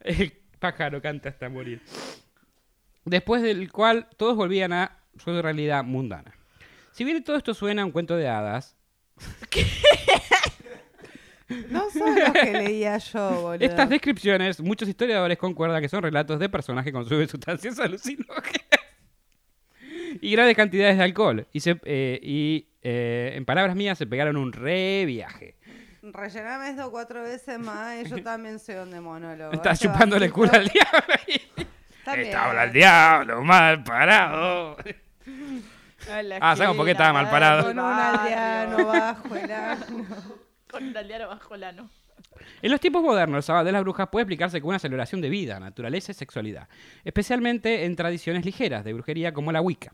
El 0.02 0.32
pájaro 0.60 1.02
canta 1.02 1.30
hasta 1.30 1.50
morir. 1.50 1.82
Después 3.06 3.42
del 3.42 3.72
cual 3.72 4.08
todos 4.18 4.36
volvían 4.36 4.74
a 4.74 4.98
su 5.18 5.42
realidad 5.42 5.84
mundana. 5.84 6.34
Si 6.92 7.04
bien 7.04 7.24
todo 7.24 7.36
esto 7.36 7.54
suena 7.54 7.82
a 7.82 7.86
un 7.86 7.92
cuento 7.92 8.16
de 8.16 8.28
hadas, 8.30 8.76
no 11.70 11.90
son 11.92 12.16
los 12.20 12.32
que 12.32 12.54
leía 12.54 12.98
yo, 12.98 13.42
boludo. 13.42 13.66
estas 13.66 13.90
descripciones, 13.90 14.60
muchos 14.62 14.88
historiadores 14.88 15.38
concuerdan 15.38 15.82
que 15.82 15.90
son 15.90 16.02
relatos 16.04 16.40
de 16.40 16.50
personas 16.50 16.84
que 16.84 16.92
consumen 16.92 17.28
sustancias 17.28 17.80
alucinógenas 17.80 18.62
y 20.22 20.32
grandes 20.32 20.56
cantidades 20.56 20.98
de 20.98 21.04
alcohol. 21.04 21.48
Y, 21.52 21.60
se- 21.60 21.82
eh, 21.84 22.20
y, 22.22 22.68
eh, 22.82 23.34
en 23.36 23.46
palabras 23.46 23.76
mías, 23.76 23.98
se 23.98 24.08
pegaron 24.08 24.38
un 24.38 24.54
re 24.54 25.06
viaje. 25.06 25.56
Rellename 26.02 26.70
esto 26.70 26.92
cuatro 26.92 27.24
veces 27.24 27.60
más 27.60 28.06
y 28.06 28.10
yo 28.10 28.22
también 28.22 28.60
soy 28.60 28.76
un 28.76 28.92
demonólogo. 28.92 29.52
Estás 29.54 29.80
chupándole 29.80 30.26
el 30.28 30.34
culo 30.34 30.52
al 30.54 30.68
diablo. 30.68 31.14
También. 32.04 32.28
Está 32.28 32.46
habla 32.46 32.64
el 32.66 32.74
diablo, 32.74 33.42
mal 33.44 33.84
parado. 33.84 34.78
Ah, 36.42 36.56
¿sabes 36.56 36.76
por 36.76 36.86
qué 36.86 36.92
estaba 36.92 37.14
mal 37.14 37.30
parado? 37.30 37.64
Con 37.64 37.80
un 37.80 37.86
aldeano 37.86 38.86
bajo 38.86 39.36
el 39.36 39.52
ano. 39.52 40.06
Con 40.70 40.88
un 40.88 40.98
aldeano 40.98 41.28
bajo 41.28 41.56
el 41.56 41.64
ano. 41.64 41.90
En 42.62 42.72
los 42.72 42.80
tiempos 42.80 43.04
modernos, 43.04 43.38
el 43.38 43.44
sábado 43.44 43.66
de 43.66 43.72
las 43.72 43.84
brujas 43.84 44.10
puede 44.10 44.24
explicarse 44.24 44.60
como 44.60 44.70
una 44.70 44.80
celebración 44.80 45.22
de 45.22 45.30
vida, 45.30 45.60
naturaleza 45.60 46.12
y 46.12 46.16
sexualidad, 46.16 46.68
especialmente 47.04 47.86
en 47.86 47.96
tradiciones 47.96 48.44
ligeras 48.44 48.84
de 48.84 48.94
brujería 48.94 49.34
como 49.34 49.52
la 49.52 49.62
Wicca. 49.62 49.92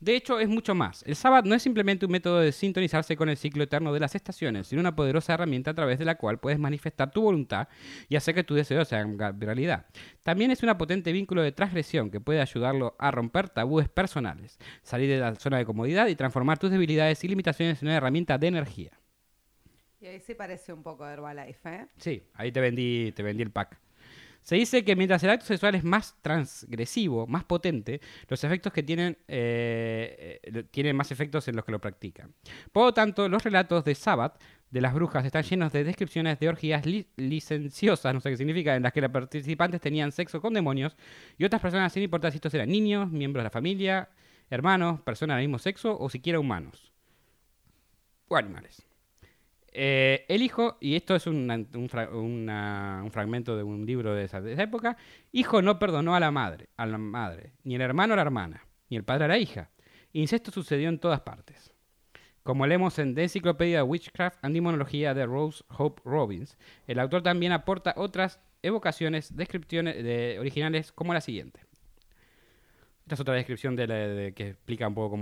De 0.00 0.16
hecho, 0.16 0.38
es 0.38 0.48
mucho 0.48 0.74
más. 0.74 1.02
El 1.06 1.16
sábado 1.16 1.48
no 1.48 1.54
es 1.54 1.62
simplemente 1.62 2.04
un 2.04 2.12
método 2.12 2.40
de 2.40 2.52
sintonizarse 2.52 3.16
con 3.16 3.28
el 3.28 3.36
ciclo 3.36 3.64
eterno 3.64 3.92
de 3.92 4.00
las 4.00 4.14
estaciones, 4.14 4.66
sino 4.66 4.80
una 4.80 4.94
poderosa 4.94 5.34
herramienta 5.34 5.70
a 5.70 5.74
través 5.74 5.98
de 5.98 6.04
la 6.04 6.16
cual 6.16 6.38
puedes 6.38 6.58
manifestar 6.58 7.10
tu 7.10 7.22
voluntad 7.22 7.68
y 8.08 8.16
hacer 8.16 8.34
que 8.34 8.44
tus 8.44 8.56
deseos 8.56 8.88
se 8.88 8.96
hagan 8.96 9.40
realidad. 9.40 9.86
También 10.22 10.50
es 10.50 10.62
un 10.62 10.76
potente 10.76 11.12
vínculo 11.12 11.42
de 11.42 11.52
transgresión 11.52 12.10
que 12.10 12.20
puede 12.20 12.40
ayudarlo 12.40 12.96
a 12.98 13.10
romper 13.10 13.48
tabúes 13.48 13.88
personales, 13.88 14.58
salir 14.82 15.08
de 15.08 15.18
la 15.18 15.34
zona 15.36 15.58
de 15.58 15.64
comodidad 15.64 16.08
y 16.08 16.16
transformar 16.16 16.58
tus 16.58 16.70
debilidades 16.70 17.22
y 17.24 17.28
limitaciones 17.28 17.80
en 17.80 17.88
una 17.88 17.96
herramienta 17.96 18.36
de 18.36 18.46
energía. 18.46 18.90
Y 20.00 20.06
ahí 20.06 20.20
sí 20.20 20.34
parece 20.34 20.72
un 20.72 20.82
poco 20.82 21.08
Herbalife, 21.08 21.74
¿eh? 21.74 21.88
Sí, 21.96 22.22
ahí 22.34 22.52
te 22.52 22.60
vendí, 22.60 23.12
te 23.12 23.22
vendí 23.22 23.42
el 23.42 23.50
pack. 23.50 23.80
Se 24.44 24.56
dice 24.56 24.84
que 24.84 24.94
mientras 24.94 25.24
el 25.24 25.30
acto 25.30 25.46
sexual 25.46 25.74
es 25.74 25.84
más 25.84 26.16
transgresivo, 26.20 27.26
más 27.26 27.44
potente, 27.44 28.02
los 28.28 28.44
efectos 28.44 28.74
que 28.74 28.82
tienen, 28.82 29.16
eh, 29.26 30.38
eh, 30.42 30.64
tienen 30.70 30.94
más 30.94 31.10
efectos 31.10 31.48
en 31.48 31.56
los 31.56 31.64
que 31.64 31.72
lo 31.72 31.80
practican. 31.80 32.34
Por 32.70 32.84
lo 32.84 32.92
tanto, 32.94 33.26
los 33.26 33.42
relatos 33.42 33.84
de 33.84 33.94
Sabbath 33.94 34.38
de 34.70 34.80
las 34.82 34.92
brujas 34.92 35.24
están 35.24 35.44
llenos 35.44 35.72
de 35.72 35.82
descripciones 35.82 36.38
de 36.38 36.48
orgías 36.50 36.84
li- 36.84 37.06
licenciosas, 37.16 38.12
no 38.12 38.20
sé 38.20 38.28
qué 38.30 38.36
significa, 38.36 38.76
en 38.76 38.82
las 38.82 38.92
que 38.92 39.00
los 39.00 39.10
participantes 39.10 39.80
tenían 39.80 40.12
sexo 40.12 40.42
con 40.42 40.52
demonios 40.52 40.94
y 41.38 41.44
otras 41.44 41.62
personas 41.62 41.90
sin 41.92 42.02
importar 42.02 42.30
si 42.30 42.36
estos 42.36 42.52
eran 42.52 42.68
niños, 42.68 43.10
miembros 43.10 43.40
de 43.40 43.44
la 43.44 43.50
familia, 43.50 44.10
hermanos, 44.50 45.00
personas 45.00 45.38
del 45.38 45.46
mismo 45.46 45.58
sexo 45.58 45.98
o 45.98 46.10
siquiera 46.10 46.38
humanos. 46.38 46.92
O 48.28 48.36
animales. 48.36 48.82
Eh, 49.76 50.24
el 50.28 50.42
hijo, 50.42 50.78
y 50.80 50.94
esto 50.94 51.16
es 51.16 51.26
un, 51.26 51.48
fragmento 53.10 53.56
de 53.56 53.62
un 53.64 53.84
libro 53.84 54.14
de 54.14 54.22
esa, 54.24 54.38
época, 54.38 54.96
hijo 55.32 55.62
no 55.62 55.80
perdonó 55.80 56.14
a 56.14 56.20
la 56.20 56.30
madre, 56.30 56.68
a 56.76 56.86
la 56.86 56.96
madre, 56.96 57.54
ni 57.64 57.74
el 57.74 57.80
hermano 57.80 58.12
a 58.12 58.16
la 58.16 58.22
hermana, 58.22 58.64
ni 58.88 58.96
el 58.96 59.02
padre 59.02 59.24
a 59.24 59.28
la 59.28 59.38
hija. 59.38 59.70
Incesto 60.12 60.52
sucedió 60.52 60.88
en 60.88 61.00
todas 61.00 61.22
partes. 61.22 61.72
Como 62.44 62.68
leemos 62.68 63.00
en 63.00 63.16
The 63.16 63.24
Encyclopedia 63.24 63.82
of 63.82 63.90
Witchcraft 63.90 64.38
and 64.44 64.54
Demonología 64.54 65.12
de 65.12 65.26
Rose 65.26 65.64
Hope 65.76 66.02
Robbins, 66.04 66.56
el 66.86 67.00
autor 67.00 67.22
también 67.22 67.50
aporta 67.50 67.94
otras 67.96 68.38
evocaciones, 68.62 69.34
descripciones 69.34 69.96
de- 70.04 70.36
originales 70.38 70.92
como 70.92 71.12
la 71.14 71.20
siguiente. 71.20 71.60
Esta 73.02 73.14
es 73.16 73.20
otra 73.20 73.34
descripción 73.34 73.74
de 73.74 73.86
la- 73.88 74.30
que 74.32 74.50
explica 74.50 74.86
un 74.86 74.94
poco 74.94 75.16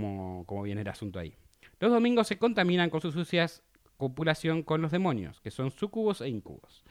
cómo 0.45 0.61
viene 0.63 0.81
el 0.81 0.87
asunto 0.89 1.17
ahí. 1.17 1.33
Los 1.79 1.91
domingos 1.91 2.27
se 2.27 2.37
contaminan 2.37 2.91
con 2.91 3.01
sus 3.01 3.15
sucias 3.15 3.63
copulación 4.09 4.63
con 4.63 4.81
los 4.81 4.91
demonios, 4.91 5.39
que 5.41 5.51
son 5.51 5.71
sucubos 5.71 6.21
e 6.21 6.27
incubos. 6.29 6.83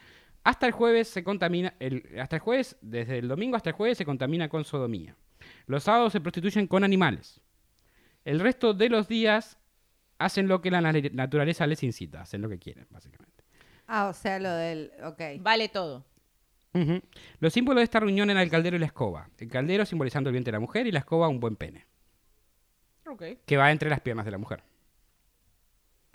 Hasta 0.43 0.65
el 0.67 0.71
jueves 0.73 1.07
se 1.07 1.23
contamina, 1.23 1.73
el, 1.79 2.03
hasta 2.19 2.35
el 2.37 2.41
jueves, 2.41 2.75
desde 2.81 3.19
el 3.19 3.27
domingo 3.27 3.55
hasta 3.55 3.69
el 3.69 3.75
jueves 3.75 3.97
se 3.97 4.05
contamina 4.05 4.49
con 4.49 4.65
sodomía. 4.65 5.15
Los 5.67 5.83
sábados 5.83 6.11
se 6.13 6.19
prostituyen 6.21 6.67
con 6.67 6.83
animales. 6.83 7.39
El 8.25 8.39
resto 8.39 8.73
de 8.73 8.89
los 8.89 9.07
días 9.07 9.57
hacen 10.17 10.47
lo 10.47 10.61
que 10.61 10.71
la 10.71 10.81
na- 10.81 10.93
naturaleza 11.13 11.67
les 11.67 11.83
incita, 11.83 12.21
hacen 12.21 12.41
lo 12.41 12.49
que 12.49 12.59
quieren, 12.59 12.87
básicamente. 12.89 13.43
Ah, 13.87 14.07
o 14.07 14.13
sea, 14.13 14.39
lo 14.39 14.51
del. 14.51 14.91
Ok. 15.03 15.21
Vale 15.39 15.69
todo. 15.69 16.05
Los 17.39 17.53
símbolos 17.53 17.81
de 17.81 17.83
esta 17.83 17.99
reunión 17.99 18.29
eran 18.29 18.41
el 18.43 18.49
caldero 18.49 18.75
y 18.77 18.79
la 18.79 18.87
escoba. 18.87 19.29
El 19.37 19.47
caldero 19.49 19.85
simbolizando 19.85 20.29
el 20.29 20.33
vientre 20.33 20.51
de 20.51 20.55
la 20.55 20.59
mujer 20.59 20.87
y 20.87 20.91
la 20.91 20.99
escoba 20.99 21.27
un 21.27 21.39
buen 21.39 21.55
pene, 21.55 21.85
Ok. 23.05 23.23
que 23.45 23.57
va 23.57 23.71
entre 23.71 23.89
las 23.89 23.99
piernas 24.01 24.25
de 24.25 24.31
la 24.31 24.37
mujer. 24.39 24.63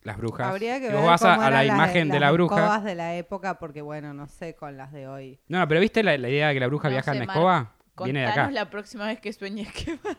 Las 0.02 0.16
brujas. 0.16 0.46
Habría 0.46 0.78
que 0.80 0.86
si 0.86 0.92
ver 0.92 0.96
vos 1.02 1.06
vas 1.10 1.22
a, 1.24 1.34
cómo 1.34 1.46
a 1.46 1.50
la 1.50 1.62
eran 1.64 1.66
las- 1.66 1.76
imagen 1.76 2.08
de 2.08 2.14
las 2.20 2.28
la 2.28 2.32
bruja. 2.32 2.56
escobas 2.56 2.84
de 2.84 2.94
la 2.94 3.14
época, 3.16 3.58
porque 3.58 3.82
bueno, 3.82 4.14
no 4.14 4.26
sé 4.28 4.54
con 4.54 4.76
las 4.76 4.92
de 4.92 5.08
hoy. 5.08 5.40
No, 5.48 5.58
no, 5.58 5.68
pero 5.68 5.80
¿viste 5.80 6.02
la, 6.02 6.16
la 6.16 6.28
idea 6.28 6.48
de 6.48 6.54
que 6.54 6.60
la 6.60 6.66
bruja 6.68 6.88
No 6.88 6.92
viaja 6.92 7.12
sé, 7.12 7.18
en 7.18 7.26
Mar, 7.26 7.36
escoba? 7.36 7.74
Viene 8.04 8.20
de 8.20 8.26
acá. 8.26 8.34
Contanos 8.34 8.52
la 8.54 8.70
próxima 8.70 9.06
vez 9.06 9.20
que 9.20 9.32
sueñes 9.32 9.72
que 9.72 9.94
va. 9.96 10.16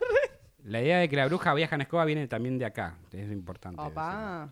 La 0.66 0.82
idea 0.82 1.00
de 1.00 1.08
que 1.10 1.16
la 1.16 1.26
bruja 1.28 1.54
viaja 1.54 1.76
en 1.76 1.82
escoba 1.82 2.04
viene 2.06 2.28
también 2.28 2.58
de 2.60 2.66
acá. 2.66 2.98
Es 3.12 3.32
importante. 3.32 3.82
Opa. 3.82 4.52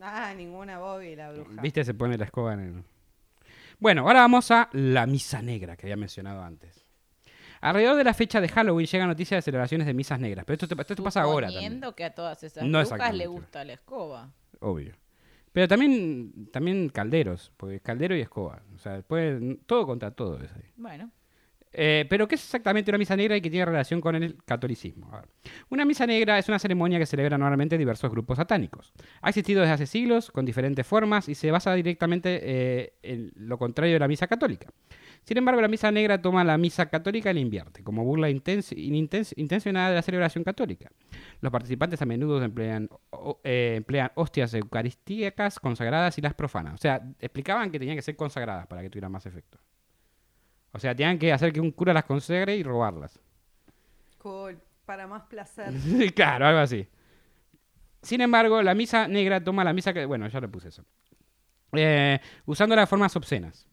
Ah, 0.00 0.32
ninguna 0.36 0.78
Bobby, 0.78 1.16
la 1.16 1.32
bruja. 1.32 1.60
¿Viste? 1.60 1.84
Se 1.84 1.92
pone 1.94 2.16
la 2.16 2.24
escoba 2.24 2.54
en 2.54 2.60
el... 2.60 2.84
Bueno, 3.78 4.02
ahora 4.02 4.20
vamos 4.20 4.50
a 4.52 4.68
la 4.72 5.06
misa 5.06 5.42
negra 5.42 5.76
que 5.76 5.86
había 5.86 5.96
mencionado 5.96 6.42
antes. 6.42 6.86
Alrededor 7.60 7.96
de 7.96 8.04
la 8.04 8.14
fecha 8.14 8.40
de 8.40 8.48
Halloween 8.48 8.86
llegan 8.86 9.08
noticias 9.08 9.38
de 9.38 9.42
celebraciones 9.42 9.86
de 9.86 9.94
misas 9.94 10.18
negras. 10.18 10.44
Pero 10.46 10.54
esto, 10.64 10.80
esto 10.80 11.02
pasa 11.04 11.22
ahora 11.22 11.48
también. 11.48 11.62
Suponiendo 11.64 11.94
que 11.96 12.04
a 12.04 12.14
todas 12.14 12.42
esas 12.42 12.62
No 12.64 12.70
brujas 12.78 12.84
exactamente. 12.92 13.18
le 13.18 13.26
gusta 13.26 13.64
la 13.64 13.72
escoba. 13.74 14.30
Obvio. 14.62 14.94
Pero 15.52 15.68
también, 15.68 16.48
también 16.50 16.88
calderos, 16.88 17.52
porque 17.56 17.76
es 17.76 17.82
caldero 17.82 18.16
y 18.16 18.20
escoba. 18.20 18.62
O 18.74 18.78
sea, 18.78 19.02
puede, 19.02 19.56
todo 19.66 19.86
contra 19.86 20.12
todo 20.12 20.40
es 20.40 20.50
ahí. 20.52 20.72
Bueno. 20.76 21.10
Eh, 21.72 22.06
pero, 22.10 22.28
¿qué 22.28 22.34
es 22.34 22.42
exactamente 22.44 22.90
una 22.90 22.98
misa 22.98 23.16
negra 23.16 23.36
y 23.36 23.40
que 23.40 23.50
tiene 23.50 23.64
relación 23.64 24.00
con 24.00 24.14
el 24.14 24.36
catolicismo? 24.44 25.08
A 25.12 25.20
ver. 25.22 25.28
Una 25.70 25.84
misa 25.84 26.06
negra 26.06 26.38
es 26.38 26.48
una 26.48 26.58
ceremonia 26.58 26.98
que 26.98 27.06
celebra 27.06 27.38
normalmente 27.38 27.78
diversos 27.78 28.10
grupos 28.10 28.36
satánicos. 28.36 28.92
Ha 29.22 29.30
existido 29.30 29.60
desde 29.60 29.72
hace 29.74 29.86
siglos, 29.86 30.30
con 30.30 30.44
diferentes 30.44 30.86
formas, 30.86 31.28
y 31.28 31.34
se 31.34 31.50
basa 31.50 31.72
directamente 31.74 32.40
eh, 32.42 32.92
en 33.02 33.32
lo 33.36 33.58
contrario 33.58 33.94
de 33.94 34.00
la 34.00 34.08
misa 34.08 34.26
católica. 34.26 34.68
Sin 35.24 35.38
embargo, 35.38 35.60
la 35.60 35.68
misa 35.68 35.90
negra 35.92 36.20
toma 36.20 36.42
la 36.42 36.58
misa 36.58 36.86
católica 36.86 37.30
y 37.30 37.34
la 37.34 37.40
invierte, 37.40 37.84
como 37.84 38.04
burla 38.04 38.28
intens- 38.28 38.76
inintens- 38.76 39.32
intencionada 39.36 39.90
de 39.90 39.94
la 39.94 40.02
celebración 40.02 40.42
católica. 40.42 40.90
Los 41.40 41.52
participantes 41.52 42.02
a 42.02 42.06
menudo 42.06 42.42
emplean, 42.42 42.88
o- 43.10 43.40
eh, 43.44 43.74
emplean 43.76 44.10
hostias 44.16 44.52
eucarísticas 44.54 45.60
consagradas 45.60 46.18
y 46.18 46.20
las 46.22 46.34
profanan. 46.34 46.74
O 46.74 46.78
sea, 46.78 47.00
explicaban 47.20 47.70
que 47.70 47.78
tenían 47.78 47.96
que 47.96 48.02
ser 48.02 48.16
consagradas 48.16 48.66
para 48.66 48.82
que 48.82 48.90
tuvieran 48.90 49.12
más 49.12 49.24
efecto. 49.26 49.58
O 50.72 50.78
sea, 50.78 50.94
tenían 50.94 51.18
que 51.18 51.32
hacer 51.32 51.52
que 51.52 51.60
un 51.60 51.70
cura 51.70 51.92
las 51.92 52.04
consagre 52.04 52.56
y 52.56 52.62
robarlas. 52.62 53.18
Cool. 54.18 54.56
Para 54.84 55.08
más 55.08 55.24
placer. 55.24 55.72
claro, 56.14 56.46
algo 56.46 56.60
así. 56.60 56.86
Sin 58.02 58.20
embargo, 58.20 58.62
la 58.62 58.72
misa 58.72 59.08
negra 59.08 59.42
toma 59.42 59.64
la 59.64 59.72
misa 59.72 59.92
que... 59.92 60.04
Bueno, 60.04 60.28
ya 60.28 60.40
le 60.40 60.46
puse 60.46 60.68
eso. 60.68 60.84
Eh, 61.72 62.20
usando 62.46 62.76
las 62.76 62.88
formas 62.88 63.16
obscenas. 63.16 63.66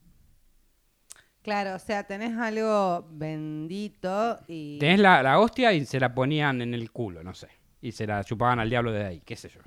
Claro, 1.42 1.76
o 1.76 1.80
sea, 1.80 2.04
tenés 2.06 2.38
algo 2.38 3.08
bendito 3.12 4.40
y. 4.48 4.78
Tenés 4.80 5.00
la, 5.00 5.24
la 5.24 5.40
hostia 5.40 5.72
y 5.74 5.86
se 5.86 6.00
la 6.00 6.14
ponían 6.14 6.62
en 6.62 6.74
el 6.74 6.92
culo, 6.92 7.24
no 7.24 7.34
sé. 7.34 7.50
Y 7.82 7.92
se 7.92 8.06
la 8.06 8.24
chupaban 8.24 8.60
al 8.60 8.70
diablo 8.70 8.92
de 8.92 9.06
ahí, 9.06 9.22
qué 9.22 9.36
sé 9.36 9.50
yo. 9.50 9.62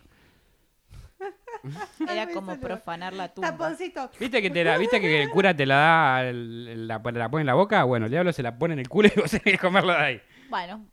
Era 2.09 2.29
como 2.33 2.59
profanar 2.59 3.13
la 3.13 3.29
tumba. 3.33 3.51
Taponcito. 3.51 4.11
¿Viste 4.19 4.43
que, 4.43 4.51
te 4.51 4.65
la, 4.65 4.79
¿Viste 4.79 5.01
que 5.01 5.23
el 5.23 5.31
cura 5.31 5.55
te 5.55 5.67
la 5.67 5.75
da, 5.77 6.29
el- 6.29 6.89
la, 6.89 6.99
la 7.05 7.31
pone 7.31 7.41
en 7.43 7.47
la 7.47 7.55
boca? 7.55 7.85
Bueno, 7.85 8.07
el 8.07 8.13
diablo 8.13 8.33
se 8.33 8.43
la 8.43 8.59
pone 8.59 8.75
en 8.75 8.81
el 8.81 8.89
culo 8.89 9.09
y 9.15 9.21
vos 9.21 9.31
tenés 9.31 9.43
que 9.45 9.59
comerlo 9.59 9.93
de 9.93 9.99
ahí. 9.99 10.23
Bueno, 10.51 10.85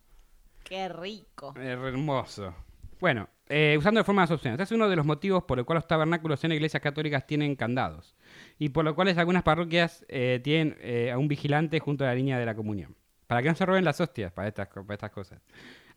qué 0.64 0.90
rico. 0.90 1.54
Hermoso. 1.60 2.54
Bueno, 3.00 3.30
eh, 3.48 3.76
usando 3.78 4.00
de 4.00 4.04
formas 4.04 4.30
obscenas. 4.30 4.56
Este 4.60 4.64
es 4.64 4.72
uno 4.78 4.90
de 4.90 4.96
los 4.96 5.06
motivos 5.06 5.44
por 5.46 5.58
el 5.58 5.66
cual 5.66 5.78
los 5.78 5.88
tabernáculos 5.88 6.44
en 6.44 6.52
iglesias 6.52 6.84
católicas 6.84 7.26
tienen 7.26 7.56
candados. 7.56 8.16
Y 8.58 8.70
por 8.70 8.84
lo 8.86 8.94
cuales 8.94 9.18
algunas 9.18 9.44
parroquias 9.44 10.06
eh, 10.10 10.40
tienen 10.44 10.78
eh, 10.82 11.12
a 11.12 11.18
un 11.18 11.28
vigilante 11.28 11.80
junto 11.80 12.04
a 12.04 12.08
la 12.08 12.16
línea 12.16 12.38
de 12.38 12.46
la 12.46 12.56
comunión. 12.56 12.96
Para 13.26 13.42
que 13.42 13.48
no 13.50 13.56
se 13.56 13.66
roben 13.66 13.86
las 13.86 14.02
hostias 14.02 14.32
para 14.34 14.48
estas, 14.48 14.68
co- 14.68 14.84
para 14.84 14.96
estas 14.96 15.12
cosas. 15.12 15.40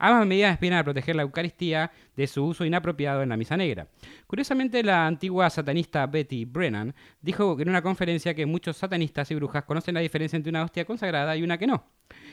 Ambas 0.05 0.27
medidas 0.27 0.55
aspiran 0.55 0.81
a 0.81 0.85
proteger 0.85 1.15
la 1.15 1.23
Eucaristía 1.23 1.93
de 2.17 2.27
su 2.27 2.45
uso 2.45 2.65
inapropiado 2.65 3.23
en 3.23 3.29
la 3.29 3.37
misa 3.37 3.57
negra. 3.57 3.87
Curiosamente, 4.27 4.83
la 4.83 5.07
antigua 5.07 5.49
satanista 5.49 6.05
Betty 6.09 6.45
Brennan 6.45 6.93
dijo 7.21 7.57
en 7.61 7.69
una 7.69 7.83
conferencia 7.83 8.35
que 8.35 8.45
muchos 8.45 8.77
satanistas 8.77 9.31
y 9.31 9.37
brujas 9.37 9.63
conocen 9.63 9.95
la 9.95 10.01
diferencia 10.01 10.37
entre 10.37 10.51
una 10.51 10.65
hostia 10.65 10.85
consagrada 10.85 11.37
y 11.37 11.45
una 11.45 11.57
que 11.57 11.69
no. 11.69 11.85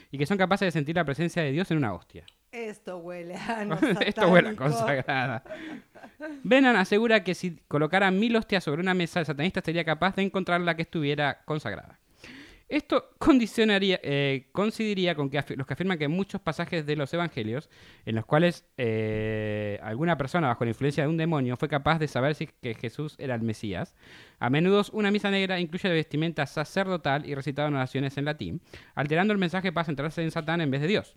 Y 0.09 0.17
que 0.17 0.25
son 0.25 0.39
capaces 0.39 0.65
de 0.65 0.71
sentir 0.71 0.95
la 0.95 1.05
presencia 1.05 1.43
de 1.43 1.51
Dios 1.51 1.69
en 1.69 1.77
una 1.77 1.93
hostia. 1.93 2.25
Esto 2.51 2.97
huele 2.97 3.35
a 3.35 3.63
no 3.63 3.75
Esto 4.03 4.29
huele 4.29 4.49
a 4.49 4.55
consagrada. 4.55 5.43
Brennan 6.41 6.75
asegura 6.75 7.23
que 7.23 7.35
si 7.35 7.59
colocaran 7.67 8.17
mil 8.17 8.35
hostias 8.35 8.63
sobre 8.63 8.81
una 8.81 8.95
mesa, 8.95 9.19
el 9.19 9.27
satanista 9.27 9.61
sería 9.63 9.85
capaz 9.85 10.15
de 10.15 10.23
encontrar 10.23 10.59
la 10.61 10.75
que 10.75 10.81
estuviera 10.81 11.43
consagrada. 11.45 11.99
Esto 12.69 13.09
condicionaría, 13.17 13.99
eh, 14.03 14.47
coincidiría 14.51 15.15
con 15.15 15.31
que 15.31 15.43
los 15.55 15.65
que 15.65 15.73
afirman 15.73 15.97
que 15.97 16.07
muchos 16.07 16.39
pasajes 16.39 16.85
de 16.85 16.95
los 16.95 17.11
evangelios, 17.11 17.67
en 18.05 18.15
los 18.15 18.27
cuales 18.27 18.63
eh, 18.77 19.79
alguna 19.81 20.17
persona 20.17 20.49
bajo 20.49 20.65
la 20.65 20.69
influencia 20.69 21.03
de 21.03 21.09
un 21.09 21.17
demonio 21.17 21.57
fue 21.57 21.67
capaz 21.67 21.97
de 21.97 22.07
saber 22.07 22.35
si 22.35 22.45
que 22.45 22.75
Jesús 22.75 23.15
era 23.17 23.33
el 23.33 23.41
Mesías, 23.41 23.95
a 24.37 24.51
menudo 24.51 24.83
una 24.91 25.09
misa 25.09 25.31
negra 25.31 25.59
incluye 25.59 25.89
vestimenta 25.89 26.45
sacerdotal 26.45 27.25
y 27.25 27.33
recitado 27.33 27.69
en 27.69 27.73
oraciones 27.73 28.17
en 28.19 28.25
latín, 28.25 28.61
alterando 28.93 29.33
el 29.33 29.39
mensaje 29.39 29.71
para 29.71 29.85
centrarse 29.85 30.21
en 30.21 30.29
Satán 30.29 30.61
en 30.61 30.69
vez 30.69 30.81
de 30.81 30.87
Dios. 30.87 31.15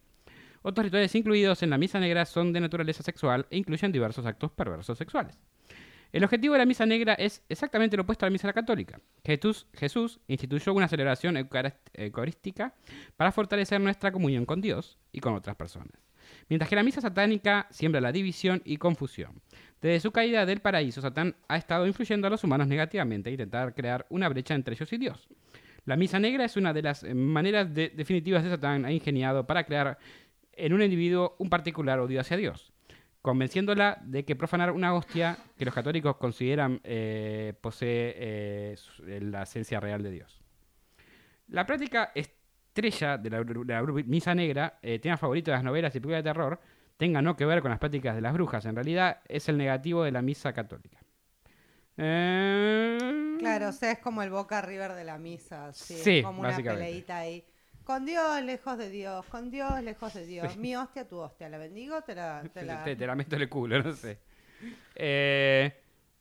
Otros 0.63 0.87
rituales 0.87 1.15
incluidos 1.15 1.63
en 1.63 1.69
la 1.69 1.77
misa 1.77 2.01
negra 2.01 2.25
son 2.25 2.55
de 2.55 2.61
naturaleza 2.61 3.03
sexual 3.03 3.47
e 3.51 3.59
incluyen 3.59 3.93
diversos 3.93 4.25
actos 4.25 4.53
perversos 4.53 4.97
sexuales. 4.97 5.39
El 6.13 6.25
objetivo 6.25 6.53
de 6.53 6.59
la 6.59 6.67
misa 6.67 6.85
negra 6.85 7.15
es 7.15 7.43
exactamente 7.49 7.97
lo 7.97 8.03
opuesto 8.03 8.27
a 8.27 8.29
la 8.29 8.33
misa 8.33 8.53
católica. 8.53 9.01
Jesús, 9.25 9.67
Jesús 9.73 10.21
instituyó 10.29 10.75
una 10.75 10.87
celebración 10.89 11.37
eucarística 11.95 12.75
para 13.17 13.33
fortalecer 13.33 13.81
nuestra 13.81 14.13
comunión 14.13 14.45
con 14.45 14.61
Dios 14.61 14.99
y 15.11 15.21
con 15.21 15.35
otras 15.35 15.57
personas. 15.57 15.93
Mientras 16.49 16.69
que 16.69 16.77
la 16.77 16.83
misa 16.83 17.01
satánica 17.01 17.67
siembra 17.71 18.01
la 18.01 18.13
división 18.13 18.61
y 18.65 18.77
confusión. 18.77 19.41
Desde 19.81 20.01
su 20.01 20.13
caída 20.13 20.45
del 20.47 20.61
paraíso, 20.61 21.01
Satán 21.01 21.35
ha 21.49 21.57
estado 21.57 21.87
influyendo 21.87 22.27
a 22.27 22.31
los 22.31 22.45
humanos 22.45 22.69
negativamente 22.69 23.31
e 23.31 23.33
intentar 23.33 23.75
crear 23.75 24.07
una 24.11 24.29
brecha 24.29 24.55
entre 24.55 24.75
ellos 24.75 24.93
y 24.93 24.99
Dios. 24.99 25.29
La 25.85 25.97
misa 25.97 26.21
negra 26.21 26.45
es 26.45 26.57
una 26.57 26.73
de 26.73 26.83
las 26.83 27.03
maneras 27.05 27.73
de- 27.75 27.89
definitivas 27.89 28.45
de 28.45 28.51
Satán 28.51 28.85
ha 28.85 28.93
ingeniado 28.93 29.47
para 29.47 29.65
crear 29.65 29.99
en 30.53 30.73
un 30.75 30.83
individuo 30.83 31.35
un 31.39 31.49
particular 31.51 31.99
odio 31.99 32.21
hacia 32.21 32.37
Dios, 32.37 32.72
convenciéndola 33.23 33.99
de 34.03 34.25
que 34.25 34.35
profanar 34.35 34.73
una 34.73 34.95
hostia 34.95 35.39
que 35.57 35.65
los 35.65 35.73
católicos 35.73 36.17
consideran 36.17 36.81
eh, 36.83 37.55
posee 37.61 38.15
eh, 38.17 38.77
la 39.21 39.45
esencia 39.45 39.79
real 39.79 40.03
de 40.03 40.11
Dios. 40.11 40.43
La 41.49 41.65
práctica 41.65 42.11
estrella 42.15 43.19
de 43.19 43.31
la, 43.31 43.83
misa 44.07 44.35
negra, 44.35 44.79
eh, 44.83 44.99
tema 44.99 45.17
favorito 45.17 45.51
de 45.53 45.57
las 45.57 45.65
novelas 45.65 45.95
y 45.95 46.01
películas 46.01 46.25
de 46.25 46.31
terror, 46.31 46.61
tenga 46.97 47.23
no 47.23 47.37
que 47.37 47.47
ver 47.47 47.63
con 47.63 47.71
las 47.71 47.79
prácticas 47.79 48.17
de 48.17 48.21
las 48.21 48.33
brujas, 48.33 48.67
en 48.67 48.75
realidad 48.75 49.21
es 49.29 49.49
el 49.49 49.57
negativo 49.57 50.03
de 50.03 50.13
la 50.13 50.21
misa 50.21 50.53
católica. 50.53 50.99
Claro, 51.95 53.69
o 53.69 53.73
sea, 53.73 53.93
es 53.93 53.99
como 53.99 54.23
el 54.23 54.31
Boca 54.31 54.63
River 54.63 54.95
de 54.95 55.05
la 55.05 55.19
misa. 55.19 55.69
así, 55.69 55.95
Sí, 55.95 56.23
como 56.23 56.41
una 56.41 56.51
básicamente. 56.51 56.87
peleita 56.87 57.19
ahí. 57.19 57.45
Con 57.85 58.05
Dios, 58.07 58.43
lejos 58.43 58.79
de 58.79 58.91
Dios. 58.91 59.27
Con 59.27 59.51
Dios, 59.51 59.83
lejos 59.83 60.15
de 60.15 60.27
Dios. 60.27 60.57
Mi 60.57 60.77
hostia, 60.77 61.07
tu 61.09 61.19
hostia. 61.19 61.49
¿La 61.49 61.59
bendigo? 61.59 62.01
Te 62.03 62.15
la. 62.15 62.43
Te 62.55 62.63
la... 62.65 62.85
Te, 62.85 62.97
te 62.97 63.07
la 63.07 63.15
meto 63.15 63.37
en 63.37 63.43
el 63.43 63.49
culo, 63.49 63.83
no 63.83 63.93
sé. 63.95 64.19
Eh, 64.95 65.73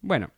bueno. 0.01 0.31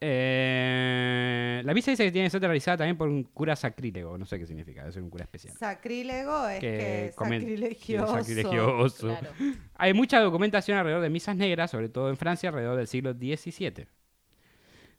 eh, 0.00 1.62
la 1.64 1.72
misa 1.74 1.90
dice 1.90 2.04
que 2.04 2.12
tiene 2.12 2.26
que 2.26 2.30
ser 2.30 2.40
realizada 2.42 2.76
también 2.78 2.96
por 2.98 3.08
un 3.08 3.24
cura 3.24 3.56
sacrílego. 3.56 4.18
No 4.18 4.26
sé 4.26 4.38
qué 4.38 4.46
significa, 4.46 4.82
debe 4.82 4.92
ser 4.92 5.02
un 5.02 5.10
cura 5.10 5.24
especial. 5.24 5.54
Sacrílego 5.56 6.48
es 6.48 6.60
que, 6.60 7.12
comen- 7.16 7.40
sacrilegioso. 7.40 8.18
sacrilegioso. 8.18 9.08
Claro. 9.08 9.30
Hay 9.74 9.94
mucha 9.94 10.20
documentación 10.20 10.76
alrededor 10.78 11.02
de 11.02 11.10
misas 11.10 11.36
negras, 11.36 11.70
sobre 11.70 11.88
todo 11.88 12.10
en 12.10 12.16
Francia, 12.16 12.50
alrededor 12.50 12.76
del 12.76 12.86
siglo 12.86 13.12
XVII. 13.14 13.86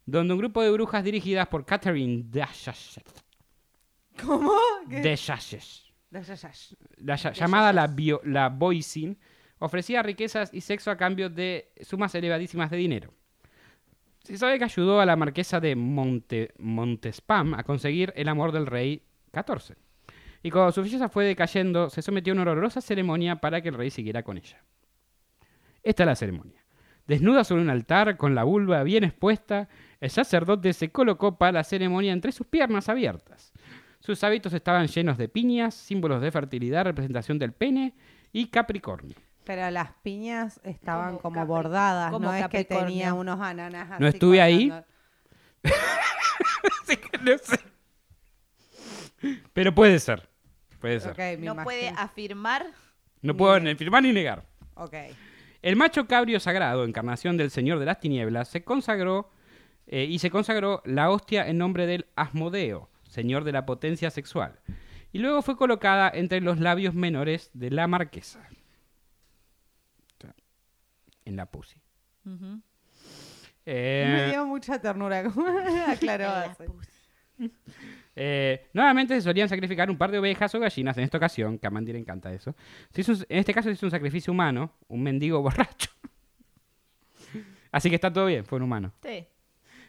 Donde 0.05 0.33
un 0.33 0.39
grupo 0.39 0.61
de 0.63 0.71
brujas 0.71 1.03
dirigidas 1.03 1.47
por 1.47 1.65
Catherine 1.65 2.23
Deschaches, 2.27 3.01
¿Cómo? 4.23 4.51
Deschaches. 4.87 5.85
la, 6.97 7.15
lla- 7.17 7.33
llamada 7.33 7.73
la, 7.73 7.87
bio- 7.87 8.21
la 8.23 8.49
Boisin, 8.49 9.17
ofrecía 9.59 10.01
riquezas 10.03 10.53
y 10.53 10.61
sexo 10.61 10.89
a 10.91 10.97
cambio 10.97 11.29
de 11.29 11.71
sumas 11.81 12.13
elevadísimas 12.15 12.69
de 12.71 12.77
dinero. 12.77 13.13
Se 14.23 14.37
sabe 14.37 14.57
que 14.57 14.65
ayudó 14.65 14.99
a 14.99 15.05
la 15.05 15.15
marquesa 15.15 15.59
de 15.59 15.75
Monte, 15.75 16.53
Montespam 16.59 17.53
a 17.53 17.63
conseguir 17.63 18.13
el 18.15 18.27
amor 18.27 18.51
del 18.51 18.65
rey 18.65 19.01
XIV. 19.33 19.75
Y 20.43 20.51
cuando 20.51 20.71
su 20.71 20.81
belleza 20.81 21.09
fue 21.09 21.25
decayendo, 21.25 21.89
se 21.89 22.01
sometió 22.01 22.31
a 22.33 22.35
una 22.35 22.43
horrorosa 22.43 22.81
ceremonia 22.81 23.37
para 23.37 23.61
que 23.61 23.69
el 23.69 23.75
rey 23.75 23.89
siguiera 23.89 24.23
con 24.23 24.37
ella. 24.37 24.61
Esta 25.83 26.03
es 26.03 26.07
la 26.07 26.15
ceremonia. 26.15 26.63
Desnuda 27.07 27.45
sobre 27.45 27.61
un 27.61 27.69
altar, 27.69 28.17
con 28.17 28.35
la 28.35 28.43
vulva 28.43 28.83
bien 28.83 29.05
expuesta, 29.05 29.69
el 30.01 30.09
sacerdote 30.09 30.73
se 30.73 30.91
colocó 30.91 31.37
para 31.37 31.53
la 31.53 31.63
ceremonia 31.63 32.11
entre 32.11 32.33
sus 32.33 32.45
piernas 32.47 32.89
abiertas. 32.89 33.53
Sus 33.99 34.23
hábitos 34.23 34.53
estaban 34.53 34.87
llenos 34.87 35.17
de 35.17 35.27
piñas, 35.27 35.73
símbolos 35.73 36.21
de 36.21 36.31
fertilidad, 36.31 36.85
representación 36.85 37.39
del 37.39 37.51
pene 37.51 37.93
y 38.31 38.47
Capricornio. 38.47 39.15
Pero 39.43 39.69
las 39.71 39.91
piñas 40.03 40.59
estaban 40.63 41.17
Como 41.17 41.45
bordadas, 41.45 42.11
como 42.11 42.27
no 42.27 42.33
es 42.33 42.47
que 42.49 42.65
tenía 42.65 43.13
unos 43.13 43.39
ananas 43.39 43.99
No 43.99 44.07
así 44.07 44.15
estuve 44.17 44.41
ahí. 44.41 44.73
Así 45.63 46.97
que 46.97 47.17
no 47.17 47.37
sé. 47.37 47.59
Pero 49.53 49.73
puede 49.73 49.99
ser. 49.99 50.29
Puede 50.79 50.99
ser. 50.99 51.39
No 51.39 51.55
puede 51.63 51.89
afirmar. 51.89 52.67
No 53.21 53.35
puedo 53.35 53.59
ni 53.59 53.71
afirmar 53.71 54.03
ni 54.03 54.13
negar. 54.13 54.45
Ok. 54.75 54.93
El 55.61 55.75
macho 55.75 56.07
cabrio 56.07 56.39
sagrado, 56.39 56.85
encarnación 56.85 57.35
del 57.35 57.49
Señor 57.49 57.79
de 57.79 57.85
las 57.85 57.99
Tinieblas, 57.99 58.47
se 58.47 58.63
consagró 58.63 59.31
eh, 59.87 60.03
y 60.03 60.19
se 60.19 60.29
consagró 60.29 60.81
la 60.85 61.09
hostia 61.09 61.47
en 61.47 61.57
nombre 61.57 61.87
del 61.87 62.05
Asmodeo, 62.15 62.89
Señor 63.17 63.43
de 63.43 63.51
la 63.51 63.65
potencia 63.65 64.11
sexual. 64.11 64.59
Y 65.11 65.17
luego 65.17 65.41
fue 65.41 65.57
colocada 65.57 66.11
entre 66.13 66.39
los 66.39 66.59
labios 66.59 66.93
menores 66.93 67.49
de 67.55 67.71
la 67.71 67.87
marquesa. 67.87 68.47
En 71.25 71.35
la 71.35 71.47
pussy. 71.47 71.81
Eh, 73.65 74.05
Me 74.15 74.29
dio 74.29 74.45
mucha 74.45 74.79
ternura, 74.79 75.23
como 75.23 75.45
aclaró 75.87 76.55
Eh, 78.15 78.67
nuevamente 78.73 79.15
se 79.15 79.21
solían 79.21 79.49
sacrificar 79.49 79.89
un 79.89 79.97
par 79.97 80.11
de 80.11 80.19
ovejas 80.19 80.53
o 80.55 80.59
gallinas. 80.59 80.95
En 80.97 81.03
esta 81.03 81.17
ocasión, 81.17 81.57
que 81.57 81.65
a 81.67 81.69
Mandy 81.71 81.91
le 81.93 81.99
encanta 81.99 82.31
eso. 82.31 82.55
se 82.91 83.01
hizo 83.01 83.11
un- 83.13 83.25
en 83.29 83.39
este 83.39 83.53
caso 83.53 83.67
se 83.69 83.73
hizo 83.73 83.87
un 83.87 83.91
sacrificio 83.91 84.31
humano, 84.31 84.71
un 84.87 85.01
mendigo 85.03 85.41
borracho. 85.41 85.89
Así 87.71 87.89
que 87.89 87.95
está 87.95 88.13
todo 88.13 88.27
bien, 88.27 88.45
fue 88.45 88.57
un 88.57 88.63
humano. 88.63 88.93
Sí. 89.03 89.25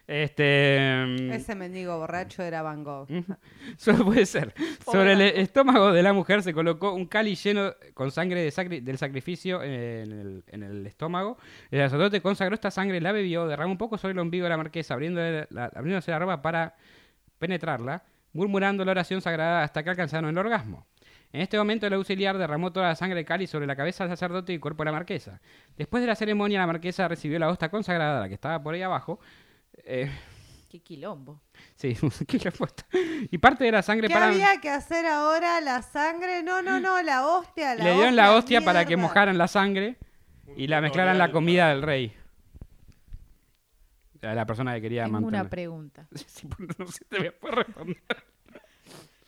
Este. 0.09 1.05
mm, 1.06 1.30
Ese 1.32 1.55
mendigo 1.55 1.98
borracho 1.98 2.43
era 2.43 2.62
Van 2.62 2.82
Gogh. 2.82 3.06
Solo 3.76 4.06
puede 4.06 4.24
ser. 4.24 4.55
Sobre 4.90 5.12
el 5.12 5.20
estómago 5.20 5.93
de 5.93 6.02
la 6.02 6.14
mujer 6.14 6.43
se 6.43 6.55
colocó 6.55 6.94
un 6.94 7.05
cáliz 7.06 7.44
lleno 7.44 7.74
con 7.93 8.10
sangre 8.10 8.40
de 8.43 8.48
sacri- 8.51 8.80
del 8.82 8.97
sacrificio 8.97 9.62
en 9.62 9.70
el, 10.10 10.44
en 10.48 10.62
el 10.62 10.86
estómago. 10.86 11.36
El 11.70 11.80
sacerdote 11.80 12.22
consagró 12.22 12.55
esta 12.55 12.70
sangre, 12.70 13.01
la 13.02 13.12
bebió, 13.12 13.47
derramó 13.47 13.70
un 13.72 13.78
poco 13.78 13.98
sobre 13.98 14.12
el 14.12 14.18
ombligo 14.18 14.44
de 14.44 14.51
la 14.51 14.56
marquesa, 14.56 14.94
abriéndole 14.94 15.47
la, 15.51 15.66
abriéndose 15.66 16.10
la 16.10 16.18
ropa 16.18 16.40
para 16.40 16.74
penetrarla, 17.39 18.02
murmurando 18.32 18.85
la 18.86 18.93
oración 18.93 19.20
sagrada 19.20 19.62
hasta 19.62 19.82
que 19.82 19.90
alcanzaron 19.90 20.30
el 20.30 20.39
orgasmo. 20.39 20.86
En 21.32 21.43
este 21.43 21.59
momento 21.59 21.86
el 21.86 21.93
auxiliar 21.93 22.39
derramó 22.39 22.72
toda 22.72 22.89
la 22.89 22.94
sangre 22.94 23.16
del 23.16 23.26
cáliz 23.26 23.51
sobre 23.51 23.66
la 23.66 23.76
cabeza 23.76 24.05
del 24.05 24.12
sacerdote 24.12 24.52
y 24.52 24.55
el 24.55 24.60
cuerpo 24.62 24.82
de 24.82 24.86
la 24.86 24.93
marquesa. 24.93 25.39
Después 25.76 26.01
de 26.02 26.06
la 26.06 26.14
ceremonia, 26.14 26.59
la 26.60 26.66
marquesa 26.66 27.06
recibió 27.06 27.39
la 27.39 27.51
hosta 27.51 27.68
consagrada, 27.68 28.20
la 28.20 28.28
que 28.28 28.35
estaba 28.35 28.62
por 28.62 28.72
ahí 28.74 28.80
abajo. 28.80 29.20
Eh, 29.85 30.11
Qué 30.69 30.81
quilombo. 30.81 31.41
sí, 31.77 31.97
¿qué 32.27 32.39
le 32.39 32.49
he 32.51 32.53
puesto? 32.53 32.85
Y 33.31 33.39
parte 33.39 33.65
de 33.65 33.73
la 33.73 33.83
sangre 33.83 34.09
¿Qué 34.09 34.13
para... 34.15 34.29
había 34.29 34.61
que 34.61 34.69
hacer 34.69 35.07
ahora? 35.07 35.61
¿La 35.63 35.81
sangre? 35.83 36.43
No, 36.43 36.61
no, 36.63 36.79
no, 36.79 37.01
la 37.03 37.27
hostia. 37.27 37.75
La 37.75 37.85
Le 37.85 37.95
dieron 37.95 38.17
la 38.17 38.35
hostia 38.35 38.61
para 38.63 38.85
que 38.85 38.97
mierda. 38.97 39.09
mojaran 39.09 39.39
la 39.39 39.49
sangre 39.49 39.97
y 40.57 40.67
la 40.67 40.81
mezclaran 40.83 41.17
la 41.17 41.31
comida 41.33 41.69
del 41.71 41.83
rey. 41.83 42.13
A 44.23 44.35
La 44.35 44.45
persona 44.47 44.75
que 44.75 44.83
quería 44.83 45.05
Tengo 45.05 45.19
una 45.19 45.25
mantener. 45.45 45.51
pregunta. 45.51 46.09
Sí, 46.27 46.49
no 46.79 46.87
sé, 46.87 47.05
te 47.09 47.19
voy 47.19 47.27
a 47.29 47.33
poder 47.39 47.55
responder. 47.67 47.97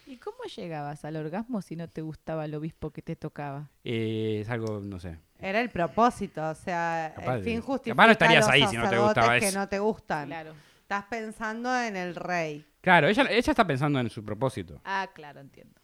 ¿Y 0.07 0.17
cómo 0.17 0.39
llegabas 0.57 1.05
al 1.05 1.17
orgasmo 1.17 1.63
si 1.63 1.77
no 1.77 1.89
te 1.89 2.03
gustaba 2.03 2.45
el 2.45 2.55
obispo 2.57 2.91
que 2.91 3.01
te 3.01 3.15
tocaba? 3.15 3.71
Eh, 3.85 4.41
es 4.43 4.51
algo, 4.51 4.81
no 4.81 4.99
sé. 4.99 5.19
Era 5.43 5.61
el 5.61 5.71
propósito, 5.71 6.49
o 6.49 6.55
sea, 6.55 7.13
Capaz 7.17 7.37
el 7.37 7.45
fin 7.45 7.61
justifica 7.61 7.95
capaz 7.95 8.07
no 8.07 8.13
estarías 8.13 8.47
los 8.47 8.55
ahí 8.55 8.67
si 8.67 8.77
no 8.77 8.89
te 8.89 8.99
gustaba 8.99 9.39
que 9.39 9.47
eso. 9.49 9.59
no 9.59 9.69
te 9.69 9.79
gustan. 9.79 10.27
Claro. 10.29 10.55
Estás 10.83 11.05
pensando 11.05 11.77
en 11.81 11.97
el 11.97 12.15
rey. 12.15 12.67
Claro, 12.81 13.09
ella, 13.09 13.25
ella 13.31 13.51
está 13.51 13.67
pensando 13.67 14.01
en 14.01 14.11
su 14.11 14.25
propósito. 14.25 14.81
Ah, 14.85 15.09
claro, 15.15 15.41
entiendo. 15.41 15.81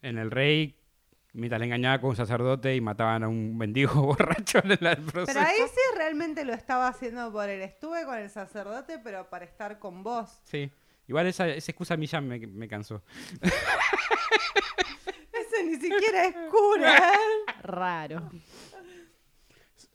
En 0.00 0.18
el 0.18 0.30
rey, 0.30 0.78
mientras 1.32 1.60
le 1.60 1.66
engañaba 1.66 2.00
con 2.00 2.10
un 2.10 2.16
sacerdote 2.16 2.74
y 2.74 2.80
mataban 2.80 3.24
a 3.24 3.28
un 3.28 3.56
mendigo 3.56 3.92
borracho 4.02 4.58
en 4.64 4.72
el 4.72 4.78
proceso. 4.78 5.26
Pero 5.26 5.40
ahí 5.40 5.58
sí 5.66 5.96
realmente 5.96 6.44
lo 6.44 6.52
estaba 6.54 6.88
haciendo 6.88 7.30
por 7.32 7.48
él. 7.48 7.60
Estuve 7.62 8.04
con 8.04 8.18
el 8.18 8.30
sacerdote, 8.30 8.98
pero 8.98 9.28
para 9.28 9.44
estar 9.44 9.78
con 9.78 10.02
vos. 10.02 10.40
Sí. 10.44 10.70
Igual 11.08 11.26
esa, 11.26 11.48
esa 11.48 11.72
excusa 11.72 11.94
a 11.94 11.96
mí 11.96 12.06
ya 12.06 12.20
me, 12.20 12.38
me 12.38 12.68
cansó. 12.68 13.02
Ese 15.32 15.64
ni 15.64 15.76
siquiera 15.76 16.26
es 16.26 16.34
cura. 16.50 16.96
¿eh? 16.96 17.52
Raro. 17.62 18.30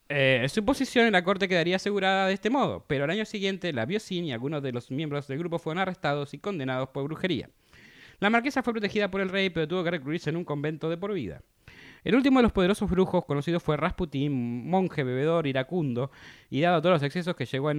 Eh, 0.09 0.45
su 0.49 0.63
posición 0.63 1.05
en 1.05 1.13
la 1.13 1.23
corte 1.23 1.49
quedaría 1.49 1.75
asegurada 1.75 2.27
de 2.27 2.33
este 2.33 2.49
modo, 2.49 2.85
pero 2.87 3.03
al 3.03 3.09
año 3.09 3.25
siguiente 3.25 3.73
la 3.73 3.85
Biocin 3.85 4.23
y 4.25 4.31
algunos 4.31 4.63
de 4.63 4.71
los 4.71 4.89
miembros 4.89 5.27
del 5.27 5.39
grupo 5.39 5.59
fueron 5.59 5.81
arrestados 5.81 6.33
y 6.33 6.39
condenados 6.39 6.89
por 6.89 7.03
brujería. 7.03 7.49
La 8.19 8.29
marquesa 8.29 8.63
fue 8.63 8.73
protegida 8.73 9.11
por 9.11 9.21
el 9.21 9.29
rey, 9.29 9.49
pero 9.49 9.67
tuvo 9.67 9.83
que 9.83 9.91
recluirse 9.91 10.29
en 10.29 10.37
un 10.37 10.45
convento 10.45 10.89
de 10.89 10.97
por 10.97 11.13
vida. 11.13 11.41
El 12.03 12.15
último 12.15 12.39
de 12.39 12.43
los 12.43 12.53
poderosos 12.53 12.89
brujos 12.89 13.25
conocidos 13.25 13.61
fue 13.61 13.75
Rasputín, 13.75 14.69
monje 14.69 15.03
bebedor 15.03 15.45
iracundo, 15.45 16.09
y 16.49 16.61
dado 16.61 16.81
todos 16.81 16.95
los 16.95 17.03
excesos 17.03 17.35
que 17.35 17.45
llegó 17.45 17.67
a 17.67 17.73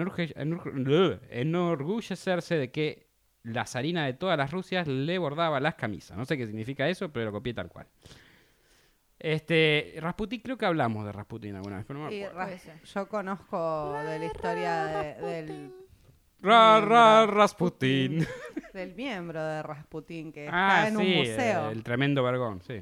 enorgullecerse 1.31 2.57
de 2.57 2.71
que 2.71 3.09
la 3.43 3.65
zarina 3.65 4.05
de 4.05 4.13
todas 4.13 4.37
las 4.37 4.51
Rusias 4.51 4.87
le 4.87 5.19
bordaba 5.19 5.61
las 5.61 5.77
camisas. 5.77 6.17
No 6.17 6.25
sé 6.25 6.37
qué 6.37 6.47
significa 6.47 6.89
eso, 6.89 7.11
pero 7.11 7.27
lo 7.27 7.33
copié 7.33 7.55
tal 7.55 7.69
cual. 7.69 7.87
Este, 9.19 9.95
Rasputín, 9.99 10.41
creo 10.41 10.57
que 10.57 10.67
hablamos 10.67 11.05
de 11.05 11.13
Rasputín 11.13 11.57
alguna 11.57 11.77
vez, 11.79 11.85
pero 11.87 11.99
no 12.01 12.09
me 12.09 12.25
acuerdo. 12.25 12.57
Yo 12.85 13.09
conozco 13.09 13.93
de 13.95 14.19
la 14.21 14.25
historia 14.27 14.85
de- 14.85 15.15
del, 15.27 15.73
Ra, 16.41 16.81
ra, 16.81 17.27
Rasputín. 17.27 18.25
del 18.75 18.95
miembro 18.95 19.45
de 19.45 19.63
Rasputín 19.63 20.33
que 20.33 20.49
Ah, 20.51 20.85
está 20.87 20.89
en 20.89 20.97
sí, 20.99 21.13
un 21.13 21.19
museo. 21.19 21.71
el 21.71 21.83
tremendo 21.83 22.23
vergón, 22.23 22.63
sí. 22.63 22.81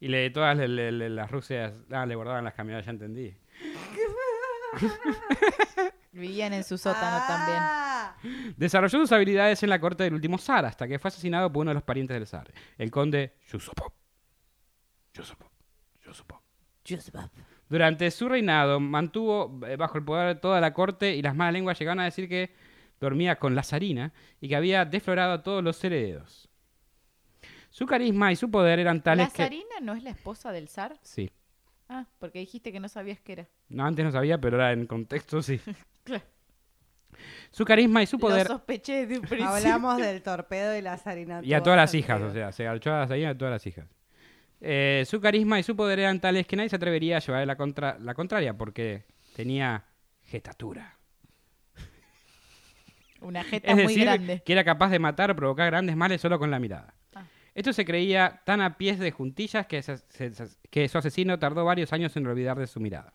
Y 0.00 0.06
le, 0.06 0.30
todas 0.30 0.56
le- 0.56 0.68
le- 0.68 0.92
le- 0.92 1.10
las 1.10 1.28
Rusias, 1.30 1.72
ah, 1.90 2.06
le 2.06 2.14
guardaban 2.14 2.44
las 2.44 2.54
camionetas, 2.54 2.86
ya 2.86 2.92
entendí. 2.92 3.36
Vivían 6.12 6.52
en 6.52 6.64
su 6.64 6.78
sótano 6.78 7.24
también. 7.26 7.58
Ah, 7.60 8.16
Desarrolló 8.56 8.98
sus 9.00 9.12
habilidades 9.12 9.62
en 9.62 9.70
la 9.70 9.80
corte 9.80 10.04
del 10.04 10.14
último 10.14 10.38
zar, 10.38 10.64
hasta 10.64 10.88
que 10.88 10.98
fue 10.98 11.08
asesinado 11.08 11.52
por 11.52 11.62
uno 11.62 11.70
de 11.70 11.74
los 11.74 11.82
parientes 11.82 12.14
del 12.14 12.26
zar, 12.26 12.50
el 12.76 12.90
conde 12.90 13.34
Yusupov. 13.50 13.92
Yusupov. 15.18 15.48
Yusupov. 16.84 17.28
Durante 17.68 18.10
su 18.10 18.28
reinado 18.28 18.80
mantuvo 18.80 19.60
eh, 19.66 19.76
bajo 19.76 19.98
el 19.98 20.04
poder 20.04 20.34
de 20.34 20.40
toda 20.40 20.60
la 20.60 20.72
corte 20.72 21.14
y 21.14 21.20
las 21.22 21.34
malas 21.34 21.52
lenguas 21.52 21.78
llegaron 21.78 22.00
a 22.00 22.04
decir 22.04 22.28
que 22.28 22.54
dormía 23.00 23.36
con 23.38 23.54
la 23.54 23.62
zarina 23.62 24.12
y 24.40 24.48
que 24.48 24.56
había 24.56 24.84
deflorado 24.84 25.32
a 25.34 25.42
todos 25.42 25.62
los 25.62 25.82
herederos. 25.84 26.48
Su 27.70 27.84
carisma 27.86 28.32
y 28.32 28.36
su 28.36 28.50
poder 28.50 28.78
eran 28.78 28.96
¿La 28.98 29.02
tales 29.02 29.32
que... 29.32 29.42
zarina 29.42 29.80
no 29.82 29.94
es 29.94 30.02
la 30.02 30.10
esposa 30.10 30.50
del 30.50 30.68
zar? 30.68 30.96
Sí. 31.02 31.30
Ah, 31.90 32.06
porque 32.18 32.38
dijiste 32.38 32.72
que 32.72 32.80
no 32.80 32.88
sabías 32.88 33.20
qué 33.20 33.32
era. 33.32 33.48
No, 33.68 33.84
antes 33.84 34.04
no 34.04 34.10
sabía, 34.12 34.38
pero 34.40 34.56
ahora 34.56 34.72
en 34.72 34.86
contexto 34.86 35.42
sí. 35.42 35.60
Claro. 36.04 36.24
Su 37.50 37.64
carisma 37.66 38.02
y 38.02 38.06
su 38.06 38.16
Lo 38.16 38.20
poder... 38.20 38.46
sospeché 38.46 39.06
de 39.06 39.16
un 39.18 39.22
principio. 39.26 39.48
hablamos 39.48 39.98
del 39.98 40.22
torpedo 40.22 40.74
y 40.76 40.80
la 40.80 40.96
zarina. 40.96 41.40
Y 41.42 41.52
a 41.52 41.62
todas 41.62 41.76
las 41.76 41.92
hijas, 41.94 42.20
o 42.22 42.30
sea, 42.32 42.50
se 42.52 42.64
garchó 42.64 42.94
a 42.94 43.00
la 43.00 43.06
zarina 43.08 43.30
a 43.30 43.36
todas 43.36 43.52
las 43.52 43.66
hijas. 43.66 43.86
Eh, 44.60 45.04
su 45.06 45.20
carisma 45.20 45.58
y 45.58 45.62
su 45.62 45.76
poder 45.76 46.00
eran 46.00 46.20
tales 46.20 46.46
que 46.46 46.56
nadie 46.56 46.68
se 46.68 46.76
atrevería 46.76 47.18
a 47.18 47.20
llevar 47.20 47.46
la, 47.46 47.56
contra, 47.56 47.98
la 48.00 48.14
contraria 48.14 48.56
porque 48.56 49.04
tenía 49.36 49.84
jetatura. 50.24 50.96
Una 53.20 53.44
jeta 53.44 53.72
Es 53.72 53.84
muy 53.84 53.94
grande. 53.96 54.42
que 54.44 54.52
era 54.52 54.64
capaz 54.64 54.90
de 54.90 54.98
matar 54.98 55.30
o 55.30 55.36
provocar 55.36 55.66
grandes 55.70 55.96
males 55.96 56.20
solo 56.20 56.38
con 56.38 56.50
la 56.50 56.58
mirada. 56.58 56.94
Ah. 57.14 57.24
Esto 57.54 57.72
se 57.72 57.84
creía 57.84 58.42
tan 58.44 58.60
a 58.60 58.76
pies 58.78 58.98
de 58.98 59.10
juntillas 59.10 59.66
que, 59.66 59.82
se- 59.82 59.98
se- 59.98 60.32
se- 60.32 60.56
que 60.70 60.88
su 60.88 60.98
asesino 60.98 61.38
tardó 61.38 61.64
varios 61.64 61.92
años 61.92 62.16
en 62.16 62.26
olvidar 62.26 62.58
de 62.58 62.66
su 62.66 62.80
mirada. 62.80 63.12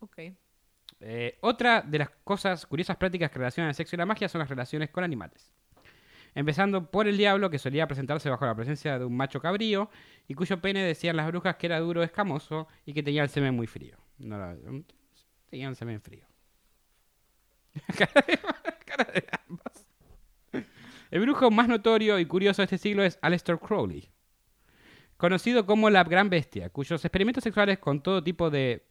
Ok. 0.00 0.18
Eh, 1.00 1.36
otra 1.42 1.82
de 1.82 1.98
las 1.98 2.10
cosas 2.24 2.64
curiosas 2.66 2.96
prácticas 2.96 3.30
que 3.30 3.38
relacionan 3.38 3.68
el 3.68 3.74
sexo 3.74 3.96
y 3.96 3.98
la 3.98 4.06
magia 4.06 4.28
son 4.28 4.38
las 4.40 4.48
relaciones 4.48 4.90
con 4.90 5.04
animales. 5.04 5.52
Empezando 6.36 6.90
por 6.90 7.08
el 7.08 7.16
diablo, 7.16 7.48
que 7.48 7.58
solía 7.58 7.86
presentarse 7.86 8.28
bajo 8.28 8.44
la 8.44 8.54
presencia 8.54 8.98
de 8.98 9.06
un 9.06 9.16
macho 9.16 9.40
cabrío, 9.40 9.88
y 10.28 10.34
cuyo 10.34 10.60
pene 10.60 10.82
decían 10.82 11.16
las 11.16 11.26
brujas 11.28 11.56
que 11.56 11.64
era 11.64 11.80
duro, 11.80 12.02
escamoso 12.02 12.68
y 12.84 12.92
que 12.92 13.02
tenía 13.02 13.22
el 13.22 13.30
semen 13.30 13.56
muy 13.56 13.66
frío. 13.66 13.96
No 14.18 14.54
tenía 15.48 15.68
el 15.68 15.76
semen 15.76 15.98
frío. 16.02 16.26
Cara 17.98 18.22
cara 18.84 19.12
de 19.14 19.26
ambas. 19.48 19.86
El 21.10 21.20
brujo 21.22 21.50
más 21.50 21.68
notorio 21.68 22.18
y 22.18 22.26
curioso 22.26 22.60
de 22.60 22.64
este 22.64 22.76
siglo 22.76 23.02
es 23.02 23.18
Aleister 23.22 23.58
Crowley, 23.58 24.10
conocido 25.16 25.64
como 25.64 25.88
la 25.88 26.04
Gran 26.04 26.28
Bestia, 26.28 26.68
cuyos 26.68 27.02
experimentos 27.02 27.44
sexuales 27.44 27.78
con 27.78 28.02
todo 28.02 28.22
tipo 28.22 28.50
de 28.50 28.84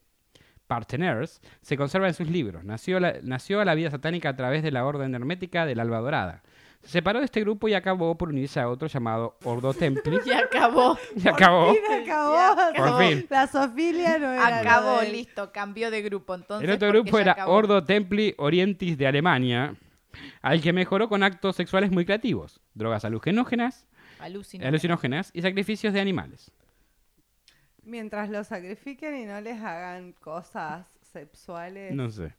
partners 0.65 1.41
se 1.61 1.77
conservan 1.77 2.09
en 2.09 2.15
sus 2.15 2.27
libros. 2.27 2.63
Nació, 2.63 2.99
nació 2.99 3.61
a 3.61 3.65
la 3.65 3.75
vida 3.75 3.91
satánica 3.91 4.29
a 4.29 4.35
través 4.35 4.63
de 4.63 4.71
la 4.71 4.83
Orden 4.83 5.13
Hermética 5.13 5.67
del 5.67 5.79
Alba 5.79 5.99
Dorada. 5.99 6.41
Se 6.85 6.91
separó 6.91 7.19
de 7.19 7.25
este 7.25 7.41
grupo 7.41 7.67
y 7.67 7.73
acabó 7.73 8.15
por 8.15 8.29
unirse 8.29 8.59
a 8.59 8.69
otro 8.69 8.87
llamado 8.87 9.35
Ordo 9.43 9.73
Templi. 9.73 10.17
Y 10.25 10.31
acabó. 10.31 10.97
y 11.15 11.27
acabó. 11.27 11.67
Por 11.67 11.75
fin 11.75 12.03
acabó. 12.03 12.73
Por 12.75 12.99
fin. 13.03 13.27
La 13.29 13.47
Sofilia 13.47 14.17
no 14.19 14.31
era. 14.31 14.59
Acabó, 14.59 15.01
listo, 15.01 15.51
cambió 15.51 15.91
de 15.91 16.01
grupo. 16.03 16.35
Entonces, 16.35 16.67
El 16.69 16.75
otro 16.75 16.89
grupo 16.89 17.19
era 17.19 17.33
acabó. 17.33 17.53
Ordo 17.53 17.83
Templi 17.83 18.33
Orientis 18.37 18.97
de 18.97 19.07
Alemania, 19.07 19.75
al 20.41 20.61
que 20.61 20.71
mejoró 20.73 21.09
con 21.09 21.23
actos 21.23 21.55
sexuales 21.55 21.91
muy 21.91 22.05
creativos, 22.05 22.61
drogas 22.73 23.03
alucinógenas, 23.03 23.85
Alucinante. 24.19 24.67
alucinógenas 24.67 25.31
y 25.33 25.41
sacrificios 25.41 25.93
de 25.93 25.99
animales. 26.01 26.51
Mientras 27.83 28.29
los 28.29 28.47
sacrifiquen 28.47 29.15
y 29.17 29.25
no 29.25 29.39
les 29.41 29.61
hagan 29.61 30.13
cosas 30.13 30.87
sexuales. 31.11 31.93
No 31.93 32.09
sé. 32.09 32.33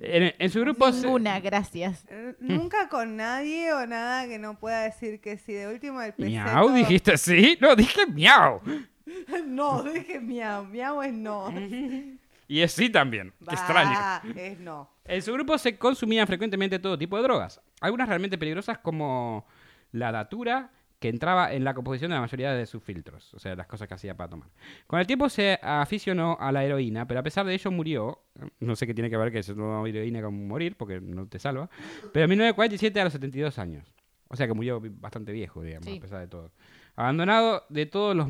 En, 0.00 0.34
en 0.38 0.50
su 0.50 0.60
grupo 0.60 0.90
se- 0.92 1.02
Ninguna, 1.02 1.40
gracias. 1.40 2.04
Eh, 2.08 2.34
Nunca 2.40 2.88
con 2.88 3.16
nadie 3.16 3.72
o 3.72 3.86
nada 3.86 4.26
que 4.26 4.38
no 4.38 4.58
pueda 4.58 4.82
decir 4.82 5.20
que 5.20 5.36
sí. 5.38 5.52
De 5.52 5.68
último 5.68 6.00
el 6.02 6.12
peseto. 6.12 6.30
Miau, 6.44 6.72
dijiste 6.72 7.12
así. 7.12 7.56
No, 7.60 7.76
dije 7.76 8.06
miau. 8.06 8.60
no, 9.46 9.82
dije 9.82 10.20
miau. 10.20 10.64
Miau 10.66 11.02
es 11.02 11.12
no. 11.12 11.52
Y 12.46 12.60
es 12.60 12.72
sí 12.72 12.90
también. 12.90 13.32
Qué 13.48 13.54
extraño. 13.54 13.90
Bah, 13.92 14.22
Es 14.36 14.58
no. 14.60 14.90
En 15.06 15.22
su 15.22 15.32
grupo 15.32 15.56
se 15.56 15.78
consumían 15.78 16.26
frecuentemente 16.26 16.78
todo 16.78 16.98
tipo 16.98 17.16
de 17.16 17.22
drogas. 17.22 17.58
Algunas 17.80 18.06
realmente 18.06 18.36
peligrosas 18.36 18.78
como 18.78 19.46
la 19.92 20.12
datura, 20.12 20.70
que 21.04 21.10
entraba 21.10 21.52
en 21.52 21.64
la 21.64 21.74
composición 21.74 22.12
de 22.12 22.14
la 22.14 22.22
mayoría 22.22 22.54
de 22.54 22.64
sus 22.64 22.82
filtros. 22.82 23.34
O 23.34 23.38
sea, 23.38 23.54
las 23.54 23.66
cosas 23.66 23.86
que 23.86 23.92
hacía 23.92 24.16
para 24.16 24.30
tomar. 24.30 24.48
Con 24.86 24.98
el 25.00 25.06
tiempo 25.06 25.28
se 25.28 25.58
aficionó 25.62 26.38
a 26.40 26.50
la 26.50 26.64
heroína, 26.64 27.06
pero 27.06 27.20
a 27.20 27.22
pesar 27.22 27.44
de 27.44 27.52
ello 27.52 27.70
murió. 27.70 28.22
No 28.60 28.74
sé 28.74 28.86
qué 28.86 28.94
tiene 28.94 29.10
que 29.10 29.18
ver 29.18 29.30
que 29.30 29.42
se 29.42 29.52
tomó 29.54 29.86
heroína 29.86 30.22
con 30.22 30.48
morir, 30.48 30.76
porque 30.78 31.02
no 31.02 31.26
te 31.28 31.38
salva. 31.38 31.68
Pero 32.14 32.24
en 32.24 32.30
1947 32.30 32.98
a 33.02 33.04
los 33.04 33.12
72 33.12 33.58
años. 33.58 33.92
O 34.28 34.36
sea 34.36 34.46
que 34.46 34.54
murió 34.54 34.80
bastante 34.82 35.30
viejo, 35.32 35.60
digamos, 35.62 35.84
Sí. 35.90 35.98
a 35.98 36.00
pesar 36.00 36.20
de 36.20 36.28
todo. 36.28 36.52
Abandonado 36.96 37.64
de 37.68 37.84
todos 37.84 38.16
los, 38.16 38.26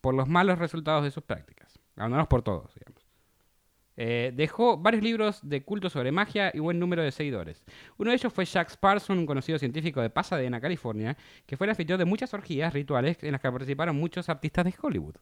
por 0.00 0.14
los 0.14 0.26
malos 0.26 0.58
resultados 0.58 1.04
de 1.04 1.10
sus 1.10 1.22
prácticas. 1.22 1.78
Abandonados 1.96 2.28
por 2.28 2.40
todos, 2.40 2.74
digamos. 2.76 2.95
Eh, 3.98 4.30
dejó 4.34 4.76
varios 4.76 5.02
libros 5.02 5.40
de 5.42 5.62
culto 5.62 5.88
sobre 5.88 6.12
magia 6.12 6.50
y 6.52 6.58
buen 6.58 6.78
número 6.78 7.02
de 7.02 7.10
seguidores. 7.10 7.64
Uno 7.96 8.10
de 8.10 8.16
ellos 8.16 8.32
fue 8.32 8.44
Jack 8.44 8.68
Sparson, 8.70 9.18
un 9.18 9.24
conocido 9.26 9.58
científico 9.58 10.02
de 10.02 10.10
Pasadena, 10.10 10.60
California, 10.60 11.16
que 11.46 11.56
fue 11.56 11.66
el 11.66 11.70
anfitrión 11.70 11.98
de 11.98 12.04
muchas 12.04 12.34
orgías 12.34 12.74
rituales 12.74 13.16
en 13.22 13.32
las 13.32 13.40
que 13.40 13.50
participaron 13.50 13.96
muchos 13.96 14.28
artistas 14.28 14.64
de 14.66 14.74
Hollywood. 14.82 15.16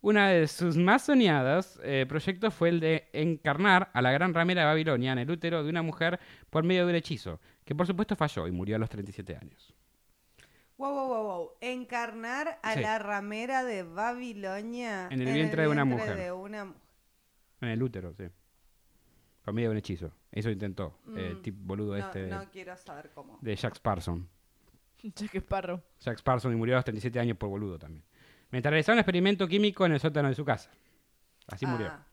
Una 0.00 0.28
de 0.28 0.46
sus 0.48 0.76
más 0.76 1.04
soñados 1.06 1.80
eh, 1.82 2.04
proyectos 2.06 2.52
fue 2.52 2.68
el 2.68 2.80
de 2.80 3.08
encarnar 3.14 3.90
a 3.94 4.02
la 4.02 4.12
gran 4.12 4.34
ramera 4.34 4.60
de 4.62 4.66
Babilonia 4.66 5.12
en 5.12 5.18
el 5.18 5.30
útero 5.30 5.62
de 5.64 5.70
una 5.70 5.82
mujer 5.82 6.20
por 6.50 6.62
medio 6.62 6.84
de 6.84 6.90
un 6.92 6.96
hechizo, 6.96 7.40
que 7.64 7.74
por 7.74 7.86
supuesto 7.86 8.14
falló 8.14 8.46
y 8.46 8.52
murió 8.52 8.76
a 8.76 8.78
los 8.78 8.90
37 8.90 9.34
años. 9.36 9.74
Wow, 10.76 10.92
wow, 10.92 11.08
wow, 11.08 11.22
wow. 11.24 11.50
Encarnar 11.62 12.58
a 12.62 12.74
Sí. 12.74 12.80
la 12.80 12.98
ramera 12.98 13.64
de 13.64 13.82
Babilonia 13.84 15.08
En 15.10 15.22
el 15.22 15.32
vientre 15.32 15.62
de 15.62 15.68
una 15.68 15.84
mujer. 15.86 16.16
de 16.16 16.32
una 16.32 16.64
mu- 16.66 16.74
En 17.64 17.72
el 17.72 17.82
útero, 17.82 18.12
sí. 18.14 18.24
Por 19.44 19.52
medio 19.54 19.68
de 19.68 19.72
un 19.72 19.78
hechizo. 19.78 20.12
Eso 20.32 20.50
intentó 20.50 20.98
el 21.16 21.36
Mm. 21.36 21.42
tipo 21.42 21.58
boludo 21.62 21.92
No, 21.98 21.98
este 22.06 22.22
de, 22.24 22.30
no 22.30 22.50
quiero 22.50 22.76
saber 22.76 23.10
cómo. 23.14 23.38
de 23.42 23.54
Jack 23.56 23.74
Sparson. 23.76 24.28
Jack 25.02 25.34
Sparrow. 25.36 25.82
Jack 26.00 26.18
Sparson 26.18 26.52
y 26.52 26.56
murió 26.56 26.74
a 26.76 26.78
los 26.78 26.84
37 26.84 27.18
años 27.20 27.36
por 27.36 27.48
boludo 27.50 27.78
también. 27.78 28.04
Mientras 28.50 28.70
realizaba 28.70 28.94
un 28.94 29.00
experimento 29.00 29.46
químico 29.48 29.84
en 29.84 29.92
el 29.92 30.00
sótano 30.00 30.28
de 30.28 30.34
su 30.34 30.44
casa. 30.44 30.70
Así 31.48 31.66
murió. 31.66 31.88
Ah, 31.88 32.06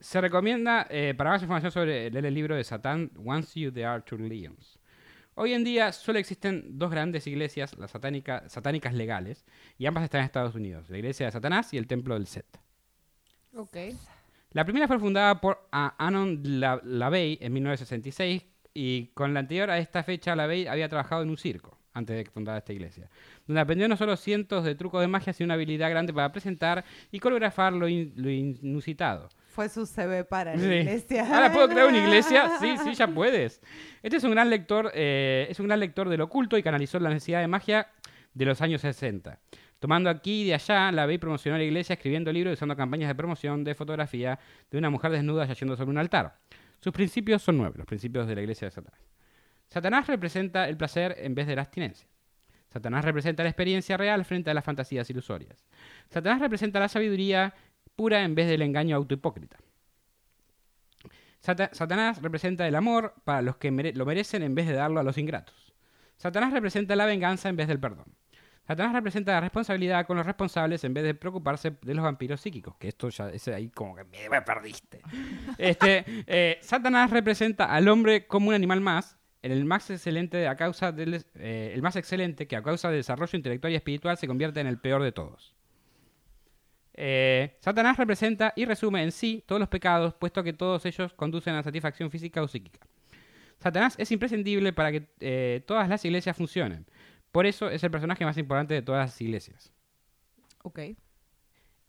Se 0.00 0.20
recomienda, 0.20 0.86
eh, 0.90 1.14
para 1.16 1.30
más 1.30 1.40
información 1.42 1.70
sobre 1.72 2.10
leer 2.10 2.26
el 2.26 2.34
libro 2.34 2.54
de 2.56 2.64
Satán, 2.64 3.10
Once 3.24 3.58
You 3.58 3.70
de 3.70 3.84
Arthur 3.86 4.20
Leons. 4.20 4.78
Hoy 5.36 5.52
en 5.54 5.64
día 5.64 5.92
solo 5.92 6.18
existen 6.18 6.78
dos 6.78 6.90
grandes 6.90 7.26
iglesias, 7.26 7.76
las 7.78 7.90
satánica- 7.92 8.48
satánicas 8.48 8.92
legales, 8.94 9.44
y 9.78 9.86
ambas 9.86 10.04
están 10.04 10.20
en 10.20 10.26
Estados 10.26 10.54
Unidos, 10.54 10.88
la 10.90 10.98
iglesia 10.98 11.26
de 11.26 11.32
Satanás 11.32 11.72
y 11.74 11.78
el 11.78 11.86
templo 11.86 12.14
del 12.14 12.26
Set. 12.26 12.46
Ok. 13.54 13.76
La 14.54 14.64
primera 14.64 14.88
fue 14.88 14.98
fundada 14.98 15.40
por 15.40 15.68
Anon 15.72 16.40
La- 16.44 16.80
LaVey 16.82 17.38
en 17.40 17.52
1966 17.52 18.44
y 18.72 19.06
con 19.14 19.34
la 19.34 19.40
anterior 19.40 19.68
a 19.70 19.78
esta 19.78 20.02
fecha 20.02 20.34
LaVey 20.34 20.66
había 20.66 20.88
trabajado 20.88 21.22
en 21.22 21.30
un 21.30 21.36
circo 21.36 21.76
antes 21.92 22.16
de 22.16 22.24
fundar 22.30 22.56
esta 22.58 22.72
iglesia, 22.72 23.08
donde 23.46 23.60
aprendió 23.60 23.88
no 23.88 23.96
solo 23.96 24.16
cientos 24.16 24.64
de 24.64 24.74
trucos 24.74 25.00
de 25.00 25.06
magia, 25.06 25.32
sino 25.32 25.44
una 25.46 25.54
habilidad 25.54 25.90
grande 25.90 26.12
para 26.12 26.32
presentar 26.32 26.84
y 27.12 27.20
coreografar 27.20 27.72
lo, 27.72 27.86
in- 27.86 28.12
lo 28.16 28.30
inusitado. 28.30 29.28
Fue 29.50 29.68
su 29.68 29.86
CV 29.86 30.24
para 30.24 30.56
la 30.56 30.60
Sí. 30.60 30.66
iglesia. 30.66 31.24
Ahora 31.34 31.52
puedo 31.52 31.68
crear 31.68 31.86
una 31.86 31.98
iglesia, 32.04 32.50
sí, 32.60 32.76
sí, 32.82 32.94
ya 32.94 33.06
puedes. 33.06 33.60
Este 34.02 34.16
es 34.16 34.24
un 34.24 34.32
gran 34.32 34.50
lector, 34.50 34.90
eh, 34.94 35.46
es 35.48 35.60
un 35.60 35.66
gran 35.66 35.78
lector 35.78 36.08
del 36.08 36.20
oculto 36.20 36.58
y 36.58 36.62
canalizó 36.64 36.98
la 36.98 37.10
necesidad 37.10 37.40
de 37.40 37.46
magia 37.48 37.86
de 38.34 38.44
los 38.44 38.60
años 38.60 38.80
60. 38.80 39.38
Tomando 39.84 40.08
aquí 40.08 40.44
y 40.44 40.44
de 40.46 40.54
allá, 40.54 40.90
la 40.92 41.12
y 41.12 41.18
promocionó 41.18 41.58
la 41.58 41.62
iglesia 41.64 41.92
escribiendo 41.92 42.32
libros 42.32 42.52
y 42.52 42.54
usando 42.54 42.74
campañas 42.74 43.06
de 43.06 43.14
promoción 43.14 43.64
de 43.64 43.74
fotografía 43.74 44.38
de 44.70 44.78
una 44.78 44.88
mujer 44.88 45.10
desnuda 45.10 45.44
yacendo 45.44 45.76
sobre 45.76 45.90
un 45.90 45.98
altar. 45.98 46.38
Sus 46.80 46.90
principios 46.90 47.42
son 47.42 47.58
nueve, 47.58 47.74
los 47.76 47.86
principios 47.86 48.26
de 48.26 48.34
la 48.34 48.40
iglesia 48.40 48.68
de 48.68 48.70
Satanás. 48.70 48.98
Satanás 49.68 50.06
representa 50.06 50.66
el 50.70 50.78
placer 50.78 51.16
en 51.18 51.34
vez 51.34 51.46
de 51.46 51.56
la 51.56 51.60
abstinencia. 51.60 52.08
Satanás 52.72 53.04
representa 53.04 53.42
la 53.42 53.50
experiencia 53.50 53.98
real 53.98 54.24
frente 54.24 54.50
a 54.50 54.54
las 54.54 54.64
fantasías 54.64 55.10
ilusorias. 55.10 55.66
Satanás 56.08 56.40
representa 56.40 56.80
la 56.80 56.88
sabiduría 56.88 57.52
pura 57.94 58.24
en 58.24 58.34
vez 58.34 58.48
del 58.48 58.62
engaño 58.62 58.96
autohipócrita. 58.96 59.58
Sata- 61.40 61.68
Satanás 61.74 62.22
representa 62.22 62.66
el 62.66 62.74
amor 62.74 63.16
para 63.24 63.42
los 63.42 63.58
que 63.58 63.70
lo 63.70 64.06
merecen 64.06 64.44
en 64.44 64.54
vez 64.54 64.66
de 64.66 64.72
darlo 64.72 65.00
a 65.00 65.02
los 65.02 65.18
ingratos. 65.18 65.74
Satanás 66.16 66.54
representa 66.54 66.96
la 66.96 67.04
venganza 67.04 67.50
en 67.50 67.56
vez 67.56 67.68
del 67.68 67.80
perdón. 67.80 68.06
Satanás 68.66 68.94
representa 68.94 69.32
la 69.32 69.40
responsabilidad 69.40 70.06
con 70.06 70.16
los 70.16 70.24
responsables 70.24 70.82
en 70.84 70.94
vez 70.94 71.04
de 71.04 71.14
preocuparse 71.14 71.76
de 71.82 71.94
los 71.94 72.02
vampiros 72.02 72.40
psíquicos. 72.40 72.76
Que 72.76 72.88
esto 72.88 73.10
ya 73.10 73.28
es 73.28 73.46
ahí 73.48 73.68
como 73.68 73.94
que 73.94 74.04
me, 74.04 74.42
perdiste. 74.42 75.00
Este, 75.58 76.04
eh, 76.26 76.58
Satanás 76.62 77.10
representa 77.10 77.66
al 77.66 77.88
hombre 77.88 78.26
como 78.26 78.48
un 78.48 78.54
animal 78.54 78.80
más, 78.80 79.18
el 79.42 79.64
más 79.66 79.90
excelente 79.90 80.48
a 80.48 80.56
causa 80.56 80.92
del, 80.92 81.24
eh, 81.34 81.72
el 81.74 81.82
más 81.82 81.96
excelente 81.96 82.46
que 82.46 82.56
a 82.56 82.62
causa 82.62 82.88
del 82.88 82.98
desarrollo 82.98 83.36
intelectual 83.36 83.72
y 83.72 83.76
espiritual 83.76 84.16
se 84.16 84.26
convierte 84.26 84.60
en 84.60 84.66
el 84.66 84.78
peor 84.78 85.02
de 85.02 85.12
todos. 85.12 85.54
Eh, 86.96 87.56
Satanás 87.60 87.96
representa 87.96 88.52
y 88.56 88.64
resume 88.64 89.02
en 89.02 89.12
sí 89.12 89.42
todos 89.46 89.60
los 89.60 89.68
pecados, 89.68 90.14
puesto 90.14 90.42
que 90.42 90.52
todos 90.52 90.86
ellos 90.86 91.12
conducen 91.12 91.54
a 91.54 91.62
satisfacción 91.62 92.10
física 92.10 92.42
o 92.42 92.48
psíquica. 92.48 92.80
Satanás 93.58 93.94
es 93.98 94.10
imprescindible 94.12 94.72
para 94.72 94.92
que 94.92 95.08
eh, 95.20 95.62
todas 95.66 95.88
las 95.88 96.04
iglesias 96.04 96.36
funcionen. 96.36 96.86
Por 97.34 97.46
eso 97.46 97.68
es 97.68 97.82
el 97.82 97.90
personaje 97.90 98.24
más 98.24 98.38
importante 98.38 98.74
de 98.74 98.82
todas 98.82 99.10
las 99.10 99.20
iglesias. 99.20 99.72
Ok. 100.62 100.78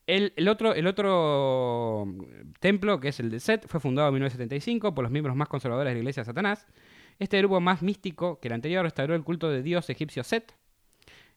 El, 0.08 0.34
el 0.36 0.48
otro, 0.48 0.74
el 0.74 0.88
otro 0.88 2.06
mm, 2.08 2.54
templo, 2.60 3.00
que 3.00 3.10
es 3.10 3.20
el 3.20 3.30
de 3.30 3.40
Set, 3.40 3.68
fue 3.68 3.80
fundado 3.80 4.08
en 4.08 4.16
1975 4.16 4.96
por 4.96 5.04
los 5.04 5.12
miembros 5.12 5.36
más 5.36 5.48
conservadores 5.48 5.92
de 5.92 5.94
la 5.94 6.00
iglesia 6.00 6.22
de 6.22 6.26
Satanás. 6.26 6.66
Este 7.20 7.38
grupo 7.38 7.60
más 7.62 7.84
místico 7.84 8.40
que 8.40 8.48
el 8.48 8.56
anterior 8.56 8.84
restauró 8.84 9.14
el 9.14 9.24
culto 9.24 9.52
de 9.52 9.62
dios 9.62 9.88
egipcio 9.88 10.24
Set. 10.24 10.56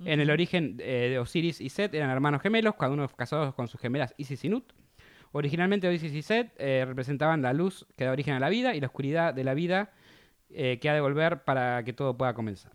En 0.02 0.20
el 0.20 0.30
origen 0.30 0.78
eh, 0.80 1.08
de 1.10 1.18
Osiris 1.18 1.60
y 1.60 1.68
Set 1.68 1.92
eran 1.92 2.08
hermanos 2.08 2.40
gemelos, 2.40 2.76
cada 2.76 2.92
uno 2.92 3.06
casados 3.08 3.54
con 3.54 3.68
sus 3.68 3.78
gemelas 3.78 4.14
Isis 4.16 4.42
y 4.42 4.48
Nut. 4.48 4.72
Originalmente 5.32 5.86
Osiris 5.86 6.14
y 6.14 6.22
Set 6.22 6.54
eh, 6.56 6.86
representaban 6.86 7.42
la 7.42 7.52
luz 7.52 7.86
que 7.94 8.06
da 8.06 8.12
origen 8.12 8.32
a 8.32 8.40
la 8.40 8.48
vida 8.48 8.74
y 8.74 8.80
la 8.80 8.86
oscuridad 8.86 9.34
de 9.34 9.44
la 9.44 9.52
vida 9.52 9.92
eh, 10.48 10.78
que 10.80 10.88
ha 10.88 10.94
de 10.94 11.02
volver 11.02 11.44
para 11.44 11.84
que 11.84 11.92
todo 11.92 12.16
pueda 12.16 12.32
comenzar. 12.32 12.72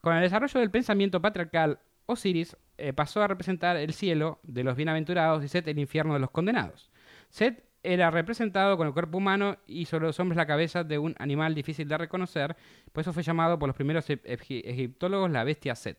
Con 0.00 0.16
el 0.16 0.22
desarrollo 0.22 0.60
del 0.60 0.70
pensamiento 0.70 1.20
patriarcal, 1.20 1.80
Osiris 2.06 2.56
eh, 2.78 2.92
pasó 2.92 3.22
a 3.22 3.28
representar 3.28 3.76
el 3.76 3.92
cielo 3.92 4.40
de 4.42 4.64
los 4.64 4.76
bienaventurados 4.76 5.44
y 5.44 5.48
Set 5.48 5.68
el 5.68 5.78
infierno 5.78 6.14
de 6.14 6.20
los 6.20 6.30
condenados. 6.30 6.90
Set 7.28 7.64
era 7.82 8.10
representado 8.10 8.76
con 8.76 8.86
el 8.86 8.92
cuerpo 8.92 9.18
humano 9.18 9.56
y 9.66 9.86
sobre 9.86 10.06
los 10.06 10.18
hombros 10.20 10.36
la 10.36 10.46
cabeza 10.46 10.84
de 10.84 10.98
un 10.98 11.14
animal 11.18 11.54
difícil 11.54 11.88
de 11.88 11.98
reconocer, 11.98 12.56
por 12.92 13.02
eso 13.02 13.12
fue 13.12 13.22
llamado 13.22 13.58
por 13.58 13.68
los 13.68 13.76
primeros 13.76 14.08
eg- 14.10 14.22
egi- 14.24 14.62
egiptólogos 14.64 15.30
la 15.30 15.44
bestia 15.44 15.74
Set. 15.74 15.98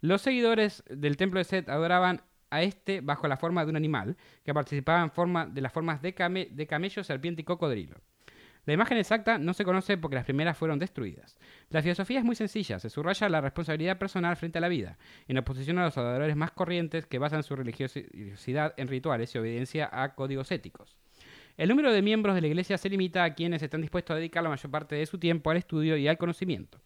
Los 0.00 0.22
seguidores 0.22 0.82
del 0.88 1.16
templo 1.16 1.38
de 1.40 1.44
Set 1.44 1.68
adoraban 1.68 2.22
a 2.50 2.62
este 2.62 3.00
bajo 3.00 3.28
la 3.28 3.36
forma 3.36 3.64
de 3.64 3.70
un 3.70 3.76
animal, 3.76 4.16
que 4.44 4.54
participaba 4.54 5.02
en 5.02 5.10
forma 5.10 5.46
de 5.46 5.60
las 5.60 5.72
formas 5.72 6.02
de 6.02 6.14
camello, 6.14 7.04
serpiente 7.04 7.42
y 7.42 7.44
cocodrilo. 7.44 7.96
La 8.66 8.74
imagen 8.74 8.98
exacta 8.98 9.38
no 9.38 9.54
se 9.54 9.64
conoce 9.64 9.96
porque 9.96 10.16
las 10.16 10.24
primeras 10.24 10.56
fueron 10.56 10.78
destruidas. 10.78 11.36
La 11.70 11.82
filosofía 11.82 12.18
es 12.18 12.24
muy 12.24 12.36
sencilla, 12.36 12.78
se 12.78 12.90
subraya 12.90 13.28
la 13.28 13.40
responsabilidad 13.40 13.98
personal 13.98 14.36
frente 14.36 14.58
a 14.58 14.60
la 14.60 14.68
vida, 14.68 14.98
en 15.28 15.38
oposición 15.38 15.78
a 15.78 15.84
los 15.84 15.96
adoradores 15.96 16.36
más 16.36 16.50
corrientes 16.50 17.06
que 17.06 17.18
basan 17.18 17.42
su 17.42 17.56
religiosidad 17.56 18.74
en 18.76 18.88
rituales 18.88 19.34
y 19.34 19.38
obediencia 19.38 19.88
a 19.90 20.14
códigos 20.14 20.52
éticos. 20.52 20.96
El 21.56 21.68
número 21.68 21.92
de 21.92 22.00
miembros 22.00 22.34
de 22.34 22.40
la 22.40 22.46
iglesia 22.46 22.78
se 22.78 22.88
limita 22.88 23.22
a 23.22 23.34
quienes 23.34 23.62
están 23.62 23.82
dispuestos 23.82 24.14
a 24.14 24.16
dedicar 24.16 24.42
la 24.42 24.48
mayor 24.48 24.70
parte 24.70 24.94
de 24.94 25.04
su 25.04 25.18
tiempo 25.18 25.50
al 25.50 25.58
estudio 25.58 25.96
y 25.96 26.08
al 26.08 26.16
conocimiento. 26.16 26.78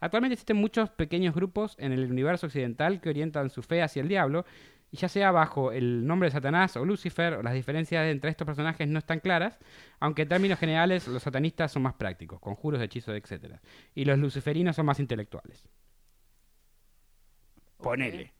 Actualmente 0.00 0.34
existen 0.34 0.56
muchos 0.56 0.88
pequeños 0.90 1.34
grupos 1.34 1.76
en 1.78 1.92
el 1.92 2.10
universo 2.10 2.46
occidental 2.46 3.00
que 3.00 3.10
orientan 3.10 3.50
su 3.50 3.62
fe 3.62 3.82
hacia 3.82 4.00
el 4.00 4.08
diablo, 4.08 4.46
y 4.92 4.98
ya 4.98 5.08
sea 5.08 5.32
bajo 5.32 5.72
el 5.72 6.06
nombre 6.06 6.26
de 6.26 6.32
Satanás 6.32 6.76
o 6.76 6.84
Lucifer, 6.84 7.32
o 7.32 7.42
las 7.42 7.54
diferencias 7.54 8.06
entre 8.06 8.28
estos 8.28 8.44
personajes 8.44 8.86
no 8.86 8.98
están 8.98 9.20
claras, 9.20 9.58
aunque 9.98 10.22
en 10.22 10.28
términos 10.28 10.58
generales 10.58 11.08
los 11.08 11.22
satanistas 11.22 11.72
son 11.72 11.82
más 11.82 11.94
prácticos, 11.94 12.38
conjuros, 12.40 12.80
hechizos, 12.82 13.16
etc. 13.16 13.56
Y 13.94 14.04
los 14.04 14.18
luciferinos 14.18 14.76
son 14.76 14.84
más 14.84 15.00
intelectuales. 15.00 15.66
Ponele. 17.78 18.34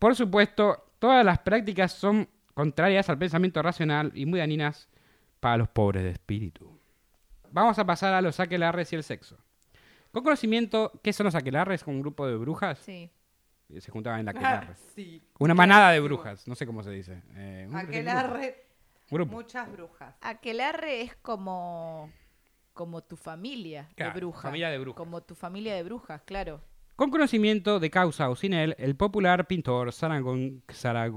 Por 0.00 0.16
supuesto, 0.16 0.94
todas 0.98 1.24
las 1.24 1.38
prácticas 1.38 1.92
son 1.92 2.28
contrarias 2.54 3.08
al 3.08 3.18
pensamiento 3.18 3.62
racional 3.62 4.10
y 4.16 4.26
muy 4.26 4.40
dañinas 4.40 4.88
para 5.38 5.58
los 5.58 5.68
pobres 5.68 6.02
de 6.02 6.10
espíritu. 6.10 6.76
Vamos 7.52 7.78
a 7.78 7.86
pasar 7.86 8.14
a 8.14 8.20
los 8.20 8.40
aquelarres 8.40 8.92
y 8.92 8.96
el 8.96 9.04
sexo. 9.04 9.38
Con 10.10 10.24
conocimiento, 10.24 10.90
¿qué 11.04 11.12
son 11.12 11.26
los 11.26 11.36
aquelarres? 11.36 11.86
Un 11.86 12.00
grupo 12.00 12.26
de 12.26 12.36
brujas 12.36 12.80
Sí. 12.80 13.12
Que 13.72 13.80
se 13.80 13.90
juntaban 13.90 14.20
en 14.20 14.28
aquelarre. 14.28 14.74
sí. 14.94 15.22
Una 15.38 15.54
manada 15.54 15.90
de 15.90 16.00
brujas, 16.00 16.46
no 16.46 16.54
sé 16.54 16.66
cómo 16.66 16.82
se 16.82 16.90
dice. 16.90 17.22
Eh, 17.34 17.66
un- 17.68 17.76
Aquelarre, 17.76 18.64
grupo. 19.10 19.32
muchas 19.32 19.70
brujas. 19.70 20.14
Aquelarre 20.20 21.02
es 21.02 21.16
como 21.16 22.10
como 22.74 23.02
tu 23.02 23.16
familia 23.18 23.88
Claro, 23.96 24.14
de 24.14 24.20
brujas. 24.20 24.42
familia 24.42 24.70
de 24.70 24.78
brujas. 24.78 24.96
Como 24.96 25.22
tu 25.22 25.34
familia 25.34 25.74
de 25.74 25.82
brujas, 25.82 26.22
claro. 26.24 26.62
Con 26.96 27.10
conocimiento 27.10 27.80
de 27.80 27.90
causa 27.90 28.30
o 28.30 28.36
sin 28.36 28.52
él, 28.54 28.74
el 28.78 28.96
popular 28.96 29.46
pintor 29.46 29.92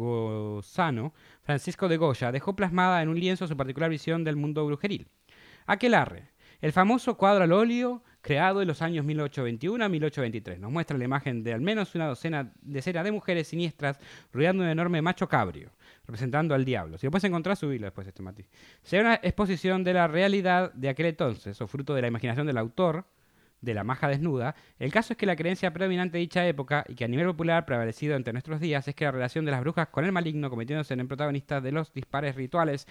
zaragozano 0.06 1.14
Francisco 1.44 1.88
de 1.88 1.98
Goya 1.98 2.32
dejó 2.32 2.56
plasmada 2.56 3.02
en 3.02 3.10
un 3.10 3.20
lienzo 3.20 3.48
su 3.48 3.56
particular 3.58 3.90
visión 3.90 4.24
del 4.24 4.36
mundo 4.36 4.66
brujeril. 4.66 5.08
Aquelarre, 5.66 6.30
el 6.62 6.72
famoso 6.74 7.18
cuadro 7.18 7.44
al 7.44 7.52
óleo 7.52 8.04
creado 8.26 8.60
en 8.60 8.68
los 8.68 8.82
años 8.82 9.06
1821 9.06 9.86
a 9.86 9.88
1823, 9.88 10.60
nos 10.60 10.72
muestra 10.72 10.98
la 10.98 11.06
imagen 11.06 11.44
de 11.44 11.54
al 11.54 11.62
menos 11.62 11.94
una 11.94 12.08
docena 12.08 12.52
decena 12.60 13.04
de 13.04 13.12
mujeres 13.12 13.50
siniestras 13.50 14.00
rodeando 14.34 14.64
un 14.64 14.70
enorme 14.70 15.00
macho 15.00 15.30
cabrio, 15.30 15.70
representando 16.08 16.56
al 16.56 16.66
diablo. 16.66 16.98
Si 16.98 17.06
lo 17.06 17.12
puedes 17.12 17.26
encontrar, 17.26 17.56
subilo 17.56 17.86
después 17.86 18.08
este 18.08 18.24
Mati. 18.24 18.44
Será 18.82 19.04
una 19.04 19.14
exposición 19.22 19.84
de 19.84 19.94
la 19.94 20.08
realidad 20.08 20.74
de 20.74 20.90
aquel 20.90 21.06
entonces, 21.06 21.62
o 21.62 21.68
fruto 21.68 21.94
de 21.94 22.02
la 22.02 22.08
imaginación 22.08 22.48
del 22.48 22.58
autor, 22.58 23.06
de 23.62 23.76
la 23.76 23.84
maja 23.84 24.08
desnuda, 24.08 24.56
el 24.80 24.92
caso 24.92 25.14
es 25.14 25.18
que 25.18 25.28
la 25.28 25.36
creencia 25.36 25.72
predominante 25.72 26.18
de 26.18 26.22
dicha 26.22 26.48
época 26.48 26.84
y 26.88 26.96
que 26.96 27.06
a 27.06 27.08
nivel 27.08 27.28
popular 27.28 27.64
prevalecido 27.68 28.16
entre 28.16 28.34
nuestros 28.34 28.60
días 28.60 28.88
es 28.88 28.96
que 28.96 29.06
la 29.06 29.12
relación 29.12 29.46
de 29.46 29.52
las 29.52 29.62
brujas 29.62 29.90
con 29.90 30.04
el 30.04 30.12
maligno 30.12 30.50
convirtiéndose 30.50 30.96
en 30.96 31.08
protagonistas 31.08 31.62
de 31.62 31.72
los 31.72 31.94
dispares 31.94 32.34
rituales 32.34 32.88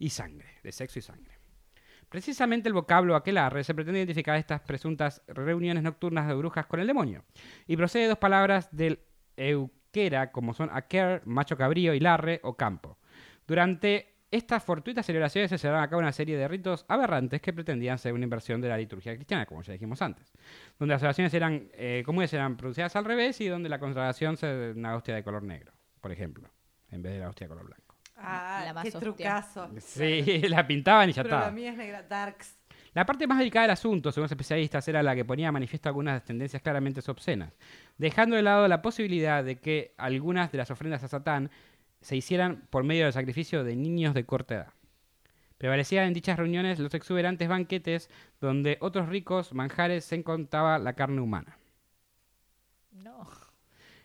y 0.00 0.10
sangre, 0.10 0.48
de 0.64 0.72
sexo 0.72 0.98
y 0.98 1.02
sangre. 1.02 1.41
Precisamente 2.12 2.68
el 2.68 2.74
vocablo 2.74 3.16
aquelarre 3.16 3.64
se 3.64 3.74
pretende 3.74 4.00
identificar 4.00 4.36
estas 4.36 4.60
presuntas 4.60 5.22
reuniones 5.28 5.82
nocturnas 5.82 6.28
de 6.28 6.34
brujas 6.34 6.66
con 6.66 6.78
el 6.78 6.86
demonio 6.86 7.24
y 7.66 7.74
procede 7.74 8.02
de 8.02 8.08
dos 8.10 8.18
palabras 8.18 8.68
del 8.70 9.00
euskera 9.34 10.30
como 10.30 10.52
son 10.52 10.68
aquer, 10.74 11.22
macho 11.24 11.56
cabrío 11.56 11.94
y 11.94 12.00
larre 12.00 12.40
o 12.42 12.54
campo. 12.54 12.98
Durante 13.46 14.26
estas 14.30 14.62
fortuitas 14.62 15.06
celebraciones 15.06 15.48
se 15.48 15.56
llevaron 15.56 15.82
a 15.82 15.88
cabo 15.88 16.00
una 16.00 16.12
serie 16.12 16.36
de 16.36 16.46
ritos 16.48 16.84
aberrantes 16.86 17.40
que 17.40 17.54
pretendían 17.54 17.96
ser 17.96 18.12
una 18.12 18.24
inversión 18.24 18.60
de 18.60 18.68
la 18.68 18.76
liturgia 18.76 19.14
cristiana, 19.14 19.46
como 19.46 19.62
ya 19.62 19.72
dijimos 19.72 20.02
antes, 20.02 20.34
donde 20.78 20.92
las 20.92 21.02
oraciones 21.02 21.32
eran 21.32 21.70
eh, 21.72 22.02
comunes 22.04 22.30
eran 22.34 22.58
pronunciadas 22.58 22.94
al 22.94 23.06
revés 23.06 23.40
y 23.40 23.48
donde 23.48 23.70
la 23.70 23.78
consagración 23.78 24.36
se 24.36 24.72
una 24.76 24.96
hostia 24.96 25.14
de 25.14 25.24
color 25.24 25.44
negro, 25.44 25.72
por 26.02 26.12
ejemplo, 26.12 26.50
en 26.90 27.00
vez 27.00 27.14
de 27.14 27.20
la 27.20 27.30
hostia 27.30 27.46
de 27.46 27.48
color 27.48 27.68
blanco. 27.68 27.91
Ah, 28.24 28.62
La 28.66 28.72
más 28.74 28.82
qué 28.84 28.88
hostia. 28.88 29.00
trucazo. 29.00 29.70
Sí, 29.78 30.22
la 30.48 30.66
pintaban 30.66 31.10
y 31.10 31.12
ya 31.12 31.22
Pero 31.22 31.34
estaba. 31.36 31.50
la 31.50 31.52
mía 31.56 31.70
es 31.70 31.76
negra. 31.76 32.02
Darks. 32.02 32.58
La 32.94 33.06
parte 33.06 33.26
más 33.26 33.38
delicada 33.38 33.62
del 33.64 33.70
asunto, 33.72 34.12
según 34.12 34.24
los 34.24 34.32
especialistas, 34.32 34.86
era 34.86 35.02
la 35.02 35.14
que 35.14 35.24
ponía 35.24 35.48
a 35.48 35.52
manifiesto 35.52 35.88
algunas 35.88 36.22
tendencias 36.24 36.60
claramente 36.62 37.00
obscenas, 37.08 37.54
dejando 37.96 38.36
de 38.36 38.42
lado 38.42 38.68
la 38.68 38.82
posibilidad 38.82 39.42
de 39.42 39.58
que 39.60 39.94
algunas 39.96 40.52
de 40.52 40.58
las 40.58 40.70
ofrendas 40.70 41.02
a 41.02 41.08
Satán 41.08 41.50
se 42.02 42.16
hicieran 42.16 42.66
por 42.68 42.84
medio 42.84 43.04
del 43.04 43.12
sacrificio 43.14 43.64
de 43.64 43.76
niños 43.76 44.12
de 44.12 44.26
corta 44.26 44.54
edad. 44.56 44.72
Prevalecían 45.56 46.06
en 46.08 46.12
dichas 46.12 46.36
reuniones 46.36 46.80
los 46.80 46.92
exuberantes 46.92 47.48
banquetes 47.48 48.10
donde 48.40 48.76
otros 48.80 49.08
ricos 49.08 49.54
manjares 49.54 50.04
se 50.04 50.16
encontraba 50.16 50.78
la 50.78 50.92
carne 50.94 51.20
humana. 51.22 51.56
No. 52.90 53.26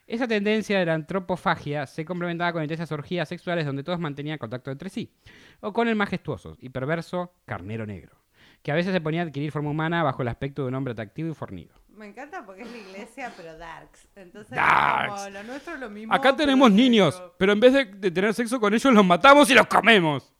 Esa 0.07 0.25
tendencia 0.27 0.79
de 0.79 0.85
la 0.85 0.93
antropofagia 0.93 1.85
se 1.85 2.05
complementaba 2.05 2.53
con 2.53 2.63
intensas 2.63 2.91
orgías 2.93 3.27
sexuales 3.27 3.65
donde 3.65 3.83
todos 3.83 3.99
mantenían 3.99 4.37
contacto 4.37 4.71
entre 4.71 4.89
sí, 4.89 5.11
o 5.59 5.73
con 5.73 5.89
el 5.89 5.95
majestuoso 5.95 6.57
y 6.61 6.69
perverso 6.69 7.33
carnero 7.45 7.85
negro, 7.85 8.17
que 8.63 8.71
a 8.71 8.75
veces 8.75 8.93
se 8.93 9.01
ponía 9.01 9.21
a 9.21 9.25
adquirir 9.25 9.51
forma 9.51 9.69
humana 9.69 10.03
bajo 10.03 10.21
el 10.21 10.29
aspecto 10.29 10.61
de 10.61 10.69
un 10.69 10.75
hombre 10.75 10.93
atractivo 10.93 11.29
y 11.29 11.33
fornido. 11.33 11.75
Me 11.89 12.05
encanta 12.07 12.45
porque 12.45 12.61
es 12.61 12.71
la 12.71 12.77
iglesia, 12.77 13.33
pero 13.35 13.57
darks. 13.57 14.07
Entonces, 14.15 14.55
Darks. 14.55 15.13
como 15.13 15.29
lo 15.29 15.43
nuestro 15.43 15.73
es 15.73 15.79
lo 15.81 15.89
mismo. 15.89 16.13
Acá 16.13 16.35
tenemos 16.35 16.71
niños, 16.71 17.21
pero 17.37 17.51
en 17.51 17.59
vez 17.59 17.73
de, 17.73 17.85
de 17.85 18.11
tener 18.11 18.33
sexo 18.33 18.59
con 18.59 18.73
ellos 18.73 18.93
los 18.93 19.05
matamos 19.05 19.49
y 19.49 19.55
los 19.55 19.67
comemos. 19.67 20.33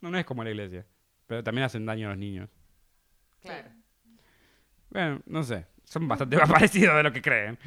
No, 0.00 0.10
no 0.10 0.18
es 0.18 0.24
como 0.24 0.42
la 0.44 0.50
iglesia, 0.50 0.86
pero 1.26 1.42
también 1.42 1.64
hacen 1.64 1.84
daño 1.84 2.06
a 2.06 2.10
los 2.10 2.18
niños. 2.18 2.48
Claro, 3.42 3.68
Bueno, 4.88 5.20
no 5.26 5.42
sé, 5.42 5.66
son 5.82 6.08
bastante 6.08 6.36
más 6.38 6.50
parecidos 6.50 6.96
de 6.96 7.02
lo 7.02 7.12
que 7.12 7.20
creen. 7.20 7.58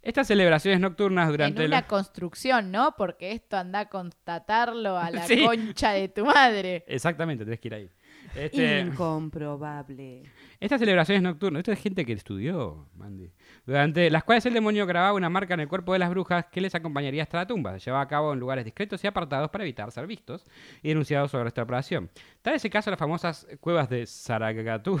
Estas 0.00 0.26
celebraciones 0.28 0.80
nocturnas 0.80 1.28
durante 1.28 1.62
en 1.64 1.68
una 1.70 1.86
construcción, 1.86 2.70
¿no? 2.70 2.94
Porque 2.96 3.32
esto 3.32 3.56
anda 3.56 3.80
a 3.80 3.88
constatarlo 3.88 4.96
a 4.96 5.10
la 5.10 5.22
Sí. 5.26 5.44
concha 5.44 5.90
de 5.92 6.08
tu 6.08 6.24
madre. 6.24 6.84
Exactamente, 6.86 7.44
tenés 7.44 7.60
que 7.60 7.68
ir 7.68 7.74
ahí. 7.74 7.90
Este, 8.34 8.80
Incomprobable. 8.80 10.22
Estas 10.60 10.80
celebraciones 10.80 11.22
nocturnas, 11.22 11.60
esto 11.60 11.72
es 11.72 11.80
gente 11.80 12.04
que 12.04 12.12
estudió, 12.12 12.88
Mandy, 12.94 13.32
durante 13.64 14.10
las 14.10 14.22
cuales 14.24 14.44
el 14.46 14.54
demonio 14.54 14.86
grababa 14.86 15.14
una 15.14 15.28
marca 15.30 15.54
en 15.54 15.60
el 15.60 15.68
cuerpo 15.68 15.92
de 15.92 15.98
las 15.98 16.10
brujas 16.10 16.46
que 16.46 16.60
les 16.60 16.74
acompañaría 16.74 17.22
hasta 17.22 17.38
la 17.38 17.46
tumba. 17.46 17.72
Se 17.78 17.86
llevaba 17.86 18.02
a 18.04 18.08
cabo 18.08 18.32
en 18.32 18.40
lugares 18.40 18.64
discretos 18.64 19.02
y 19.02 19.06
apartados 19.06 19.50
para 19.50 19.64
evitar 19.64 19.90
ser 19.92 20.06
vistos 20.06 20.44
y 20.82 20.88
denunciados 20.88 21.30
sobre 21.30 21.48
esta 21.48 21.62
operación. 21.62 22.10
Tal 22.42 22.54
es 22.54 22.64
el 22.64 22.70
caso 22.70 22.90
de 22.90 22.92
las 22.92 22.98
famosas 23.00 23.46
cuevas 23.60 23.88
de 23.88 24.06
Saragatú. 24.06 25.00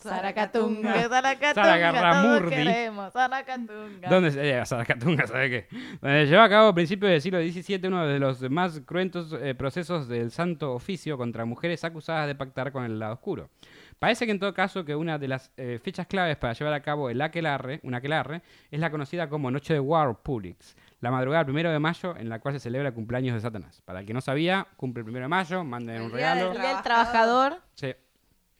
Zaracatunga, 0.00 1.08
Zaracatunga, 1.08 1.54
Zaragarramurdi. 1.54 2.38
todos 2.38 2.52
queremos, 2.52 3.12
Zaracatunga. 3.12 4.08
donde 4.08 4.30
se 4.30 4.58
eh, 4.58 4.64
Saracatunga, 4.66 5.26
¿sabe 5.26 5.50
qué? 5.50 5.68
Donde 6.00 6.24
se 6.24 6.26
llevaba 6.26 6.46
a 6.46 6.50
cabo 6.50 6.68
a 6.68 6.74
principios 6.74 7.10
del 7.10 7.20
siglo 7.20 7.40
XVII 7.40 7.88
uno 7.88 8.06
de 8.06 8.18
los 8.18 8.40
más 8.50 8.80
cruentos 8.80 9.34
eh, 9.40 9.54
procesos 9.54 10.08
del 10.08 10.30
Santo 10.30 10.72
Oficio 10.72 11.16
contra 11.18 11.44
mujeres 11.44 11.84
acusadas 11.84 12.26
de 12.26 12.34
pactar 12.34 12.72
con 12.72 12.84
el 12.84 12.98
lado 12.98 13.14
oscuro. 13.14 13.50
Parece 13.98 14.26
que 14.26 14.32
en 14.32 14.38
todo 14.38 14.54
caso 14.54 14.84
que 14.84 14.94
una 14.94 15.18
de 15.18 15.26
las 15.26 15.50
eh, 15.56 15.80
fechas 15.82 16.06
claves 16.06 16.36
para 16.36 16.52
llevar 16.52 16.72
a 16.72 16.80
cabo 16.82 17.10
el 17.10 17.20
aquelarre, 17.20 17.80
un 17.82 17.94
aquelarre, 17.94 18.42
es 18.70 18.78
la 18.78 18.90
conocida 18.92 19.28
como 19.28 19.50
Noche 19.50 19.74
de 19.74 19.80
War 19.80 20.22
Publics, 20.22 20.76
la 21.00 21.10
madrugada 21.10 21.40
del 21.42 21.46
primero 21.46 21.72
de 21.72 21.80
mayo 21.80 22.16
en 22.16 22.28
la 22.28 22.38
cual 22.38 22.54
se 22.54 22.60
celebra 22.60 22.88
el 22.88 22.94
cumpleaños 22.94 23.34
de 23.34 23.40
Satanás. 23.40 23.82
Para 23.84 24.00
el 24.00 24.06
que 24.06 24.14
no 24.14 24.20
sabía, 24.20 24.68
cumple 24.76 25.00
el 25.00 25.04
primero 25.04 25.24
de 25.24 25.28
mayo, 25.28 25.64
manden 25.64 26.02
un 26.02 26.12
regalo. 26.12 26.52
El 26.52 26.60
día 26.60 26.74
del 26.74 26.82
trabajador. 26.82 27.56
Sí. 27.74 27.92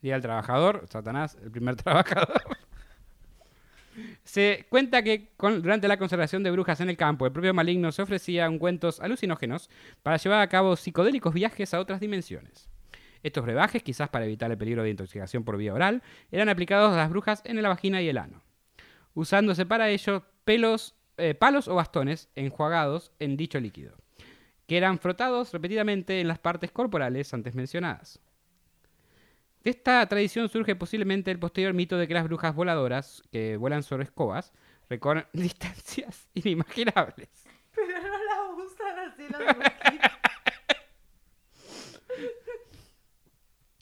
Día 0.03 0.15
del 0.15 0.23
Trabajador, 0.23 0.87
Satanás, 0.89 1.37
el 1.43 1.51
primer 1.51 1.77
trabajador. 1.83 2.43
Se 4.23 4.66
cuenta 4.69 5.03
que 5.03 5.33
durante 5.39 5.89
la 5.89 5.97
conservación 5.97 6.43
de 6.43 6.51
brujas 6.51 6.81
en 6.81 6.89
el 6.89 6.97
campo, 6.97 7.27
el 7.27 7.33
propio 7.33 7.55
maligno 7.55 7.91
se 7.91 8.03
ofrecía 8.03 8.49
ungüentos 8.49 9.01
alucinógenos 9.01 9.70
para 10.03 10.16
llevar 10.16 10.41
a 10.41 10.49
cabo 10.49 10.77
psicodélicos 10.77 11.35
viajes 11.35 11.75
a 11.75 11.81
otras 11.81 12.01
dimensiones. 12.01 12.69
Estos 13.23 13.45
brebajes, 13.45 13.83
quizás 13.83 14.09
para 14.09 14.27
evitar 14.27 14.51
el 14.51 14.59
peligro 14.59 14.83
de 14.83 14.91
intoxicación 14.91 15.45
por 15.45 15.57
vía 15.57 15.75
oral, 15.75 16.03
eran 16.31 16.49
aplicados 16.49 16.93
a 16.93 16.97
las 16.97 17.11
brujas 17.11 17.43
en 17.45 17.61
la 17.61 17.69
vagina 17.69 18.01
y 18.01 18.09
el 18.09 18.19
ano, 18.19 18.43
usándose 19.15 19.66
para 19.66 19.91
ello 19.91 20.25
pelos, 20.45 20.95
eh, 21.16 21.35
palos 21.35 21.66
o 21.66 21.75
bastones 21.75 22.29
enjuagados 22.37 23.11
en 23.19 23.37
dicho 23.37 23.59
líquido, 23.59 23.97
que 24.66 24.77
eran 24.77 25.01
frotados 25.01 25.53
repetidamente 25.53 26.20
en 26.20 26.29
las 26.29 26.39
partes 26.39 26.70
corporales 26.70 27.35
antes 27.35 27.57
mencionadas. 27.57 28.20
Esta 29.69 30.07
tradición 30.07 30.49
surge 30.49 30.77
posiblemente 30.77 31.31
el 31.31 31.39
posterior 31.39 31.74
mito 31.74 31.99
de 31.99 32.09
que 32.09 32.15
las 32.15 32.24
brujas 32.24 32.55
voladoras, 32.55 33.23
que 33.31 33.59
vuelan 33.59 33.82
sobre 33.82 34.05
escobas, 34.05 34.55
recorren 34.89 35.27
distancias 35.35 36.27
inimaginables. 36.32 37.28
Pero 37.74 38.01
no 38.01 38.09
la 38.09 38.65
usan 38.65 38.99
así 38.99 39.24
dibujitos. 39.24 40.11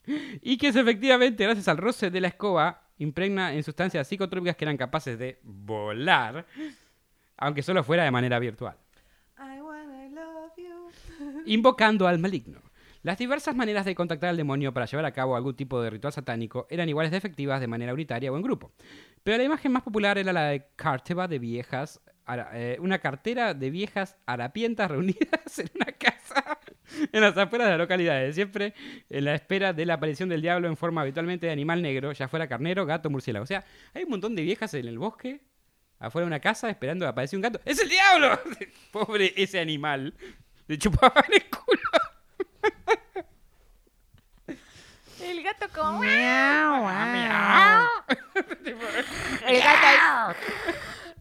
Y 0.41 0.57
que 0.57 0.67
eso 0.69 0.79
efectivamente, 0.81 1.43
gracias 1.43 1.69
al 1.69 1.77
roce 1.77 2.09
de 2.09 2.21
la 2.21 2.29
escoba, 2.29 2.89
impregna 2.97 3.53
en 3.53 3.63
sustancias 3.63 4.07
psicotrópicas 4.07 4.57
que 4.57 4.65
eran 4.65 4.77
capaces 4.77 5.17
de 5.17 5.39
volar, 5.43 6.45
aunque 7.37 7.61
solo 7.61 7.83
fuera 7.83 8.03
de 8.03 8.11
manera 8.11 8.39
virtual, 8.39 8.77
I 9.37 9.61
wanna 9.61 10.07
love 10.09 10.51
you. 10.57 10.89
invocando 11.45 12.07
al 12.07 12.19
maligno. 12.19 12.66
Las 13.07 13.17
diversas 13.17 13.55
maneras 13.55 13.85
de 13.85 13.95
contactar 13.95 14.31
al 14.31 14.35
demonio 14.35 14.73
para 14.73 14.85
llevar 14.85 15.05
a 15.05 15.13
cabo 15.13 15.37
algún 15.37 15.55
tipo 15.55 15.81
de 15.81 15.89
ritual 15.89 16.11
satánico 16.11 16.67
eran 16.69 16.89
iguales 16.89 17.09
de 17.09 17.15
efectivas 17.15 17.61
de 17.61 17.67
manera 17.67 17.93
unitaria 17.93 18.29
o 18.29 18.35
en 18.35 18.41
grupo. 18.41 18.73
Pero 19.23 19.37
la 19.37 19.45
imagen 19.45 19.71
más 19.71 19.83
popular 19.83 20.17
era 20.17 20.33
la 20.33 20.47
de 20.47 20.67
Carteva 20.75 21.29
de 21.29 21.39
viejas, 21.39 22.01
eh, 22.51 22.75
una 22.81 22.99
cartera 22.99 23.53
de 23.53 23.69
viejas 23.69 24.17
harapientas 24.25 24.91
reunidas 24.91 25.57
en 25.57 25.69
una 25.75 25.85
casa 25.93 26.59
en 27.13 27.21
las 27.21 27.37
afueras 27.37 27.67
de 27.67 27.71
las 27.71 27.79
localidades, 27.79 28.35
siempre 28.35 28.73
en 29.09 29.23
la 29.23 29.35
espera 29.35 29.71
de 29.71 29.85
la 29.85 29.93
aparición 29.93 30.27
del 30.27 30.41
diablo 30.41 30.67
en 30.67 30.75
forma 30.75 30.99
habitualmente 30.99 31.45
de 31.45 31.53
animal 31.53 31.81
negro, 31.81 32.11
ya 32.11 32.27
fuera 32.27 32.49
carnero, 32.49 32.85
gato, 32.85 33.09
murciélago. 33.09 33.43
O 33.43 33.47
sea, 33.47 33.63
hay 33.93 34.03
un 34.03 34.09
montón 34.09 34.35
de 34.35 34.41
viejas 34.41 34.73
en 34.73 34.85
el 34.85 34.99
bosque, 34.99 35.39
afuera 35.97 36.25
de 36.25 36.27
una 36.27 36.41
casa, 36.41 36.69
esperando 36.69 37.05
que 37.05 37.09
aparezca 37.11 37.37
un 37.37 37.41
gato. 37.41 37.61
¡Es 37.63 37.79
el 37.79 37.87
diablo! 37.87 38.37
Pobre 38.91 39.33
ese 39.37 39.61
animal. 39.61 40.13
Le 40.67 40.77
chupaban 40.77 41.23
el 41.31 41.49
culo. 41.49 41.96
El 45.27 45.43
gato 45.43 45.67
como... 45.73 45.99
miau, 45.99 46.83
miau. 46.83 47.87
El 49.47 49.59
gato. 49.61 50.37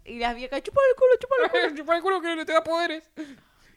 Y 0.09 0.21
las 0.21 0.37
viejas, 0.37 0.63
chupa 0.63 0.81
el 0.89 0.95
culo, 0.97 1.11
chupa 1.21 1.35
el 1.43 1.51
culo. 1.51 1.77
Chupa 1.83 1.97
el 1.97 2.03
culo 2.03 2.21
que 2.23 2.37
no 2.37 2.45
te 2.47 2.53
da 2.53 2.63
poderes. 2.63 3.11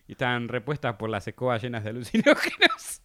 Y 0.08 0.12
están 0.12 0.48
repuestas 0.48 0.96
por 0.96 1.10
las 1.10 1.28
escobas 1.28 1.60
llenas 1.64 1.84
de 1.84 1.90
alucinógenos. 1.90 3.02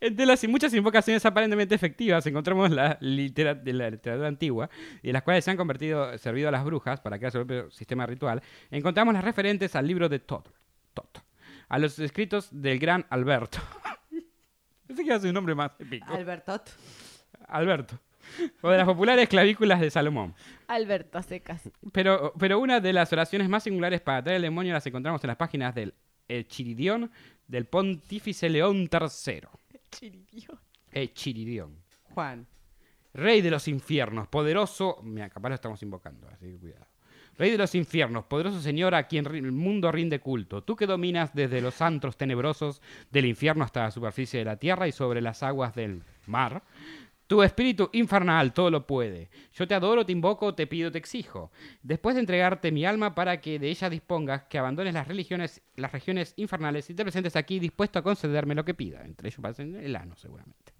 Entre 0.00 0.24
las 0.24 0.48
muchas 0.48 0.72
invocaciones 0.72 1.26
aparentemente 1.26 1.74
efectivas 1.74 2.24
encontramos 2.26 2.70
la, 2.70 2.96
litera- 3.02 3.54
de 3.54 3.72
la 3.74 3.90
literatura 3.90 4.28
antigua, 4.28 4.70
y 5.02 5.12
las 5.12 5.22
cuales 5.24 5.44
se 5.44 5.50
han 5.50 5.58
convertido, 5.58 6.16
servido 6.16 6.48
a 6.48 6.52
las 6.52 6.64
brujas 6.64 7.00
para 7.00 7.18
crear 7.18 7.32
su 7.32 7.38
propio 7.44 7.70
sistema 7.70 8.06
ritual, 8.06 8.42
encontramos 8.70 9.12
las 9.12 9.22
referentes 9.24 9.76
al 9.76 9.86
libro 9.86 10.08
de 10.08 10.20
Tot, 10.20 10.48
Tot, 10.94 11.18
a 11.68 11.78
los 11.78 11.98
escritos 11.98 12.48
del 12.50 12.78
gran 12.78 13.04
Alberto. 13.10 13.58
Pensé 14.98 15.04
que 15.04 15.10
iba 15.10 15.16
a 15.16 15.20
ser 15.20 15.28
un 15.28 15.34
nombre 15.34 15.54
más 15.54 15.70
épico. 15.78 16.12
Albertot. 16.12 16.70
Alberto. 17.46 18.00
O 18.62 18.68
de 18.68 18.78
las 18.78 18.86
populares 18.86 19.28
clavículas 19.28 19.80
de 19.80 19.90
Salomón. 19.90 20.34
Alberto 20.66 21.18
a 21.18 21.22
secas. 21.22 21.70
Pero, 21.92 22.32
pero 22.36 22.58
una 22.58 22.80
de 22.80 22.92
las 22.92 23.12
oraciones 23.12 23.48
más 23.48 23.62
singulares 23.62 24.00
para 24.00 24.18
atraer 24.18 24.36
al 24.36 24.42
demonio 24.42 24.72
las 24.72 24.84
encontramos 24.86 25.22
en 25.22 25.28
las 25.28 25.36
páginas 25.36 25.72
del 25.72 25.94
El 26.26 26.48
Chiridión 26.48 27.12
del 27.46 27.66
Pontífice 27.66 28.48
León 28.48 28.88
III. 28.90 29.42
Chiripión. 29.92 30.58
El 30.90 31.14
Chiridión. 31.14 31.76
Juan. 32.12 32.48
Rey 33.14 33.40
de 33.40 33.52
los 33.52 33.68
infiernos, 33.68 34.26
poderoso. 34.26 34.98
Mira, 35.04 35.30
capaz 35.30 35.50
lo 35.50 35.54
estamos 35.54 35.80
invocando, 35.84 36.28
así 36.28 36.46
que 36.46 36.58
cuidado. 36.58 36.87
Rey 37.38 37.52
de 37.52 37.58
los 37.58 37.76
infiernos, 37.76 38.24
poderoso 38.24 38.60
Señor 38.60 38.96
a 38.96 39.06
quien 39.06 39.24
el 39.26 39.52
mundo 39.52 39.92
rinde 39.92 40.18
culto. 40.18 40.64
Tú 40.64 40.74
que 40.74 40.86
dominas 40.86 41.32
desde 41.34 41.60
los 41.60 41.80
antros 41.80 42.16
tenebrosos 42.16 42.82
del 43.12 43.26
infierno 43.26 43.62
hasta 43.62 43.84
la 43.84 43.90
superficie 43.92 44.40
de 44.40 44.44
la 44.44 44.56
tierra 44.56 44.88
y 44.88 44.92
sobre 44.92 45.20
las 45.20 45.44
aguas 45.44 45.72
del 45.76 46.02
mar. 46.26 46.64
Tu 47.28 47.42
espíritu 47.42 47.90
infernal 47.92 48.52
todo 48.52 48.70
lo 48.70 48.86
puede. 48.86 49.28
Yo 49.54 49.68
te 49.68 49.74
adoro, 49.74 50.04
te 50.04 50.12
invoco, 50.12 50.54
te 50.54 50.66
pido, 50.66 50.90
te 50.90 50.98
exijo. 50.98 51.52
Después 51.82 52.16
de 52.16 52.20
entregarte 52.20 52.72
mi 52.72 52.84
alma 52.84 53.14
para 53.14 53.40
que 53.40 53.60
de 53.60 53.68
ella 53.68 53.88
dispongas, 53.88 54.44
que 54.44 54.58
abandones 54.58 54.94
las 54.94 55.06
religiones, 55.06 55.62
las 55.76 55.92
regiones 55.92 56.32
infernales 56.36 56.90
y 56.90 56.94
te 56.94 57.04
presentes 57.04 57.36
aquí 57.36 57.60
dispuesto 57.60 58.00
a 58.00 58.02
concederme 58.02 58.56
lo 58.56 58.64
que 58.64 58.74
pida. 58.74 59.04
Entre 59.04 59.28
ellos 59.28 59.40
pasen 59.40 59.76
el 59.76 59.94
ano, 59.94 60.16
seguramente. 60.16 60.77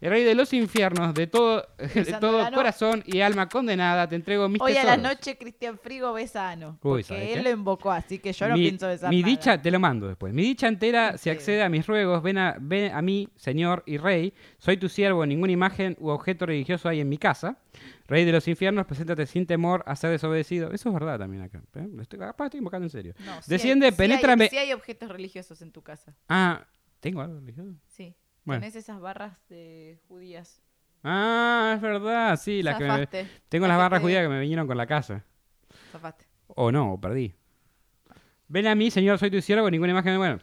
El 0.00 0.10
rey 0.10 0.24
de 0.24 0.34
los 0.34 0.52
infiernos, 0.52 1.14
de 1.14 1.28
todo, 1.28 1.64
de 1.78 2.16
todo 2.20 2.50
corazón 2.52 3.04
y 3.06 3.20
alma 3.20 3.48
condenada, 3.48 4.08
te 4.08 4.16
entrego 4.16 4.48
mis 4.48 4.60
Hoy 4.60 4.72
a 4.76 4.82
la 4.84 4.96
tesoros. 4.96 5.02
noche 5.16 5.38
Cristian 5.38 5.78
Frigo 5.78 6.12
besano. 6.12 6.70
Uy, 6.70 6.78
Porque 6.80 7.04
¿sabes 7.04 7.28
él 7.30 7.34
qué? 7.36 7.42
lo 7.44 7.50
invocó, 7.50 7.92
así 7.92 8.18
que 8.18 8.32
yo 8.32 8.48
no 8.48 8.54
mi, 8.56 8.62
pienso 8.68 8.88
besar 8.88 9.10
mi 9.10 9.20
nada. 9.20 9.30
dicha, 9.30 9.62
te 9.62 9.70
lo 9.70 9.78
mando 9.78 10.08
después. 10.08 10.32
Mi 10.34 10.42
dicha 10.42 10.66
entera, 10.66 11.12
si 11.18 11.24
Sí. 11.24 11.30
accede 11.30 11.62
a 11.62 11.68
mis 11.68 11.86
ruegos, 11.86 12.20
ven 12.20 12.38
a, 12.38 12.56
ven 12.60 12.92
a 12.92 13.00
mí, 13.00 13.28
Señor 13.36 13.84
y 13.86 13.96
Rey. 13.98 14.34
Soy 14.58 14.76
tu 14.76 14.88
siervo, 14.88 15.24
ninguna 15.24 15.52
imagen 15.52 15.96
u 16.00 16.08
objeto 16.08 16.46
religioso 16.46 16.88
hay 16.88 16.98
en 17.00 17.08
mi 17.08 17.18
casa. 17.18 17.58
Rey 18.08 18.24
de 18.24 18.32
los 18.32 18.48
infiernos, 18.48 18.86
preséntate 18.86 19.24
sin 19.26 19.46
temor 19.46 19.84
a 19.86 19.94
ser 19.94 20.10
desobedecido. 20.10 20.72
Eso 20.72 20.88
es 20.88 20.94
verdad 20.94 21.18
también 21.20 21.44
acá. 21.44 21.62
¿eh? 21.76 21.86
Lo 21.94 22.02
Estoy, 22.02 22.18
capaz 22.18 22.46
estoy 22.46 22.58
invocando 22.58 22.86
en 22.86 22.90
serio. 22.90 23.14
No, 23.24 23.36
Desciende, 23.46 23.86
hay- 23.86 23.92
sí 23.92 24.02
hay- 24.02 24.08
penétrame. 24.08 24.48
Sí 24.48 24.58
hay, 24.58 24.72
objetos 24.72 25.08
religiosos 25.10 25.62
en 25.62 25.70
tu 25.70 25.80
casa. 25.82 26.12
Ah, 26.28 26.66
¿tengo 26.98 27.20
algo 27.20 27.38
religioso? 27.38 27.70
Sí. 27.86 28.14
Bueno. 28.44 28.60
Tenés 28.60 28.76
esas 28.76 29.00
barras 29.00 29.38
de 29.48 29.98
judías. 30.08 30.60
Ah, 31.04 31.72
es 31.76 31.80
verdad, 31.82 32.36
sí. 32.36 32.62
Las 32.62 32.76
que 32.78 32.84
me- 32.84 32.90
Zafaste. 32.90 33.26
tengo 33.48 33.66
La 33.66 33.74
las 33.74 33.76
que 33.78 33.82
barras 33.82 34.02
judías 34.02 34.22
que 34.22 34.28
me 34.28 34.40
vinieron 34.40 34.66
con 34.66 34.76
la 34.76 34.86
casa. 34.86 35.24
Zafaste. 35.90 36.26
O 36.48 36.70
no, 36.72 36.94
o 36.94 37.00
perdí. 37.00 37.34
Ven 38.48 38.66
a 38.66 38.74
mí, 38.74 38.90
Señor, 38.90 39.18
soy 39.18 39.30
tu 39.30 39.40
siervo, 39.40 39.70
ninguna 39.70 39.92
imagen. 39.92 40.16
Bueno, 40.18 40.38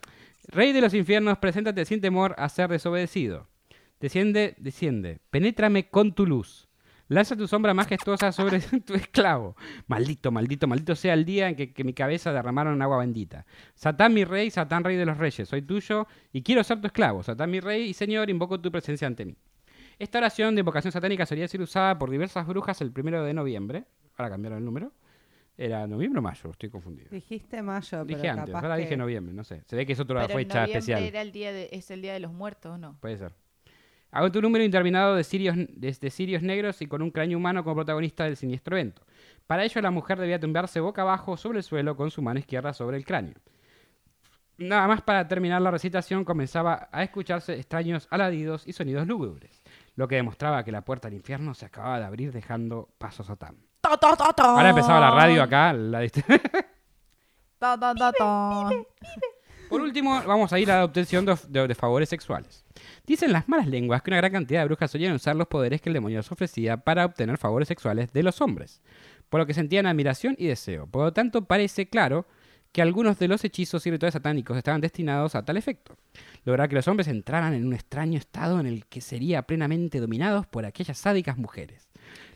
Rey 0.47 0.71
de 0.71 0.81
los 0.81 0.93
infiernos, 0.93 1.37
preséntate 1.37 1.85
sin 1.85 2.01
temor 2.01 2.33
a 2.37 2.49
ser 2.49 2.69
desobedecido. 2.69 3.47
Desciende, 3.99 4.55
desciende. 4.57 5.19
Penétrame 5.29 5.89
con 5.89 6.13
tu 6.15 6.25
luz. 6.25 6.68
Lanza 7.09 7.35
tu 7.35 7.47
sombra 7.47 7.73
majestuosa 7.73 8.31
sobre 8.31 8.59
tu 8.85 8.93
esclavo. 8.93 9.55
Maldito, 9.87 10.31
maldito, 10.31 10.67
maldito 10.67 10.95
sea 10.95 11.13
el 11.15 11.25
día 11.25 11.49
en 11.49 11.55
que, 11.55 11.73
que 11.73 11.83
mi 11.83 11.93
cabeza 11.93 12.31
derramaron 12.31 12.81
agua 12.81 12.99
bendita. 12.99 13.45
Satán 13.73 14.13
mi 14.13 14.23
rey, 14.23 14.51
Satán 14.51 14.83
rey 14.83 14.95
de 14.95 15.05
los 15.05 15.17
reyes, 15.17 15.49
soy 15.49 15.63
tuyo 15.63 16.07
y 16.31 16.43
quiero 16.43 16.63
ser 16.63 16.79
tu 16.79 16.87
esclavo. 16.87 17.23
Satán 17.23 17.49
mi 17.49 17.59
rey 17.59 17.89
y 17.89 17.93
Señor, 17.93 18.29
invoco 18.29 18.61
tu 18.61 18.71
presencia 18.71 19.07
ante 19.07 19.25
mí. 19.25 19.35
Esta 19.97 20.19
oración 20.19 20.55
de 20.55 20.59
invocación 20.61 20.91
satánica 20.91 21.25
solía 21.25 21.47
ser 21.47 21.61
usada 21.61 21.97
por 21.99 22.09
diversas 22.09 22.47
brujas 22.47 22.79
el 22.81 22.91
primero 22.91 23.23
de 23.23 23.33
noviembre. 23.33 23.85
Ahora 24.15 24.29
cambiaron 24.29 24.59
el 24.59 24.65
número. 24.65 24.93
¿Era 25.57 25.87
noviembre 25.87 26.19
o 26.19 26.21
mayo? 26.21 26.51
Estoy 26.51 26.69
confundido. 26.69 27.09
Dijiste 27.11 27.61
mayo, 27.61 28.05
Dije 28.05 28.21
pero 28.21 28.33
antes, 28.33 28.45
capaz 28.45 28.63
ahora 28.63 28.75
que... 28.77 28.83
dije 28.83 28.95
noviembre, 28.95 29.33
no 29.33 29.43
sé. 29.43 29.61
Se 29.65 29.75
ve 29.75 29.85
que 29.85 29.91
es 29.91 29.99
otra 29.99 30.25
Pero 30.27 30.39
fecha 30.39 30.61
noviembre 30.61 30.77
especial. 30.79 31.03
era 31.03 31.21
el 31.21 31.33
día 31.33 31.51
de, 31.51 31.67
es 31.73 31.91
el 31.91 32.01
día 32.01 32.13
de 32.13 32.21
los 32.21 32.31
muertos, 32.31 32.75
¿o 32.75 32.77
no? 32.77 32.97
Puede 33.01 33.17
ser. 33.17 33.33
Hago 34.11 34.31
tu 34.31 34.41
número 34.41 34.63
interminado 34.63 35.15
de 35.15 35.23
sirios, 35.23 35.55
de, 35.55 35.97
de 35.99 36.09
sirios 36.09 36.41
negros 36.41 36.81
y 36.81 36.87
con 36.87 37.01
un 37.01 37.11
cráneo 37.11 37.37
humano 37.37 37.63
como 37.63 37.75
protagonista 37.75 38.23
del 38.23 38.37
siniestro 38.37 38.75
evento. 38.75 39.03
Para 39.45 39.63
ello, 39.63 39.81
la 39.81 39.91
mujer 39.91 40.19
debía 40.19 40.39
tumbarse 40.39 40.79
boca 40.79 41.03
abajo 41.03 41.37
sobre 41.37 41.59
el 41.59 41.63
suelo 41.63 41.95
con 41.95 42.11
su 42.11 42.21
mano 42.21 42.39
izquierda 42.39 42.73
sobre 42.73 42.97
el 42.97 43.05
cráneo. 43.05 43.35
Nada 44.59 44.87
más 44.89 45.01
para 45.01 45.25
terminar 45.27 45.61
la 45.61 45.71
recitación 45.71 46.25
comenzaba 46.25 46.89
a 46.91 47.03
escucharse 47.03 47.53
extraños 47.53 48.07
aladidos 48.11 48.67
y 48.67 48.73
sonidos 48.73 49.07
lúgubres, 49.07 49.63
lo 49.95 50.07
que 50.07 50.15
demostraba 50.15 50.65
que 50.65 50.71
la 50.71 50.81
puerta 50.81 51.07
al 51.07 51.13
infierno 51.13 51.53
se 51.53 51.65
acababa 51.65 51.99
de 51.99 52.05
abrir 52.05 52.33
dejando 52.33 52.89
paso 52.97 53.23
a 53.23 53.25
Satán. 53.25 53.55
Ahora 54.57 54.69
empezaba 54.71 54.99
la 54.99 55.11
radio 55.11 55.41
acá, 55.43 55.71
la 55.71 56.01
Por 59.69 59.81
último, 59.81 60.21
vamos 60.25 60.51
a 60.51 60.59
ir 60.59 60.71
a 60.71 60.77
la 60.77 60.85
obtención 60.85 61.25
de, 61.25 61.35
de- 61.47 61.67
de 61.67 61.75
favores 61.75 62.09
sexuales. 62.09 62.65
Dicen 63.05 63.31
las 63.31 63.47
malas 63.47 63.67
lenguas 63.67 64.01
que 64.01 64.09
una 64.11 64.17
gran 64.17 64.31
cantidad 64.31 64.61
de 64.61 64.65
brujas 64.67 64.91
solían 64.91 65.13
usar 65.13 65.35
los 65.35 65.47
poderes 65.47 65.81
que 65.81 65.89
el 65.89 65.93
demonio 65.93 66.17
les 66.17 66.31
ofrecía 66.31 66.77
para 66.77 67.05
obtener 67.05 67.37
favores 67.37 67.67
sexuales 67.67 68.11
de 68.11 68.23
los 68.23 68.41
hombres, 68.41 68.81
por 69.29 69.39
lo 69.39 69.45
que 69.45 69.53
sentían 69.53 69.85
admiración 69.85 70.35
y 70.37 70.47
deseo. 70.47 70.87
Por 70.87 71.03
lo 71.05 71.13
tanto, 71.13 71.45
parece 71.45 71.87
claro 71.87 72.25
que 72.71 72.81
algunos 72.83 73.17
de 73.17 73.27
los 73.27 73.43
hechizos 73.43 73.85
y 73.87 73.91
rituales 73.91 74.13
satánicos 74.13 74.55
estaban 74.57 74.79
destinados 74.81 75.33
a 75.35 75.43
tal 75.43 75.57
efecto. 75.57 75.97
Lograr 76.45 76.69
que 76.69 76.75
los 76.75 76.87
hombres 76.87 77.07
entraran 77.07 77.53
en 77.53 77.65
un 77.65 77.73
extraño 77.73 78.17
estado 78.19 78.59
en 78.59 78.67
el 78.67 78.85
que 78.85 79.01
serían 79.01 79.43
plenamente 79.43 79.99
dominados 79.99 80.45
por 80.45 80.65
aquellas 80.65 80.97
sádicas 80.99 81.37
mujeres. 81.37 81.89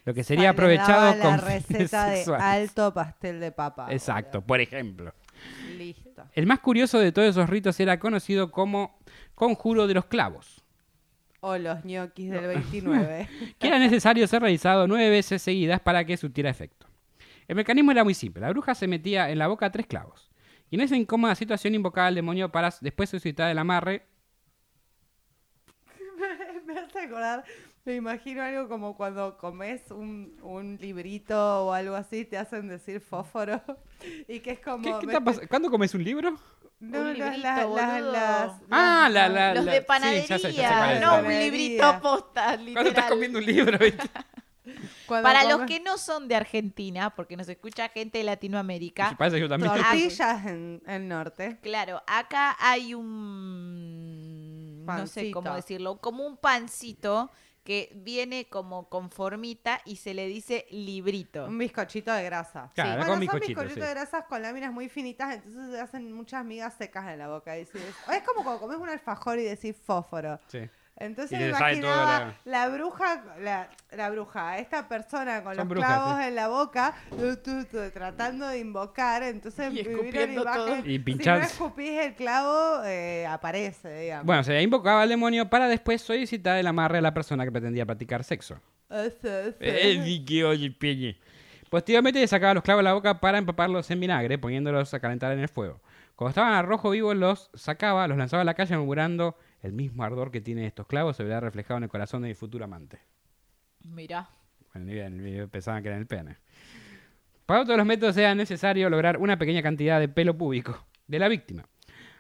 Lo 0.06 0.14
que 0.14 0.24
sería 0.24 0.50
aprovechado 0.50 1.16
la 1.16 1.24
con 1.24 1.38
receta 1.40 2.08
de 2.10 2.26
alto 2.36 2.94
pastel 2.94 3.40
de 3.40 3.52
papa. 3.52 3.88
Exacto, 3.92 4.42
por 4.42 4.60
ejemplo. 4.60 5.14
Listo. 5.78 6.24
El 6.34 6.46
más 6.46 6.60
curioso 6.60 7.00
de 7.00 7.12
todos 7.12 7.30
esos 7.30 7.50
ritos 7.50 7.80
era 7.80 8.00
conocido 8.00 8.52
como 8.52 9.00
conjuro 9.36 9.88
de 9.88 9.94
los 9.94 10.06
clavos, 10.06 10.64
O 11.40 11.58
los 11.58 11.84
ñoquis 11.84 12.30
del 12.30 12.48
29. 12.48 13.30
que 13.60 13.68
era 13.68 13.80
necesario 13.80 14.28
ser 14.28 14.42
realizado 14.42 14.88
nueve 14.88 15.10
veces 15.10 15.42
seguidas 15.42 15.80
para 15.82 16.06
que 16.06 16.18
surtiera 16.18 16.50
efecto. 16.50 16.88
El 17.48 17.56
mecanismo 17.56 17.92
era 17.92 18.04
muy 18.04 18.14
simple. 18.14 18.42
La 18.42 18.50
bruja 18.50 18.74
se 18.76 18.88
metía 18.88 19.30
en 19.30 19.40
la 19.40 19.48
boca 19.48 19.72
tres 19.72 19.88
clavos. 19.88 20.32
Y 20.70 20.76
en 20.76 20.82
esa 20.82 20.96
incómoda 20.96 21.36
situación 21.36 21.76
invocaba 21.76 22.08
al 22.08 22.16
demonio 22.16 22.52
para 22.52 22.74
después 22.82 23.10
suscitar 23.10 23.52
el 23.52 23.58
amarre. 23.60 24.08
me 26.66 26.80
hace 26.80 27.00
acordar, 27.00 27.44
me 27.86 27.96
imagino 27.96 28.42
algo 28.42 28.70
como 28.70 28.96
cuando 28.96 29.38
comes 29.38 29.92
un, 29.92 30.38
un 30.42 30.78
librito 30.80 31.66
o 31.66 31.74
algo 31.74 31.96
así, 31.96 32.24
te 32.26 32.38
hacen 32.38 32.68
decir 32.70 33.02
fósforo. 33.02 33.62
Y 34.28 34.40
que 34.42 34.52
es 34.52 34.60
como. 34.60 35.00
¿Qué, 35.00 35.08
qué 35.08 35.18
pas- 35.20 35.48
¿Cuándo 35.48 35.70
comes 35.72 35.94
un 35.94 36.04
libro? 36.04 36.32
No, 36.82 37.00
Un 37.00 37.06
no, 37.06 37.14
librito, 37.14 37.38
las- 37.38 37.70
las- 37.70 38.02
las- 38.04 38.52
Ah, 38.70 39.08
la, 39.10 39.30
la, 39.30 39.54
Los 39.54 39.64
la- 39.66 39.72
de 39.72 39.80
sí, 39.80 39.86
panadería, 39.88 40.26
ya 40.28 40.40
sé, 40.40 40.52
ya 40.54 40.68
sé 40.70 40.76
cuál 40.76 40.92
es. 40.96 41.02
no 41.02 41.08
un 41.12 41.16
Panadería. 41.22 41.52
librito 41.52 42.02
posta, 42.02 42.44
Cuando 42.58 42.72
estás 42.72 42.84
literal. 42.86 43.10
comiendo 43.10 43.40
un 43.40 43.46
libro, 43.46 43.78
Para 45.08 45.44
los 45.44 45.54
comes 45.54 45.68
que 45.70 45.80
no 45.82 45.98
son 45.98 46.28
de 46.28 46.36
Argentina, 46.36 47.14
porque 47.16 47.38
nos 47.38 47.48
escucha 47.50 47.88
gente 47.90 48.18
de 48.18 48.24
Latinoamérica, 48.26 49.16
Parece 49.18 49.38
que 49.38 49.42
yo 49.42 49.50
también. 49.50 49.72
Tortillas 49.74 50.46
en 50.46 50.82
el 50.86 51.08
norte. 51.08 51.58
claro, 51.62 52.02
acá 52.08 52.56
hay 52.60 52.94
un... 52.94 54.86
no 54.86 55.08
sé 55.08 55.22
Pancito. 55.22 55.42
cómo 55.42 55.56
decirlo, 55.56 55.98
como 56.00 56.26
un 56.26 56.38
pancito 56.38 57.32
que 57.64 57.92
viene 57.96 58.46
como 58.50 58.90
con 58.90 59.10
formita 59.10 59.80
y 59.86 59.96
se 59.96 60.14
le 60.14 60.28
dice 60.28 60.66
librito. 60.70 61.46
Un 61.46 61.58
bizcochito 61.58 62.12
de 62.12 62.24
grasa. 62.24 62.70
Claro, 62.76 62.90
bueno, 62.92 63.06
con 63.06 63.14
son 63.14 63.20
bizcochito, 63.22 63.48
bizcochitos 63.48 63.74
sí. 63.76 63.80
de 63.80 63.90
grasas 63.90 64.26
con 64.26 64.42
láminas 64.42 64.74
muy 64.74 64.90
finitas, 64.90 65.36
entonces 65.36 65.72
se 65.72 65.80
hacen 65.80 66.12
muchas 66.12 66.44
migas 66.44 66.74
secas 66.74 67.08
en 67.08 67.20
la 67.20 67.30
boca. 67.30 67.58
y 67.58 67.62
decís- 67.66 67.82
es 68.12 68.24
como 68.24 68.44
cuando 68.44 68.60
comes 68.60 68.78
un 68.78 68.90
alfajor 68.90 69.40
y 69.40 69.44
decís 69.44 69.76
fósforo. 69.78 70.40
Sí. 70.48 70.60
Entonces 71.06 71.40
me 71.40 71.50
imaginaba 71.50 72.34
la... 72.46 72.70
bruja, 72.70 73.24
la, 73.42 73.70
la 73.92 74.10
bruja, 74.10 74.58
esta 74.60 74.88
persona 74.88 75.44
con 75.44 75.56
Son 75.56 75.58
los 75.58 75.68
brujas, 75.68 75.90
clavos 75.90 76.20
sí. 76.20 76.28
en 76.28 76.36
la 76.36 76.48
boca, 76.48 76.94
tu, 77.10 77.36
tu, 77.38 77.66
tu, 77.66 77.92
tratando 77.92 78.48
de 78.48 78.60
invocar, 78.60 79.24
entonces 79.24 79.74
Y 79.74 79.82
escupiendo 79.82 80.44
todo. 80.44 80.78
Y 80.86 81.04
si 81.04 81.16
no 81.16 81.36
escupís 81.36 82.00
el 82.00 82.16
clavo, 82.16 82.84
eh, 82.86 83.26
aparece, 83.28 84.02
digamos. 84.02 84.26
Bueno, 84.26 84.44
se 84.44 84.62
invocaba 84.62 85.02
al 85.02 85.10
demonio 85.10 85.50
para 85.50 85.68
después 85.68 86.02
solicitar 86.02 86.58
el 86.58 86.68
amarre 86.68 87.00
a 87.00 87.02
la 87.02 87.14
persona 87.14 87.44
que 87.44 87.52
pretendía 87.52 87.86
practicar 87.86 88.24
sexo. 88.24 88.60
Eso, 88.90 89.28
eso. 89.28 89.58
Eh. 89.60 91.18
Posteriormente 91.70 92.20
le 92.20 92.28
sacaba 92.28 92.54
los 92.54 92.64
clavos 92.64 92.80
de 92.80 92.84
la 92.84 92.94
boca 92.94 93.20
para 93.20 93.38
empaparlos 93.40 93.90
en 93.90 94.00
vinagre, 94.00 94.38
poniéndolos 94.38 94.94
a 94.94 95.00
calentar 95.00 95.32
en 95.32 95.40
el 95.40 95.50
fuego. 95.50 95.82
Cuando 96.16 96.30
estaban 96.30 96.54
a 96.54 96.62
rojo 96.62 96.92
vivo, 96.92 97.14
los 97.14 97.50
sacaba, 97.56 98.08
los 98.08 98.18
lanzaba 98.18 98.42
a 98.42 98.46
la 98.46 98.54
calle, 98.54 98.78
murmurando 98.78 99.36
el 99.64 99.74
mismo 99.74 100.04
ardor 100.04 100.30
que 100.30 100.42
tienen 100.42 100.66
estos 100.66 100.86
clavos 100.86 101.18
se 101.18 101.24
verá 101.24 101.40
reflejado 101.40 101.78
en 101.80 101.84
el 101.84 101.90
corazón 101.90 102.22
de 102.22 102.28
mi 102.28 102.36
futuro 102.36 102.66
amante. 102.66 103.00
Mirá. 103.84 104.30
Bueno, 104.74 104.86
ni 104.88 104.94
bien, 104.94 105.24
ni- 105.24 105.48
pensaban 105.48 105.82
que 105.82 105.90
era 105.90 105.96
en 105.96 106.02
el 106.02 106.08
pene. 106.08 106.38
Para 107.46 107.64
todos 107.66 107.78
los 107.78 107.86
métodos 107.86 108.16
era 108.18 108.34
necesario 108.36 108.90
lograr 108.90 109.18
una 109.18 109.38
pequeña 109.38 109.62
cantidad 109.62 110.00
de 110.00 110.08
pelo 110.08 110.38
púbico 110.38 110.86
de 111.08 111.20
la 111.20 111.28
víctima. 111.28 111.66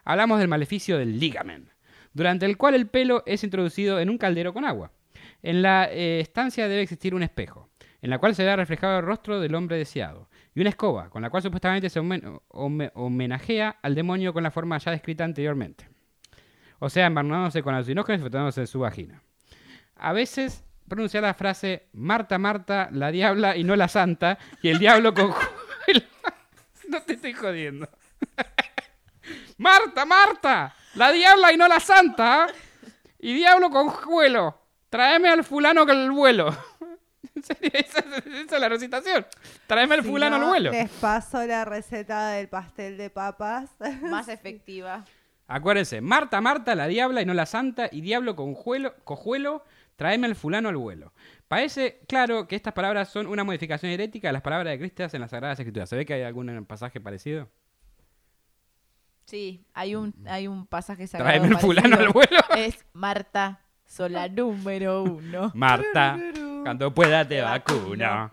Hablamos 0.03 0.39
del 0.39 0.47
maleficio 0.49 0.97
del 0.97 1.19
ligamen, 1.19 1.69
durante 2.13 2.45
el 2.45 2.57
cual 2.57 2.75
el 2.75 2.87
pelo 2.87 3.23
es 3.25 3.43
introducido 3.43 3.99
en 3.99 4.09
un 4.09 4.17
caldero 4.17 4.53
con 4.53 4.65
agua. 4.65 4.91
En 5.41 5.61
la 5.61 5.89
eh, 5.91 6.19
estancia 6.19 6.67
debe 6.67 6.81
existir 6.81 7.15
un 7.15 7.23
espejo, 7.23 7.69
en 8.01 8.09
la 8.09 8.19
cual 8.19 8.35
se 8.35 8.43
verá 8.43 8.57
reflejado 8.57 8.99
el 8.99 9.05
rostro 9.05 9.39
del 9.39 9.55
hombre 9.55 9.77
deseado, 9.77 10.29
y 10.53 10.59
una 10.61 10.69
escoba, 10.69 11.09
con 11.09 11.21
la 11.21 11.29
cual 11.29 11.41
supuestamente 11.41 11.89
se 11.89 11.99
homen- 12.01 12.41
home- 12.49 12.91
homenajea 12.93 13.77
al 13.81 13.95
demonio 13.95 14.33
con 14.33 14.43
la 14.43 14.51
forma 14.51 14.77
ya 14.77 14.91
descrita 14.91 15.23
anteriormente. 15.23 15.87
O 16.83 16.89
sea, 16.89 17.05
embarnándose 17.05 17.63
con 17.63 17.73
alucinógenos 17.73 18.19
y 18.19 18.23
frotándose 18.23 18.59
en 18.59 18.67
su 18.67 18.79
vagina. 18.79 19.21
A 19.95 20.11
veces 20.11 20.65
pronuncia 20.85 21.21
la 21.21 21.33
frase 21.33 21.87
Marta, 21.93 22.37
Marta, 22.37 22.89
la 22.91 23.09
diabla 23.09 23.55
y 23.55 23.63
no 23.63 23.77
la 23.77 23.87
santa, 23.87 24.37
y 24.61 24.67
el 24.67 24.79
diablo 24.79 25.13
con 25.13 25.31
juelo. 25.85 26.01
No 26.89 27.01
te 27.03 27.13
estoy 27.13 27.31
jodiendo. 27.31 27.87
Marta, 29.59 30.03
Marta, 30.03 30.75
la 30.95 31.13
diabla 31.13 31.53
y 31.53 31.57
no 31.57 31.69
la 31.69 31.79
santa, 31.79 32.47
y 33.17 33.33
diablo 33.33 33.69
con 33.69 33.87
juelo. 33.87 34.59
Tráeme 34.89 35.29
al 35.29 35.45
fulano 35.45 35.85
con 35.85 35.97
el 35.97 36.11
vuelo. 36.11 36.53
En 37.33 37.43
serio, 37.45 37.71
esa, 37.73 37.99
esa 37.99 38.55
es 38.55 38.59
la 38.59 38.67
recitación. 38.67 39.25
Tráeme 39.67 39.95
al 39.95 40.03
Si 40.03 40.09
fulano 40.09 40.37
no, 40.37 40.43
al 40.43 40.49
vuelo. 40.49 40.71
Les 40.71 40.89
paso 40.89 41.45
la 41.45 41.63
receta 41.63 42.31
del 42.31 42.49
pastel 42.49 42.97
de 42.97 43.09
papas. 43.09 43.69
Más 44.01 44.27
efectiva. 44.27 45.05
Acuérdense, 45.47 46.01
Marta, 46.01 46.39
Marta, 46.41 46.73
la 46.75 46.87
diabla 46.87 47.21
y 47.21 47.25
no 47.25 47.33
la 47.33 47.45
santa, 47.45 47.87
y 47.91 48.01
diablo 48.01 48.35
con 48.35 48.53
juelo, 48.55 48.93
cojuelo, 49.03 49.63
tráeme 49.95 50.27
al 50.27 50.35
fulano 50.35 50.69
al 50.69 50.77
vuelo. 50.77 51.13
Parece 51.47 51.99
claro 52.07 52.47
que 52.47 52.55
estas 52.55 52.73
palabras 52.73 53.09
son 53.09 53.27
una 53.27 53.43
modificación 53.43 53.91
herética 53.91 54.29
de 54.29 54.33
las 54.33 54.41
palabras 54.41 54.71
de 54.71 54.79
Cristo 54.79 55.03
en 55.11 55.21
las 55.21 55.31
Sagradas 55.31 55.59
Escrituras. 55.59 55.89
¿Se 55.89 55.95
ve 55.95 56.05
que 56.05 56.13
hay 56.15 56.23
algún 56.23 56.65
pasaje 56.65 56.99
parecido? 57.01 57.49
Sí, 59.25 59.65
hay 59.73 59.95
un, 59.95 60.13
hay 60.27 60.47
un 60.47 60.65
pasaje 60.67 61.07
sagrado. 61.07 61.31
Tráeme 61.31 61.55
el 61.55 61.61
fulano 61.61 61.95
al 61.97 62.09
vuelo. 62.09 62.37
Es 62.57 62.85
Marta, 62.93 63.61
sola 63.85 64.27
número 64.27 65.03
uno. 65.03 65.51
Marta, 65.55 66.17
cuando 66.63 66.93
pueda 66.93 67.27
te 67.27 67.41
vacuno. 67.41 68.31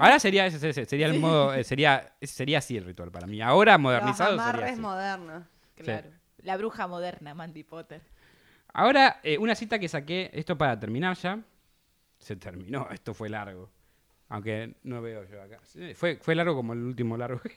Ahora 0.00 0.18
sería 0.20 0.46
ese, 0.46 0.68
ese- 0.68 0.84
sería 0.86 1.06
el 1.06 1.18
modo, 1.18 1.52
eh, 1.54 1.64
sería, 1.64 2.14
sería 2.22 2.58
así 2.58 2.76
el 2.76 2.84
ritual 2.84 3.10
para 3.10 3.26
mí. 3.26 3.40
Ahora 3.40 3.72
Los 3.72 3.80
modernizado 3.80 4.30
sería 4.30 4.42
amarres 4.44 4.72
así. 4.72 4.80
modernos. 4.80 5.44
Claro. 5.84 6.10
La 6.42 6.56
bruja 6.56 6.86
moderna, 6.86 7.34
Mandy 7.34 7.64
Potter. 7.64 8.00
Ahora, 8.72 9.20
eh, 9.22 9.38
una 9.38 9.54
cita 9.54 9.78
que 9.78 9.88
saqué, 9.88 10.30
esto 10.32 10.56
para 10.56 10.78
terminar 10.78 11.16
ya. 11.16 11.40
Se 12.18 12.36
terminó, 12.36 12.88
esto 12.92 13.14
fue 13.14 13.28
largo. 13.28 13.70
Aunque 14.28 14.74
no 14.82 15.00
veo 15.00 15.24
yo 15.28 15.42
acá. 15.42 15.58
Sí, 15.64 15.94
Fue, 15.94 16.16
fue 16.20 16.34
largo 16.34 16.54
como 16.54 16.72
el 16.74 16.80
último 16.82 17.16
largo. 17.16 17.40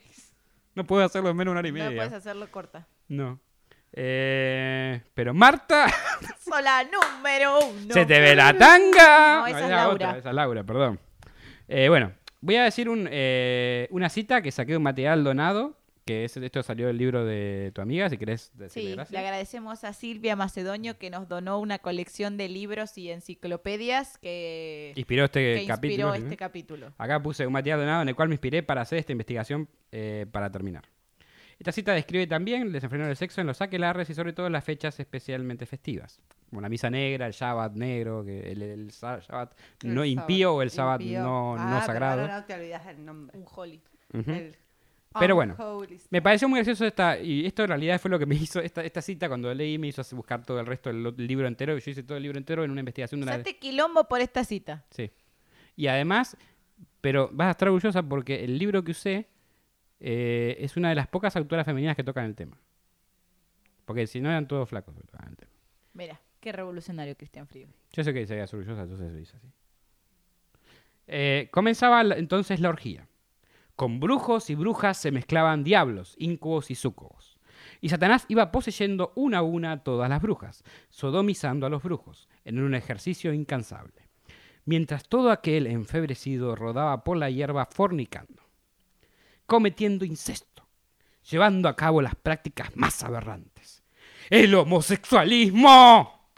No 0.73 0.85
puedo 0.85 1.03
hacerlo 1.03 1.30
en 1.30 1.35
menos 1.35 1.52
de 1.52 1.52
una 1.52 1.60
hora 1.60 1.68
y 1.68 1.72
No 1.73 1.77
media. 1.84 1.98
puedes 1.98 2.14
hacerlo 2.14 2.49
corta. 2.49 2.88
No. 3.10 3.41
Eh, 3.91 5.02
pero 5.14 5.34
Marta, 5.34 5.88
Sola 6.39 6.84
número 6.85 7.60
uno. 7.68 7.93
se 7.93 8.06
te 8.06 8.22
ve 8.22 8.34
la 8.38 8.57
tanga. 8.57 9.39
No, 9.41 9.48
esa 9.48 9.60
es 9.60 9.69
la 9.69 9.76
Laura. 9.76 9.93
otra, 9.93 10.18
esa 10.18 10.30
es 10.30 10.35
Laura, 10.35 10.64
perdón. 10.64 10.98
Eh, 11.68 11.89
bueno, 11.89 12.14
voy 12.39 12.56
a 12.56 12.64
decir 12.64 12.88
un, 12.88 13.06
eh, 13.11 13.89
una 13.91 14.07
cita 14.07 14.41
que 14.41 14.49
saqué 14.53 14.72
de 14.72 14.77
un 14.77 14.84
material 14.84 15.26
donado. 15.26 15.77
Que 16.06 16.26
es, 16.26 16.36
esto 16.36 16.64
salió 16.64 16.88
del 16.88 16.98
libro 16.98 17.23
de 17.26 17.72
tu 17.76 17.82
amiga, 17.82 18.10
si 18.10 18.18
querés 18.18 18.52
decirle 18.56 18.90
Sí, 18.90 18.95
gracias. 18.95 19.11
le 19.11 19.18
agradecemos 19.19 19.84
a 19.84 19.94
Silvia 19.94 20.36
Macedonio 20.36 20.98
que 20.98 21.10
nos 21.11 21.28
donó 21.28 21.60
una 21.60 21.78
colección 21.78 22.38
de 22.38 22.49
libros 22.49 22.98
y 22.98 23.11
enciclopedias 23.11 24.18
que, 24.18 24.94
Inspiró 24.95 25.26
este 25.26 25.40
que 25.61 25.68
capítulo. 25.68 26.07
inspiró 26.07 26.14
¿sí, 26.15 26.19
no? 26.19 26.26
este 26.26 26.38
capítulo. 26.38 26.94
Acá 26.98 27.22
puse 27.22 27.45
un 27.45 27.53
material 27.53 27.80
donado 27.82 28.02
en 28.02 28.10
el 28.10 28.15
cual 28.15 28.30
me 28.30 28.36
inspiré 28.36 28.64
para 28.64 28.82
hacer 28.82 28.98
esta 28.98 29.11
investigación 29.11 29.69
eh, 29.91 30.26
para 30.32 30.52
terminar. 30.52 30.86
Esta 31.60 31.72
cita 31.72 31.94
describe 31.94 32.26
también 32.26 32.64
el 32.64 32.72
desenfreno 32.72 33.06
del 33.06 33.15
sexo 33.15 33.40
en 33.40 33.45
los 33.45 33.61
aquelarres 33.61 34.10
y 34.10 34.15
sobre 34.15 34.34
todo 34.34 34.48
en 34.48 34.53
las 34.53 34.64
fechas 34.64 34.99
especialmente 34.99 35.68
festivas. 35.68 36.19
Como 36.49 36.60
la 36.61 36.69
misa 36.69 36.90
negra, 36.90 37.28
el 37.28 37.34
Shabbat 37.34 37.73
negro, 37.76 38.26
que 38.26 38.52
el, 38.52 38.64
el 38.64 38.88
Shabbat 38.90 39.53
no 39.84 40.03
impío 40.03 40.56
o 40.56 40.61
el 40.64 40.69
Shabbat 40.69 41.02
Impío. 41.02 41.22
no, 41.22 41.56
no 41.57 41.61
Ah, 41.61 41.73
pero 41.76 41.86
sagrado. 41.86 42.22
ahora 42.22 42.40
no 42.40 42.45
te 42.45 42.53
olvidas 42.56 42.88
el 42.88 43.06
nombre. 43.06 43.38
Un. 43.38 44.30
El 44.30 44.56
Pero 45.19 45.35
bueno, 45.35 45.55
unholy 45.57 45.99
Me 46.09 46.21
pareció 46.21 46.47
muy 46.47 46.59
gracioso 46.59 46.85
esta, 46.85 47.19
y 47.19 47.45
esto 47.45 47.63
en 47.63 47.67
realidad 47.67 47.99
fue 47.99 48.09
lo 48.09 48.17
que 48.17 48.25
me 48.25 48.35
hizo, 48.41 48.59
esta, 48.59 48.83
esta 48.83 49.01
cita 49.01 49.27
cuando 49.27 49.53
leí 49.53 49.77
me 49.77 49.88
hizo 49.88 50.01
buscar 50.15 50.45
todo 50.45 50.59
el 50.59 50.65
resto 50.65 50.89
del 50.91 51.15
libro 51.17 51.47
entero, 51.47 51.77
y 51.77 51.81
yo 51.81 51.91
hice 51.91 52.03
todo 52.03 52.17
el 52.17 52.23
libro 52.23 52.38
entero 52.38 52.63
en 52.63 52.71
una 52.71 52.79
investigación 52.79 53.19
de 53.19 53.25
una... 53.25 53.33
Usaste 53.33 53.57
quilombo 53.57 54.07
por 54.07 54.21
esta 54.21 54.43
cita. 54.43 54.85
Sí. 54.89 55.11
Y 55.75 55.88
además, 55.88 56.38
pero 57.01 57.29
vas 57.33 57.47
a 57.47 57.51
estar 57.51 57.67
orgullosa 57.67 58.03
porque 58.03 58.43
el 58.43 58.57
libro 58.57 58.83
que 58.83 58.91
usé 58.91 59.27
eh, 59.99 60.57
es 60.59 60.77
una 60.77 60.89
de 60.89 60.95
las 60.95 61.07
pocas 61.07 61.35
autoras 61.35 61.65
femeninas 61.65 61.95
que 61.95 62.03
tocan 62.03 62.25
el 62.25 62.35
tema. 62.35 62.57
Porque 63.85 64.07
si 64.07 64.21
no 64.21 64.29
eran 64.29 64.47
todos 64.47 64.69
flacos 64.69 64.95
que 64.95 65.01
tocaban 65.01 65.31
el 65.31 65.38
tema. 65.38 65.51
Mira, 65.93 66.21
qué 66.39 66.51
revolucionario 66.51 67.15
Cristian 67.17 67.47
Frío. 67.47 67.67
Yo 67.91 68.03
sé 68.03 68.13
que 68.13 68.25
serías 68.25 68.53
orgullosa, 68.53 68.83
entonces 68.83 69.11
lo 69.11 69.19
hice 69.19 69.38
así. 69.38 69.47
Eh, 71.07 71.49
comenzaba 71.51 72.01
entonces 72.01 72.59
la 72.59 72.69
orgía. 72.69 73.07
Con 73.76 73.99
brujos 73.99 74.49
y 74.49 74.56
brujas 74.56 74.98
se 74.98 75.11
mezclaban 75.11 75.64
diablos, 75.64 76.15
incubos 76.18 76.72
y 76.72 76.76
súcubos. 76.76 77.38
Y 77.80 77.89
Satanás 77.89 78.26
iba 78.27 78.52
poseyendo 78.52 79.11
una 79.15 79.39
a 79.39 79.41
una 79.41 79.72
a 79.72 79.84
todas 79.84 80.10
las 80.10 80.22
brujas, 80.22 80.64
sodomizando 80.89 81.65
a 81.65 81.69
los 81.69 81.81
brujos, 81.81 82.30
en 82.45 82.60
un 82.60 82.76
ejercicio 82.76 83.34
incansable. 83.34 84.07
Mientras 84.65 85.07
todo 85.07 85.31
aquel 85.31 85.65
enfebrecido 85.68 86.56
rodaba 86.56 87.03
por 87.03 87.18
la 87.18 87.30
hierba 87.30 87.65
fornicando, 87.65 88.43
cometiendo 89.48 90.06
incesto, 90.06 90.68
llevando 91.30 91.68
a 91.68 91.76
cabo 91.76 92.02
las 92.02 92.15
prácticas 92.15 92.76
más 92.76 93.03
aberrantes. 93.03 93.84
¡El 94.30 94.53
homosexualismo! 94.53 96.30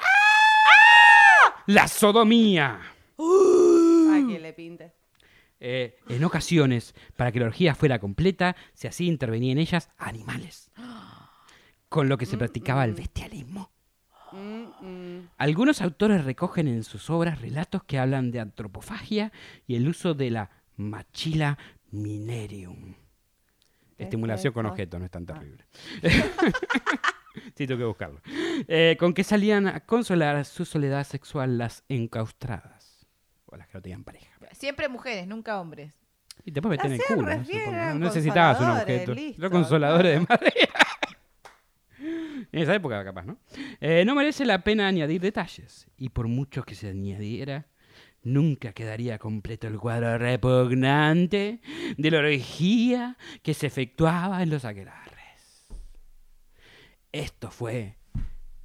¡La 1.67 1.87
sodomía! 1.87 2.79
A 3.17 4.25
quien 4.25 4.41
le 4.41 4.53
pinte. 4.53 5.02
Eh, 5.65 5.95
en 6.09 6.21
ocasiones, 6.25 6.93
para 7.15 7.31
que 7.31 7.39
la 7.39 7.45
orgía 7.45 7.73
fuera 7.73 7.97
completa, 7.99 8.57
se 8.73 8.89
hacía 8.89 9.07
intervenir 9.07 9.53
en 9.53 9.59
ellas 9.59 9.89
animales, 9.97 10.69
con 11.87 12.09
lo 12.09 12.17
que 12.17 12.25
se 12.25 12.37
practicaba 12.37 12.83
el 12.83 12.93
bestialismo. 12.93 13.71
Mm, 14.33 14.85
mm. 14.85 15.29
Algunos 15.37 15.81
autores 15.81 16.25
recogen 16.25 16.67
en 16.67 16.83
sus 16.83 17.09
obras 17.09 17.39
relatos 17.39 17.83
que 17.85 17.97
hablan 17.97 18.29
de 18.31 18.41
antropofagia 18.41 19.31
y 19.65 19.75
el 19.75 19.87
uso 19.87 20.13
de 20.13 20.31
la 20.31 20.49
machila 20.75 21.57
minerium. 21.91 22.95
¿Qué 23.95 24.03
es 24.03 24.07
Estimulación 24.07 24.51
con 24.53 24.65
objetos, 24.65 24.99
no 24.99 25.05
es 25.05 25.11
tan 25.11 25.23
Ah. 25.29 25.33
terrible. 25.33 25.65
sí, 27.55 27.67
tengo 27.67 27.77
que 27.79 27.85
buscarlo. 27.85 28.21
Eh, 28.67 28.97
con 28.99 29.13
que 29.13 29.23
salían 29.23 29.67
a 29.67 29.79
consolar 29.81 30.43
su 30.43 30.65
soledad 30.65 31.05
sexual 31.05 31.57
las 31.57 31.85
encaustradas. 31.87 32.82
Las 33.57 33.67
que 33.67 33.77
no 33.77 33.81
tenían 33.81 34.03
pareja. 34.03 34.31
Siempre 34.51 34.89
mujeres, 34.89 35.27
nunca 35.27 35.59
hombres. 35.59 35.93
Y 36.45 36.51
te 36.51 36.61
puedes 36.61 36.77
meter 36.77 36.91
en 36.91 36.99
el 36.99 37.15
culo. 37.15 37.35
¿no? 37.35 37.45
Supongo. 37.45 37.99
necesitabas 37.99 38.59
un 38.59 38.69
objeto. 38.69 39.13
listo, 39.13 39.41
Los 39.41 39.51
consoladores 39.51 40.13
de 40.13 40.19
madera. 40.19 40.87
en 42.51 42.61
esa 42.61 42.75
época, 42.75 43.03
capaz, 43.03 43.25
¿no? 43.25 43.37
Eh, 43.79 44.03
no 44.05 44.15
merece 44.15 44.45
la 44.45 44.63
pena 44.63 44.87
añadir 44.87 45.21
detalles. 45.21 45.87
Y 45.97 46.09
por 46.09 46.27
mucho 46.27 46.63
que 46.63 46.75
se 46.75 46.89
añadiera, 46.89 47.67
nunca 48.23 48.73
quedaría 48.73 49.19
completo 49.19 49.67
el 49.67 49.77
cuadro 49.77 50.17
repugnante 50.17 51.61
de 51.97 52.11
la 52.11 52.19
orgía 52.19 53.17
que 53.41 53.53
se 53.53 53.67
efectuaba 53.67 54.41
en 54.41 54.49
los 54.49 54.65
aquelarres. 54.65 55.67
Esto 57.11 57.51
fue 57.51 57.97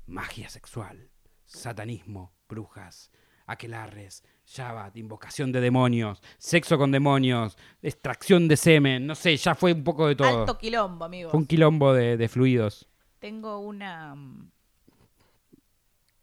magia 0.07 0.49
sexual, 0.49 1.11
satanismo, 1.45 2.33
brujas, 2.49 3.11
aquelarres, 3.47 4.25
Shabbat, 4.49 4.97
invocación 4.97 5.53
de 5.53 5.61
demonios, 5.61 6.23
sexo 6.39 6.79
con 6.79 6.91
demonios, 6.91 7.59
extracción 7.83 8.49
de 8.49 8.57
semen, 8.57 9.07
no 9.07 9.15
sé, 9.15 9.37
ya 9.37 9.55
fue 9.55 9.75
un 9.75 9.85
poco 9.85 10.07
de 10.09 10.17
todo. 10.17 10.41
Alto 10.41 10.57
quilombo, 10.57 11.05
amigos. 11.05 11.31
Fue 11.31 11.41
un 11.41 11.47
quilombo 11.47 11.93
de, 11.93 12.17
de 12.17 12.29
fluidos. 12.29 12.89
Tengo 13.19 13.59
una... 13.59 14.15
mm, 14.15 14.51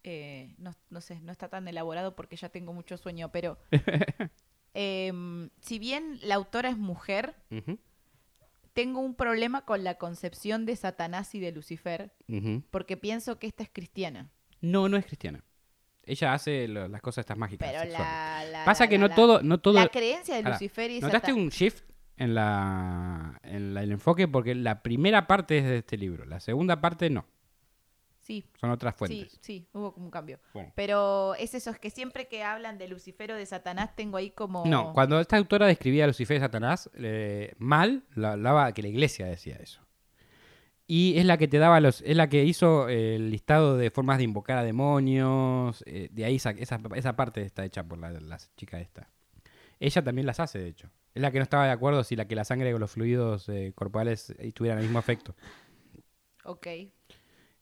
eh, 0.02 0.54
no, 0.58 0.74
no 0.90 1.00
sé, 1.00 1.20
no 1.20 1.30
está 1.30 1.48
tan 1.48 1.68
elaborado 1.68 2.16
porque 2.16 2.36
ya 2.36 2.48
tengo 2.48 2.72
mucho 2.72 2.96
sueño, 2.96 3.30
pero 3.30 3.58
em, 4.74 5.50
si 5.60 5.78
bien 5.78 6.18
la 6.22 6.34
autora 6.34 6.68
es 6.68 6.78
mujer, 6.78 7.34
tengo 8.72 9.00
un 9.00 9.14
problema 9.14 9.64
con 9.64 9.84
la 9.84 9.98
concepción 9.98 10.66
de 10.66 10.74
Satanás 10.76 11.34
y 11.34 11.40
de 11.40 11.52
Lucifer, 11.52 12.12
porque 12.70 12.96
pienso 12.96 13.38
que 13.38 13.46
esta 13.46 13.62
es 13.62 13.70
cristiana. 13.72 14.30
No, 14.60 14.88
no 14.88 14.96
es 14.96 15.06
cristiana. 15.06 15.44
Ella 16.06 16.32
hace 16.34 16.68
lo- 16.68 16.86
las 16.88 17.02
cosas 17.02 17.22
estas 17.24 17.36
mágicas. 17.36 17.68
Pero 17.70 17.90
la, 17.92 18.44
la- 18.50 18.64
Pasa 18.64 18.84
la- 18.84 18.88
que 18.90 18.96
no 18.98 19.08
la- 19.08 19.14
todo, 19.14 19.42
no 19.42 19.58
todo. 19.58 19.74
La 19.74 19.88
creencia 19.88 20.34
de 20.36 20.40
Ahora, 20.40 20.50
Lucifer 20.52 20.90
y 20.90 21.00
¿Notaste 21.00 21.32
un 21.32 21.48
shift 21.48 21.82
en 22.16 22.34
la 22.34 23.38
en 23.42 23.74
la- 23.74 23.82
el 23.82 23.92
enfoque? 23.92 24.28
Porque 24.28 24.54
la 24.54 24.82
primera 24.82 25.26
parte 25.26 25.58
es 25.58 25.64
de 25.64 25.78
este 25.78 25.96
libro, 25.98 26.24
la 26.24 26.40
segunda 26.40 26.80
parte 26.80 27.10
no. 27.10 27.26
Sí, 28.20 28.44
Son 28.60 28.70
otras 28.70 28.94
sí, 28.94 28.98
fuentes. 28.98 29.38
sí, 29.40 29.68
hubo 29.72 29.92
como 29.94 30.06
un 30.06 30.10
cambio. 30.10 30.40
Bueno. 30.52 30.72
Pero 30.74 31.36
es 31.36 31.54
eso, 31.54 31.70
es 31.70 31.78
que 31.78 31.90
siempre 31.90 32.26
que 32.26 32.42
hablan 32.42 32.76
de 32.76 32.88
Lucifer 32.88 33.30
o 33.30 33.36
de 33.36 33.46
Satanás 33.46 33.94
tengo 33.94 34.16
ahí 34.16 34.30
como... 34.32 34.64
No, 34.66 34.92
cuando 34.92 35.20
esta 35.20 35.36
autora 35.36 35.68
describía 35.68 36.02
a 36.02 36.06
Lucifer 36.08 36.36
y 36.36 36.40
Satanás, 36.40 36.90
eh, 36.94 37.54
mal, 37.58 38.02
la 38.16 38.32
hablaba 38.32 38.72
que 38.72 38.82
la 38.82 38.88
iglesia 38.88 39.26
decía 39.26 39.54
eso. 39.62 39.85
Y 40.88 41.18
es 41.18 41.24
la 41.24 41.36
que 41.36 41.48
te 41.48 41.58
daba 41.58 41.80
los, 41.80 42.00
es 42.02 42.16
la 42.16 42.28
que 42.28 42.44
hizo 42.44 42.88
el 42.88 43.30
listado 43.30 43.76
de 43.76 43.90
formas 43.90 44.18
de 44.18 44.24
invocar 44.24 44.58
a 44.58 44.62
demonios. 44.62 45.82
eh, 45.86 46.08
de 46.12 46.24
ahí 46.24 46.38
sa- 46.38 46.50
esa, 46.50 46.80
esa 46.94 47.16
parte 47.16 47.42
está 47.42 47.64
hecha 47.64 47.82
por 47.84 47.98
la, 47.98 48.10
la 48.12 48.38
chica 48.56 48.78
esta. 48.80 49.10
Ella 49.80 50.02
también 50.04 50.26
las 50.26 50.38
hace, 50.40 50.58
de 50.60 50.68
hecho. 50.68 50.88
Es 51.14 51.22
la 51.22 51.30
que 51.32 51.38
no 51.38 51.42
estaba 51.42 51.64
de 51.66 51.72
acuerdo 51.72 52.04
si 52.04 52.14
la 52.14 52.26
que 52.28 52.34
la 52.36 52.44
sangre 52.44 52.70
con 52.72 52.80
los 52.80 52.90
fluidos 52.90 53.48
eh, 53.48 53.72
corporales 53.74 54.30
eh, 54.38 54.52
tuvieran 54.52 54.78
el 54.78 54.84
mismo 54.84 54.98
efecto. 54.98 55.34
Ok. 56.44 56.66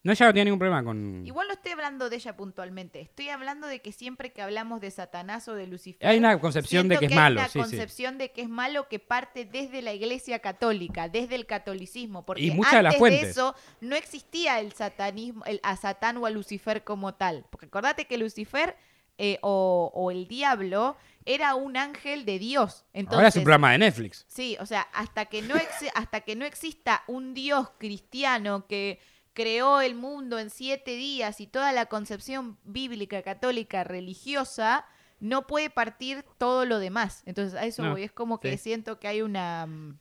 No, 0.04 0.12
ella 0.12 0.26
no 0.26 0.32
tenía 0.32 0.44
ningún 0.44 0.58
problema 0.58 0.84
con. 0.84 1.26
Igual 1.26 1.48
no 1.48 1.54
estoy 1.54 1.72
hablando 1.72 2.10
de 2.10 2.16
ella 2.16 2.36
puntualmente. 2.36 3.00
Estoy 3.00 3.30
hablando 3.30 3.66
de 3.66 3.80
que 3.80 3.90
siempre 3.90 4.32
que 4.32 4.42
hablamos 4.42 4.82
de 4.82 4.90
Satanás 4.90 5.48
o 5.48 5.54
de 5.54 5.66
Lucifer. 5.66 6.06
Hay 6.06 6.18
una 6.18 6.38
concepción 6.38 6.88
de 6.88 6.98
que 6.98 7.06
es 7.06 7.12
hay 7.12 7.16
malo, 7.16 7.40
una 7.40 7.48
sí, 7.48 7.52
sí. 7.52 7.58
concepción 7.58 8.18
de 8.18 8.30
que 8.30 8.42
es 8.42 8.48
malo 8.50 8.86
que 8.88 8.98
parte 8.98 9.46
desde 9.46 9.80
la 9.80 9.94
iglesia 9.94 10.40
católica, 10.40 11.08
desde 11.08 11.36
el 11.36 11.46
catolicismo. 11.46 12.26
Porque 12.26 12.42
Y 12.42 12.50
muchas 12.50 12.72
de 12.72 12.78
antes 12.78 12.92
las 12.92 12.98
fuentes. 12.98 13.30
eso 13.30 13.54
no 13.80 13.96
existía 13.96 14.60
el 14.60 14.72
satanismo, 14.74 15.42
el, 15.46 15.58
a 15.62 15.74
Satán 15.76 16.18
o 16.18 16.26
a 16.26 16.30
Lucifer 16.30 16.84
como 16.84 17.14
tal. 17.14 17.46
Porque 17.48 17.64
acordate 17.64 18.04
que 18.04 18.18
Lucifer 18.18 18.76
eh, 19.16 19.38
o, 19.40 19.90
o 19.94 20.10
el 20.10 20.28
diablo 20.28 20.98
era 21.24 21.54
un 21.54 21.78
ángel 21.78 22.26
de 22.26 22.38
Dios. 22.38 22.84
Entonces, 22.92 23.16
Ahora 23.16 23.28
es 23.28 23.36
un 23.36 23.44
programa 23.44 23.72
de 23.72 23.78
Netflix. 23.78 24.26
Sí, 24.28 24.58
o 24.60 24.66
sea, 24.66 24.82
hasta 24.92 25.24
que 25.26 25.40
no 25.40 25.54
hasta 25.94 26.20
que 26.20 26.36
no 26.36 26.44
exista 26.44 27.04
un 27.06 27.32
Dios 27.32 27.70
cristiano 27.78 28.66
que 28.66 29.00
creó 29.34 29.80
el 29.80 29.94
mundo 29.94 30.38
en 30.38 30.48
siete 30.48 30.92
días 30.96 31.40
y 31.40 31.46
toda 31.46 31.72
la 31.72 31.86
concepción 31.86 32.56
bíblica, 32.64 33.22
católica, 33.22 33.84
religiosa, 33.84 34.86
no 35.20 35.46
puede 35.46 35.70
partir 35.70 36.24
todo 36.38 36.64
lo 36.64 36.78
demás. 36.78 37.22
Entonces, 37.26 37.54
a 37.58 37.64
eso 37.66 37.82
No, 37.82 37.90
voy. 37.92 38.04
Es 38.04 38.12
como 38.12 38.40
que 38.40 38.56
siento 38.58 38.98
que 38.98 39.08
hay 39.08 39.22
una 39.22 39.66
mm, 39.66 39.98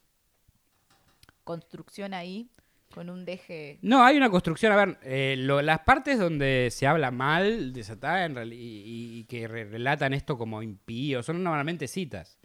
construcción 1.44 2.14
ahí 2.14 2.50
con 2.94 3.10
un 3.10 3.26
deje. 3.26 3.80
No, 3.82 4.04
hay 4.04 4.18
una 4.18 4.30
construcción. 4.30 4.72
A 4.72 4.76
ver, 4.76 5.00
eh, 5.04 5.36
lo- 5.38 5.62
las 5.62 5.80
partes 5.80 6.20
donde 6.20 6.70
se 6.72 6.86
habla 6.88 7.10
mal 7.12 7.74
de 7.74 7.84
Satán 7.84 8.38
y, 8.52 9.20
y 9.20 9.24
que 9.26 9.48
re- 9.48 9.66
relatan 9.66 10.14
esto 10.14 10.38
como 10.38 10.62
impío 10.62 11.24
son 11.24 11.44
normalmente 11.44 11.88
citas 11.88 12.38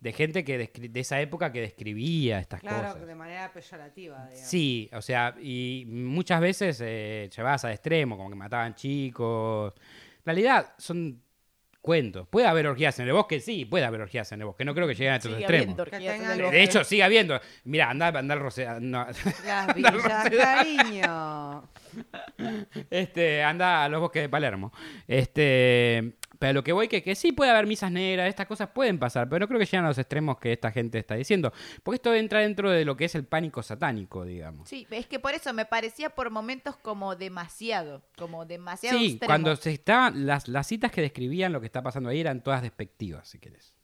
de 0.00 0.12
gente 0.12 0.44
que 0.44 0.58
descri- 0.58 0.90
de 0.90 1.00
esa 1.00 1.20
época 1.20 1.52
que 1.52 1.60
describía 1.60 2.38
estas 2.40 2.60
Claro, 2.60 2.92
cosas. 2.94 3.06
de 3.06 3.14
manera 3.14 3.52
peyorativa, 3.52 4.26
digamos. 4.28 4.48
Sí, 4.48 4.88
o 4.92 5.02
sea, 5.02 5.34
y 5.40 5.84
muchas 5.88 6.40
veces 6.40 6.80
eh, 6.82 7.28
llevadas 7.36 7.64
al 7.66 7.72
extremo, 7.72 8.16
como 8.16 8.30
que 8.30 8.36
mataban 8.36 8.74
chicos. 8.74 9.74
En 10.18 10.22
realidad 10.24 10.72
son 10.78 11.22
cuentos. 11.82 12.28
Puede 12.28 12.46
haber 12.46 12.66
orgías 12.66 12.98
en 13.00 13.06
el 13.08 13.12
bosque, 13.14 13.40
sí, 13.40 13.64
puede 13.64 13.84
haber 13.84 14.00
orgías 14.02 14.30
en 14.32 14.40
el 14.40 14.46
bosque. 14.46 14.64
No 14.64 14.74
creo 14.74 14.86
que 14.86 14.94
lleguen 14.94 15.12
a 15.12 15.16
estos 15.16 15.32
Sigue 15.32 15.44
extremos. 15.44 15.76
De-. 15.76 16.50
De 16.50 16.62
hecho, 16.62 16.84
sigue 16.84 17.02
habiendo. 17.02 17.40
Mira, 17.64 17.90
anda, 17.90 18.08
anda 18.08 18.34
al 18.34 18.40
Rose- 18.40 18.80
no, 18.80 19.06
Las 19.44 19.74
villas, 19.74 20.30
cariño. 20.30 21.68
Este, 22.90 23.42
anda 23.42 23.84
a 23.84 23.88
los 23.88 24.00
bosques 24.00 24.22
de 24.22 24.28
Palermo. 24.28 24.72
Este, 25.06 26.12
pero 26.40 26.54
lo 26.54 26.64
que 26.64 26.72
voy 26.72 26.88
que, 26.88 27.02
que 27.02 27.14
sí 27.14 27.32
puede 27.32 27.50
haber 27.50 27.66
misas 27.66 27.92
negras, 27.92 28.26
estas 28.28 28.46
cosas 28.46 28.70
pueden 28.70 28.98
pasar, 28.98 29.28
pero 29.28 29.40
no 29.40 29.46
creo 29.46 29.60
que 29.60 29.66
lleguen 29.66 29.84
a 29.84 29.88
los 29.88 29.98
extremos 29.98 30.38
que 30.38 30.52
esta 30.54 30.72
gente 30.72 30.98
está 30.98 31.14
diciendo. 31.14 31.52
Porque 31.82 31.96
esto 31.96 32.14
entra 32.14 32.40
dentro 32.40 32.70
de 32.70 32.84
lo 32.86 32.96
que 32.96 33.04
es 33.04 33.14
el 33.14 33.24
pánico 33.26 33.62
satánico, 33.62 34.24
digamos. 34.24 34.68
Sí, 34.68 34.86
es 34.90 35.06
que 35.06 35.18
por 35.20 35.34
eso 35.34 35.52
me 35.52 35.66
parecía 35.66 36.10
por 36.10 36.30
momentos 36.30 36.76
como 36.76 37.14
demasiado, 37.14 38.02
como 38.16 38.46
demasiado 38.46 38.98
Sí, 38.98 39.10
extremo. 39.12 39.28
cuando 39.28 39.54
se 39.54 39.70
estaban, 39.72 40.26
las, 40.26 40.48
las 40.48 40.66
citas 40.66 40.90
que 40.90 41.02
describían 41.02 41.52
lo 41.52 41.60
que 41.60 41.66
está 41.66 41.82
pasando 41.82 42.08
ahí 42.08 42.20
eran 42.20 42.42
todas 42.42 42.62
despectivas, 42.62 43.28
si 43.28 43.38
querés. 43.38 43.74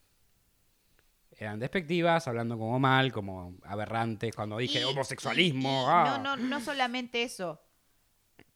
Eran 1.39 1.59
despectivas, 1.61 2.27
hablando 2.27 2.57
como 2.57 2.81
mal, 2.81 3.13
como 3.13 3.55
aberrantes, 3.65 4.35
cuando 4.35 4.57
dije 4.57 4.81
Y- 4.81 4.85
homosexualismo. 4.85 5.69
y- 5.69 5.73
y 5.85 5.87
ah. 5.87 6.21
No, 6.25 6.37
no, 6.39 6.43
no 6.43 6.61
solamente 6.63 7.23
eso. 7.23 7.61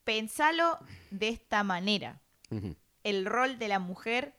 Pensalo 0.05 0.78
de 1.10 1.28
esta 1.28 1.62
manera. 1.62 2.22
El 3.05 3.27
rol 3.27 3.59
de 3.59 3.68
la 3.68 3.78
mujer 3.78 4.35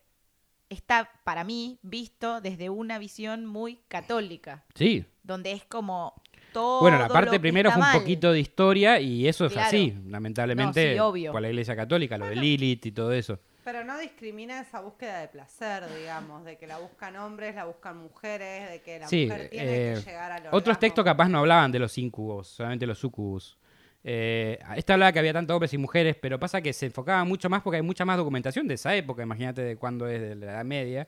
está, 0.70 1.10
para 1.24 1.44
mí, 1.44 1.80
visto 1.82 2.42
desde 2.42 2.70
una 2.70 2.98
visión 3.00 3.46
muy 3.46 3.80
católica, 3.88 4.64
Sí, 4.76 5.06
donde 5.24 5.52
es 5.52 5.66
como 5.66 6.14
todo. 6.54 6.82
Bueno, 6.82 7.00
la 7.00 7.08
parte 7.08 7.40
primero 7.40 7.72
fue 7.72 7.82
un 7.82 7.88
mal. 7.88 8.00
poquito 8.00 8.32
de 8.32 8.40
historia 8.40 9.00
y 9.00 9.28
eso 9.28 9.46
es 9.46 9.54
Claro. 9.54 9.68
así, 9.68 9.94
lamentablemente, 10.08 10.90
No, 10.90 10.94
sí, 10.94 11.00
obvio. 11.00 11.32
por 11.32 11.42
la 11.42 11.50
Iglesia 11.50 11.76
Católica, 11.76 12.18
lo 12.18 12.28
de 12.28 12.36
Lilith 12.36 12.86
y 12.86 12.92
todo 12.92 13.12
eso. 13.12 13.40
Pero 13.64 13.84
no 13.84 13.98
discrimina 14.00 14.60
esa 14.62 14.82
búsqueda 14.82 15.20
de 15.22 15.28
placer, 15.28 15.84
digamos, 16.00 16.44
de 16.46 16.58
que 16.58 16.66
la 16.66 16.80
buscan 16.80 17.16
hombres, 17.18 17.54
la 17.56 17.66
buscan 17.66 17.96
mujeres, 17.98 18.70
de 18.72 18.82
que 18.82 18.98
la 19.00 19.08
Sí, 19.08 19.26
mujer 19.28 19.50
tiene 19.50 19.92
eh, 19.92 19.94
que 20.04 20.10
llegar 20.10 20.32
al 20.32 20.40
otros 20.48 20.54
orgasmo. 20.62 20.80
textos 20.80 21.06
capaz 21.06 21.30
no 21.30 21.38
hablaban 21.40 21.72
de 21.72 21.78
los 21.80 21.96
incubos, 22.00 22.48
solamente 22.48 22.88
los 22.88 22.98
sucubus. 22.98 23.58
Eh, 24.04 24.58
esta 24.76 24.94
hablaba 24.94 25.12
que 25.12 25.20
había 25.20 25.34
tanto 25.34 25.54
hombres 25.54 25.74
y 25.74 25.78
mujeres, 25.78 26.16
pero 26.20 26.40
pasa 26.40 26.62
que 26.62 26.74
se 26.74 26.88
enfocaba 26.88 27.24
mucho 27.24 27.50
más 27.50 27.62
porque 27.62 27.78
hay 27.78 27.84
mucha 27.84 28.04
más 28.06 28.18
documentación 28.18 28.68
de 28.68 28.74
esa 28.76 28.96
época, 28.96 29.22
imagínate 29.24 29.62
de 29.62 29.76
cuándo 29.76 30.08
es 30.08 30.20
de 30.22 30.36
la 30.36 30.46
Edad 30.54 30.66
Media, 30.66 31.08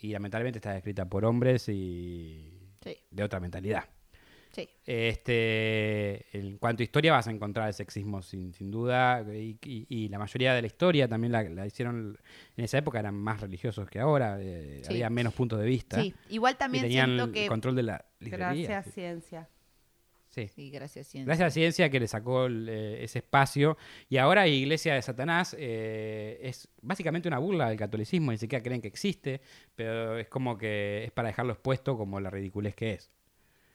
y 0.00 0.08
lamentablemente 0.12 0.58
está 0.58 0.76
escrita 0.76 1.04
por 1.06 1.24
hombres 1.24 1.68
y 1.68 2.50
Sí, 2.82 2.96
de 3.10 3.22
otra 3.24 3.40
mentalidad. 3.40 3.84
sí. 4.52 4.68
Este, 4.86 6.24
en 6.38 6.58
cuanto 6.58 6.82
a 6.82 6.84
historia 6.84 7.12
vas 7.12 7.26
a 7.26 7.30
encontrar 7.30 7.68
el 7.68 7.74
sexismo 7.74 8.22
sin, 8.22 8.52
sin 8.54 8.70
duda 8.70 9.24
y, 9.34 9.58
y- 9.64 9.86
y 9.88 10.08
la 10.08 10.18
mayoría 10.18 10.54
de 10.54 10.62
la 10.62 10.66
historia 10.66 11.08
también 11.08 11.32
la, 11.32 11.42
la 11.42 11.66
hicieron 11.66 12.18
en 12.56 12.64
esa 12.64 12.78
época 12.78 12.98
eran 12.98 13.14
más 13.14 13.40
religiosos 13.40 13.88
que 13.90 13.98
ahora, 14.00 14.38
eh, 14.40 14.80
Sí. 14.84 14.92
había 14.94 15.10
menos 15.10 15.34
puntos 15.34 15.58
de 15.60 15.66
vista 15.66 16.00
Sí, 16.00 16.14
igual 16.30 16.54
y 16.54 16.56
también 16.56 16.84
tenían 16.84 17.06
siento 17.08 17.24
el 17.24 17.32
que. 17.32 17.46
control 17.48 17.76
de 17.76 17.82
la. 17.82 18.04
Gracias, 18.20 18.86
ciencia. 18.94 19.48
Sí. 20.42 20.48
Sí, 20.48 20.70
gracias, 20.70 21.06
ciencia. 21.08 21.26
Gracias 21.26 21.46
a 21.46 21.50
ciencia 21.50 21.90
que 21.90 22.00
le 22.00 22.08
sacó 22.08 22.46
el, 22.46 22.68
eh, 22.68 23.04
ese 23.04 23.18
espacio. 23.18 23.76
Y 24.08 24.18
ahora 24.18 24.46
Iglesia 24.46 24.94
de 24.94 25.02
Satanás 25.02 25.56
eh, 25.58 26.38
es 26.42 26.68
básicamente 26.82 27.28
una 27.28 27.38
burla 27.38 27.68
del 27.68 27.78
catolicismo, 27.78 28.30
ni 28.30 28.38
siquiera 28.38 28.62
creen 28.62 28.80
que 28.80 28.88
existe, 28.88 29.40
pero 29.74 30.18
es 30.18 30.28
como 30.28 30.56
que 30.58 31.04
es 31.04 31.10
para 31.12 31.28
dejarlo 31.28 31.52
expuesto 31.52 31.96
como 31.96 32.20
la 32.20 32.30
ridiculez 32.30 32.74
que 32.74 32.92
es. 32.94 33.10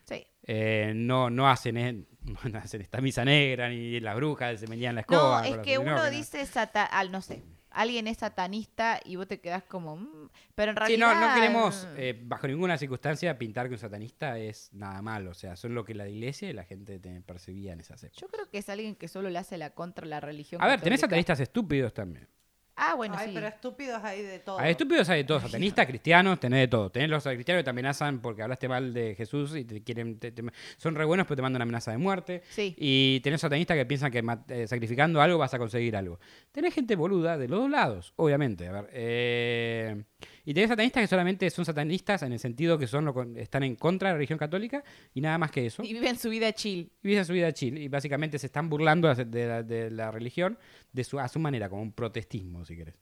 Sí. 0.05 0.25
Eh, 0.45 0.91
no, 0.95 1.29
no, 1.29 1.49
hacen, 1.49 2.07
no 2.51 2.59
hacen 2.59 2.81
esta 2.81 2.99
misa 3.01 3.23
negra, 3.25 3.69
ni 3.69 3.99
las 3.99 4.15
brujas 4.15 4.59
se 4.59 4.67
menían 4.67 4.95
la 4.95 5.05
No, 5.09 5.15
escoba. 5.15 5.47
es 5.47 5.55
con 5.55 5.61
que 5.63 5.75
no, 5.75 5.81
uno 5.81 5.95
no. 5.95 6.09
dice 6.09 6.45
sata 6.45 6.85
al 6.85 7.11
no 7.11 7.21
sé, 7.21 7.41
alguien 7.73 8.07
es 8.07 8.17
satanista 8.17 8.99
y 9.03 9.15
vos 9.15 9.27
te 9.27 9.39
quedás 9.41 9.63
como, 9.63 9.95
"Mm", 9.97 10.29
pero 10.55 10.71
en 10.71 10.77
Sí, 10.77 10.95
realidad 10.95 11.19
no, 11.19 11.27
no 11.27 11.33
queremos 11.33 11.87
eh, 11.97 12.19
bajo 12.23 12.47
ninguna 12.47 12.77
circunstancia 12.77 13.37
pintar 13.37 13.67
que 13.67 13.73
un 13.73 13.79
satanista 13.79 14.37
es 14.37 14.71
nada 14.73 15.01
malo. 15.01 15.31
O 15.31 15.33
sea, 15.33 15.55
son 15.55 15.73
lo 15.75 15.83
que 15.83 15.93
la 15.93 16.07
iglesia 16.07 16.49
y 16.49 16.53
la 16.53 16.63
gente 16.63 16.99
te 16.99 17.21
percibía 17.21 17.73
en 17.73 17.79
esas 17.79 18.03
épocas. 18.03 18.21
Yo 18.21 18.27
creo 18.27 18.49
que 18.49 18.57
es 18.59 18.69
alguien 18.69 18.95
que 18.95 19.07
solo 19.07 19.29
le 19.29 19.39
hace 19.39 19.57
la 19.57 19.71
contra 19.71 20.05
la 20.05 20.19
religión. 20.19 20.61
A 20.63 20.67
ver, 20.67 20.81
tenés 20.81 21.01
satanistas 21.01 21.39
estúpidos 21.39 21.93
también. 21.93 22.27
Ah, 22.75 22.95
bueno, 22.95 23.15
Ay, 23.17 23.27
sí. 23.27 23.33
pero 23.35 23.47
estúpidos 23.47 24.03
hay 24.03 24.23
de 24.23 24.39
todo. 24.39 24.57
Hay 24.59 24.71
estúpidos 24.71 25.07
hay 25.09 25.19
de 25.19 25.23
todos, 25.25 25.43
satanistas, 25.43 25.85
cristianos, 25.85 26.39
tenés 26.39 26.59
de 26.61 26.67
todo. 26.67 26.89
Tenés 26.89 27.09
los 27.09 27.23
cristianos 27.23 27.59
que 27.59 27.63
te 27.65 27.69
amenazan 27.69 28.19
porque 28.19 28.41
hablaste 28.41 28.67
mal 28.67 28.93
de 28.93 29.13
Jesús 29.15 29.55
y 29.55 29.63
te 29.63 29.83
quieren, 29.83 30.17
te- 30.19 30.31
te- 30.31 30.43
son 30.77 30.95
re 30.95 31.05
buenos 31.05 31.27
pero 31.27 31.35
te 31.35 31.41
mandan 31.43 31.57
una 31.59 31.63
amenaza 31.63 31.91
de 31.91 31.97
muerte. 31.97 32.41
Sí. 32.49 32.73
Y 32.77 33.19
tenés 33.21 33.41
satanistas 33.41 33.77
que 33.77 33.85
piensan 33.85 34.11
que 34.11 34.23
eh, 34.49 34.67
sacrificando 34.67 35.21
algo 35.21 35.37
vas 35.37 35.53
a 35.53 35.59
conseguir 35.59 35.95
algo. 35.95 36.19
Tenés 36.51 36.73
gente 36.73 36.95
boluda 36.95 37.37
de 37.37 37.47
los 37.47 37.59
dos 37.59 37.69
lados, 37.69 38.13
obviamente. 38.15 38.67
A 38.67 38.71
ver, 38.71 38.89
eh, 38.91 40.03
y 40.45 40.53
tenés 40.53 40.69
satanistas 40.69 41.01
que 41.03 41.07
solamente 41.07 41.49
son 41.49 41.65
satanistas 41.65 42.23
en 42.23 42.33
el 42.33 42.39
sentido 42.39 42.77
que 42.77 42.87
son 42.87 43.05
lo 43.05 43.23
están 43.35 43.63
en 43.63 43.75
contra 43.75 44.09
de 44.09 44.13
la 44.13 44.17
religión 44.17 44.39
católica 44.39 44.83
y 45.13 45.21
nada 45.21 45.37
más 45.37 45.51
que 45.51 45.65
eso. 45.67 45.83
Y 45.83 45.93
viven 45.93 46.17
su 46.17 46.29
vida 46.29 46.51
chill. 46.53 46.91
Y 47.03 47.07
viven 47.07 47.23
su 47.25 47.33
vida 47.33 47.51
chill. 47.53 47.77
Y 47.77 47.87
básicamente 47.87 48.39
se 48.39 48.47
están 48.47 48.69
burlando 48.69 49.13
de 49.13 49.47
la, 49.47 49.63
de 49.63 49.91
la 49.91 50.11
religión 50.11 50.57
de 50.93 51.03
su, 51.03 51.19
a 51.19 51.27
su 51.27 51.39
manera, 51.39 51.67
como 51.69 51.81
un 51.81 51.91
protestismo, 51.91 52.63
si 52.65 52.77
querés. 52.77 52.95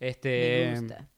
Este, 0.00 0.70
Me 0.72 0.80
gusta. 0.80 1.08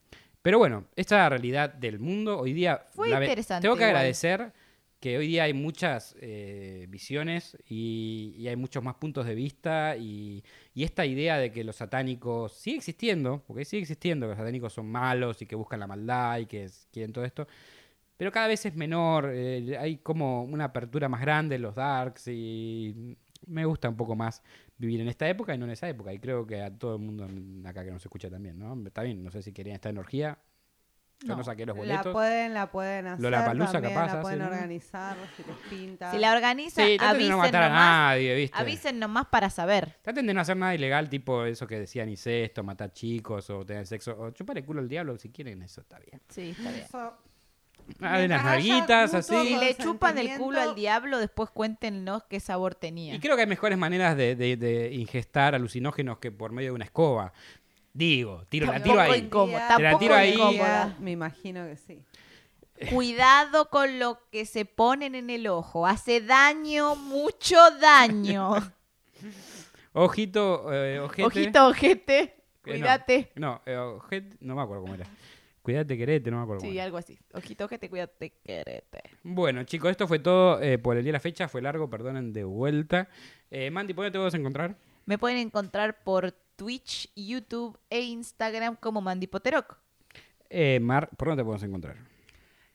pero 0.41 0.59
bueno, 0.59 0.85
esta 0.95 1.15
es 1.15 1.19
la 1.21 1.29
realidad 1.29 1.73
del 1.73 1.99
mundo. 1.99 2.39
Hoy 2.39 2.53
día 2.53 2.85
Fue 2.91 3.09
la 3.09 3.21
interesante 3.21 3.61
tengo 3.61 3.75
que 3.75 3.83
igual. 3.83 3.95
agradecer 3.95 4.53
que 4.99 5.15
hoy 5.17 5.27
día 5.27 5.43
hay 5.43 5.53
muchas 5.53 6.15
eh, 6.21 6.87
visiones 6.89 7.55
y, 7.69 8.33
y 8.35 8.47
hay 8.47 8.55
muchos 8.55 8.83
más 8.83 8.95
puntos 8.95 9.27
de 9.27 9.35
vista 9.35 9.95
y, 9.95 10.43
y 10.73 10.83
esta 10.83 11.05
idea 11.05 11.37
de 11.37 11.51
que 11.51 11.63
los 11.63 11.75
satánicos 11.75 12.53
sigue 12.53 12.77
existiendo, 12.77 13.43
porque 13.45 13.63
sigue 13.63 13.83
existiendo, 13.83 14.25
que 14.25 14.29
los 14.29 14.37
satánicos 14.37 14.73
son 14.73 14.87
malos 14.89 15.39
y 15.41 15.45
que 15.45 15.55
buscan 15.55 15.79
la 15.79 15.85
maldad 15.87 16.39
y 16.39 16.45
que 16.47 16.67
quieren 16.91 17.13
todo 17.13 17.25
esto, 17.25 17.47
pero 18.17 18.31
cada 18.31 18.47
vez 18.47 18.65
es 18.65 18.75
menor, 18.75 19.29
eh, 19.31 19.77
hay 19.79 19.97
como 19.97 20.43
una 20.43 20.63
apertura 20.65 21.07
más 21.07 21.21
grande 21.21 21.57
en 21.57 21.61
los 21.61 21.75
darks 21.75 22.27
y 22.29 23.15
me 23.45 23.65
gusta 23.65 23.87
un 23.89 23.95
poco 23.97 24.15
más 24.15 24.41
vivir 24.77 25.01
en 25.01 25.07
esta 25.07 25.27
época 25.27 25.53
y 25.55 25.57
no 25.57 25.65
en 25.65 25.71
esa 25.71 25.89
época 25.89 26.13
y 26.13 26.19
creo 26.19 26.45
que 26.45 26.61
a 26.61 26.71
todo 26.71 26.95
el 26.95 27.01
mundo 27.01 27.27
acá 27.67 27.83
que 27.83 27.91
nos 27.91 28.03
escucha 28.03 28.29
también, 28.29 28.59
¿no? 28.59 28.75
Está 28.87 29.01
bien, 29.03 29.23
no 29.23 29.31
sé 29.31 29.41
si 29.41 29.51
querían 29.51 29.75
estar 29.75 29.89
en 29.91 29.97
orgía, 29.97 30.37
yo 31.21 31.29
no, 31.29 31.37
No. 31.37 31.43
saqué 31.43 31.65
los 31.65 31.75
La 31.75 31.81
boletos. 31.81 32.13
pueden, 32.13 32.53
la 32.53 32.69
pueden 32.71 33.07
hacer. 33.07 33.23
Lollapalooza 33.23 33.71
también, 33.71 33.93
capaz 33.95 34.13
La 34.13 34.21
pueden 34.21 34.41
organizar 34.43 35.17
si 35.35 35.43
les 35.43 35.55
pinta. 35.67 36.11
Si 36.11 36.19
la 36.19 36.31
organiza, 36.31 36.85
Sí, 36.85 36.95
traten 36.97 36.99
de 36.99 37.05
avisen 37.15 37.31
no 37.31 37.37
matar 37.39 37.63
a 37.63 37.69
nomás. 37.69 37.81
nadie, 37.87 38.35
¿viste? 38.35 38.55
Avisen 38.57 38.99
nomás 38.99 39.25
para 39.25 39.49
saber. 39.49 39.97
Traten 40.03 40.27
de 40.27 40.33
no 40.35 40.41
hacer 40.41 40.55
nada 40.57 40.75
ilegal, 40.75 41.09
tipo 41.09 41.43
eso 41.45 41.65
que 41.65 41.79
decían 41.79 42.07
incesto, 42.07 42.63
matar 42.63 42.93
chicos 42.93 43.49
o 43.49 43.65
tener 43.65 43.87
sexo, 43.87 44.15
o 44.15 44.29
chupar 44.29 44.59
el 44.59 44.65
culo 44.65 44.79
al 44.81 44.87
diablo 44.87 45.17
si 45.17 45.31
quieren, 45.31 45.63
eso 45.63 45.81
está 45.81 45.97
bien. 45.97 46.21
Sí, 46.29 46.51
está 46.51 46.69
bien. 46.69 46.83
Eso- 46.83 47.17
Ah, 48.01 48.19
mutuo 48.59 48.95
así. 49.19 49.33
Si 49.47 49.55
le 49.57 49.75
chupan 49.75 50.17
el 50.17 50.37
culo 50.37 50.59
al 50.61 50.75
diablo, 50.75 51.17
después 51.19 51.49
cuéntenos 51.49 52.23
qué 52.25 52.39
sabor 52.39 52.75
tenía. 52.75 53.15
Y 53.15 53.19
creo 53.19 53.35
que 53.35 53.43
hay 53.43 53.47
mejores 53.47 53.77
maneras 53.77 54.15
de, 54.17 54.35
de- 54.35 54.57
de 54.57 54.93
ingestar 54.93 55.55
alucinógenos 55.55 56.17
que 56.19 56.31
por 56.31 56.51
medio 56.51 56.69
de 56.71 56.75
una 56.75 56.85
escoba. 56.85 57.33
Digo, 57.93 58.43
tiro, 58.49 58.67
la 58.71 58.83
tiro 58.83 58.99
ahí. 59.01 59.21
incómoda, 59.21 59.67
Te 59.75 59.81
la 59.83 59.89
tampoco 59.89 59.99
tiro 59.99 60.15
ahí. 60.15 60.33
incómoda. 60.33 60.95
Me 60.99 61.11
imagino 61.11 61.65
que 61.65 61.77
sí. 61.77 62.03
Cuidado 62.93 63.69
con 63.71 63.97
lo 63.97 64.19
que 64.31 64.45
se 64.45 64.65
ponen 64.65 65.15
en 65.15 65.29
el 65.31 65.47
ojo. 65.47 65.87
Hace 65.87 66.21
daño, 66.21 66.95
mucho 66.95 67.57
daño. 67.81 68.51
Ojito, 69.93 70.71
eh, 70.73 70.99
ojete. 70.99 71.23
Ojito, 71.25 71.67
ojete. 71.69 72.19
Eh, 72.19 72.33
no. 72.65 72.71
Cuídate. 72.71 73.31
No, 73.35 73.61
eh, 73.65 73.75
ojete, 73.77 74.35
no 74.41 74.55
me 74.55 74.61
acuerdo 74.61 74.83
cómo 74.83 74.93
era. 74.93 75.07
Cuídate, 75.67 75.97
querete, 75.97 76.31
no 76.31 76.37
me 76.37 76.43
acuerdo 76.43 76.61
Sí, 76.61 76.79
algo 76.79 76.97
así. 76.97 77.19
Ojito, 77.33 77.65
ojete, 77.65 77.89
cuídate, 77.89 78.31
querete. 78.41 79.01
Bueno, 79.21 79.65
chicos, 79.65 79.91
esto 79.91 80.07
fue 80.07 80.19
todo 80.19 80.61
eh, 80.61 80.77
por 80.77 80.95
el 80.95 81.03
día 81.03 81.09
de 81.09 81.17
la 81.17 81.19
fecha. 81.19 81.49
Fue 81.49 81.61
largo, 81.61 81.89
perdonen 81.89 82.31
de 82.31 82.45
vuelta. 82.45 83.09
Eh, 83.51 83.69
Mandy, 83.69 83.93
¿por 83.93 84.05
dónde 84.09 84.17
te 84.17 84.37
a 84.37 84.39
encontrar? 84.39 84.77
Me 85.05 85.17
pueden 85.17 85.39
encontrar 85.39 86.05
por 86.05 86.31
Twitch, 86.55 87.11
YouTube 87.17 87.77
e 87.89 87.99
Instagram 87.99 88.77
como 88.77 89.01
Mandy 89.01 89.27
Poteroc. 89.27 89.77
Eh, 90.49 90.79
Mar, 90.79 91.09
¿por 91.17 91.27
dónde 91.27 91.41
te 91.41 91.45
podemos 91.45 91.63
encontrar? 91.63 91.97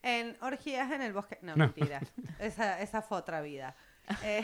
En 0.03 0.37
orgías 0.43 0.93
en 0.93 1.01
el 1.01 1.15
bosque. 1.15 1.39
No, 1.41 1.57
No. 1.57 1.65
mentira. 1.75 1.99
Esa, 2.41 2.79
esa 2.83 3.01
fue 3.01 3.17
otra 3.17 3.41
vida. 3.41 3.75
Eh, 4.23 4.43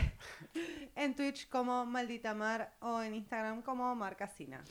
en 0.97 1.15
Twitch 1.15 1.51
como 1.51 1.85
Maldita 1.85 2.33
Mar 2.33 2.73
o 2.81 3.03
en 3.03 3.13
Instagram 3.15 3.61
como 3.61 3.95
Marcasina. 3.95 4.65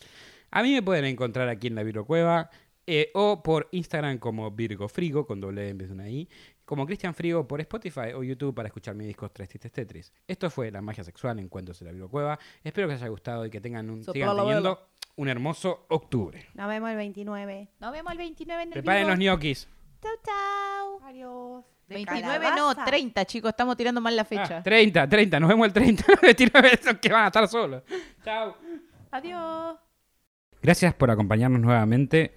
A 0.49 0.63
mí 0.63 0.73
me 0.73 0.81
pueden 0.81 1.05
encontrar 1.05 1.47
aquí 1.49 1.67
en 1.67 1.75
la 1.75 1.83
Virgocueva 1.83 2.49
eh, 2.87 3.11
o 3.13 3.43
por 3.43 3.67
Instagram 3.71 4.17
como 4.17 4.49
Virgo 4.51 4.87
Frigo, 4.87 5.27
con 5.27 5.41
doble 5.41 5.67
E 5.67 5.69
en 5.69 5.77
vez 5.77 5.89
de 5.89 5.93
una 5.93 6.09
I, 6.09 6.27
como 6.63 6.85
Cristian 6.85 7.13
Frigo 7.13 7.45
por 7.47 7.59
Spotify 7.59 8.13
o 8.15 8.23
YouTube 8.23 8.55
para 8.55 8.67
escuchar 8.67 8.95
mis 8.95 9.07
discos 9.07 9.31
Tres 9.33 9.49
Tristes 9.49 9.71
Tetris. 9.73 10.13
Esto 10.25 10.49
fue 10.49 10.71
La 10.71 10.81
Magia 10.81 11.03
Sexual 11.03 11.37
en 11.39 11.49
Cuentos 11.49 11.79
de 11.79 11.85
la 11.85 11.91
Virgocueva. 11.91 12.39
Espero 12.63 12.87
que 12.87 12.93
les 12.93 13.01
haya 13.01 13.09
gustado 13.09 13.45
y 13.45 13.49
que 13.49 13.59
tengan 13.59 13.89
un, 13.89 14.03
sigan 14.05 14.37
teniendo 14.37 14.87
un 15.17 15.27
hermoso 15.27 15.85
octubre. 15.89 16.47
Nos 16.53 16.69
vemos 16.69 16.89
el 16.89 16.95
29. 16.95 17.69
Nos 17.79 17.91
vemos 17.91 18.11
el 18.13 18.17
29 18.17 18.63
en 18.63 18.69
el 18.69 18.73
Preparen 18.73 19.07
los 19.07 19.17
vivo. 19.17 19.33
ñoquis. 19.33 19.67
Chau, 20.01 20.11
chau. 20.23 20.99
Adiós. 21.03 21.65
De 21.87 21.95
29 21.95 22.39
calabaza. 22.45 22.81
no, 22.81 22.85
30, 22.85 23.25
chicos. 23.25 23.49
Estamos 23.49 23.75
tirando 23.75 23.99
mal 23.99 24.15
la 24.15 24.25
fecha. 24.25 24.57
Ah, 24.57 24.63
30, 24.63 25.09
30, 25.09 25.39
nos 25.39 25.49
vemos 25.49 25.67
el 25.67 25.73
30. 25.73 26.03
29 26.21 26.69
esos 26.73 26.97
que 26.99 27.09
van 27.09 27.23
a 27.23 27.27
estar 27.27 27.47
solos. 27.47 27.83
Chao. 28.23 28.55
Adiós. 29.11 29.77
Gracias 30.61 30.93
por 30.93 31.11
acompañarnos 31.11 31.61
nuevamente 31.61 32.36